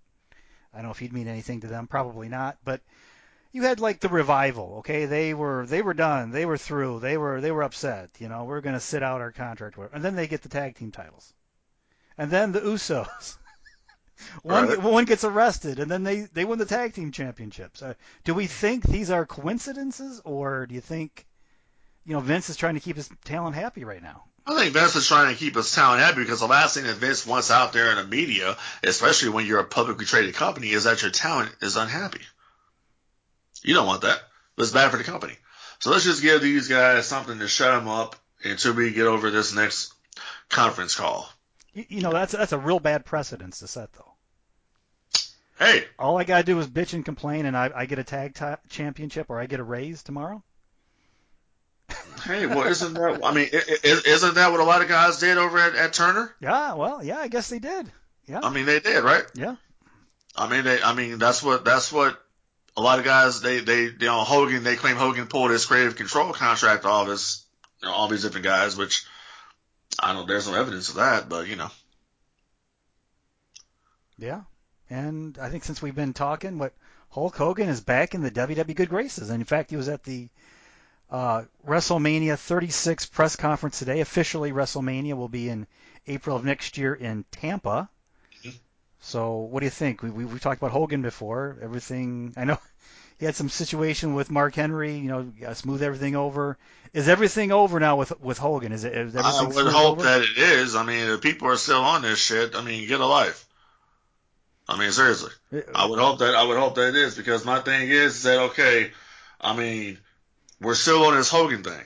I 0.72 0.78
don't 0.78 0.86
know 0.86 0.90
if 0.92 0.98
he'd 0.98 1.14
mean 1.14 1.28
anything 1.28 1.62
to 1.62 1.66
them, 1.66 1.86
probably 1.88 2.28
not. 2.28 2.58
But 2.64 2.82
you 3.52 3.62
had 3.62 3.80
like 3.80 4.00
the 4.00 4.08
revival. 4.10 4.76
Okay, 4.78 5.06
they 5.06 5.32
were 5.34 5.66
they 5.66 5.82
were 5.82 5.94
done, 5.94 6.30
they 6.30 6.44
were 6.46 6.58
through, 6.58 7.00
they 7.00 7.16
were 7.16 7.40
they 7.40 7.50
were 7.50 7.62
upset. 7.62 8.10
You 8.18 8.28
know, 8.28 8.44
we're 8.44 8.60
going 8.60 8.74
to 8.76 8.80
sit 8.80 9.02
out 9.02 9.22
our 9.22 9.32
contract, 9.32 9.78
and 9.94 10.04
then 10.04 10.14
they 10.14 10.26
get 10.26 10.42
the 10.42 10.48
tag 10.50 10.76
team 10.76 10.92
titles, 10.92 11.32
and 12.18 12.30
then 12.30 12.52
the 12.52 12.60
Usos. 12.60 13.38
one 14.42 14.68
Right. 14.68 14.82
one 14.82 15.04
gets 15.06 15.24
arrested, 15.24 15.78
and 15.78 15.90
then 15.90 16.02
they 16.04 16.20
they 16.22 16.44
win 16.44 16.58
the 16.58 16.66
tag 16.66 16.94
team 16.94 17.12
championships. 17.12 17.82
Uh, 17.82 17.94
do 18.24 18.34
we 18.34 18.46
think 18.46 18.84
these 18.84 19.10
are 19.10 19.26
coincidences, 19.26 20.20
or 20.24 20.66
do 20.66 20.74
you 20.74 20.80
think, 20.82 21.26
you 22.04 22.12
know, 22.12 22.20
Vince 22.20 22.50
is 22.50 22.56
trying 22.56 22.74
to 22.74 22.80
keep 22.80 22.96
his 22.96 23.08
talent 23.24 23.56
happy 23.56 23.84
right 23.84 24.02
now? 24.02 24.24
I 24.46 24.58
think 24.58 24.74
Vince 24.74 24.94
is 24.94 25.08
trying 25.08 25.32
to 25.32 25.38
keep 25.38 25.56
his 25.56 25.74
talent 25.74 26.02
happy 26.02 26.20
because 26.20 26.40
the 26.40 26.46
last 26.46 26.74
thing 26.74 26.84
that 26.84 26.96
Vince 26.96 27.26
wants 27.26 27.50
out 27.50 27.72
there 27.72 27.90
in 27.90 27.96
the 27.96 28.04
media, 28.04 28.56
especially 28.82 29.30
when 29.30 29.46
you're 29.46 29.60
a 29.60 29.64
publicly 29.64 30.04
traded 30.04 30.34
company, 30.34 30.70
is 30.70 30.84
that 30.84 31.00
your 31.00 31.10
talent 31.10 31.54
is 31.62 31.76
unhappy. 31.76 32.20
You 33.62 33.74
don't 33.74 33.86
want 33.86 34.02
that. 34.02 34.20
It's 34.58 34.70
bad 34.70 34.90
for 34.90 34.98
the 34.98 35.04
company. 35.04 35.34
So 35.78 35.90
let's 35.90 36.04
just 36.04 36.22
give 36.22 36.42
these 36.42 36.68
guys 36.68 37.06
something 37.06 37.38
to 37.38 37.48
shut 37.48 37.72
them 37.72 37.88
up 37.88 38.16
until 38.44 38.74
we 38.74 38.92
get 38.92 39.06
over 39.06 39.30
this 39.30 39.54
next 39.54 39.94
conference 40.50 40.94
call. 40.94 41.28
You, 41.72 42.02
know, 42.02 42.12
that's 42.12 42.32
that's 42.32 42.52
a 42.52 42.58
real 42.58 42.78
bad 42.78 43.04
precedence 43.04 43.58
to 43.60 43.66
set, 43.66 43.92
though. 43.94 44.12
Hey, 45.58 45.84
All 45.98 46.18
I 46.18 46.24
gotta 46.24 46.44
do 46.44 46.58
is 46.58 46.66
bitch 46.66 46.94
and 46.94 47.04
complain, 47.04 47.46
and 47.46 47.56
I, 47.56 47.70
I 47.74 47.86
get 47.86 47.98
a 47.98 48.04
tag 48.04 48.34
ti 48.34 48.54
championship 48.68 49.26
or 49.30 49.40
I 49.40 49.46
get 49.46 49.60
a 49.60 49.64
raise 49.64 50.02
tomorrow. 50.02 50.42
Hey, 52.24 52.46
well, 52.46 52.66
isn't 52.66 52.94
that? 52.94 53.20
I 53.24 53.32
mean, 53.32 53.48
isn't 53.52 54.34
that 54.34 54.50
what 54.50 54.60
a 54.60 54.64
lot 54.64 54.82
of 54.82 54.88
guys 54.88 55.18
did 55.18 55.38
over 55.38 55.58
at, 55.58 55.74
at 55.74 55.92
Turner? 55.92 56.34
Yeah, 56.40 56.74
well, 56.74 57.02
yeah, 57.02 57.18
I 57.18 57.28
guess 57.28 57.48
they 57.48 57.58
did. 57.58 57.90
Yeah, 58.26 58.40
I 58.42 58.50
mean, 58.50 58.66
they 58.66 58.80
did, 58.80 59.04
right? 59.04 59.24
yeah. 59.34 59.56
I 60.36 60.48
mean, 60.48 60.64
they, 60.64 60.82
I 60.82 60.94
mean, 60.94 61.18
that's 61.18 61.42
what, 61.42 61.64
that's 61.64 61.92
what 61.92 62.20
a 62.76 62.80
lot 62.80 62.98
of 62.98 63.04
guys, 63.04 63.40
they, 63.40 63.60
they, 63.60 63.84
you 63.84 63.96
know, 64.00 64.24
Hogan, 64.24 64.64
they 64.64 64.76
claim 64.76 64.96
Hogan 64.96 65.28
pulled 65.28 65.50
his 65.50 65.64
creative 65.64 65.96
control 65.96 66.32
contract 66.32 66.84
off 66.84 67.08
his, 67.08 67.44
you 67.80 67.88
know, 67.88 67.94
all 67.94 68.08
these 68.08 68.22
different 68.22 68.44
guys, 68.44 68.76
which 68.76 69.06
I 70.00 70.12
don't, 70.12 70.26
there's 70.26 70.48
no 70.48 70.54
evidence 70.54 70.88
of 70.88 70.96
that, 70.96 71.28
but 71.28 71.46
you 71.46 71.54
know, 71.56 71.70
Yeah, 74.18 74.42
and 74.90 75.38
I 75.38 75.50
think 75.50 75.64
since 75.64 75.80
we've 75.80 75.94
been 75.94 76.14
talking, 76.14 76.58
what 76.58 76.72
Hulk 77.10 77.36
Hogan 77.36 77.68
is 77.68 77.80
back 77.80 78.14
in 78.14 78.22
the 78.22 78.30
WWE 78.30 78.74
good 78.74 78.88
graces, 78.88 79.30
and 79.30 79.40
in 79.40 79.46
fact, 79.46 79.70
he 79.70 79.76
was 79.76 79.88
at 79.88 80.02
the 80.02 80.28
uh, 81.14 81.44
WrestleMania 81.64 82.36
36 82.36 83.06
press 83.06 83.36
conference 83.36 83.78
today. 83.78 84.00
Officially, 84.00 84.50
WrestleMania 84.50 85.14
will 85.14 85.28
be 85.28 85.48
in 85.48 85.68
April 86.08 86.36
of 86.36 86.44
next 86.44 86.76
year 86.76 86.92
in 86.92 87.24
Tampa. 87.30 87.88
So, 88.98 89.36
what 89.36 89.60
do 89.60 89.66
you 89.66 89.70
think? 89.70 90.02
We, 90.02 90.10
we 90.10 90.24
we 90.24 90.38
talked 90.40 90.60
about 90.60 90.72
Hogan 90.72 91.02
before. 91.02 91.58
Everything 91.62 92.34
I 92.36 92.44
know. 92.44 92.58
He 93.16 93.26
had 93.26 93.36
some 93.36 93.48
situation 93.48 94.14
with 94.14 94.28
Mark 94.28 94.56
Henry, 94.56 94.96
you 94.96 95.06
know, 95.06 95.32
uh, 95.46 95.54
smooth 95.54 95.84
everything 95.84 96.16
over. 96.16 96.58
Is 96.92 97.08
everything 97.08 97.52
over 97.52 97.78
now 97.78 97.94
with 97.94 98.20
with 98.20 98.38
Hogan? 98.38 98.72
Is 98.72 98.82
it? 98.82 98.92
Is 98.92 99.14
I 99.14 99.20
everything 99.20 99.46
would 99.46 99.54
smooth 99.54 99.72
hope 99.72 99.98
over? 99.98 100.02
that 100.02 100.22
it 100.22 100.36
is. 100.36 100.74
I 100.74 100.82
mean, 100.82 101.08
if 101.10 101.20
people 101.20 101.46
are 101.46 101.56
still 101.56 101.80
on 101.80 102.02
this 102.02 102.18
shit, 102.18 102.56
I 102.56 102.62
mean, 102.62 102.88
get 102.88 103.00
a 103.00 103.06
life. 103.06 103.46
I 104.68 104.76
mean, 104.80 104.90
seriously. 104.90 105.30
I 105.72 105.86
would 105.86 106.00
hope 106.00 106.18
that 106.18 106.34
I 106.34 106.42
would 106.42 106.58
hope 106.58 106.74
that 106.74 106.88
it 106.88 106.96
is 106.96 107.16
because 107.16 107.44
my 107.44 107.60
thing 107.60 107.88
is 107.88 108.24
that 108.24 108.40
okay, 108.50 108.90
I 109.40 109.54
mean, 109.54 109.98
we're 110.60 110.74
still 110.74 111.04
on 111.04 111.14
this 111.16 111.28
Hogan 111.30 111.62
thing. 111.62 111.82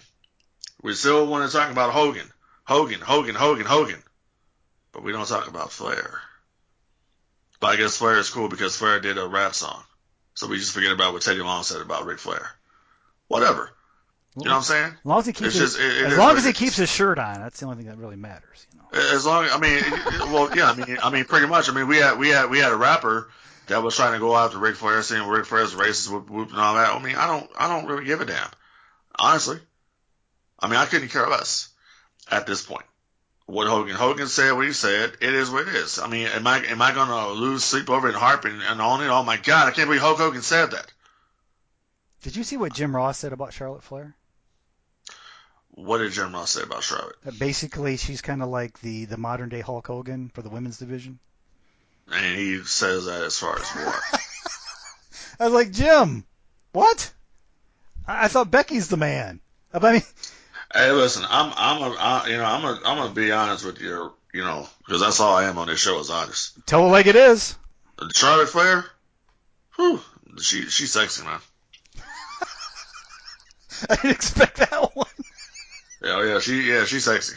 We 0.82 0.94
still 0.94 1.26
want 1.26 1.50
to 1.50 1.56
talk 1.56 1.70
about 1.72 1.92
Hogan, 1.92 2.26
Hogan, 2.64 3.00
Hogan, 3.00 3.34
Hogan, 3.34 3.66
Hogan, 3.66 4.02
but 4.92 5.02
we 5.02 5.12
don't 5.12 5.26
talk 5.28 5.48
about 5.48 5.72
Flair. 5.72 6.20
But 7.60 7.68
I 7.68 7.76
guess 7.76 7.96
Flair 7.96 8.18
is 8.18 8.30
cool 8.30 8.48
because 8.48 8.76
Flair 8.76 9.00
did 9.00 9.18
a 9.18 9.26
rap 9.26 9.54
song, 9.54 9.82
so 10.34 10.46
we 10.46 10.58
just 10.58 10.72
forget 10.72 10.92
about 10.92 11.12
what 11.12 11.22
Teddy 11.22 11.40
Long 11.40 11.64
said 11.64 11.80
about 11.80 12.06
Ric 12.06 12.18
Flair. 12.20 12.48
Whatever, 13.26 13.70
you 14.36 14.44
know 14.44 14.52
what 14.52 14.56
I'm 14.58 14.62
saying? 14.62 14.92
As 14.92 15.04
long 15.04 15.18
as 15.18 15.26
he 15.26 15.32
keeps 15.32 15.48
It's 15.48 15.58
his, 15.58 15.74
just- 15.74 15.80
it- 15.84 16.06
as 16.12 16.18
long 16.18 16.36
as 16.36 16.44
he 16.44 16.52
keeps 16.52 16.76
his 16.76 16.88
shirt 16.88 17.18
on, 17.18 17.34
that's 17.40 17.58
the 17.58 17.66
only 17.66 17.78
thing 17.78 17.86
that 17.86 17.98
really 17.98 18.16
matters. 18.16 18.66
You 18.72 18.78
know. 18.78 19.14
As 19.14 19.26
long, 19.26 19.46
I 19.50 19.58
mean, 19.58 19.82
well, 20.32 20.56
yeah, 20.56 20.70
I 20.70 20.74
mean, 20.76 20.98
I 21.02 21.10
mean, 21.10 21.24
pretty 21.24 21.46
much. 21.46 21.68
I 21.68 21.72
mean, 21.74 21.88
we 21.88 21.96
had, 21.98 22.18
we 22.18 22.28
had, 22.28 22.48
we 22.48 22.58
had 22.60 22.70
a 22.72 22.76
rapper 22.76 23.28
that 23.66 23.82
was 23.82 23.96
trying 23.96 24.12
to 24.14 24.18
go 24.20 24.34
after 24.36 24.56
Ric 24.58 24.76
Flair, 24.76 25.02
saying 25.02 25.26
Ric 25.28 25.44
Flair's 25.44 25.74
racist, 25.74 26.10
whoop, 26.10 26.30
whoop, 26.30 26.50
and 26.50 26.58
all 26.60 26.74
that. 26.76 26.94
I 26.94 27.02
mean, 27.02 27.16
I 27.16 27.26
don't, 27.26 27.50
I 27.58 27.66
don't 27.68 27.86
really 27.86 28.04
give 28.06 28.20
a 28.20 28.24
damn, 28.24 28.48
honestly. 29.18 29.58
I 30.58 30.68
mean, 30.68 30.78
I 30.78 30.86
couldn't 30.86 31.08
care 31.08 31.28
less 31.28 31.68
at 32.30 32.46
this 32.46 32.64
point. 32.64 32.84
What 33.46 33.66
Hogan, 33.66 33.96
Hogan 33.96 34.28
said, 34.28 34.52
what 34.52 34.66
he 34.66 34.72
said, 34.72 35.16
it 35.20 35.34
is 35.34 35.50
what 35.50 35.68
it 35.68 35.74
is. 35.74 35.98
I 35.98 36.06
mean, 36.06 36.26
am 36.26 36.46
I, 36.46 36.58
am 36.66 36.82
I 36.82 36.92
gonna 36.92 37.28
lose 37.28 37.64
sleep 37.64 37.88
over 37.88 38.08
it 38.08 38.10
and 38.10 38.20
harp 38.20 38.44
and, 38.44 38.60
and 38.62 38.80
on 38.80 39.02
it? 39.02 39.08
Oh 39.08 39.22
my 39.22 39.38
God, 39.38 39.68
I 39.68 39.70
can't 39.70 39.88
believe 39.88 40.02
Hulk 40.02 40.18
Hogan 40.18 40.42
said 40.42 40.72
that. 40.72 40.92
Did 42.22 42.36
you 42.36 42.44
see 42.44 42.56
what 42.56 42.74
Jim 42.74 42.94
Ross 42.94 43.18
said 43.18 43.32
about 43.32 43.54
Charlotte 43.54 43.82
Flair? 43.82 44.14
What 45.70 45.98
did 45.98 46.12
Jim 46.12 46.34
Ross 46.34 46.50
say 46.50 46.62
about 46.62 46.82
Charlotte? 46.82 47.16
That 47.24 47.38
basically 47.38 47.96
she's 47.96 48.20
kind 48.20 48.42
of 48.42 48.48
like 48.48 48.80
the 48.80 49.04
the 49.04 49.16
modern 49.16 49.48
day 49.48 49.60
Hulk 49.60 49.86
Hogan 49.86 50.30
for 50.34 50.42
the 50.42 50.50
women's 50.50 50.78
division. 50.78 51.18
And 52.12 52.36
he 52.36 52.62
says 52.64 53.06
that 53.06 53.22
as 53.22 53.38
far 53.38 53.56
as 53.58 53.68
what? 53.68 54.02
I 55.40 55.44
was 55.44 55.52
like, 55.52 55.70
Jim, 55.70 56.24
what? 56.72 57.12
I, 58.08 58.24
I 58.24 58.28
thought 58.28 58.50
Becky's 58.50 58.88
the 58.88 58.96
man. 58.96 59.40
I 59.72 59.92
mean, 59.92 60.02
Hey, 60.74 60.90
listen, 60.90 61.24
I'm 61.28 61.52
I'm 61.56 61.92
a 61.92 61.96
I, 61.96 62.26
you 62.28 62.36
know 62.36 62.44
I'm 62.44 62.64
a 62.64 62.80
I'm 62.84 62.98
gonna 62.98 63.14
be 63.14 63.32
honest 63.32 63.64
with 63.64 63.80
you, 63.80 64.12
you 64.34 64.42
know, 64.42 64.66
because 64.84 65.00
that's 65.00 65.20
all 65.20 65.34
I 65.34 65.44
am 65.44 65.56
on 65.58 65.68
this 65.68 65.80
show 65.80 65.98
is 66.00 66.10
honest. 66.10 66.58
tell 66.66 66.86
it 66.86 66.90
like 66.90 67.06
it 67.06 67.16
is. 67.16 67.56
Charlotte 68.14 68.48
Flair, 68.50 68.84
whew, 69.76 70.00
she 70.40 70.62
she's 70.66 70.92
sexy, 70.92 71.24
man. 71.24 71.40
I 73.90 73.96
didn't 73.96 74.10
expect 74.10 74.58
that 74.58 74.94
one. 74.94 75.06
Yeah, 76.02 76.16
oh, 76.16 76.22
yeah, 76.22 76.38
she 76.40 76.70
yeah 76.70 76.84
she's 76.84 77.04
sexy. 77.04 77.36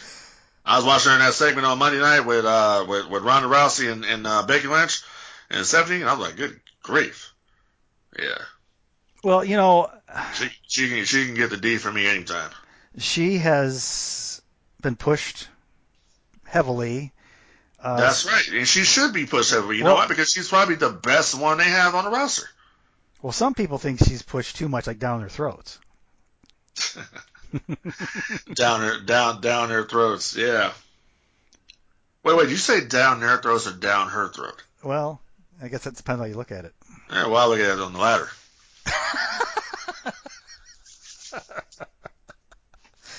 I 0.65 0.75
was 0.75 0.85
watching 0.85 1.11
her 1.11 1.17
in 1.17 1.23
that 1.23 1.33
segment 1.33 1.65
on 1.65 1.79
Monday 1.79 1.99
night 1.99 2.21
with 2.21 2.45
uh 2.45 2.85
with, 2.87 3.09
with 3.09 3.23
Ronda 3.23 3.47
Rousey 3.47 3.91
and, 3.91 4.03
and 4.03 4.27
uh, 4.27 4.43
Becky 4.45 4.67
Lynch 4.67 5.01
and 5.49 5.65
Stephanie, 5.65 6.01
and 6.01 6.09
I 6.09 6.13
was 6.13 6.27
like, 6.27 6.35
good 6.35 6.59
grief, 6.83 7.33
yeah, 8.19 8.37
Well, 9.23 9.43
you 9.43 9.55
know, 9.55 9.89
she 10.33 10.49
she 10.67 10.89
can 10.89 11.05
she 11.05 11.25
can 11.25 11.35
get 11.35 11.49
the 11.49 11.57
D 11.57 11.77
from 11.77 11.95
me 11.95 12.05
anytime. 12.07 12.49
she 12.97 13.37
has 13.39 14.41
been 14.81 14.95
pushed 14.95 15.47
heavily. 16.45 17.13
Uh, 17.79 17.97
That's 17.97 18.25
right, 18.25 18.47
and 18.49 18.67
she 18.67 18.83
should 18.83 19.13
be 19.13 19.25
pushed 19.25 19.51
heavily. 19.51 19.77
You 19.77 19.83
Well- 19.85 19.93
know 19.93 19.99
why? 20.01 20.07
Because 20.07 20.31
she's 20.31 20.47
probably 20.49 20.75
the 20.75 20.89
best 20.91 21.33
one 21.35 21.57
they 21.57 21.63
have 21.63 21.95
on 21.95 22.03
the 22.05 22.11
roster. 22.11 22.47
Well, 23.21 23.31
some 23.31 23.53
people 23.53 23.77
think 23.77 23.99
she's 23.99 24.21
pushed 24.21 24.55
too 24.55 24.67
much, 24.69 24.87
like 24.87 24.99
down 24.99 25.19
their 25.19 25.29
throats. 25.29 25.79
down 28.55 28.81
their 28.81 28.99
down 29.01 29.41
down 29.41 29.69
their 29.69 29.83
throats. 29.85 30.35
Yeah. 30.35 30.71
Wait, 32.23 32.35
wait. 32.37 32.43
Did 32.43 32.51
you 32.51 32.57
say 32.57 32.85
down 32.85 33.19
their 33.19 33.37
throats 33.37 33.67
or 33.67 33.73
down 33.73 34.09
her 34.09 34.29
throat? 34.29 34.63
Well, 34.83 35.21
I 35.61 35.67
guess 35.67 35.83
that 35.83 35.95
depends 35.95 36.19
how 36.21 36.25
you 36.27 36.35
look 36.35 36.51
at 36.51 36.65
it. 36.65 36.73
Yeah, 37.11 37.27
well, 37.27 37.37
I 37.37 37.45
look 37.47 37.59
at 37.59 37.77
it 37.77 37.79
on 37.79 37.93
the 37.93 37.99
ladder. 37.99 38.29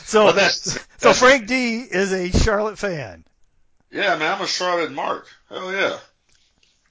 So, 0.04 0.26
Well, 0.26 0.34
that's- 0.34 0.78
so 0.98 1.12
Frank 1.14 1.46
D 1.46 1.78
is 1.80 2.12
a 2.12 2.30
Charlotte 2.30 2.78
fan. 2.78 3.24
Yeah, 3.90 4.16
man, 4.16 4.34
I'm 4.34 4.42
a 4.42 4.46
Charlotte 4.46 4.92
Mark. 4.92 5.26
Hell 5.48 5.72
yeah. 5.72 5.98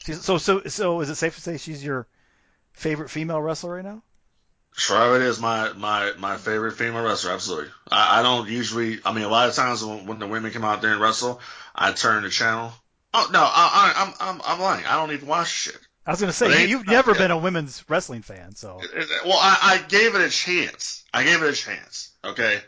She's, 0.04 0.22
so, 0.24 0.40
so, 0.40 0.64
so, 0.66 1.02
is 1.02 1.10
it 1.12 1.16
safe 1.16 1.36
to 1.36 1.42
say 1.42 1.58
she's 1.58 1.84
your 1.84 2.08
favorite 2.74 3.10
female 3.10 3.40
wrestler 3.40 3.76
right 3.76 3.86
now? 3.86 4.02
Charlotte 4.76 5.22
is 5.22 5.40
my 5.40 5.74
my 5.74 6.14
my 6.18 6.38
favorite 6.38 6.72
female 6.72 7.04
wrestler. 7.04 7.32
Absolutely. 7.34 7.70
I, 7.92 8.20
I 8.20 8.24
don't 8.24 8.48
usually. 8.50 9.00
I 9.06 9.14
mean, 9.14 9.26
a 9.26 9.30
lot 9.30 9.50
of 9.50 9.56
times 9.56 9.84
when, 9.84 10.06
when 10.08 10.20
the 10.20 10.28
women 10.28 10.52
come 10.52 10.64
out 10.64 10.82
there 10.82 10.94
and 10.94 11.02
wrestle, 11.02 11.42
I 11.76 11.92
turn 11.92 12.24
the 12.24 12.30
channel. 12.30 12.72
Oh 13.14 13.30
no, 13.32 13.42
I, 13.42 13.46
I, 13.46 14.04
I'm 14.04 14.14
I'm 14.20 14.42
I'm 14.46 14.60
lying. 14.62 14.86
I 14.86 14.94
don't 14.96 15.12
even 15.12 15.28
watch 15.28 15.50
shit. 15.50 15.78
I 16.06 16.12
was 16.12 16.20
going 16.20 16.32
to 16.32 16.38
say 16.38 16.64
you, 16.64 16.68
you've 16.68 16.88
never 16.88 17.14
been 17.14 17.32
a 17.32 17.38
women's 17.38 17.84
wrestling 17.88 18.24
fan, 18.24 18.56
so 18.56 18.82
Well, 19.24 19.38
I, 19.38 19.58
I 19.62 19.88
gave 19.88 20.16
it 20.16 20.22
a 20.22 20.30
chance. 20.30 21.04
I 21.14 21.24
gave 21.24 21.44
it 21.44 21.50
a 21.50 21.56
chance. 21.56 22.12
Okay. 22.24 22.60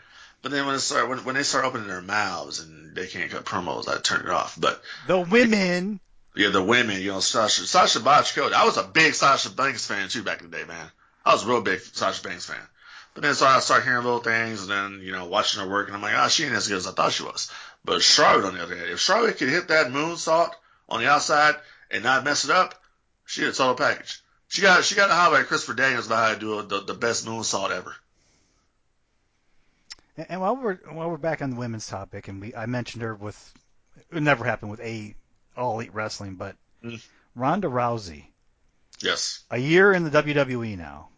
But 0.44 0.52
then 0.52 0.66
when 0.66 0.76
it 0.76 0.80
start 0.80 1.10
when, 1.10 1.20
when 1.20 1.36
they 1.36 1.44
start 1.44 1.66
opening 1.66 1.88
their 1.88 2.02
mouths 2.02 2.60
and 2.60 2.96
they 2.96 3.08
can't 3.08 3.32
cut 3.32 3.46
promos, 3.46 3.88
I 3.88 4.00
turn 4.00 4.22
it 4.22 4.30
off. 4.30 4.60
But 4.60 4.82
the 5.08 5.20
women. 5.20 6.00
yeah, 6.36 6.50
the 6.50 6.62
women, 6.62 7.02
you 7.02 7.12
know, 7.12 7.22
Sasha 7.22 7.66
Sasha 7.66 8.00
Botchko. 8.00 8.52
I 8.52 8.66
was 8.66 8.78
a 8.78 8.84
big 8.84 9.16
Sasha 9.16 9.50
Banks 9.50 9.88
fan 9.88 10.10
too 10.10 10.22
back 10.22 10.42
in 10.42 10.52
the 10.52 10.58
day, 10.58 10.66
man. 10.66 10.92
I 11.26 11.34
was 11.34 11.44
a 11.44 11.48
real 11.48 11.62
big 11.62 11.80
Sasha 11.80 12.22
Banks 12.22 12.46
fan. 12.46 12.58
But 13.14 13.24
then 13.24 13.36
so 13.36 13.46
I 13.46 13.60
started 13.62 13.86
hearing 13.86 14.04
little 14.04 14.20
things 14.20 14.62
and 14.64 14.72
then, 14.72 15.02
you 15.02 15.12
know, 15.12 15.26
watching 15.26 15.62
her 15.62 15.70
work 15.70 15.88
and 15.88 15.96
I'm 15.96 16.02
like, 16.02 16.14
ah, 16.16 16.26
oh, 16.26 16.30
she 16.30 16.44
ain't 16.44 16.54
as 16.54 16.68
good 16.68 16.78
as 16.78 16.88
I 16.88 16.92
thought 16.92 17.14
she 17.14 17.24
was. 17.24 17.50
But 17.86 18.02
Charlotte 18.02 18.46
on 18.46 18.56
the 18.56 18.64
other 18.64 18.76
hand, 18.76 18.90
if 18.90 19.00
Charlotte 19.00 19.38
could 19.38 19.50
hit 19.50 19.70
that 19.70 19.88
moonsault 19.88 20.52
on 20.90 21.02
the 21.02 21.10
outside 21.10 21.56
and 21.90 22.04
not 22.04 22.24
mess 22.24 22.44
it 22.44 22.52
up, 22.52 22.83
she 23.34 23.44
a 23.46 23.52
total 23.52 23.74
package. 23.74 24.22
She 24.48 24.62
got 24.62 24.84
she 24.84 24.94
got 24.94 25.08
to 25.08 25.14
highlight 25.14 25.48
Christopher 25.48 25.74
Daniels 25.74 26.06
about 26.06 26.28
how 26.28 26.34
to 26.36 26.40
do 26.40 26.60
a, 26.60 26.64
the, 26.64 26.82
the 26.82 26.94
best 26.94 27.26
moonsault 27.26 27.72
ever. 27.72 27.96
And 30.16 30.40
while 30.40 30.56
we're 30.56 30.76
while 30.92 31.10
we're 31.10 31.18
back 31.18 31.42
on 31.42 31.50
the 31.50 31.56
women's 31.56 31.88
topic, 31.88 32.28
and 32.28 32.40
we 32.40 32.54
I 32.54 32.68
mentioned 32.68 33.02
her 33.02 33.16
with 33.16 33.54
it 34.12 34.22
never 34.22 34.46
happened 34.46 34.70
with 34.70 34.82
a 34.82 35.16
all 35.58 35.74
elite 35.80 35.94
wrestling, 35.96 36.36
but 36.36 36.56
mm. 36.84 37.04
Ronda 37.36 37.68
Rousey. 37.68 38.26
Yes. 39.00 39.44
A 39.50 39.58
year 39.58 39.92
in 39.92 40.04
the 40.04 40.12
WWE 40.12 40.78
now. 40.78 41.10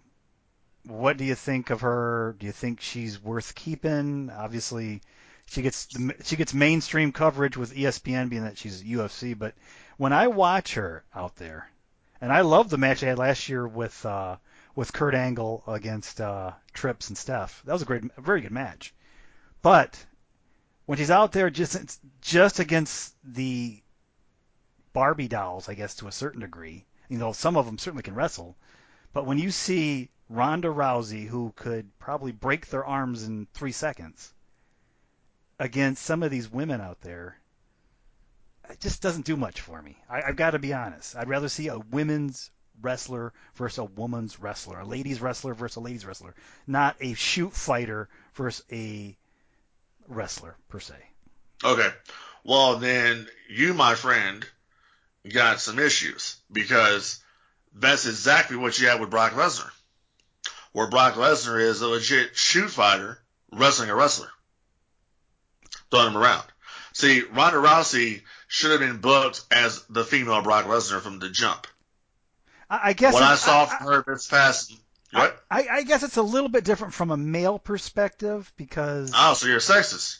What 0.83 1.17
do 1.17 1.25
you 1.25 1.35
think 1.35 1.69
of 1.69 1.81
her? 1.81 2.37
Do 2.39 2.45
you 2.45 2.53
think 2.53 2.79
she's 2.79 3.21
worth 3.21 3.55
keeping? 3.55 4.29
Obviously, 4.29 5.01
she 5.47 5.61
gets 5.61 5.89
she 6.23 6.37
gets 6.37 6.53
mainstream 6.53 7.11
coverage 7.11 7.57
with 7.57 7.75
ESPN, 7.75 8.29
being 8.29 8.43
that 8.43 8.57
she's 8.57 8.81
UFC. 8.81 9.37
But 9.37 9.55
when 9.97 10.13
I 10.13 10.27
watch 10.27 10.75
her 10.75 11.03
out 11.13 11.35
there, 11.35 11.69
and 12.21 12.31
I 12.31 12.41
love 12.41 12.69
the 12.69 12.77
match 12.77 13.03
I 13.03 13.07
had 13.07 13.17
last 13.17 13.49
year 13.49 13.67
with 13.67 14.05
uh, 14.05 14.37
with 14.75 14.93
Kurt 14.93 15.15
Angle 15.15 15.63
against 15.67 16.19
uh, 16.19 16.51
Trips 16.73 17.09
and 17.09 17.17
Steph. 17.17 17.61
That 17.65 17.73
was 17.73 17.81
a 17.81 17.85
great, 17.85 18.03
a 18.17 18.21
very 18.21 18.41
good 18.41 18.51
match. 18.51 18.93
But 19.61 20.05
when 20.85 20.97
she's 20.97 21.11
out 21.11 21.31
there 21.31 21.49
just 21.49 21.99
just 22.21 22.59
against 22.59 23.15
the 23.23 23.81
Barbie 24.93 25.27
dolls, 25.27 25.67
I 25.67 25.73
guess 25.73 25.95
to 25.95 26.07
a 26.07 26.11
certain 26.11 26.41
degree, 26.41 26.85
you 27.09 27.17
know, 27.17 27.33
some 27.33 27.57
of 27.57 27.65
them 27.65 27.77
certainly 27.77 28.03
can 28.03 28.15
wrestle. 28.15 28.55
But 29.13 29.25
when 29.25 29.37
you 29.37 29.51
see 29.51 30.09
Ronda 30.29 30.69
Rousey, 30.69 31.27
who 31.27 31.53
could 31.55 31.97
probably 31.99 32.31
break 32.31 32.67
their 32.67 32.85
arms 32.85 33.23
in 33.23 33.47
three 33.53 33.71
seconds, 33.71 34.33
against 35.59 36.03
some 36.03 36.23
of 36.23 36.31
these 36.31 36.51
women 36.51 36.81
out 36.81 37.01
there, 37.01 37.37
it 38.69 38.79
just 38.79 39.01
doesn't 39.01 39.25
do 39.25 39.37
much 39.37 39.61
for 39.61 39.81
me. 39.81 39.97
I, 40.09 40.23
I've 40.23 40.35
got 40.35 40.51
to 40.51 40.59
be 40.59 40.73
honest. 40.73 41.15
I'd 41.15 41.29
rather 41.29 41.49
see 41.49 41.67
a 41.67 41.79
women's 41.79 42.51
wrestler 42.81 43.33
versus 43.55 43.79
a 43.79 43.85
woman's 43.85 44.39
wrestler, 44.39 44.79
a 44.79 44.85
ladies 44.85 45.21
wrestler 45.21 45.53
versus 45.53 45.77
a 45.77 45.81
ladies 45.81 46.05
wrestler, 46.05 46.35
not 46.67 46.95
a 47.01 47.13
shoot 47.13 47.53
fighter 47.53 48.09
versus 48.33 48.65
a 48.71 49.15
wrestler 50.07 50.55
per 50.69 50.79
se. 50.79 50.95
Okay. 51.63 51.89
Well, 52.43 52.77
then 52.77 53.27
you, 53.49 53.73
my 53.73 53.95
friend, 53.95 54.45
got 55.33 55.59
some 55.59 55.79
issues 55.79 56.37
because 56.51 57.23
that's 57.73 58.05
exactly 58.05 58.57
what 58.57 58.79
you 58.79 58.87
had 58.87 58.99
with 58.99 59.09
Brock 59.09 59.33
Lesnar. 59.33 59.69
Where 60.71 60.87
Brock 60.87 61.15
Lesnar 61.15 61.59
is 61.59 61.81
a 61.81 61.87
legit 61.87 62.35
shoot 62.37 62.69
fighter 62.69 63.19
wrestling 63.51 63.89
a 63.89 63.95
wrestler. 63.95 64.29
Throwing 65.89 66.07
him 66.07 66.17
around. 66.17 66.45
See, 66.93 67.21
Ronda 67.21 67.57
Rousey 67.57 68.21
should 68.55 68.71
have 68.71 68.79
been 68.79 68.99
booked 69.01 69.41
as 69.51 69.83
the 69.89 70.05
female 70.05 70.41
Brock 70.41 70.63
Lesnar 70.63 71.01
from 71.01 71.19
the 71.19 71.29
jump. 71.29 71.67
I 72.69 72.93
guess 72.93 73.13
what 73.13 73.21
I 73.21 73.35
saw 73.35 73.65
from 73.65 73.85
her 73.85 74.03
this 74.07 74.27
past. 74.27 74.73
What? 75.11 75.43
I, 75.51 75.67
I 75.69 75.83
guess 75.83 76.03
it's 76.03 76.15
a 76.15 76.21
little 76.21 76.47
bit 76.47 76.63
different 76.63 76.93
from 76.93 77.11
a 77.11 77.17
male 77.17 77.59
perspective 77.59 78.51
because. 78.55 79.11
Oh, 79.13 79.33
so 79.33 79.47
you're 79.47 79.59
sexist. 79.59 80.19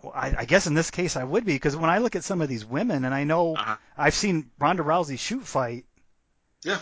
Well, 0.00 0.12
I, 0.14 0.34
I 0.38 0.44
guess 0.44 0.68
in 0.68 0.74
this 0.74 0.92
case 0.92 1.16
I 1.16 1.24
would 1.24 1.44
be 1.44 1.54
because 1.54 1.74
when 1.76 1.90
I 1.90 1.98
look 1.98 2.14
at 2.14 2.22
some 2.22 2.40
of 2.40 2.48
these 2.48 2.64
women 2.64 3.04
and 3.04 3.12
I 3.12 3.24
know 3.24 3.56
uh-huh. 3.56 3.76
I've 3.98 4.14
seen 4.14 4.48
Ronda 4.60 4.84
Rousey 4.84 5.18
shoot 5.18 5.44
fight. 5.44 5.86
Yeah. 6.62 6.78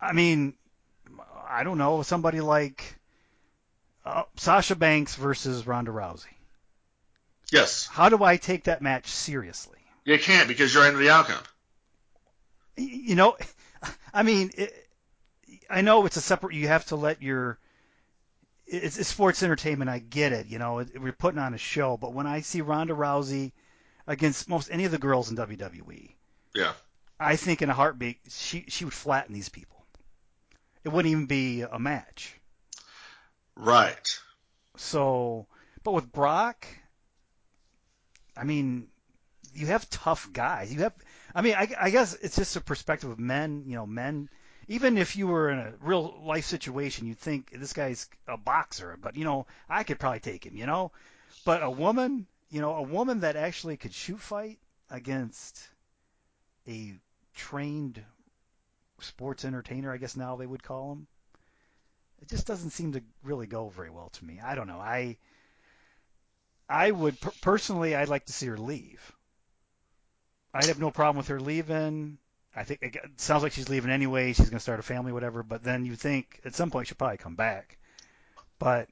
I 0.00 0.12
mean, 0.12 0.54
I 1.48 1.62
don't 1.62 1.78
know 1.78 2.02
somebody 2.02 2.40
like 2.40 2.96
uh, 4.04 4.24
Sasha 4.36 4.74
Banks 4.74 5.14
versus 5.14 5.68
Ronda 5.68 5.92
Rousey. 5.92 6.34
Yes. 7.52 7.86
How 7.86 8.08
do 8.08 8.24
I 8.24 8.38
take 8.38 8.64
that 8.64 8.82
match 8.82 9.06
seriously? 9.06 9.79
You 10.04 10.18
can't 10.18 10.48
because 10.48 10.72
you're 10.72 10.86
into 10.86 10.98
the 10.98 11.10
outcome. 11.10 11.42
You 12.76 13.14
know, 13.14 13.36
I 14.14 14.22
mean, 14.22 14.50
it, 14.56 14.72
I 15.68 15.82
know 15.82 16.06
it's 16.06 16.16
a 16.16 16.20
separate. 16.20 16.54
You 16.54 16.68
have 16.68 16.86
to 16.86 16.96
let 16.96 17.22
your. 17.22 17.58
It's, 18.66 18.98
it's 18.98 19.08
sports 19.08 19.42
entertainment. 19.42 19.90
I 19.90 19.98
get 19.98 20.32
it. 20.32 20.46
You 20.46 20.58
know, 20.58 20.84
we're 20.98 21.12
putting 21.12 21.40
on 21.40 21.54
a 21.54 21.58
show. 21.58 21.96
But 21.96 22.14
when 22.14 22.26
I 22.26 22.40
see 22.40 22.60
Ronda 22.60 22.94
Rousey 22.94 23.52
against 24.06 24.48
most 24.48 24.70
any 24.70 24.84
of 24.84 24.92
the 24.92 24.98
girls 24.98 25.30
in 25.30 25.36
WWE, 25.36 26.12
yeah, 26.54 26.72
I 27.18 27.36
think 27.36 27.62
in 27.62 27.70
a 27.70 27.74
heartbeat 27.74 28.18
she 28.28 28.64
she 28.68 28.84
would 28.84 28.94
flatten 28.94 29.34
these 29.34 29.48
people. 29.48 29.84
It 30.84 30.88
wouldn't 30.88 31.12
even 31.12 31.26
be 31.26 31.62
a 31.62 31.78
match. 31.78 32.34
Right. 33.54 34.18
So, 34.76 35.46
but 35.84 35.92
with 35.92 36.10
Brock, 36.10 36.66
I 38.34 38.44
mean, 38.44 38.88
you 39.54 39.66
have 39.66 39.88
tough 39.90 40.32
guys. 40.32 40.72
You 40.72 40.80
have 40.80 40.94
I 41.34 41.42
mean, 41.42 41.54
I, 41.54 41.68
I 41.80 41.90
guess 41.90 42.14
it's 42.14 42.36
just 42.36 42.56
a 42.56 42.60
perspective 42.60 43.10
of 43.10 43.18
men. 43.18 43.64
You 43.66 43.76
know, 43.76 43.86
men. 43.86 44.28
Even 44.68 44.98
if 44.98 45.16
you 45.16 45.26
were 45.26 45.50
in 45.50 45.58
a 45.58 45.72
real 45.80 46.22
life 46.24 46.44
situation, 46.44 47.06
you'd 47.06 47.18
think 47.18 47.50
this 47.50 47.72
guy's 47.72 48.08
a 48.28 48.36
boxer, 48.36 48.96
but 49.00 49.16
you 49.16 49.24
know, 49.24 49.46
I 49.68 49.82
could 49.82 49.98
probably 49.98 50.20
take 50.20 50.46
him. 50.46 50.56
You 50.56 50.66
know, 50.66 50.92
but 51.44 51.62
a 51.62 51.70
woman, 51.70 52.26
you 52.50 52.60
know, 52.60 52.74
a 52.76 52.82
woman 52.82 53.20
that 53.20 53.36
actually 53.36 53.76
could 53.76 53.92
shoot 53.92 54.20
fight 54.20 54.58
against 54.90 55.60
a 56.68 56.94
trained 57.34 58.02
sports 59.00 59.44
entertainer, 59.44 59.92
I 59.92 59.96
guess 59.96 60.16
now 60.16 60.36
they 60.36 60.46
would 60.46 60.62
call 60.62 60.92
him. 60.92 61.06
It 62.20 62.28
just 62.28 62.46
doesn't 62.46 62.70
seem 62.70 62.92
to 62.92 63.02
really 63.22 63.46
go 63.46 63.68
very 63.68 63.90
well 63.90 64.10
to 64.10 64.24
me. 64.24 64.40
I 64.40 64.54
don't 64.54 64.66
know. 64.66 64.78
I 64.78 65.16
I 66.68 66.90
would 66.90 67.18
personally, 67.40 67.96
I'd 67.96 68.08
like 68.08 68.26
to 68.26 68.32
see 68.32 68.46
her 68.46 68.58
leave. 68.58 69.12
I'd 70.52 70.66
have 70.66 70.80
no 70.80 70.90
problem 70.90 71.16
with 71.16 71.28
her 71.28 71.40
leaving. 71.40 72.18
I 72.54 72.64
think 72.64 72.82
it 72.82 72.98
sounds 73.16 73.42
like 73.42 73.52
she's 73.52 73.68
leaving 73.68 73.90
anyway. 73.90 74.32
She's 74.32 74.50
going 74.50 74.58
to 74.58 74.60
start 74.60 74.80
a 74.80 74.82
family, 74.82 75.12
whatever. 75.12 75.42
But 75.42 75.62
then 75.62 75.84
you 75.84 75.94
think 75.94 76.40
at 76.44 76.54
some 76.54 76.70
point 76.70 76.88
she'll 76.88 76.96
probably 76.96 77.18
come 77.18 77.36
back. 77.36 77.78
But 78.58 78.88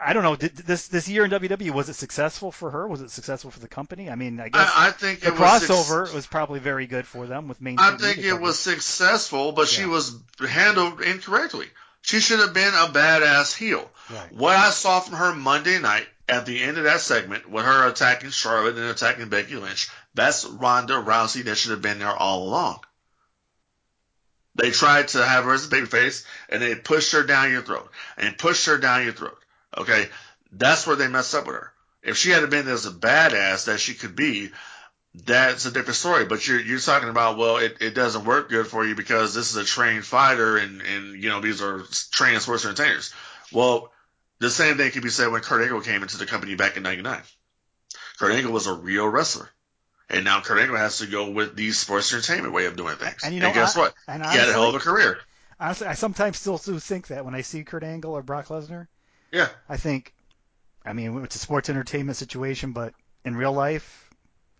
I 0.00 0.12
don't 0.12 0.22
know. 0.22 0.36
Did 0.36 0.56
this 0.56 0.88
this 0.88 1.08
year 1.08 1.24
in 1.24 1.30
WWE 1.30 1.72
was 1.72 1.88
it 1.88 1.94
successful 1.94 2.52
for 2.52 2.70
her? 2.70 2.86
Was 2.86 3.02
it 3.02 3.10
successful 3.10 3.50
for 3.50 3.60
the 3.60 3.68
company? 3.68 4.08
I 4.08 4.14
mean, 4.14 4.40
I 4.40 4.48
guess 4.48 4.70
I, 4.74 4.88
I 4.88 4.90
think 4.92 5.20
the 5.20 5.30
crossover 5.30 6.02
was, 6.02 6.14
was, 6.14 6.26
probably 6.26 6.60
very 6.60 6.86
good 6.86 7.06
for 7.06 7.26
them 7.26 7.48
with 7.48 7.60
main. 7.60 7.78
I 7.78 7.96
think 7.96 8.18
it 8.18 8.40
was 8.40 8.58
successful, 8.58 9.52
but 9.52 9.70
yeah. 9.72 9.78
she 9.78 9.86
was 9.86 10.16
handled 10.48 11.00
incorrectly. 11.02 11.66
She 12.00 12.20
should 12.20 12.38
have 12.38 12.54
been 12.54 12.72
a 12.74 12.86
badass 12.86 13.56
heel. 13.56 13.90
Right. 14.08 14.32
What 14.32 14.56
I 14.56 14.70
saw 14.70 15.00
from 15.00 15.16
her 15.16 15.34
Monday 15.34 15.80
night 15.80 16.06
at 16.28 16.46
the 16.46 16.62
end 16.62 16.78
of 16.78 16.84
that 16.84 17.00
segment 17.00 17.50
with 17.50 17.64
her 17.64 17.88
attacking 17.88 18.30
Charlotte 18.30 18.76
and 18.76 18.84
attacking 18.84 19.28
Becky 19.28 19.56
Lynch, 19.56 19.88
that's 20.14 20.44
Ronda 20.44 20.94
Rousey 20.94 21.44
that 21.44 21.56
should 21.56 21.72
have 21.72 21.82
been 21.82 21.98
there 21.98 22.16
all 22.16 22.44
along. 22.44 22.80
They 24.54 24.72
tried 24.72 25.08
to 25.08 25.24
have 25.24 25.44
her 25.44 25.52
as 25.52 25.66
a 25.66 25.68
babyface 25.68 26.24
and 26.48 26.60
they 26.60 26.74
pushed 26.74 27.12
her 27.12 27.22
down 27.22 27.52
your 27.52 27.62
throat 27.62 27.90
and 28.16 28.36
pushed 28.36 28.66
her 28.66 28.76
down 28.76 29.04
your 29.04 29.12
throat. 29.12 29.38
Okay. 29.76 30.08
That's 30.50 30.86
where 30.86 30.96
they 30.96 31.06
messed 31.06 31.34
up 31.34 31.46
with 31.46 31.54
her. 31.54 31.72
If 32.02 32.16
she 32.16 32.30
had 32.30 32.48
been 32.50 32.66
as 32.66 32.86
a 32.86 32.90
badass 32.90 33.66
that 33.66 33.78
she 33.78 33.94
could 33.94 34.16
be, 34.16 34.50
that's 35.14 35.66
a 35.66 35.70
different 35.70 35.96
story. 35.96 36.24
But 36.24 36.46
you're 36.46 36.60
you're 36.60 36.80
talking 36.80 37.08
about 37.08 37.38
well, 37.38 37.58
it, 37.58 37.78
it 37.80 37.94
doesn't 37.94 38.24
work 38.24 38.48
good 38.48 38.66
for 38.66 38.84
you 38.84 38.94
because 38.94 39.34
this 39.34 39.50
is 39.50 39.56
a 39.56 39.64
trained 39.64 40.04
fighter 40.04 40.56
and 40.56 40.80
and 40.82 41.22
you 41.22 41.28
know 41.28 41.40
these 41.40 41.62
are 41.62 41.82
trained 42.10 42.42
sports 42.42 42.64
entertainers. 42.64 43.12
Well, 43.52 43.92
the 44.40 44.50
same 44.50 44.76
thing 44.76 44.90
could 44.90 45.02
be 45.02 45.08
said 45.08 45.30
when 45.30 45.42
Kurt 45.42 45.62
Angle 45.62 45.80
came 45.80 46.02
into 46.02 46.18
the 46.18 46.26
company 46.26 46.54
back 46.54 46.76
in 46.76 46.82
'99. 46.82 47.22
Kurt 48.18 48.32
Angle 48.32 48.52
was 48.52 48.66
a 48.66 48.74
real 48.74 49.08
wrestler. 49.08 49.48
And 50.10 50.24
now 50.24 50.40
Kurt 50.40 50.58
Angle 50.58 50.76
has 50.76 50.98
to 50.98 51.06
go 51.06 51.30
with 51.30 51.54
the 51.54 51.70
sports 51.72 52.12
entertainment 52.12 52.54
way 52.54 52.64
of 52.66 52.76
doing 52.76 52.96
things. 52.96 53.22
And, 53.24 53.34
you 53.34 53.40
know, 53.40 53.46
and 53.46 53.54
guess 53.54 53.76
I, 53.76 53.80
what? 53.80 53.94
And 54.06 54.22
honestly, 54.22 54.40
he 54.40 54.46
had 54.46 54.48
a 54.48 54.52
hell 54.52 54.68
of 54.68 54.74
a 54.74 54.78
career. 54.78 55.18
Honestly, 55.60 55.86
I 55.86 55.94
sometimes 55.94 56.38
still 56.38 56.56
do 56.56 56.78
think 56.78 57.08
that 57.08 57.24
when 57.24 57.34
I 57.34 57.42
see 57.42 57.64
Kurt 57.64 57.84
Angle 57.84 58.12
or 58.12 58.22
Brock 58.22 58.46
Lesnar. 58.46 58.86
Yeah. 59.32 59.48
I 59.68 59.76
think, 59.76 60.14
I 60.84 60.94
mean, 60.94 61.22
it's 61.24 61.36
a 61.36 61.38
sports 61.38 61.68
entertainment 61.68 62.16
situation, 62.16 62.72
but 62.72 62.94
in 63.24 63.36
real 63.36 63.52
life, 63.52 64.08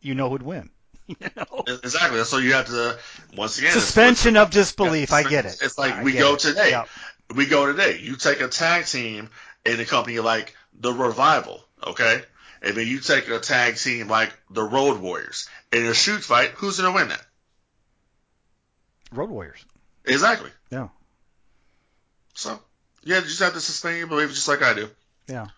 you 0.03 0.15
know 0.15 0.29
who'd 0.29 0.43
win. 0.43 0.69
you 1.07 1.17
know? 1.21 1.65
Exactly. 1.67 2.23
So 2.25 2.37
you 2.37 2.53
have 2.53 2.67
to 2.67 2.99
once 3.37 3.59
again 3.59 3.73
suspension 3.73 4.37
of 4.37 4.51
disbelief. 4.51 5.13
I 5.13 5.23
get 5.23 5.47
it. 5.47 5.59
It's 5.63 5.79
like 5.79 5.95
I 5.95 6.03
we 6.03 6.13
go 6.13 6.35
it. 6.35 6.41
today. 6.41 6.71
Yep. 6.71 6.89
We 7.35 7.47
go 7.47 7.67
today. 7.67 7.99
You 7.99 8.17
take 8.17 8.41
a 8.41 8.49
tag 8.49 8.85
team 8.87 9.31
in 9.65 9.81
a 9.81 9.85
company 9.87 10.19
like 10.19 10.55
the 10.79 10.93
Revival, 10.93 11.65
okay? 11.87 12.23
And 12.63 12.77
then 12.77 12.87
you 12.87 13.01
take 13.01 13.29
a 13.29 13.39
tag 13.39 13.77
team 13.77 14.09
like 14.09 14.33
the 14.51 14.63
Road 14.63 15.01
Warriors 15.01 15.49
in 15.73 15.87
a 15.87 15.95
shoot 15.95 16.23
fight, 16.23 16.51
who's 16.51 16.81
going 16.81 16.93
to 16.93 16.99
win 16.99 17.09
that? 17.09 17.25
Road 19.13 19.31
Warriors. 19.31 19.65
Exactly. 20.05 20.51
Yeah. 20.71 20.89
So, 22.35 22.59
yeah, 23.05 23.17
you 23.17 23.23
just 23.23 23.41
have 23.41 23.55
to 23.55 23.61
sustain 23.61 23.99
your 23.99 24.07
belief 24.07 24.31
just 24.31 24.49
like 24.49 24.63
I 24.63 24.75
do. 24.75 24.91
Yeah. 25.29 25.49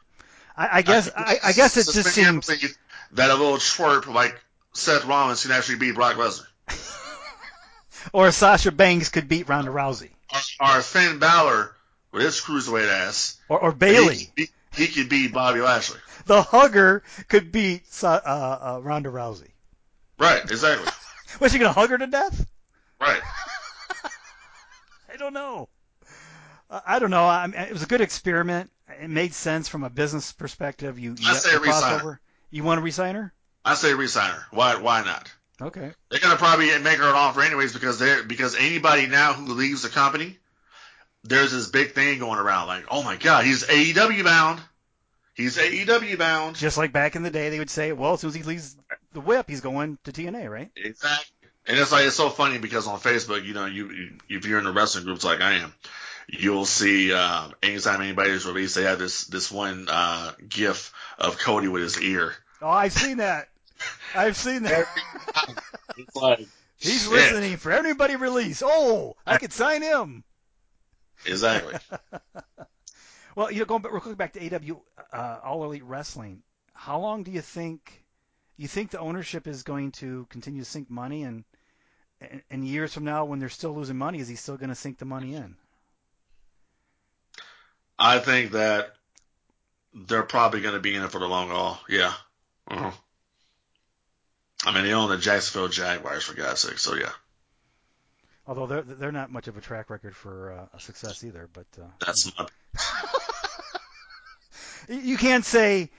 I, 0.57 0.79
I 0.79 0.83
guess 0.83 1.11
I, 1.17 1.39
I, 1.43 1.53
guess 1.53 1.77
it 1.77 1.93
just 1.93 2.09
seems 2.09 2.47
that 2.47 3.31
a 3.31 3.35
little 3.35 3.57
twerp 3.57 4.13
like 4.13 4.39
Seth 4.73 5.05
Rollins 5.05 5.43
can 5.43 5.53
actually 5.53 5.79
beat 5.79 5.95
Brock 5.95 6.17
Lesnar. 6.17 6.47
or 8.13 8.31
Sasha 8.31 8.73
Banks 8.73 9.09
could 9.09 9.29
beat 9.29 9.49
Ronda 9.49 9.71
Rousey. 9.71 10.11
or, 10.61 10.77
or 10.77 10.83
Finn 10.83 11.19
Balor 11.19 11.75
with 12.13 12.23
his 12.23 12.41
cruiserweight 12.41 12.91
ass. 12.91 13.39
Or, 13.49 13.59
or 13.61 13.73
Bayley. 13.73 14.31
He, 14.37 14.43
he, 14.43 14.49
he 14.81 14.89
could 14.89 15.09
beat 15.09 15.33
Bobby 15.33 15.61
Lashley. 15.61 15.99
The 16.27 16.43
hugger 16.43 17.03
could 17.29 17.53
beat 17.53 17.83
uh, 18.03 18.07
uh, 18.07 18.81
Ronda 18.83 19.11
Rousey. 19.11 19.51
Right, 20.19 20.43
exactly. 20.43 20.91
Was 21.41 21.53
he 21.53 21.59
going 21.59 21.69
to 21.73 21.79
hug 21.79 21.91
her 21.91 21.99
to 21.99 22.07
death? 22.07 22.47
Right. 23.01 23.21
I 25.13 25.17
don't 25.17 25.35
know. 25.35 25.69
Uh, 26.69 26.81
I 26.87 26.99
don't 26.99 27.11
know. 27.11 27.25
I 27.25 27.47
mean, 27.47 27.61
it 27.61 27.73
was 27.73 27.83
a 27.83 27.87
good 27.87 28.01
experiment. 28.01 28.71
It 29.03 29.09
made 29.09 29.33
sense 29.35 29.69
from 29.69 29.83
a 29.83 29.91
business 29.91 30.33
perspective. 30.33 30.99
You, 30.99 31.15
you 31.19 31.29
I 31.29 31.35
say 31.35 31.57
resign. 31.59 32.01
over. 32.01 32.21
You 32.51 32.65
want 32.65 32.79
to 32.79 32.83
resign 32.83 33.15
her? 33.15 33.33
I 33.65 33.75
say 33.75 33.95
resign 33.95 34.31
her. 34.31 34.47
Why? 34.51 34.77
Why 34.77 35.03
not? 35.03 35.33
Okay. 35.61 35.93
They're 36.11 36.21
gonna 36.21 36.37
probably 36.37 36.67
make 36.79 36.99
her 36.99 37.09
an 37.09 37.15
offer 37.15 37.43
anyways 37.43 37.73
because 37.73 37.99
they're 37.99 38.23
because 38.23 38.57
anybody 38.57 39.07
now 39.07 39.35
who 39.35 39.53
leaves 39.53 39.83
the 39.83 39.89
company, 39.91 40.39
there's 41.25 41.53
this 41.53 41.69
big 41.69 41.93
thing 41.93 42.19
going 42.19 42.39
around 42.39 42.69
like, 42.69 42.85
oh 42.91 43.03
my 43.03 43.17
god, 43.17 43.45
he's 43.45 43.65
AEW 43.65 44.25
bound. 44.25 44.61
He's 45.35 45.57
AEW 45.57 46.19
bound. 46.19 46.57
Just 46.57 46.77
like 46.77 46.93
back 46.93 47.17
in 47.17 47.23
the 47.23 47.31
day, 47.31 47.51
they 47.51 47.59
would 47.59 47.71
say, 47.71 47.93
well, 47.93 48.15
as 48.15 48.21
soon 48.21 48.29
as 48.29 48.35
he 48.35 48.43
leaves 48.43 48.77
the 49.13 49.21
whip, 49.21 49.49
he's 49.49 49.61
going 49.61 49.99
to 50.05 50.13
TNA, 50.13 50.51
right? 50.51 50.71
Exactly. 50.77 51.49
And 51.67 51.79
it's 51.79 51.93
like 51.93 52.07
it's 52.07 52.17
so 52.17 52.31
funny 52.31 52.59
because 52.59 52.87
on 52.87 52.99
Facebook, 52.99 53.45
you 53.45 53.55
know, 53.55 53.67
you, 53.67 53.91
you 53.91 54.19
if 54.29 54.47
you're 54.47 54.59
in 54.59 54.65
the 54.65 54.73
wrestling 54.73 55.05
groups 55.05 55.25
like 55.25 55.41
I 55.41 55.53
am, 55.55 55.73
you'll 56.29 56.65
see 56.65 57.13
uh, 57.13 57.49
anytime 57.63 58.01
anybody's 58.01 58.47
released, 58.47 58.75
they 58.75 58.85
have 58.85 58.99
this 58.99 59.25
this 59.27 59.53
one 59.53 59.87
uh, 59.89 60.33
gif 60.49 60.93
of 61.19 61.39
Cody 61.39 61.69
with 61.69 61.83
his 61.83 62.01
ear. 62.01 62.35
Oh, 62.63 62.69
I've 62.69 62.93
seen 62.93 63.19
that. 63.19 63.49
I've 64.15 64.37
seen 64.37 64.65
that. 64.65 64.87
It's 65.97 66.17
like 66.17 66.47
He's 66.79 67.03
shit. 67.03 67.13
listening 67.13 67.57
for 67.59 67.71
everybody 67.73 68.17
release. 68.17 68.63
Oh, 68.65 69.17
I 69.27 69.37
could 69.37 69.53
sign 69.53 69.83
him. 69.83 70.25
Exactly. 71.27 71.75
Well, 73.35 73.51
you 73.51 73.61
know, 73.61 73.65
going 73.65 73.83
back, 73.83 73.93
real 73.93 74.01
quick 74.01 74.17
back 74.17 74.33
to 74.35 74.55
AW, 74.55 74.81
uh, 75.13 75.41
All 75.45 75.65
Elite 75.65 75.85
Wrestling. 75.85 76.43
How 76.73 76.99
long 76.99 77.23
do 77.23 77.31
you 77.31 77.41
think 77.41 78.05
you 78.57 78.69
think 78.69 78.91
the 78.91 78.99
ownership 78.99 79.47
is 79.47 79.63
going 79.63 79.93
to 79.93 80.27
continue 80.31 80.63
to 80.63 80.69
sink 80.69 80.91
money, 80.91 81.23
and 81.23 81.45
and, 82.51 82.67
years 82.67 82.93
from 82.93 83.05
now, 83.05 83.25
when 83.25 83.39
they're 83.39 83.49
still 83.49 83.75
losing 83.75 83.97
money, 83.97 84.19
is 84.19 84.29
he 84.29 84.37
still 84.37 84.59
going 84.59 84.69
to 84.69 84.75
sink 84.75 84.99
the 84.99 85.07
money 85.07 85.35
in? 85.35 85.57
I 87.99 88.19
think 88.19 88.53
that 88.53 88.95
they're 89.95 90.23
probably 90.23 90.61
going 90.61 90.75
to 90.75 90.81
be 90.81 90.95
in 90.95 91.03
it 91.03 91.11
for 91.11 91.19
the 91.19 91.27
long 91.27 91.49
haul. 91.49 91.81
Yeah. 91.89 92.13
uh 92.69 92.91
I 94.67 94.75
mean, 94.75 94.85
they 94.85 94.93
own 94.93 95.09
the 95.09 95.17
Jacksonville 95.17 95.69
Jaguars 95.69 96.25
for 96.25 96.35
God's 96.35 96.61
sake. 96.61 96.79
So 96.79 96.95
yeah, 96.95 97.13
Although 98.47 98.67
they're 98.67 98.83
they're 98.83 99.13
not 99.13 99.31
much 99.31 99.47
of 99.49 99.57
a 99.57 99.61
track 99.61 99.91
record 99.91 100.17
for 100.17 100.69
uh, 100.75 100.79
success 100.79 101.23
either. 101.23 101.49
But 101.53 101.67
uh, 101.81 101.87
that's 102.05 102.33
my 102.37 102.47
you 104.91 105.17
can't 105.17 105.45
say 105.45 105.91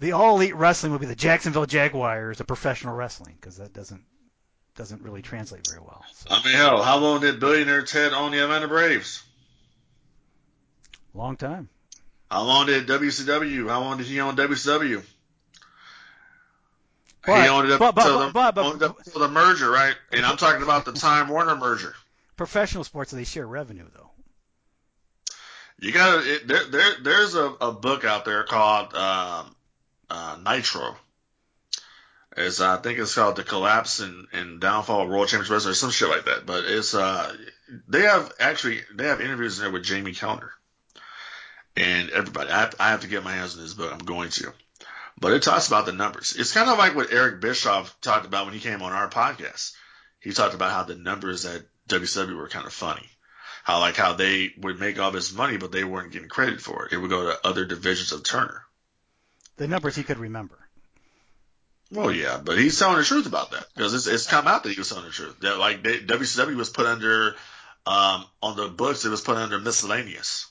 the 0.00 0.12
All 0.12 0.36
Elite 0.36 0.54
Wrestling 0.54 0.92
would 0.92 1.00
be 1.00 1.06
the 1.06 1.14
Jacksonville 1.14 1.66
Jaguars 1.66 2.40
of 2.40 2.46
professional 2.46 2.94
wrestling 2.94 3.36
because 3.40 3.56
that 3.56 3.72
doesn't 3.72 4.04
doesn't 4.76 5.02
really 5.02 5.22
translate 5.22 5.66
very 5.68 5.80
well. 5.80 6.04
So, 6.12 6.26
I 6.30 6.44
mean, 6.44 6.54
hell, 6.54 6.82
how 6.82 6.98
long 6.98 7.20
did 7.20 7.38
billionaire 7.40 7.82
Ted 7.82 8.12
own 8.12 8.32
the 8.32 8.42
Atlanta 8.42 8.68
Braves? 8.68 9.22
long 11.14 11.36
time. 11.36 11.68
How 12.30 12.42
long 12.42 12.66
did 12.66 12.88
WCW? 12.88 13.68
How 13.68 13.80
long 13.80 13.98
did 13.98 14.06
he 14.06 14.20
own 14.20 14.34
WCW? 14.36 15.02
But- 17.24 17.42
he 17.42 17.48
owned 17.48 17.68
it 17.70 17.72
up 17.74 17.78
but- 17.78 17.94
but- 17.94 18.04
until 18.04 18.18
but- 18.18 18.26
the, 18.26 18.32
but- 18.32 18.54
but- 18.56 18.64
owned 18.64 18.82
it 18.82 18.84
up 18.84 18.98
until 18.98 19.20
the 19.20 19.28
merger, 19.28 19.70
right? 19.70 19.94
And 20.10 20.26
I'm 20.26 20.36
talking 20.36 20.62
about 20.62 20.84
the 20.84 20.92
Time 20.92 21.28
Warner 21.28 21.56
merger. 21.56 21.94
Professional 22.36 22.82
sports 22.82 23.12
they 23.12 23.22
share 23.24 23.46
revenue 23.46 23.86
though. 23.94 24.10
You 25.84 25.92
got 25.92 26.22
to 26.22 26.46
there, 26.46 26.64
there. 26.64 26.94
There's 27.02 27.34
a, 27.34 27.44
a 27.60 27.70
book 27.70 28.06
out 28.06 28.24
there 28.24 28.42
called 28.44 28.94
um, 28.94 29.54
uh, 30.08 30.38
Nitro. 30.42 30.96
It's 32.34 32.58
I 32.58 32.78
think 32.78 32.98
it's 32.98 33.14
called 33.14 33.36
the 33.36 33.44
Collapse 33.44 34.00
and, 34.00 34.26
and 34.32 34.62
Downfall 34.62 35.02
of 35.02 35.08
World 35.10 35.28
Championship 35.28 35.52
Wrestling 35.52 35.72
or 35.72 35.74
some 35.74 35.90
shit 35.90 36.08
like 36.08 36.24
that. 36.24 36.46
But 36.46 36.64
it's 36.64 36.94
uh 36.94 37.36
they 37.86 38.00
have 38.00 38.32
actually 38.40 38.80
they 38.94 39.04
have 39.04 39.20
interviews 39.20 39.58
in 39.58 39.64
there 39.64 39.72
with 39.72 39.84
Jamie 39.84 40.14
Kellner 40.14 40.52
and 41.76 42.08
everybody. 42.08 42.48
I 42.48 42.60
have, 42.60 42.74
I 42.80 42.88
have 42.88 43.02
to 43.02 43.08
get 43.08 43.22
my 43.22 43.32
hands 43.32 43.54
on 43.54 43.62
this 43.62 43.74
book. 43.74 43.92
I'm 43.92 43.98
going 43.98 44.30
to. 44.30 44.54
But 45.20 45.34
it 45.34 45.42
talks 45.42 45.68
about 45.68 45.84
the 45.84 45.92
numbers. 45.92 46.34
It's 46.38 46.54
kind 46.54 46.70
of 46.70 46.78
like 46.78 46.94
what 46.94 47.12
Eric 47.12 47.42
Bischoff 47.42 47.94
talked 48.00 48.24
about 48.24 48.46
when 48.46 48.54
he 48.54 48.60
came 48.60 48.80
on 48.80 48.92
our 48.92 49.10
podcast. 49.10 49.74
He 50.18 50.32
talked 50.32 50.54
about 50.54 50.72
how 50.72 50.84
the 50.84 50.96
numbers 50.96 51.44
at 51.44 51.60
WCW 51.90 52.38
were 52.38 52.48
kind 52.48 52.66
of 52.66 52.72
funny 52.72 53.06
how 53.64 53.80
like 53.80 53.96
how 53.96 54.12
they 54.12 54.52
would 54.58 54.78
make 54.78 55.00
all 55.00 55.10
this 55.10 55.34
money, 55.34 55.56
but 55.56 55.72
they 55.72 55.84
weren't 55.84 56.12
getting 56.12 56.28
credit 56.28 56.60
for 56.60 56.84
it. 56.84 56.92
It 56.92 56.98
would 56.98 57.10
go 57.10 57.24
to 57.24 57.46
other 57.46 57.64
divisions 57.64 58.12
of 58.12 58.22
Turner. 58.22 58.62
The 59.56 59.66
numbers 59.66 59.96
he 59.96 60.02
could 60.02 60.18
remember. 60.18 60.58
Well, 61.90 62.12
yeah, 62.12 62.40
but 62.44 62.58
he's 62.58 62.78
telling 62.78 62.98
the 62.98 63.04
truth 63.04 63.26
about 63.26 63.52
that 63.52 63.66
because 63.74 63.94
it's, 63.94 64.06
it's 64.06 64.26
come 64.26 64.46
out 64.46 64.64
that 64.64 64.72
he 64.72 64.78
was 64.78 64.90
telling 64.90 65.06
the 65.06 65.10
truth. 65.10 65.40
That 65.40 65.58
like 65.58 65.82
they, 65.82 65.98
WCW 65.98 66.56
was 66.56 66.68
put 66.68 66.84
under 66.84 67.36
um, 67.86 68.26
on 68.42 68.56
the 68.56 68.68
books, 68.68 69.06
it 69.06 69.10
was 69.10 69.22
put 69.22 69.38
under 69.38 69.58
miscellaneous. 69.58 70.46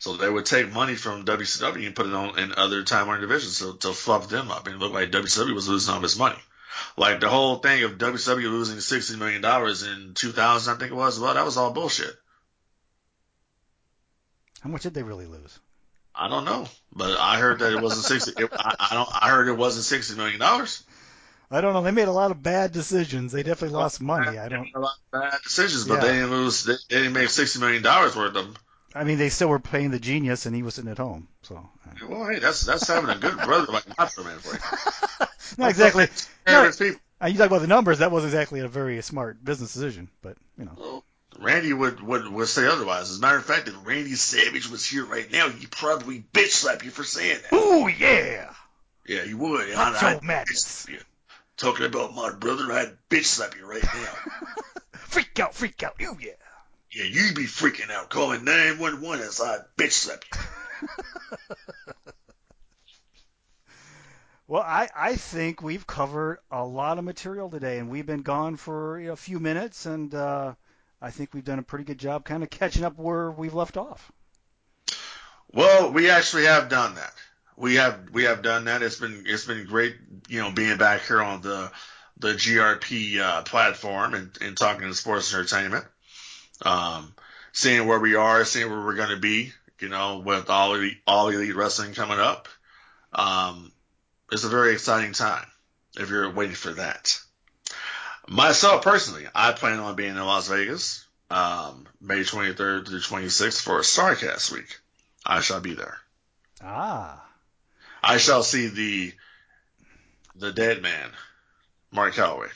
So 0.00 0.16
they 0.16 0.28
would 0.28 0.46
take 0.46 0.70
money 0.70 0.96
from 0.96 1.24
WCW 1.24 1.86
and 1.86 1.96
put 1.96 2.06
it 2.06 2.14
on 2.14 2.38
in 2.38 2.54
other 2.56 2.82
Time 2.82 3.20
divisions 3.20 3.60
to, 3.60 3.76
to 3.78 3.94
fluff 3.94 4.28
them 4.28 4.50
up, 4.50 4.66
and 4.66 4.78
look 4.78 4.92
like 4.92 5.10
WCW 5.10 5.54
was 5.54 5.68
losing 5.68 5.94
all 5.94 6.00
this 6.00 6.18
money. 6.18 6.38
Like 6.96 7.20
the 7.20 7.28
whole 7.28 7.56
thing 7.56 7.82
of 7.84 7.98
WWE 7.98 8.42
losing 8.44 8.80
sixty 8.80 9.16
million 9.16 9.42
dollars 9.42 9.82
in 9.82 10.12
two 10.14 10.32
thousand, 10.32 10.74
I 10.74 10.78
think 10.78 10.92
it 10.92 10.94
was. 10.96 11.18
Well, 11.18 11.34
that 11.34 11.44
was 11.44 11.56
all 11.56 11.72
bullshit. 11.72 12.14
How 14.60 14.70
much 14.70 14.82
did 14.82 14.94
they 14.94 15.02
really 15.02 15.26
lose? 15.26 15.58
I 16.14 16.28
don't 16.28 16.44
know, 16.44 16.66
but 16.92 17.18
I 17.18 17.38
heard 17.38 17.60
that 17.60 17.72
it 17.72 17.80
wasn't 17.80 18.04
sixty. 18.04 18.42
It, 18.42 18.50
I, 18.52 18.74
I 18.90 18.94
don't. 18.94 19.08
I 19.24 19.30
heard 19.30 19.48
it 19.48 19.56
wasn't 19.56 19.84
sixty 19.84 20.16
million 20.16 20.38
dollars. 20.40 20.82
I 21.50 21.60
don't 21.60 21.72
know. 21.72 21.82
They 21.82 21.90
made 21.90 22.08
a 22.08 22.12
lot 22.12 22.30
of 22.30 22.42
bad 22.42 22.70
decisions. 22.72 23.32
They 23.32 23.42
definitely 23.42 23.76
lost 23.76 24.00
money. 24.00 24.38
I 24.38 24.48
don't. 24.48 24.68
A 24.74 24.78
lot 24.78 24.94
of 25.12 25.20
bad 25.20 25.38
decisions, 25.42 25.84
but 25.84 25.94
Yeah. 25.94 26.00
they 26.02 26.12
didn't 26.12 26.30
lose. 26.30 26.64
They, 26.64 26.74
they 26.88 26.96
didn't 26.98 27.12
make 27.14 27.28
sixty 27.30 27.58
million 27.58 27.82
dollars 27.82 28.14
worth 28.14 28.36
of 28.36 28.44
them. 28.44 28.54
I 28.94 29.04
mean, 29.04 29.18
they 29.18 29.28
still 29.28 29.48
were 29.48 29.60
paying 29.60 29.90
the 29.90 30.00
genius, 30.00 30.46
and 30.46 30.54
he 30.54 30.62
was 30.62 30.74
sitting 30.74 30.90
at 30.90 30.98
home. 30.98 31.28
So 31.42 31.56
uh, 31.56 32.06
Well, 32.08 32.28
hey, 32.28 32.38
that's 32.40 32.62
that's 32.62 32.88
having 32.88 33.10
a 33.10 33.18
good 33.18 33.36
brother 33.36 33.72
like 33.72 33.86
Macho 33.98 34.24
Man 34.24 34.38
for 34.38 34.54
you. 34.54 35.26
not 35.58 35.70
exactly. 35.70 36.08
Uh, 37.22 37.26
you 37.26 37.36
talk 37.36 37.48
about 37.48 37.60
the 37.60 37.66
numbers. 37.66 37.98
That 37.98 38.10
wasn't 38.10 38.32
exactly 38.32 38.60
a 38.60 38.68
very 38.68 39.00
smart 39.02 39.44
business 39.44 39.74
decision, 39.74 40.08
but 40.22 40.38
you 40.56 40.64
know. 40.64 40.72
Well, 40.78 41.04
Randy 41.38 41.72
would, 41.72 42.00
would 42.00 42.26
would 42.28 42.48
say 42.48 42.66
otherwise. 42.66 43.10
As 43.10 43.18
a 43.18 43.20
matter 43.20 43.36
of 43.36 43.44
fact, 43.44 43.68
if 43.68 43.74
Randy 43.86 44.14
Savage 44.14 44.68
was 44.68 44.86
here 44.86 45.04
right 45.04 45.30
now, 45.30 45.50
he'd 45.50 45.70
probably 45.70 46.24
bitch 46.32 46.48
slap 46.48 46.82
you 46.82 46.90
for 46.90 47.04
saying 47.04 47.38
that. 47.42 47.54
Ooh 47.54 47.88
yeah. 47.88 48.52
Yeah, 49.06 49.24
you 49.24 49.36
would. 49.36 49.68
Macho 49.74 50.20
madness. 50.22 50.86
Talking 51.56 51.86
about 51.86 52.14
my 52.14 52.32
brother, 52.32 52.72
I'd 52.72 52.96
bitch 53.10 53.26
slap 53.26 53.54
you 53.54 53.66
right 53.66 53.82
now. 53.82 54.14
Freak 54.94 55.38
out, 55.40 55.54
freak 55.54 55.82
out. 55.82 55.94
Ooh 56.00 56.16
yeah. 56.20 56.32
Yeah, 56.92 57.04
you'd 57.04 57.36
be 57.36 57.44
freaking 57.44 57.90
out 57.90 58.10
calling 58.10 58.44
911 58.44 59.20
as 59.24 59.40
I 59.40 59.58
bitch 59.76 59.92
slap 59.92 60.24
you. 60.32 60.38
Well, 64.50 64.62
I, 64.62 64.88
I 64.96 65.14
think 65.14 65.62
we've 65.62 65.86
covered 65.86 66.38
a 66.50 66.64
lot 66.64 66.98
of 66.98 67.04
material 67.04 67.48
today, 67.48 67.78
and 67.78 67.88
we've 67.88 68.04
been 68.04 68.22
gone 68.22 68.56
for 68.56 68.98
you 68.98 69.06
know, 69.06 69.12
a 69.12 69.16
few 69.16 69.38
minutes, 69.38 69.86
and 69.86 70.12
uh, 70.12 70.54
I 71.00 71.12
think 71.12 71.32
we've 71.32 71.44
done 71.44 71.60
a 71.60 71.62
pretty 71.62 71.84
good 71.84 71.98
job 71.98 72.24
kind 72.24 72.42
of 72.42 72.50
catching 72.50 72.82
up 72.82 72.98
where 72.98 73.30
we've 73.30 73.54
left 73.54 73.76
off. 73.76 74.10
Well, 75.52 75.92
we 75.92 76.10
actually 76.10 76.46
have 76.46 76.68
done 76.68 76.96
that. 76.96 77.12
We 77.56 77.76
have 77.76 78.10
we 78.10 78.24
have 78.24 78.42
done 78.42 78.64
that. 78.64 78.82
It's 78.82 78.98
been 78.98 79.22
it's 79.24 79.44
been 79.44 79.66
great, 79.66 79.94
you 80.28 80.40
know, 80.40 80.50
being 80.50 80.78
back 80.78 81.06
here 81.06 81.22
on 81.22 81.42
the 81.42 81.70
the 82.18 82.32
GRP 82.32 83.20
uh, 83.20 83.42
platform 83.42 84.14
and, 84.14 84.36
and 84.40 84.56
talking 84.56 84.88
to 84.88 84.94
sports 84.94 85.32
entertainment. 85.32 85.84
Um, 86.62 87.14
seeing 87.52 87.86
where 87.86 88.00
we 88.00 88.14
are, 88.14 88.44
seeing 88.44 88.70
where 88.70 88.80
we're 88.84 88.94
going 88.94 89.10
to 89.10 89.16
be, 89.16 89.52
you 89.80 89.88
know, 89.88 90.18
with 90.18 90.50
all 90.50 90.74
elite, 90.74 90.98
all 91.06 91.28
elite 91.28 91.56
wrestling 91.56 91.94
coming 91.94 92.18
up. 92.20 92.48
Um, 93.12 93.72
it's 94.30 94.44
a 94.44 94.48
very 94.48 94.72
exciting 94.72 95.12
time 95.12 95.46
if 95.98 96.10
you're 96.10 96.30
waiting 96.30 96.54
for 96.54 96.72
that. 96.74 97.18
Myself 98.28 98.82
personally, 98.84 99.26
I 99.34 99.52
plan 99.52 99.80
on 99.80 99.96
being 99.96 100.10
in 100.10 100.24
Las 100.24 100.48
Vegas, 100.48 101.04
um, 101.30 101.88
May 102.00 102.20
23rd 102.20 102.86
through 102.86 103.00
26th 103.00 103.60
for 103.60 103.78
a 103.78 103.82
Starcast 103.82 104.52
week. 104.52 104.78
I 105.26 105.40
shall 105.40 105.60
be 105.60 105.74
there. 105.74 105.98
Ah, 106.62 107.24
I 108.02 108.18
shall 108.18 108.42
see 108.42 108.68
the 108.68 109.12
the 110.36 110.52
dead 110.52 110.80
man, 110.80 111.10
Mark 111.90 112.14
Calaway. 112.14 112.48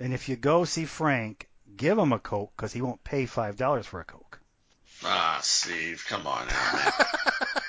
and 0.00 0.12
if 0.12 0.28
you 0.28 0.36
go 0.36 0.64
see 0.64 0.84
Frank, 0.84 1.48
give 1.76 1.98
him 1.98 2.12
a 2.12 2.18
Coke 2.18 2.52
because 2.56 2.72
he 2.72 2.82
won't 2.82 3.02
pay 3.04 3.26
five 3.26 3.56
dollars 3.56 3.86
for 3.86 4.00
a 4.00 4.04
Coke. 4.04 4.40
Ah, 5.04 5.40
Steve, 5.42 6.04
come 6.08 6.26
on 6.26 6.46
now, 6.46 6.72
man. 6.72 6.92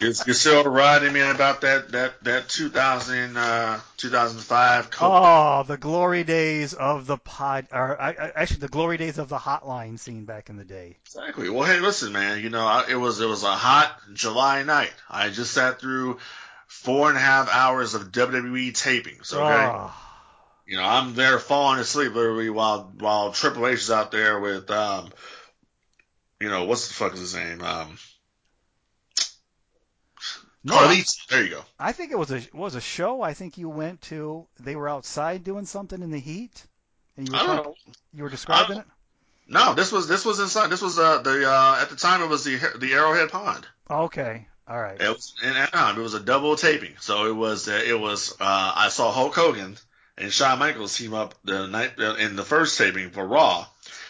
You're, 0.00 0.12
you're 0.26 0.34
still 0.34 0.64
riding 0.64 1.12
me 1.12 1.20
about 1.20 1.60
that 1.62 1.92
that 1.92 2.22
that 2.24 2.48
2000 2.48 3.36
uh, 3.36 3.80
2005. 3.96 4.90
Oh, 5.00 5.62
the 5.62 5.76
glory 5.76 6.24
days 6.24 6.74
of 6.74 7.06
the 7.06 7.16
pod, 7.16 7.68
or 7.72 8.00
I, 8.00 8.10
I, 8.10 8.32
actually 8.34 8.60
the 8.60 8.68
glory 8.68 8.98
days 8.98 9.18
of 9.18 9.28
the 9.28 9.38
hotline 9.38 9.98
scene 9.98 10.24
back 10.24 10.50
in 10.50 10.56
the 10.56 10.64
day. 10.64 10.98
Exactly. 11.06 11.48
Well, 11.48 11.62
hey, 11.62 11.78
listen, 11.78 12.12
man. 12.12 12.42
You 12.42 12.50
know, 12.50 12.66
I, 12.66 12.86
it 12.90 12.96
was 12.96 13.20
it 13.20 13.26
was 13.26 13.44
a 13.44 13.54
hot 13.54 13.96
July 14.12 14.64
night. 14.64 14.92
I 15.08 15.30
just 15.30 15.52
sat 15.52 15.80
through 15.80 16.18
four 16.66 17.08
and 17.08 17.16
a 17.16 17.20
half 17.20 17.48
hours 17.48 17.94
of 17.94 18.10
WWE 18.10 18.72
tapings. 18.72 19.32
Okay. 19.32 19.42
Oh, 19.42 19.94
You 20.66 20.78
know, 20.78 20.84
I'm 20.84 21.14
there 21.14 21.38
falling 21.38 21.78
asleep 21.80 22.14
literally 22.14 22.48
while 22.50 22.90
while 22.98 23.32
Triple 23.32 23.66
H 23.66 23.80
is 23.80 23.90
out 23.90 24.10
there 24.10 24.40
with 24.40 24.70
um, 24.70 25.10
you 26.40 26.48
know, 26.48 26.64
what's 26.64 26.88
the 26.88 26.94
fuck 26.94 27.12
is 27.14 27.20
his 27.20 27.34
name? 27.34 27.62
Um, 27.62 27.98
no, 30.62 30.74
Carlito. 30.76 31.26
There 31.28 31.42
you 31.44 31.50
go. 31.50 31.60
I 31.78 31.92
think 31.92 32.12
it 32.12 32.18
was 32.18 32.30
a 32.32 32.40
was 32.54 32.74
a 32.74 32.80
show. 32.80 33.20
I 33.22 33.34
think 33.34 33.58
you 33.58 33.68
went 33.68 34.00
to. 34.02 34.46
They 34.60 34.76
were 34.76 34.88
outside 34.88 35.44
doing 35.44 35.66
something 35.66 36.00
in 36.02 36.10
the 36.10 36.18
heat, 36.20 36.64
and 37.16 37.28
you 37.28 37.32
were 37.32 37.38
I 37.38 37.46
don't 37.46 37.56
talk- 37.56 37.64
know. 37.66 37.74
you 38.14 38.22
were 38.22 38.30
describing 38.30 38.78
it. 38.78 38.86
No, 39.46 39.74
this 39.74 39.92
was 39.92 40.08
this 40.08 40.24
was 40.24 40.40
inside. 40.40 40.68
This 40.70 40.80
was 40.80 40.98
uh 40.98 41.20
the 41.20 41.46
uh 41.50 41.78
at 41.82 41.90
the 41.90 41.96
time 41.96 42.22
it 42.22 42.28
was 42.30 42.44
the 42.44 42.56
the 42.78 42.94
Arrowhead 42.94 43.30
Pond. 43.30 43.66
Okay, 43.90 44.46
all 44.66 44.80
right. 44.80 44.98
It 44.98 45.08
was 45.10 45.34
in 45.42 45.50
Anaheim. 45.50 45.98
It 45.98 46.02
was 46.02 46.14
a 46.14 46.20
double 46.20 46.56
taping. 46.56 46.94
So 47.00 47.26
it 47.26 47.36
was 47.36 47.68
uh, 47.68 47.82
it 47.86 48.00
was 48.00 48.32
uh 48.40 48.72
I 48.74 48.88
saw 48.88 49.12
Hulk 49.12 49.34
Hogan 49.34 49.76
and 50.16 50.32
Shawn 50.32 50.58
Michaels 50.58 50.96
team 50.96 51.14
up 51.14 51.34
the 51.44 51.66
night 51.66 51.92
uh, 51.98 52.14
in 52.14 52.36
the 52.36 52.44
first 52.44 52.78
taping 52.78 53.10
for 53.10 53.26
Raw. 53.26 53.66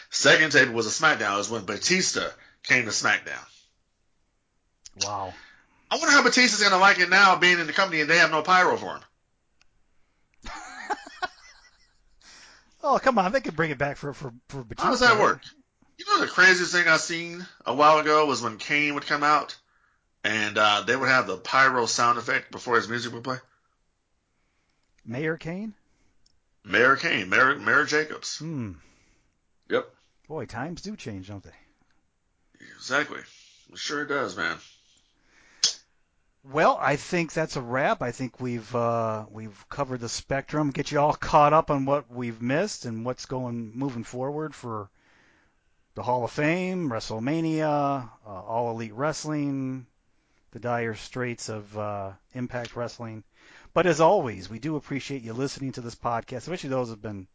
Second 0.09 0.51
taping 0.51 0.73
was 0.73 0.87
a 0.87 1.03
SmackDown. 1.03 1.33
It 1.33 1.37
was 1.37 1.49
when 1.49 1.65
Batista 1.65 2.29
came 2.63 2.85
to 2.85 2.91
SmackDown. 2.91 3.43
Wow. 5.03 5.33
I 5.89 5.97
wonder 5.97 6.11
how 6.11 6.23
Batista's 6.23 6.63
gonna 6.63 6.77
like 6.77 6.99
it 6.99 7.09
now, 7.09 7.35
being 7.35 7.59
in 7.59 7.67
the 7.67 7.73
company 7.73 8.01
and 8.01 8.09
they 8.09 8.17
have 8.17 8.31
no 8.31 8.41
pyro 8.41 8.77
for 8.77 8.95
him. 8.95 9.01
Oh 12.87 12.99
come 12.99 13.17
on, 13.17 13.31
they 13.31 13.41
could 13.41 13.55
bring 13.55 13.71
it 13.71 13.79
back 13.79 13.97
for 13.97 14.13
for 14.13 14.31
for 14.47 14.63
Batista. 14.63 14.85
How 14.85 14.91
does 14.91 14.99
that 14.99 15.19
work? 15.19 15.41
You 15.97 16.05
know 16.05 16.21
the 16.21 16.27
craziest 16.27 16.71
thing 16.71 16.87
I 16.87 16.97
seen 16.97 17.43
a 17.65 17.73
while 17.73 17.97
ago 17.97 18.27
was 18.27 18.43
when 18.43 18.59
Kane 18.59 18.93
would 18.93 19.07
come 19.07 19.23
out 19.23 19.57
and 20.23 20.55
uh, 20.55 20.83
they 20.85 20.95
would 20.95 21.09
have 21.09 21.25
the 21.25 21.37
pyro 21.37 21.87
sound 21.87 22.19
effect 22.19 22.51
before 22.51 22.75
his 22.75 22.87
music 22.87 23.11
would 23.11 23.23
play. 23.23 23.37
Mayor 25.03 25.35
Kane. 25.35 25.73
Mayor 26.65 26.95
Kane, 26.95 27.29
Mayor, 27.29 27.57
Mayor 27.59 27.85
Jacobs. 27.85 28.39
Hmm. 28.39 28.73
Yep, 29.69 29.87
Boy, 30.27 30.45
times 30.45 30.81
do 30.81 30.95
change, 30.95 31.27
don't 31.27 31.43
they? 31.43 31.51
exactly. 32.75 33.19
It 33.71 33.77
sure 33.77 34.05
does, 34.05 34.35
man. 34.35 34.57
Well, 36.43 36.77
I 36.79 36.95
think 36.95 37.33
that's 37.33 37.55
a 37.55 37.61
wrap. 37.61 38.01
I 38.03 38.11
think 38.11 38.39
we've 38.39 38.75
uh, 38.75 39.25
we've 39.31 39.65
covered 39.69 40.01
the 40.01 40.09
spectrum. 40.09 40.69
Get 40.71 40.91
you 40.91 40.99
all 40.99 41.13
caught 41.13 41.53
up 41.53 41.71
on 41.71 41.85
what 41.85 42.11
we've 42.11 42.41
missed 42.41 42.85
and 42.85 43.05
what's 43.05 43.25
going 43.25 43.71
moving 43.75 44.03
forward 44.03 44.53
for 44.53 44.89
the 45.95 46.03
Hall 46.03 46.23
of 46.23 46.31
Fame, 46.31 46.89
WrestleMania, 46.89 48.09
uh, 48.25 48.29
All 48.29 48.71
Elite 48.71 48.93
Wrestling, 48.93 49.87
the 50.51 50.59
dire 50.59 50.93
straits 50.93 51.49
of 51.49 51.77
uh, 51.77 52.11
Impact 52.33 52.75
Wrestling. 52.75 53.23
But 53.75 53.87
as 53.87 53.99
always, 53.99 54.49
we 54.49 54.57
do 54.57 54.77
appreciate 54.77 55.21
you 55.21 55.33
listening 55.33 55.73
to 55.73 55.81
this 55.81 55.95
podcast, 55.95 56.37
especially 56.37 56.69
those 56.69 56.87
who've 56.87 57.01
been, 57.01 57.27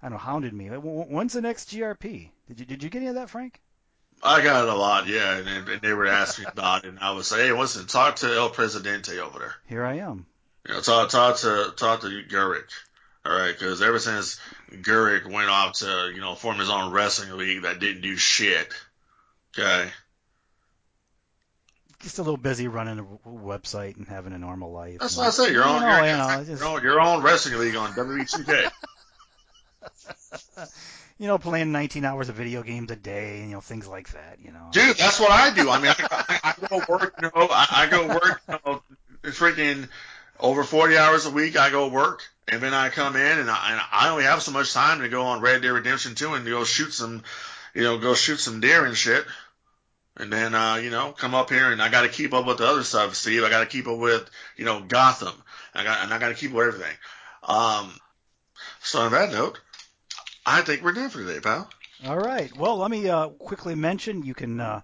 I 0.00 0.06
don't 0.06 0.12
know, 0.12 0.18
hounded 0.18 0.54
me. 0.54 0.68
When's 0.68 1.34
the 1.34 1.42
next 1.42 1.68
GRP? 1.68 2.30
Did 2.48 2.58
you 2.58 2.64
did 2.64 2.82
you 2.82 2.88
get 2.88 3.00
any 3.00 3.08
of 3.08 3.16
that, 3.16 3.28
Frank? 3.28 3.60
I 4.22 4.42
got 4.42 4.66
it 4.66 4.72
a 4.72 4.74
lot, 4.74 5.06
yeah, 5.06 5.36
and, 5.36 5.68
and 5.68 5.82
they 5.82 5.92
were 5.92 6.06
asking 6.06 6.46
about 6.46 6.86
it, 6.86 6.88
and 6.88 7.00
I 7.00 7.12
would 7.12 7.26
say, 7.26 7.48
hey, 7.48 7.52
listen, 7.52 7.86
talk 7.86 8.16
to 8.16 8.34
El 8.34 8.48
Presidente 8.48 9.18
over 9.18 9.38
there. 9.38 9.54
Here 9.66 9.84
I 9.84 9.98
am. 9.98 10.24
You 10.66 10.72
know, 10.72 10.80
talk 10.80 11.10
talk 11.10 11.36
to 11.40 11.74
talk 11.76 12.00
to 12.00 12.22
Gerweck. 12.30 12.70
All 13.26 13.36
right, 13.36 13.52
because 13.52 13.82
ever 13.82 13.98
since 13.98 14.40
Gerweck 14.72 15.30
went 15.30 15.50
off 15.50 15.80
to 15.80 16.10
you 16.14 16.22
know 16.22 16.34
form 16.34 16.60
his 16.60 16.70
own 16.70 16.92
wrestling 16.92 17.36
league 17.36 17.64
that 17.64 17.78
didn't 17.78 18.00
do 18.00 18.16
shit, 18.16 18.72
okay, 19.52 19.90
Just 22.04 22.18
a 22.18 22.22
little 22.22 22.36
busy 22.36 22.68
running 22.68 22.98
a 22.98 23.02
w- 23.02 23.18
website 23.48 23.96
and 23.96 24.06
having 24.06 24.32
a 24.34 24.38
normal 24.38 24.70
life. 24.70 24.98
that's 25.00 25.16
what 25.16 25.26
I 25.26 25.30
say. 25.30 25.50
Your 25.52 25.64
own, 25.64 25.80
No, 25.80 26.04
your, 26.04 26.16
know, 26.18 26.28
it's 26.40 26.48
just- 26.50 26.62
your 26.62 26.70
own, 26.70 26.82
your 26.82 27.00
own 27.00 27.22
wrestling 27.22 27.58
league 27.58 27.74
on 27.76 27.90
WWE 27.92 28.30
2K. 28.30 28.70
you 31.18 31.26
know, 31.26 31.38
playing 31.38 31.72
19 31.72 32.04
hours 32.04 32.28
of 32.28 32.34
video 32.34 32.62
games 32.62 32.90
a 32.90 32.96
day, 32.96 33.38
and 33.40 33.48
you 33.48 33.54
know, 33.54 33.60
things 33.60 33.86
like 33.88 34.10
that, 34.12 34.38
you 34.42 34.52
know. 34.52 34.68
Dude, 34.72 34.96
that's 34.96 35.18
what 35.18 35.30
I 35.30 35.54
do. 35.54 35.70
I 35.70 35.80
mean, 35.80 35.92
I, 35.98 36.24
I, 36.44 36.54
I 36.62 36.66
go 36.68 36.82
work, 36.88 37.14
you 37.22 37.30
know, 37.34 37.48
I, 37.50 37.66
I 37.70 37.86
go 37.90 38.06
work, 38.08 38.42
you 38.48 38.58
know, 38.66 38.82
freaking 39.24 39.88
over 40.38 40.62
40 40.64 40.96
hours 40.98 41.26
a 41.26 41.30
week. 41.30 41.56
I 41.56 41.70
go 41.70 41.88
work, 41.88 42.22
and 42.48 42.60
then 42.60 42.74
I 42.74 42.90
come 42.90 43.16
in, 43.16 43.38
and 43.38 43.48
I, 43.50 43.72
and 43.72 43.80
I 43.92 44.10
only 44.10 44.24
have 44.24 44.42
so 44.42 44.52
much 44.52 44.72
time 44.74 45.00
to 45.00 45.08
go 45.08 45.22
on 45.24 45.40
Red 45.40 45.62
Dead 45.62 45.68
Redemption 45.70 46.14
2 46.14 46.34
and 46.34 46.44
go 46.46 46.64
shoot 46.64 46.92
some, 46.92 47.22
you 47.74 47.82
know, 47.82 47.96
go 47.98 48.14
shoot 48.14 48.38
some 48.40 48.60
deer 48.60 48.84
and 48.84 48.94
shit. 48.96 49.24
And 50.16 50.32
then, 50.32 50.54
uh, 50.54 50.76
you 50.76 50.90
know, 50.90 51.12
come 51.12 51.34
up 51.34 51.50
here, 51.50 51.72
and 51.72 51.82
I 51.82 51.88
got 51.88 52.02
to 52.02 52.08
keep 52.08 52.34
up 52.34 52.46
with 52.46 52.58
the 52.58 52.66
other 52.66 52.84
stuff, 52.84 53.16
Steve. 53.16 53.42
I 53.42 53.50
got 53.50 53.60
to 53.60 53.66
keep 53.66 53.88
up 53.88 53.98
with, 53.98 54.30
you 54.56 54.64
know, 54.64 54.80
Gotham. 54.80 55.34
I 55.74 55.82
got, 55.82 56.04
and 56.04 56.14
I 56.14 56.18
got 56.18 56.28
to 56.28 56.34
keep 56.34 56.50
up 56.50 56.56
with 56.56 56.68
everything. 56.68 56.96
Um, 57.42 57.92
so 58.80 59.00
on 59.00 59.12
that 59.12 59.32
note, 59.32 59.60
I 60.46 60.62
think 60.62 60.82
we're 60.82 60.92
done 60.92 61.10
for 61.10 61.18
today, 61.18 61.40
pal. 61.40 61.68
All 62.06 62.18
right. 62.18 62.56
Well, 62.56 62.76
let 62.76 62.90
me 62.90 63.08
uh, 63.08 63.28
quickly 63.28 63.74
mention 63.74 64.22
you 64.22 64.34
can 64.34 64.60
uh, 64.60 64.82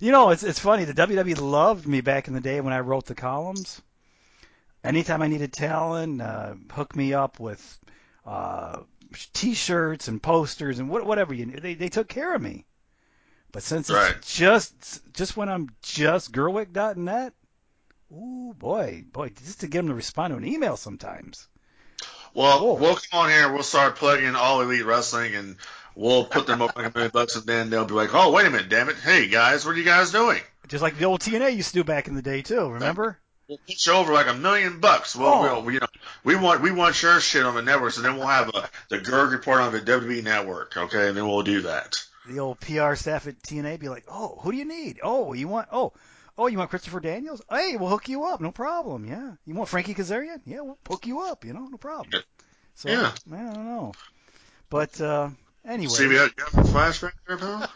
You 0.00 0.12
know, 0.12 0.30
it's 0.30 0.44
it's 0.44 0.60
funny. 0.60 0.84
The 0.84 0.94
WWE 0.94 1.40
loved 1.40 1.84
me 1.84 2.02
back 2.02 2.28
in 2.28 2.34
the 2.34 2.40
day 2.40 2.60
when 2.60 2.72
I 2.72 2.78
wrote 2.80 3.06
the 3.06 3.16
columns. 3.16 3.82
Anytime 4.84 5.22
I 5.22 5.26
needed 5.26 5.52
talent, 5.52 6.22
uh, 6.22 6.54
hook 6.72 6.94
me 6.94 7.14
up 7.14 7.40
with 7.40 7.78
uh, 8.24 8.82
T-shirts 9.32 10.06
and 10.06 10.22
posters 10.22 10.78
and 10.78 10.88
what, 10.88 11.04
whatever 11.04 11.34
you 11.34 11.46
need. 11.46 11.62
They 11.62 11.74
they 11.74 11.88
took 11.88 12.06
care 12.08 12.32
of 12.32 12.40
me. 12.40 12.64
But 13.50 13.64
since 13.64 13.90
Right. 13.90 14.14
it's 14.14 14.36
just 14.36 15.12
just 15.14 15.36
when 15.36 15.48
I'm 15.48 15.68
just 15.82 16.30
Gerweck.net, 16.30 17.32
ooh 18.12 18.54
boy, 18.58 19.04
boy, 19.12 19.30
just 19.30 19.60
to 19.60 19.66
get 19.68 19.78
them 19.78 19.88
to 19.88 19.94
respond 19.94 20.32
to 20.32 20.36
an 20.38 20.46
email 20.46 20.76
sometimes. 20.76 21.48
Well, 22.34 22.60
Whoa. 22.64 22.74
we'll 22.74 22.96
come 22.96 23.20
on 23.20 23.30
here. 23.30 23.52
We'll 23.52 23.62
start 23.62 23.96
plugging 23.96 24.34
all 24.36 24.60
elite 24.60 24.84
wrestling, 24.84 25.34
and 25.34 25.56
we'll 25.94 26.24
put 26.24 26.46
them 26.46 26.62
up 26.62 26.76
like 26.76 26.86
a 26.86 26.92
million 26.94 27.10
bucks, 27.12 27.36
and 27.36 27.46
then 27.46 27.70
they'll 27.70 27.84
be 27.86 27.94
like, 27.94 28.10
"Oh, 28.14 28.30
wait 28.32 28.46
a 28.46 28.50
minute, 28.50 28.68
damn 28.68 28.88
it! 28.88 28.96
Hey 28.96 29.28
guys, 29.28 29.64
what 29.64 29.74
are 29.74 29.78
you 29.78 29.84
guys 29.84 30.12
doing? 30.12 30.40
Just 30.68 30.82
like 30.82 30.98
the 30.98 31.06
old 31.06 31.20
TNA 31.22 31.56
used 31.56 31.68
to 31.70 31.74
do 31.74 31.84
back 31.84 32.06
in 32.08 32.14
the 32.14 32.22
day 32.22 32.42
too. 32.42 32.68
Remember? 32.68 33.18
We'll 33.48 33.58
put 33.66 33.86
you 33.86 33.92
over 33.94 34.12
like 34.12 34.26
a 34.28 34.34
million 34.34 34.78
bucks. 34.80 35.16
We'll, 35.16 35.26
Oh. 35.28 35.60
we'll 35.62 35.72
you 35.72 35.80
know, 35.80 35.86
we 36.22 36.36
want 36.36 36.60
we 36.60 36.70
want 36.70 37.02
your 37.02 37.18
shit 37.20 37.44
on 37.44 37.54
the 37.54 37.62
network, 37.62 37.92
so 37.92 38.02
then 38.02 38.18
we'll 38.18 38.26
have 38.26 38.48
a, 38.50 38.68
the 38.90 38.98
Gerg 38.98 39.32
report 39.32 39.60
on 39.62 39.72
the 39.72 39.80
WWE 39.80 40.22
network, 40.22 40.76
okay? 40.76 41.08
And 41.08 41.16
then 41.16 41.26
we'll 41.26 41.42
do 41.42 41.62
that. 41.62 41.96
the 42.28 42.40
old 42.40 42.60
PR 42.60 42.94
staff 42.94 43.26
at 43.26 43.42
TNA 43.42 43.80
be 43.80 43.88
like, 43.88 44.04
"Oh, 44.06 44.38
who 44.42 44.52
do 44.52 44.58
you 44.58 44.66
need? 44.66 45.00
Oh, 45.02 45.32
you 45.32 45.48
want 45.48 45.68
oh, 45.72 45.94
oh, 46.38 46.46
you 46.46 46.56
want 46.58 46.70
Christopher 46.70 47.00
Daniels? 47.00 47.42
Hey, 47.50 47.76
we'll 47.76 47.88
hook 47.90 48.08
you 48.08 48.24
up, 48.24 48.40
no 48.40 48.50
problem. 48.52 49.04
Yeah, 49.04 49.32
you 49.44 49.54
want 49.54 49.68
Frankie 49.68 49.94
Kazarian? 49.94 50.40
Yeah, 50.46 50.60
we'll 50.60 50.78
hook 50.88 51.06
you 51.06 51.20
up. 51.20 51.44
You 51.44 51.52
know, 51.52 51.66
no 51.66 51.76
problem." 51.76 52.22
So 52.74 52.88
Yeah. 52.88 53.12
Man, 53.26 53.48
I 53.48 53.52
don't 53.54 53.66
know, 53.66 53.92
but 54.70 55.00
uh, 55.00 55.30
anyway, 55.66 55.92
See, 55.92 56.06
we 56.06 56.14
have, 56.14 56.32
you 56.38 56.44
have 56.44 56.64
a 56.66 56.68
flashback 56.68 57.12
there, 57.26 57.36
pal. 57.36 57.68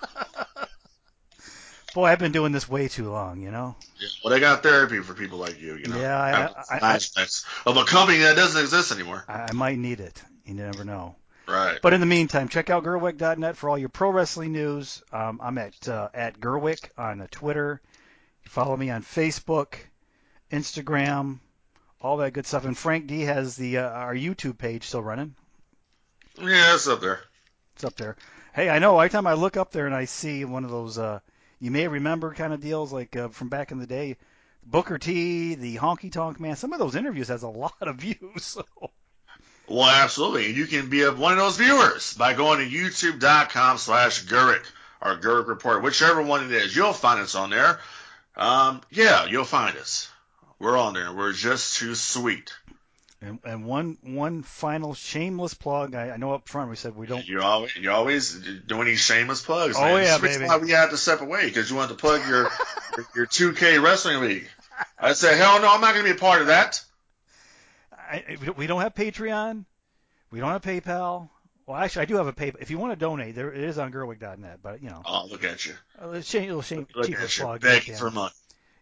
boy, 1.95 2.07
I've 2.07 2.19
been 2.19 2.33
doing 2.33 2.53
this 2.53 2.69
way 2.69 2.89
too 2.89 3.11
long. 3.11 3.41
You 3.43 3.51
know. 3.51 3.77
Yeah. 3.99 4.09
Well, 4.25 4.33
they 4.33 4.41
got 4.41 4.63
therapy 4.63 5.01
for 5.01 5.15
people 5.15 5.39
like 5.39 5.61
you, 5.61 5.77
you 5.77 5.87
know. 5.89 6.01
Yeah, 6.01 6.21
I- 6.21 6.31
Have 6.31 6.55
I- 6.71 7.01
I- 7.19 7.27
of 7.71 7.77
a 7.77 7.85
company 7.85 8.19
that 8.19 8.37
doesn't 8.37 8.61
exist 8.61 8.93
anymore. 8.93 9.25
I, 9.29 9.49
I 9.51 9.53
might 9.53 9.79
need 9.79 10.01
it. 10.01 10.23
You 10.45 10.55
never 10.55 10.85
know. 10.85 11.17
Right. 11.47 11.79
But 11.83 11.93
in 11.93 12.01
the 12.01 12.07
meantime, 12.07 12.49
check 12.49 12.71
out 12.71 12.85
Gerweck.net 12.85 13.57
for 13.57 13.69
all 13.69 13.77
your 13.77 13.89
pro 13.89 14.11
wrestling 14.11 14.53
news. 14.53 15.03
Um, 15.13 15.41
I'm 15.43 15.59
at 15.59 15.89
uh, 15.89 16.09
at 16.15 16.39
Gerweck 16.41 16.91
on 16.97 17.27
Twitter. 17.31 17.81
Follow 18.44 18.77
me 18.77 18.90
on 18.90 19.02
Facebook, 19.02 19.74
Instagram, 20.51 21.39
all 22.01 22.19
that 22.19 22.32
good 22.32 22.47
stuff. 22.47 22.64
And 22.64 22.77
Frank 22.77 23.06
D 23.06 23.23
has 23.23 23.56
the 23.56 23.78
uh, 23.78 23.89
our 23.89 24.14
YouTube 24.14 24.59
page 24.59 24.85
still 24.85 25.02
running. 25.02 25.35
Yeah, 26.39 26.74
it's 26.74 26.89
up 26.89 27.01
there. 27.01 27.20
It's 27.74 27.85
up 27.85 27.97
there. 27.97 28.16
Hey, 28.55 28.69
I 28.69 28.78
know. 28.78 28.98
Every 28.98 29.10
time 29.10 29.27
I 29.27 29.35
look 29.35 29.56
up 29.56 29.73
there 29.73 29.86
and 29.86 29.94
I 29.94 30.05
see 30.05 30.44
one 30.44 30.64
of 30.64 30.70
those, 30.70 30.98
uh, 30.98 31.20
you 31.60 31.70
may 31.70 31.89
remember 31.89 32.35
kind 32.35 32.52
of 32.52 32.60
deals 32.60 32.93
like 32.93 33.16
uh, 33.16 33.28
from 33.28 33.48
back 33.48 33.70
in 33.70 33.78
the 33.78 33.86
day, 33.86 34.16
Booker 34.64 34.98
T, 34.98 35.55
the 35.55 35.77
Honky 35.77 36.12
Tonk 36.12 36.39
Man. 36.39 36.56
Some 36.56 36.73
of 36.73 36.78
those 36.78 36.97
interviews 36.97 37.28
has 37.28 37.43
a 37.43 37.48
lot 37.48 37.74
of 37.81 37.97
views. 38.01 38.19
So. 38.44 38.64
Well, 39.69 39.89
absolutely. 39.89 40.47
And 40.47 40.56
you 40.56 40.66
can 40.66 40.90
be 40.90 41.02
a, 41.02 41.12
one 41.12 41.32
of 41.32 41.39
those 41.39 41.56
viewers 41.56 42.14
by 42.14 42.35
going 42.35 42.59
to 42.59 42.77
youtube.com 42.77 43.78
slash 43.78 44.24
Gerweck 44.24 44.64
or 45.01 45.16
Gerweck 45.16 45.48
Report, 45.48 45.82
whichever 45.82 46.23
one 46.23 46.44
it 46.44 46.52
is. 46.52 46.77
You'll 46.77 46.93
find 46.93 47.20
us 47.20 47.35
on 47.35 47.51
there. 47.51 47.81
Um, 48.37 48.81
yeah, 48.91 49.27
you'll 49.27 49.45
find 49.45 49.77
us. 49.77 50.09
We're 50.59 50.77
on 50.79 50.95
there. 50.95 51.13
We're 51.13 51.33
just 51.33 51.77
too 51.79 51.95
sweet. 51.95 52.53
And, 53.21 53.39
and 53.45 53.65
one 53.67 53.99
one 54.03 54.43
final 54.43 54.95
shameless 54.95 55.55
plug. 55.55 55.95
I, 55.95 56.11
I 56.11 56.17
know 56.17 56.33
up 56.35 56.49
front 56.49 56.71
we 56.71 56.77
said 56.77 56.97
we 56.97 57.07
don't. 57.07 57.27
You 57.27 57.41
always 57.43 57.77
you 57.77 57.91
always 57.91 58.35
doing 58.67 58.87
these 58.87 59.01
shameless 59.01 59.43
plugs. 59.43 59.77
Oh, 59.77 59.81
man. 59.83 60.03
yeah, 60.03 60.19
That's 60.19 60.39
baby. 60.39 60.47
why 60.47 60.57
we 60.59 60.71
had 60.71 60.91
to 60.91 60.97
step 60.97 61.21
away 61.21 61.47
because 61.47 61.71
you 61.71 61.77
wanted 61.77 61.91
to 61.91 61.95
plug 62.01 62.27
your 62.29 62.49
your 63.15 63.27
2K 63.27 63.83
wrestling 63.83 64.21
league. 64.21 64.49
I 64.99 65.13
said, 65.13 65.37
hell 65.37 65.61
no, 65.61 65.73
I'm 65.73 65.81
not 65.81 65.95
going 65.95 66.05
to 66.07 66.13
be 66.13 66.17
a 66.17 66.21
part 66.21 66.41
of 66.41 66.49
that. 66.49 66.83
I, 67.93 68.25
I- 68.29 68.37
we 68.41 68.47
don't- 68.47 68.59
we 68.59 68.67
don't 68.67 68.81
have 68.81 68.95
Patreon. 68.95 69.65
We 70.33 70.41
don't 70.41 70.51
have 70.51 70.63
PayPal. 70.63 71.29
Well, 71.73 71.81
actually, 71.81 72.03
I 72.03 72.05
do 72.05 72.16
have 72.16 72.27
a 72.27 72.35
PayPal. 72.35 72.57
If 72.61 72.70
you 72.70 72.77
want 72.77 72.93
to 72.93 72.99
donate, 72.99 73.35
there 73.35 73.51
it 73.51 73.65
is 73.65 73.78
on 73.78 73.93
Gerweck.net. 73.93 74.59
But 74.62 74.82
you 74.82 74.90
know, 74.90 75.01
Oh, 75.07 75.24
look 75.31 75.43
at 75.43 75.65
you. 75.65 75.73
a 75.99 76.07
little 76.07 76.20
shame, 76.20 76.49
little 76.49 76.61
shame, 76.61 76.86
Look 76.94 77.07
cheaper 77.07 77.23
at 77.23 77.39
you. 77.39 77.59
Begging 77.61 77.97
for 77.97 78.11
money. 78.11 78.35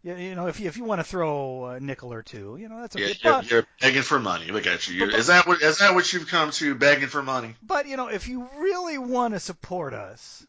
Yeah, 0.03 0.17
you 0.17 0.35
know, 0.35 0.49
if 0.49 0.59
you 0.59 0.67
if 0.67 0.77
you 0.77 0.83
want 0.83 0.99
to 0.99 1.05
throw 1.05 1.67
a 1.67 1.79
nickel 1.79 2.13
or 2.13 2.23
two, 2.23 2.57
you 2.59 2.69
know, 2.69 2.81
that's 2.81 2.97
okay. 2.97 3.15
Yeah, 3.23 3.43
you're, 3.43 3.59
you're 3.59 3.67
begging 3.81 4.03
for 4.03 4.19
money. 4.19 4.47
Look 4.51 4.67
at 4.67 4.89
you. 4.89 5.07
But- 5.07 5.15
Is 5.15 5.29
that 5.29 5.47
what 5.47 5.63
is 5.63 5.79
that 5.79 5.95
what 5.95 6.13
you've 6.13 6.27
come 6.27 6.51
to? 6.53 6.75
Begging 6.75 7.07
for 7.07 7.23
money? 7.23 7.55
but 7.63 7.87
you 7.87 7.97
know, 7.97 8.09
if 8.09 8.27
you 8.27 8.49
really 8.59 8.99
want 8.99 9.35
to 9.35 9.41
support 9.41 9.95
us, 9.95 10.45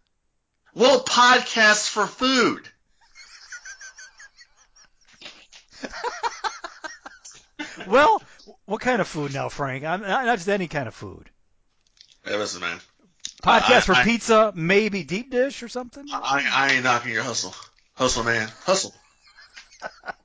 Well, 0.74 1.04
podcast 1.04 1.90
for 1.90 2.08
food. 2.08 2.68
well, 7.88 8.22
what 8.66 8.82
kind 8.82 9.02
of 9.02 9.08
food 9.08 9.34
now, 9.34 9.50
Frank? 9.50 9.84
I'm 9.84 10.02
not, 10.02 10.26
not 10.26 10.38
just 10.38 10.50
any 10.50 10.68
kind 10.68 10.88
of 10.88 10.94
food. 10.96 11.30
Hey, 12.24 12.38
listen, 12.38 12.62
man. 12.62 12.80
Podcast 13.44 13.72
I- 13.72 13.80
for 13.82 13.94
I- 13.96 14.04
pizza, 14.04 14.52
maybe 14.56 15.04
deep 15.04 15.32
dish 15.32 15.64
or 15.64 15.68
something. 15.68 16.06
I, 16.12 16.48
I 16.52 16.74
ain't 16.74 16.84
knocking 16.84 17.12
your 17.12 17.24
hustle. 17.24 17.54
Hustle, 17.96 18.24
man. 18.24 18.48
Hustle. 18.66 18.94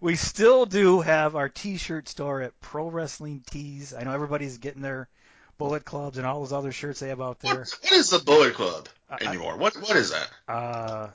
We 0.00 0.14
still 0.14 0.64
do 0.66 1.00
have 1.00 1.34
our 1.34 1.48
T-shirt 1.48 2.08
store 2.08 2.42
at 2.42 2.60
Pro 2.60 2.88
Wrestling 2.88 3.42
Tees. 3.50 3.92
I 3.92 4.04
know 4.04 4.12
everybody's 4.12 4.58
getting 4.58 4.82
their 4.82 5.08
Bullet 5.56 5.84
Clubs 5.84 6.18
and 6.18 6.26
all 6.26 6.38
those 6.40 6.52
other 6.52 6.70
shirts 6.70 7.00
they 7.00 7.08
have 7.08 7.20
out 7.20 7.40
there. 7.40 7.56
What, 7.60 7.78
what 7.82 7.92
is 7.92 8.10
the 8.10 8.20
Bullet 8.20 8.54
Club 8.54 8.88
I- 9.10 9.24
anymore? 9.24 9.56
What 9.56 9.74
what 9.80 9.96
is 9.96 10.10
that? 10.12 10.30
Uh, 10.46 11.08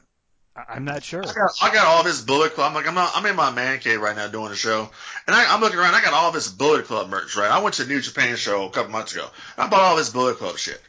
I'm 0.55 0.85
not 0.85 1.03
sure. 1.03 1.23
I 1.23 1.33
got, 1.33 1.51
I 1.63 1.73
got 1.73 1.87
all 1.87 2.03
this 2.03 2.21
Bullet 2.21 2.53
Club. 2.53 2.69
I'm 2.69 2.75
like, 2.75 2.87
I'm, 2.87 2.93
not, 2.93 3.11
I'm 3.15 3.25
in 3.25 3.35
my 3.35 3.49
man 3.51 3.79
cave 3.79 3.99
right 3.99 4.15
now 4.15 4.27
doing 4.27 4.51
a 4.51 4.55
show, 4.55 4.89
and 5.25 5.35
I, 5.35 5.51
I'm 5.53 5.61
looking 5.61 5.79
around. 5.79 5.95
I 5.95 6.01
got 6.01 6.13
all 6.13 6.31
this 6.31 6.47
Bullet 6.47 6.85
Club 6.85 7.09
merch. 7.09 7.35
Right, 7.35 7.49
I 7.49 7.59
went 7.59 7.75
to 7.75 7.83
the 7.83 7.93
New 7.93 8.01
Japan 8.01 8.35
show 8.35 8.65
a 8.65 8.69
couple 8.69 8.91
months 8.91 9.13
ago. 9.13 9.27
I 9.57 9.67
bought 9.67 9.81
all 9.81 9.95
this 9.95 10.09
Bullet 10.11 10.37
Club 10.37 10.57
shit. 10.57 10.79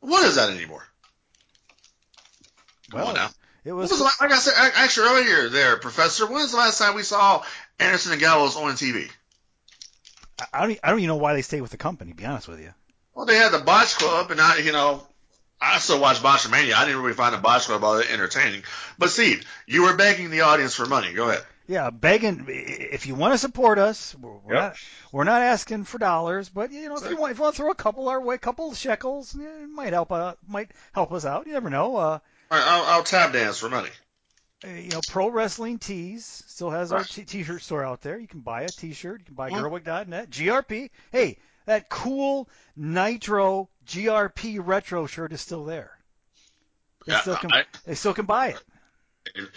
What 0.00 0.24
is 0.26 0.34
that 0.36 0.50
anymore? 0.50 0.84
Come 2.90 3.00
Well, 3.00 3.08
on 3.10 3.14
now. 3.14 3.30
It 3.64 3.72
was. 3.72 3.90
was 3.90 4.00
like 4.00 4.32
I 4.32 4.38
said 4.38 4.54
ac- 4.56 4.72
actually 4.76 5.08
earlier 5.08 5.48
there, 5.50 5.76
Professor. 5.76 6.26
When 6.26 6.34
was 6.34 6.52
the 6.52 6.58
last 6.58 6.78
time 6.78 6.94
we 6.94 7.02
saw 7.02 7.44
Anderson 7.78 8.12
and 8.12 8.20
Gallows 8.20 8.56
on 8.56 8.72
TV? 8.72 9.08
I- 10.40 10.46
I 10.52 10.66
don't. 10.66 10.78
I 10.82 10.90
don't 10.90 10.98
even 10.98 11.08
know 11.08 11.16
why 11.16 11.34
they 11.34 11.42
stay 11.42 11.60
with 11.60 11.70
the 11.70 11.76
company. 11.76 12.10
To 12.10 12.16
be 12.16 12.24
honest 12.26 12.48
with 12.48 12.60
you. 12.60 12.72
Well, 13.14 13.26
they 13.26 13.36
had 13.36 13.52
the 13.52 13.58
Botch 13.60 13.96
Club, 13.96 14.30
and 14.30 14.40
I, 14.40 14.58
you 14.58 14.72
know, 14.72 15.06
I 15.60 15.78
still 15.78 16.00
watch 16.00 16.18
Botchamania. 16.18 16.74
I 16.74 16.84
didn't 16.84 17.00
really 17.02 17.14
find 17.14 17.34
the 17.34 17.38
Botch 17.38 17.66
Club 17.66 17.82
all 17.82 17.96
that 17.96 18.10
entertaining. 18.10 18.62
But 18.98 19.10
Steve, 19.10 19.44
you 19.66 19.84
were 19.84 19.96
begging 19.96 20.30
the 20.30 20.42
audience 20.42 20.74
for 20.74 20.86
money. 20.86 21.12
Go 21.14 21.28
ahead. 21.30 21.42
Yeah, 21.68 21.90
begging. 21.90 22.44
If 22.48 23.06
you 23.06 23.14
want 23.16 23.34
to 23.34 23.38
support 23.38 23.78
us, 23.78 24.14
we're, 24.20 24.30
we're 24.44 24.54
Yep. 24.54 24.62
not. 24.62 24.76
We're 25.12 25.24
not 25.24 25.42
asking 25.42 25.84
for 25.84 25.98
dollars, 25.98 26.48
but 26.48 26.70
you 26.70 26.88
know, 26.88 26.96
if 26.96 27.10
you 27.10 27.16
want, 27.16 27.32
if 27.32 27.38
you 27.38 27.42
want 27.42 27.56
to 27.56 27.62
throw 27.62 27.70
a 27.70 27.74
couple 27.74 28.08
our 28.08 28.20
way, 28.20 28.36
a 28.36 28.38
couple 28.38 28.70
of 28.70 28.76
shekels, 28.76 29.34
it 29.34 29.68
might 29.70 29.92
help. 29.92 30.12
Uh, 30.12 30.34
might 30.46 30.70
help 30.92 31.10
us 31.12 31.24
out. 31.24 31.46
You 31.46 31.54
never 31.54 31.70
know. 31.70 31.96
Uh, 31.96 32.00
All 32.00 32.18
right, 32.52 32.62
I'll, 32.64 32.84
I'll 32.84 33.02
tap 33.02 33.32
dance 33.32 33.58
for 33.58 33.68
money. 33.68 33.88
uh, 34.64 34.68
you 34.70 34.90
know, 34.90 35.00
Pro 35.08 35.28
Wrestling 35.28 35.78
Tees 35.78 36.44
still 36.46 36.70
has 36.70 36.92
our 36.92 37.02
t- 37.02 37.24
t-shirt 37.24 37.62
store 37.62 37.82
out 37.82 38.00
there. 38.02 38.16
You 38.18 38.28
can 38.28 38.40
buy 38.40 38.62
a 38.62 38.68
t-shirt. 38.68 39.20
You 39.20 39.24
can 39.24 39.34
buy 39.34 39.50
Mhm. 39.50 39.60
Gerweck.net. 39.62 40.30
GRP. 40.30 40.90
Hey, 41.10 41.38
that 41.64 41.88
cool 41.88 42.48
Nitro 42.76 43.68
GRP 43.86 44.58
retro 44.62 45.06
shirt 45.06 45.32
is 45.32 45.40
still 45.40 45.64
there. 45.64 45.90
They 47.06 47.12
Yeah, 47.12 47.20
still 47.20 47.36
can. 47.36 47.52
I- 47.52 47.64
they 47.84 47.94
still 47.94 48.14
can 48.14 48.26
buy 48.26 48.48
it. 48.48 48.62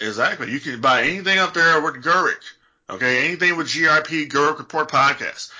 Exactly. 0.00 0.50
You 0.50 0.60
can 0.60 0.80
buy 0.80 1.02
anything 1.02 1.38
up 1.38 1.54
there 1.54 1.80
with 1.80 2.02
Gerweck. 2.02 2.42
Okay, 2.88 3.26
anything 3.28 3.56
with 3.56 3.68
GRP 3.68 4.28
Gerweck 4.28 4.58
Report 4.58 4.90
podcast. 4.90 5.50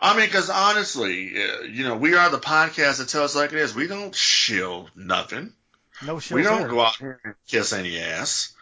I 0.00 0.16
mean, 0.16 0.26
because 0.26 0.50
honestly, 0.50 1.32
uh, 1.42 1.60
you 1.62 1.84
know, 1.84 1.96
we 1.96 2.14
are 2.14 2.30
the 2.30 2.38
podcast 2.38 2.98
that 2.98 3.08
tells 3.08 3.36
like 3.36 3.52
it 3.52 3.58
is. 3.58 3.74
We 3.74 3.86
don't 3.86 4.14
shill 4.14 4.88
nothing. 4.96 5.52
No 6.04 6.18
shit. 6.18 6.34
we 6.34 6.42
don't 6.42 6.68
go 6.68 6.80
out 6.80 6.96
here 6.96 7.20
and 7.24 7.34
kiss 7.46 7.72
any 7.72 8.00
ass. 8.00 8.54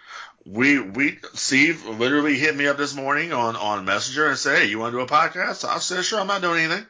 We 0.45 0.79
we 0.81 1.19
Steve 1.35 1.87
literally 1.87 2.37
hit 2.39 2.57
me 2.57 2.67
up 2.67 2.77
this 2.77 2.95
morning 2.95 3.33
on 3.33 3.55
on 3.55 3.85
Messenger 3.85 4.29
and 4.29 4.39
said, 4.39 4.59
"Hey, 4.59 4.65
you 4.67 4.79
want 4.79 4.93
to 4.93 4.99
do 4.99 5.03
a 5.05 5.07
podcast?" 5.07 5.67
I 5.67 5.79
said, 5.79 6.05
"Sure, 6.05 6.21
I'm 6.21 6.27
not 6.27 6.43
doing 6.43 6.65
anything." 6.65 6.87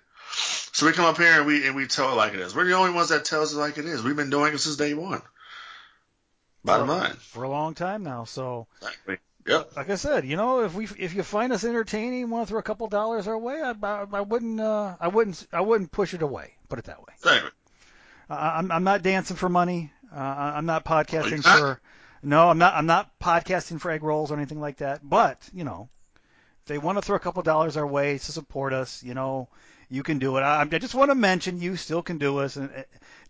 So 0.73 0.87
we 0.87 0.93
come 0.93 1.07
up 1.07 1.17
here 1.17 1.39
and 1.39 1.47
we 1.47 1.67
and 1.67 1.75
we 1.75 1.87
tell 1.87 2.13
it 2.13 2.17
like 2.17 2.35
it 2.35 2.41
is. 2.41 2.55
We're 2.55 2.65
the 2.65 2.75
only 2.75 2.93
ones 2.93 3.09
that 3.09 3.25
tells 3.25 3.53
it 3.53 3.59
like 3.59 3.79
it 3.79 3.85
is. 3.87 4.03
We've 4.03 4.17
been 4.17 4.31
doing 4.31 4.55
it 4.55 4.59
since 4.59 4.77
day 4.77 4.95
one. 4.95 5.23
Bottom 6.65 6.89
line. 6.89 7.15
for 7.15 7.45
a 7.45 7.49
long 7.49 7.75
time 7.75 8.03
now. 8.03 8.25
So, 8.25 8.67
Exactly. 8.79 9.19
Yep. 9.47 9.77
like 9.77 9.89
I 9.89 9.95
said, 9.95 10.27
you 10.27 10.37
know, 10.37 10.61
if 10.65 10.75
we 10.75 10.85
if 10.99 11.15
you 11.15 11.23
find 11.23 11.53
us 11.53 11.65
entertaining, 11.65 12.29
want 12.29 12.47
to 12.47 12.51
throw 12.51 12.59
a 12.59 12.63
couple 12.63 12.87
dollars 12.89 13.27
our 13.27 13.39
way, 13.39 13.63
I, 13.63 13.75
I, 13.83 14.07
I 14.13 14.21
wouldn't 14.21 14.61
uh, 14.61 14.97
I 15.01 15.09
wouldn't 15.09 15.47
I 15.53 15.63
wouldn't 15.63 15.91
push 15.91 16.13
it 16.13 16.23
away. 16.23 16.55
Put 16.69 16.79
it 16.79 16.85
that 16.85 16.99
way. 17.01 17.15
Exactly. 17.17 17.51
Uh, 18.29 18.35
I'm 18.35 18.71
I'm 18.71 18.85
not 18.85 19.03
dancing 19.03 19.37
for 19.37 19.49
money. 19.49 19.91
Uh, 20.15 20.19
I'm 20.19 20.67
not 20.67 20.85
podcasting 20.85 21.45
not? 21.45 21.59
for. 21.59 21.81
No, 22.23 22.51
I'm 22.51 22.59
not. 22.59 22.75
I'm 22.75 22.87
not 22.87 23.19
podcasting 23.19 23.81
for 23.81 23.91
egg 23.91 24.03
rolls 24.03 24.31
or 24.31 24.37
anything 24.37 24.61
like 24.61 24.79
that. 24.79 25.01
But 25.03 25.49
you 25.55 25.65
know, 25.65 25.89
if 26.63 26.67
they 26.67 26.77
want 26.79 26.99
to 26.99 27.03
throw 27.03 27.17
a 27.17 27.21
couple 27.21 27.43
dollars 27.43 27.79
our 27.79 27.87
way 27.87 28.19
to 28.19 28.33
support 28.33 28.75
us, 28.75 29.03
you 29.03 29.15
know, 29.15 29.49
you 29.91 30.03
can 30.03 30.19
do 30.19 30.37
it. 30.37 30.43
I, 30.43 30.61
I 30.61 30.65
just 30.79 30.95
want 30.95 31.11
to 31.11 31.15
mention 31.15 31.61
you 31.61 31.77
still 31.77 32.03
can 32.03 32.19
do 32.19 32.39
us 32.39 32.57
and 32.57 32.71
uh, 32.71 32.83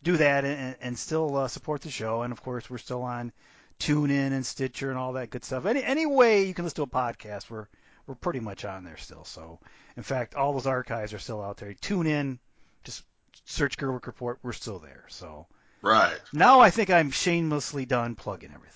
do 0.03 0.17
that 0.17 0.45
and, 0.45 0.77
and 0.81 0.99
still 0.99 1.37
uh, 1.37 1.49
support 1.49 1.83
the 1.83 1.91
show. 1.91 2.23
And 2.23 2.33
of 2.33 2.43
course, 2.43 2.69
we're 2.69 2.79
still 2.79 3.03
on 3.03 3.33
TuneIn 3.79 4.33
and 4.33 4.45
Stitcher 4.45 4.91
and 4.91 4.99
all 4.99 5.15
that 5.15 5.31
good 5.31 5.45
stuff. 5.45 5.67
Any 5.67 5.83
any 5.83 6.07
way 6.07 6.45
you 6.45 6.55
can 6.55 6.65
listen 6.65 6.77
to 6.77 6.83
a 6.83 6.87
podcast, 6.87 7.51
we're 7.51 7.67
we're 8.07 8.15
pretty 8.15 8.41
much 8.41 8.65
on 8.65 8.85
there 8.85 8.97
still. 8.97 9.25
So, 9.25 9.61
in 9.97 10.03
fact, 10.03 10.35
all 10.35 10.53
those 10.53 10.67
archives 10.67 11.13
are 11.13 11.19
still 11.19 11.43
out 11.43 11.59
there. 11.59 11.75
Tune 11.75 12.07
in, 12.07 12.39
just 12.85 13.05
search 13.45 13.77
Gerweck 13.77 14.07
Report. 14.07 14.39
We're 14.43 14.53
still 14.53 14.79
there. 14.79 15.05
So. 15.09 15.47
Right. 15.81 16.19
Now 16.33 16.59
I 16.59 16.71
think 16.71 16.91
I'm 16.91 17.13
shamelessly 17.13 17.87
done 17.87 18.17
plugging 18.17 18.51
everything. 18.53 18.75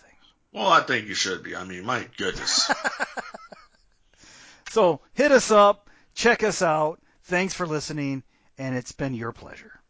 Well, 0.52 0.68
I 0.68 0.82
think 0.82 1.08
you 1.08 1.14
should 1.14 1.42
be. 1.42 1.56
I 1.56 1.64
mean, 1.64 1.84
my 1.84 2.06
goodness. 2.16 2.70
So 4.72 5.02
hit 5.12 5.32
us 5.32 5.50
up, 5.50 5.90
check 6.14 6.42
us 6.42 6.62
out. 6.62 6.98
Thanks 7.32 7.54
for 7.54 7.66
listening, 7.66 8.24
and 8.58 8.76
it's 8.76 8.92
been 8.92 9.14
your 9.14 9.32
pleasure. 9.32 9.81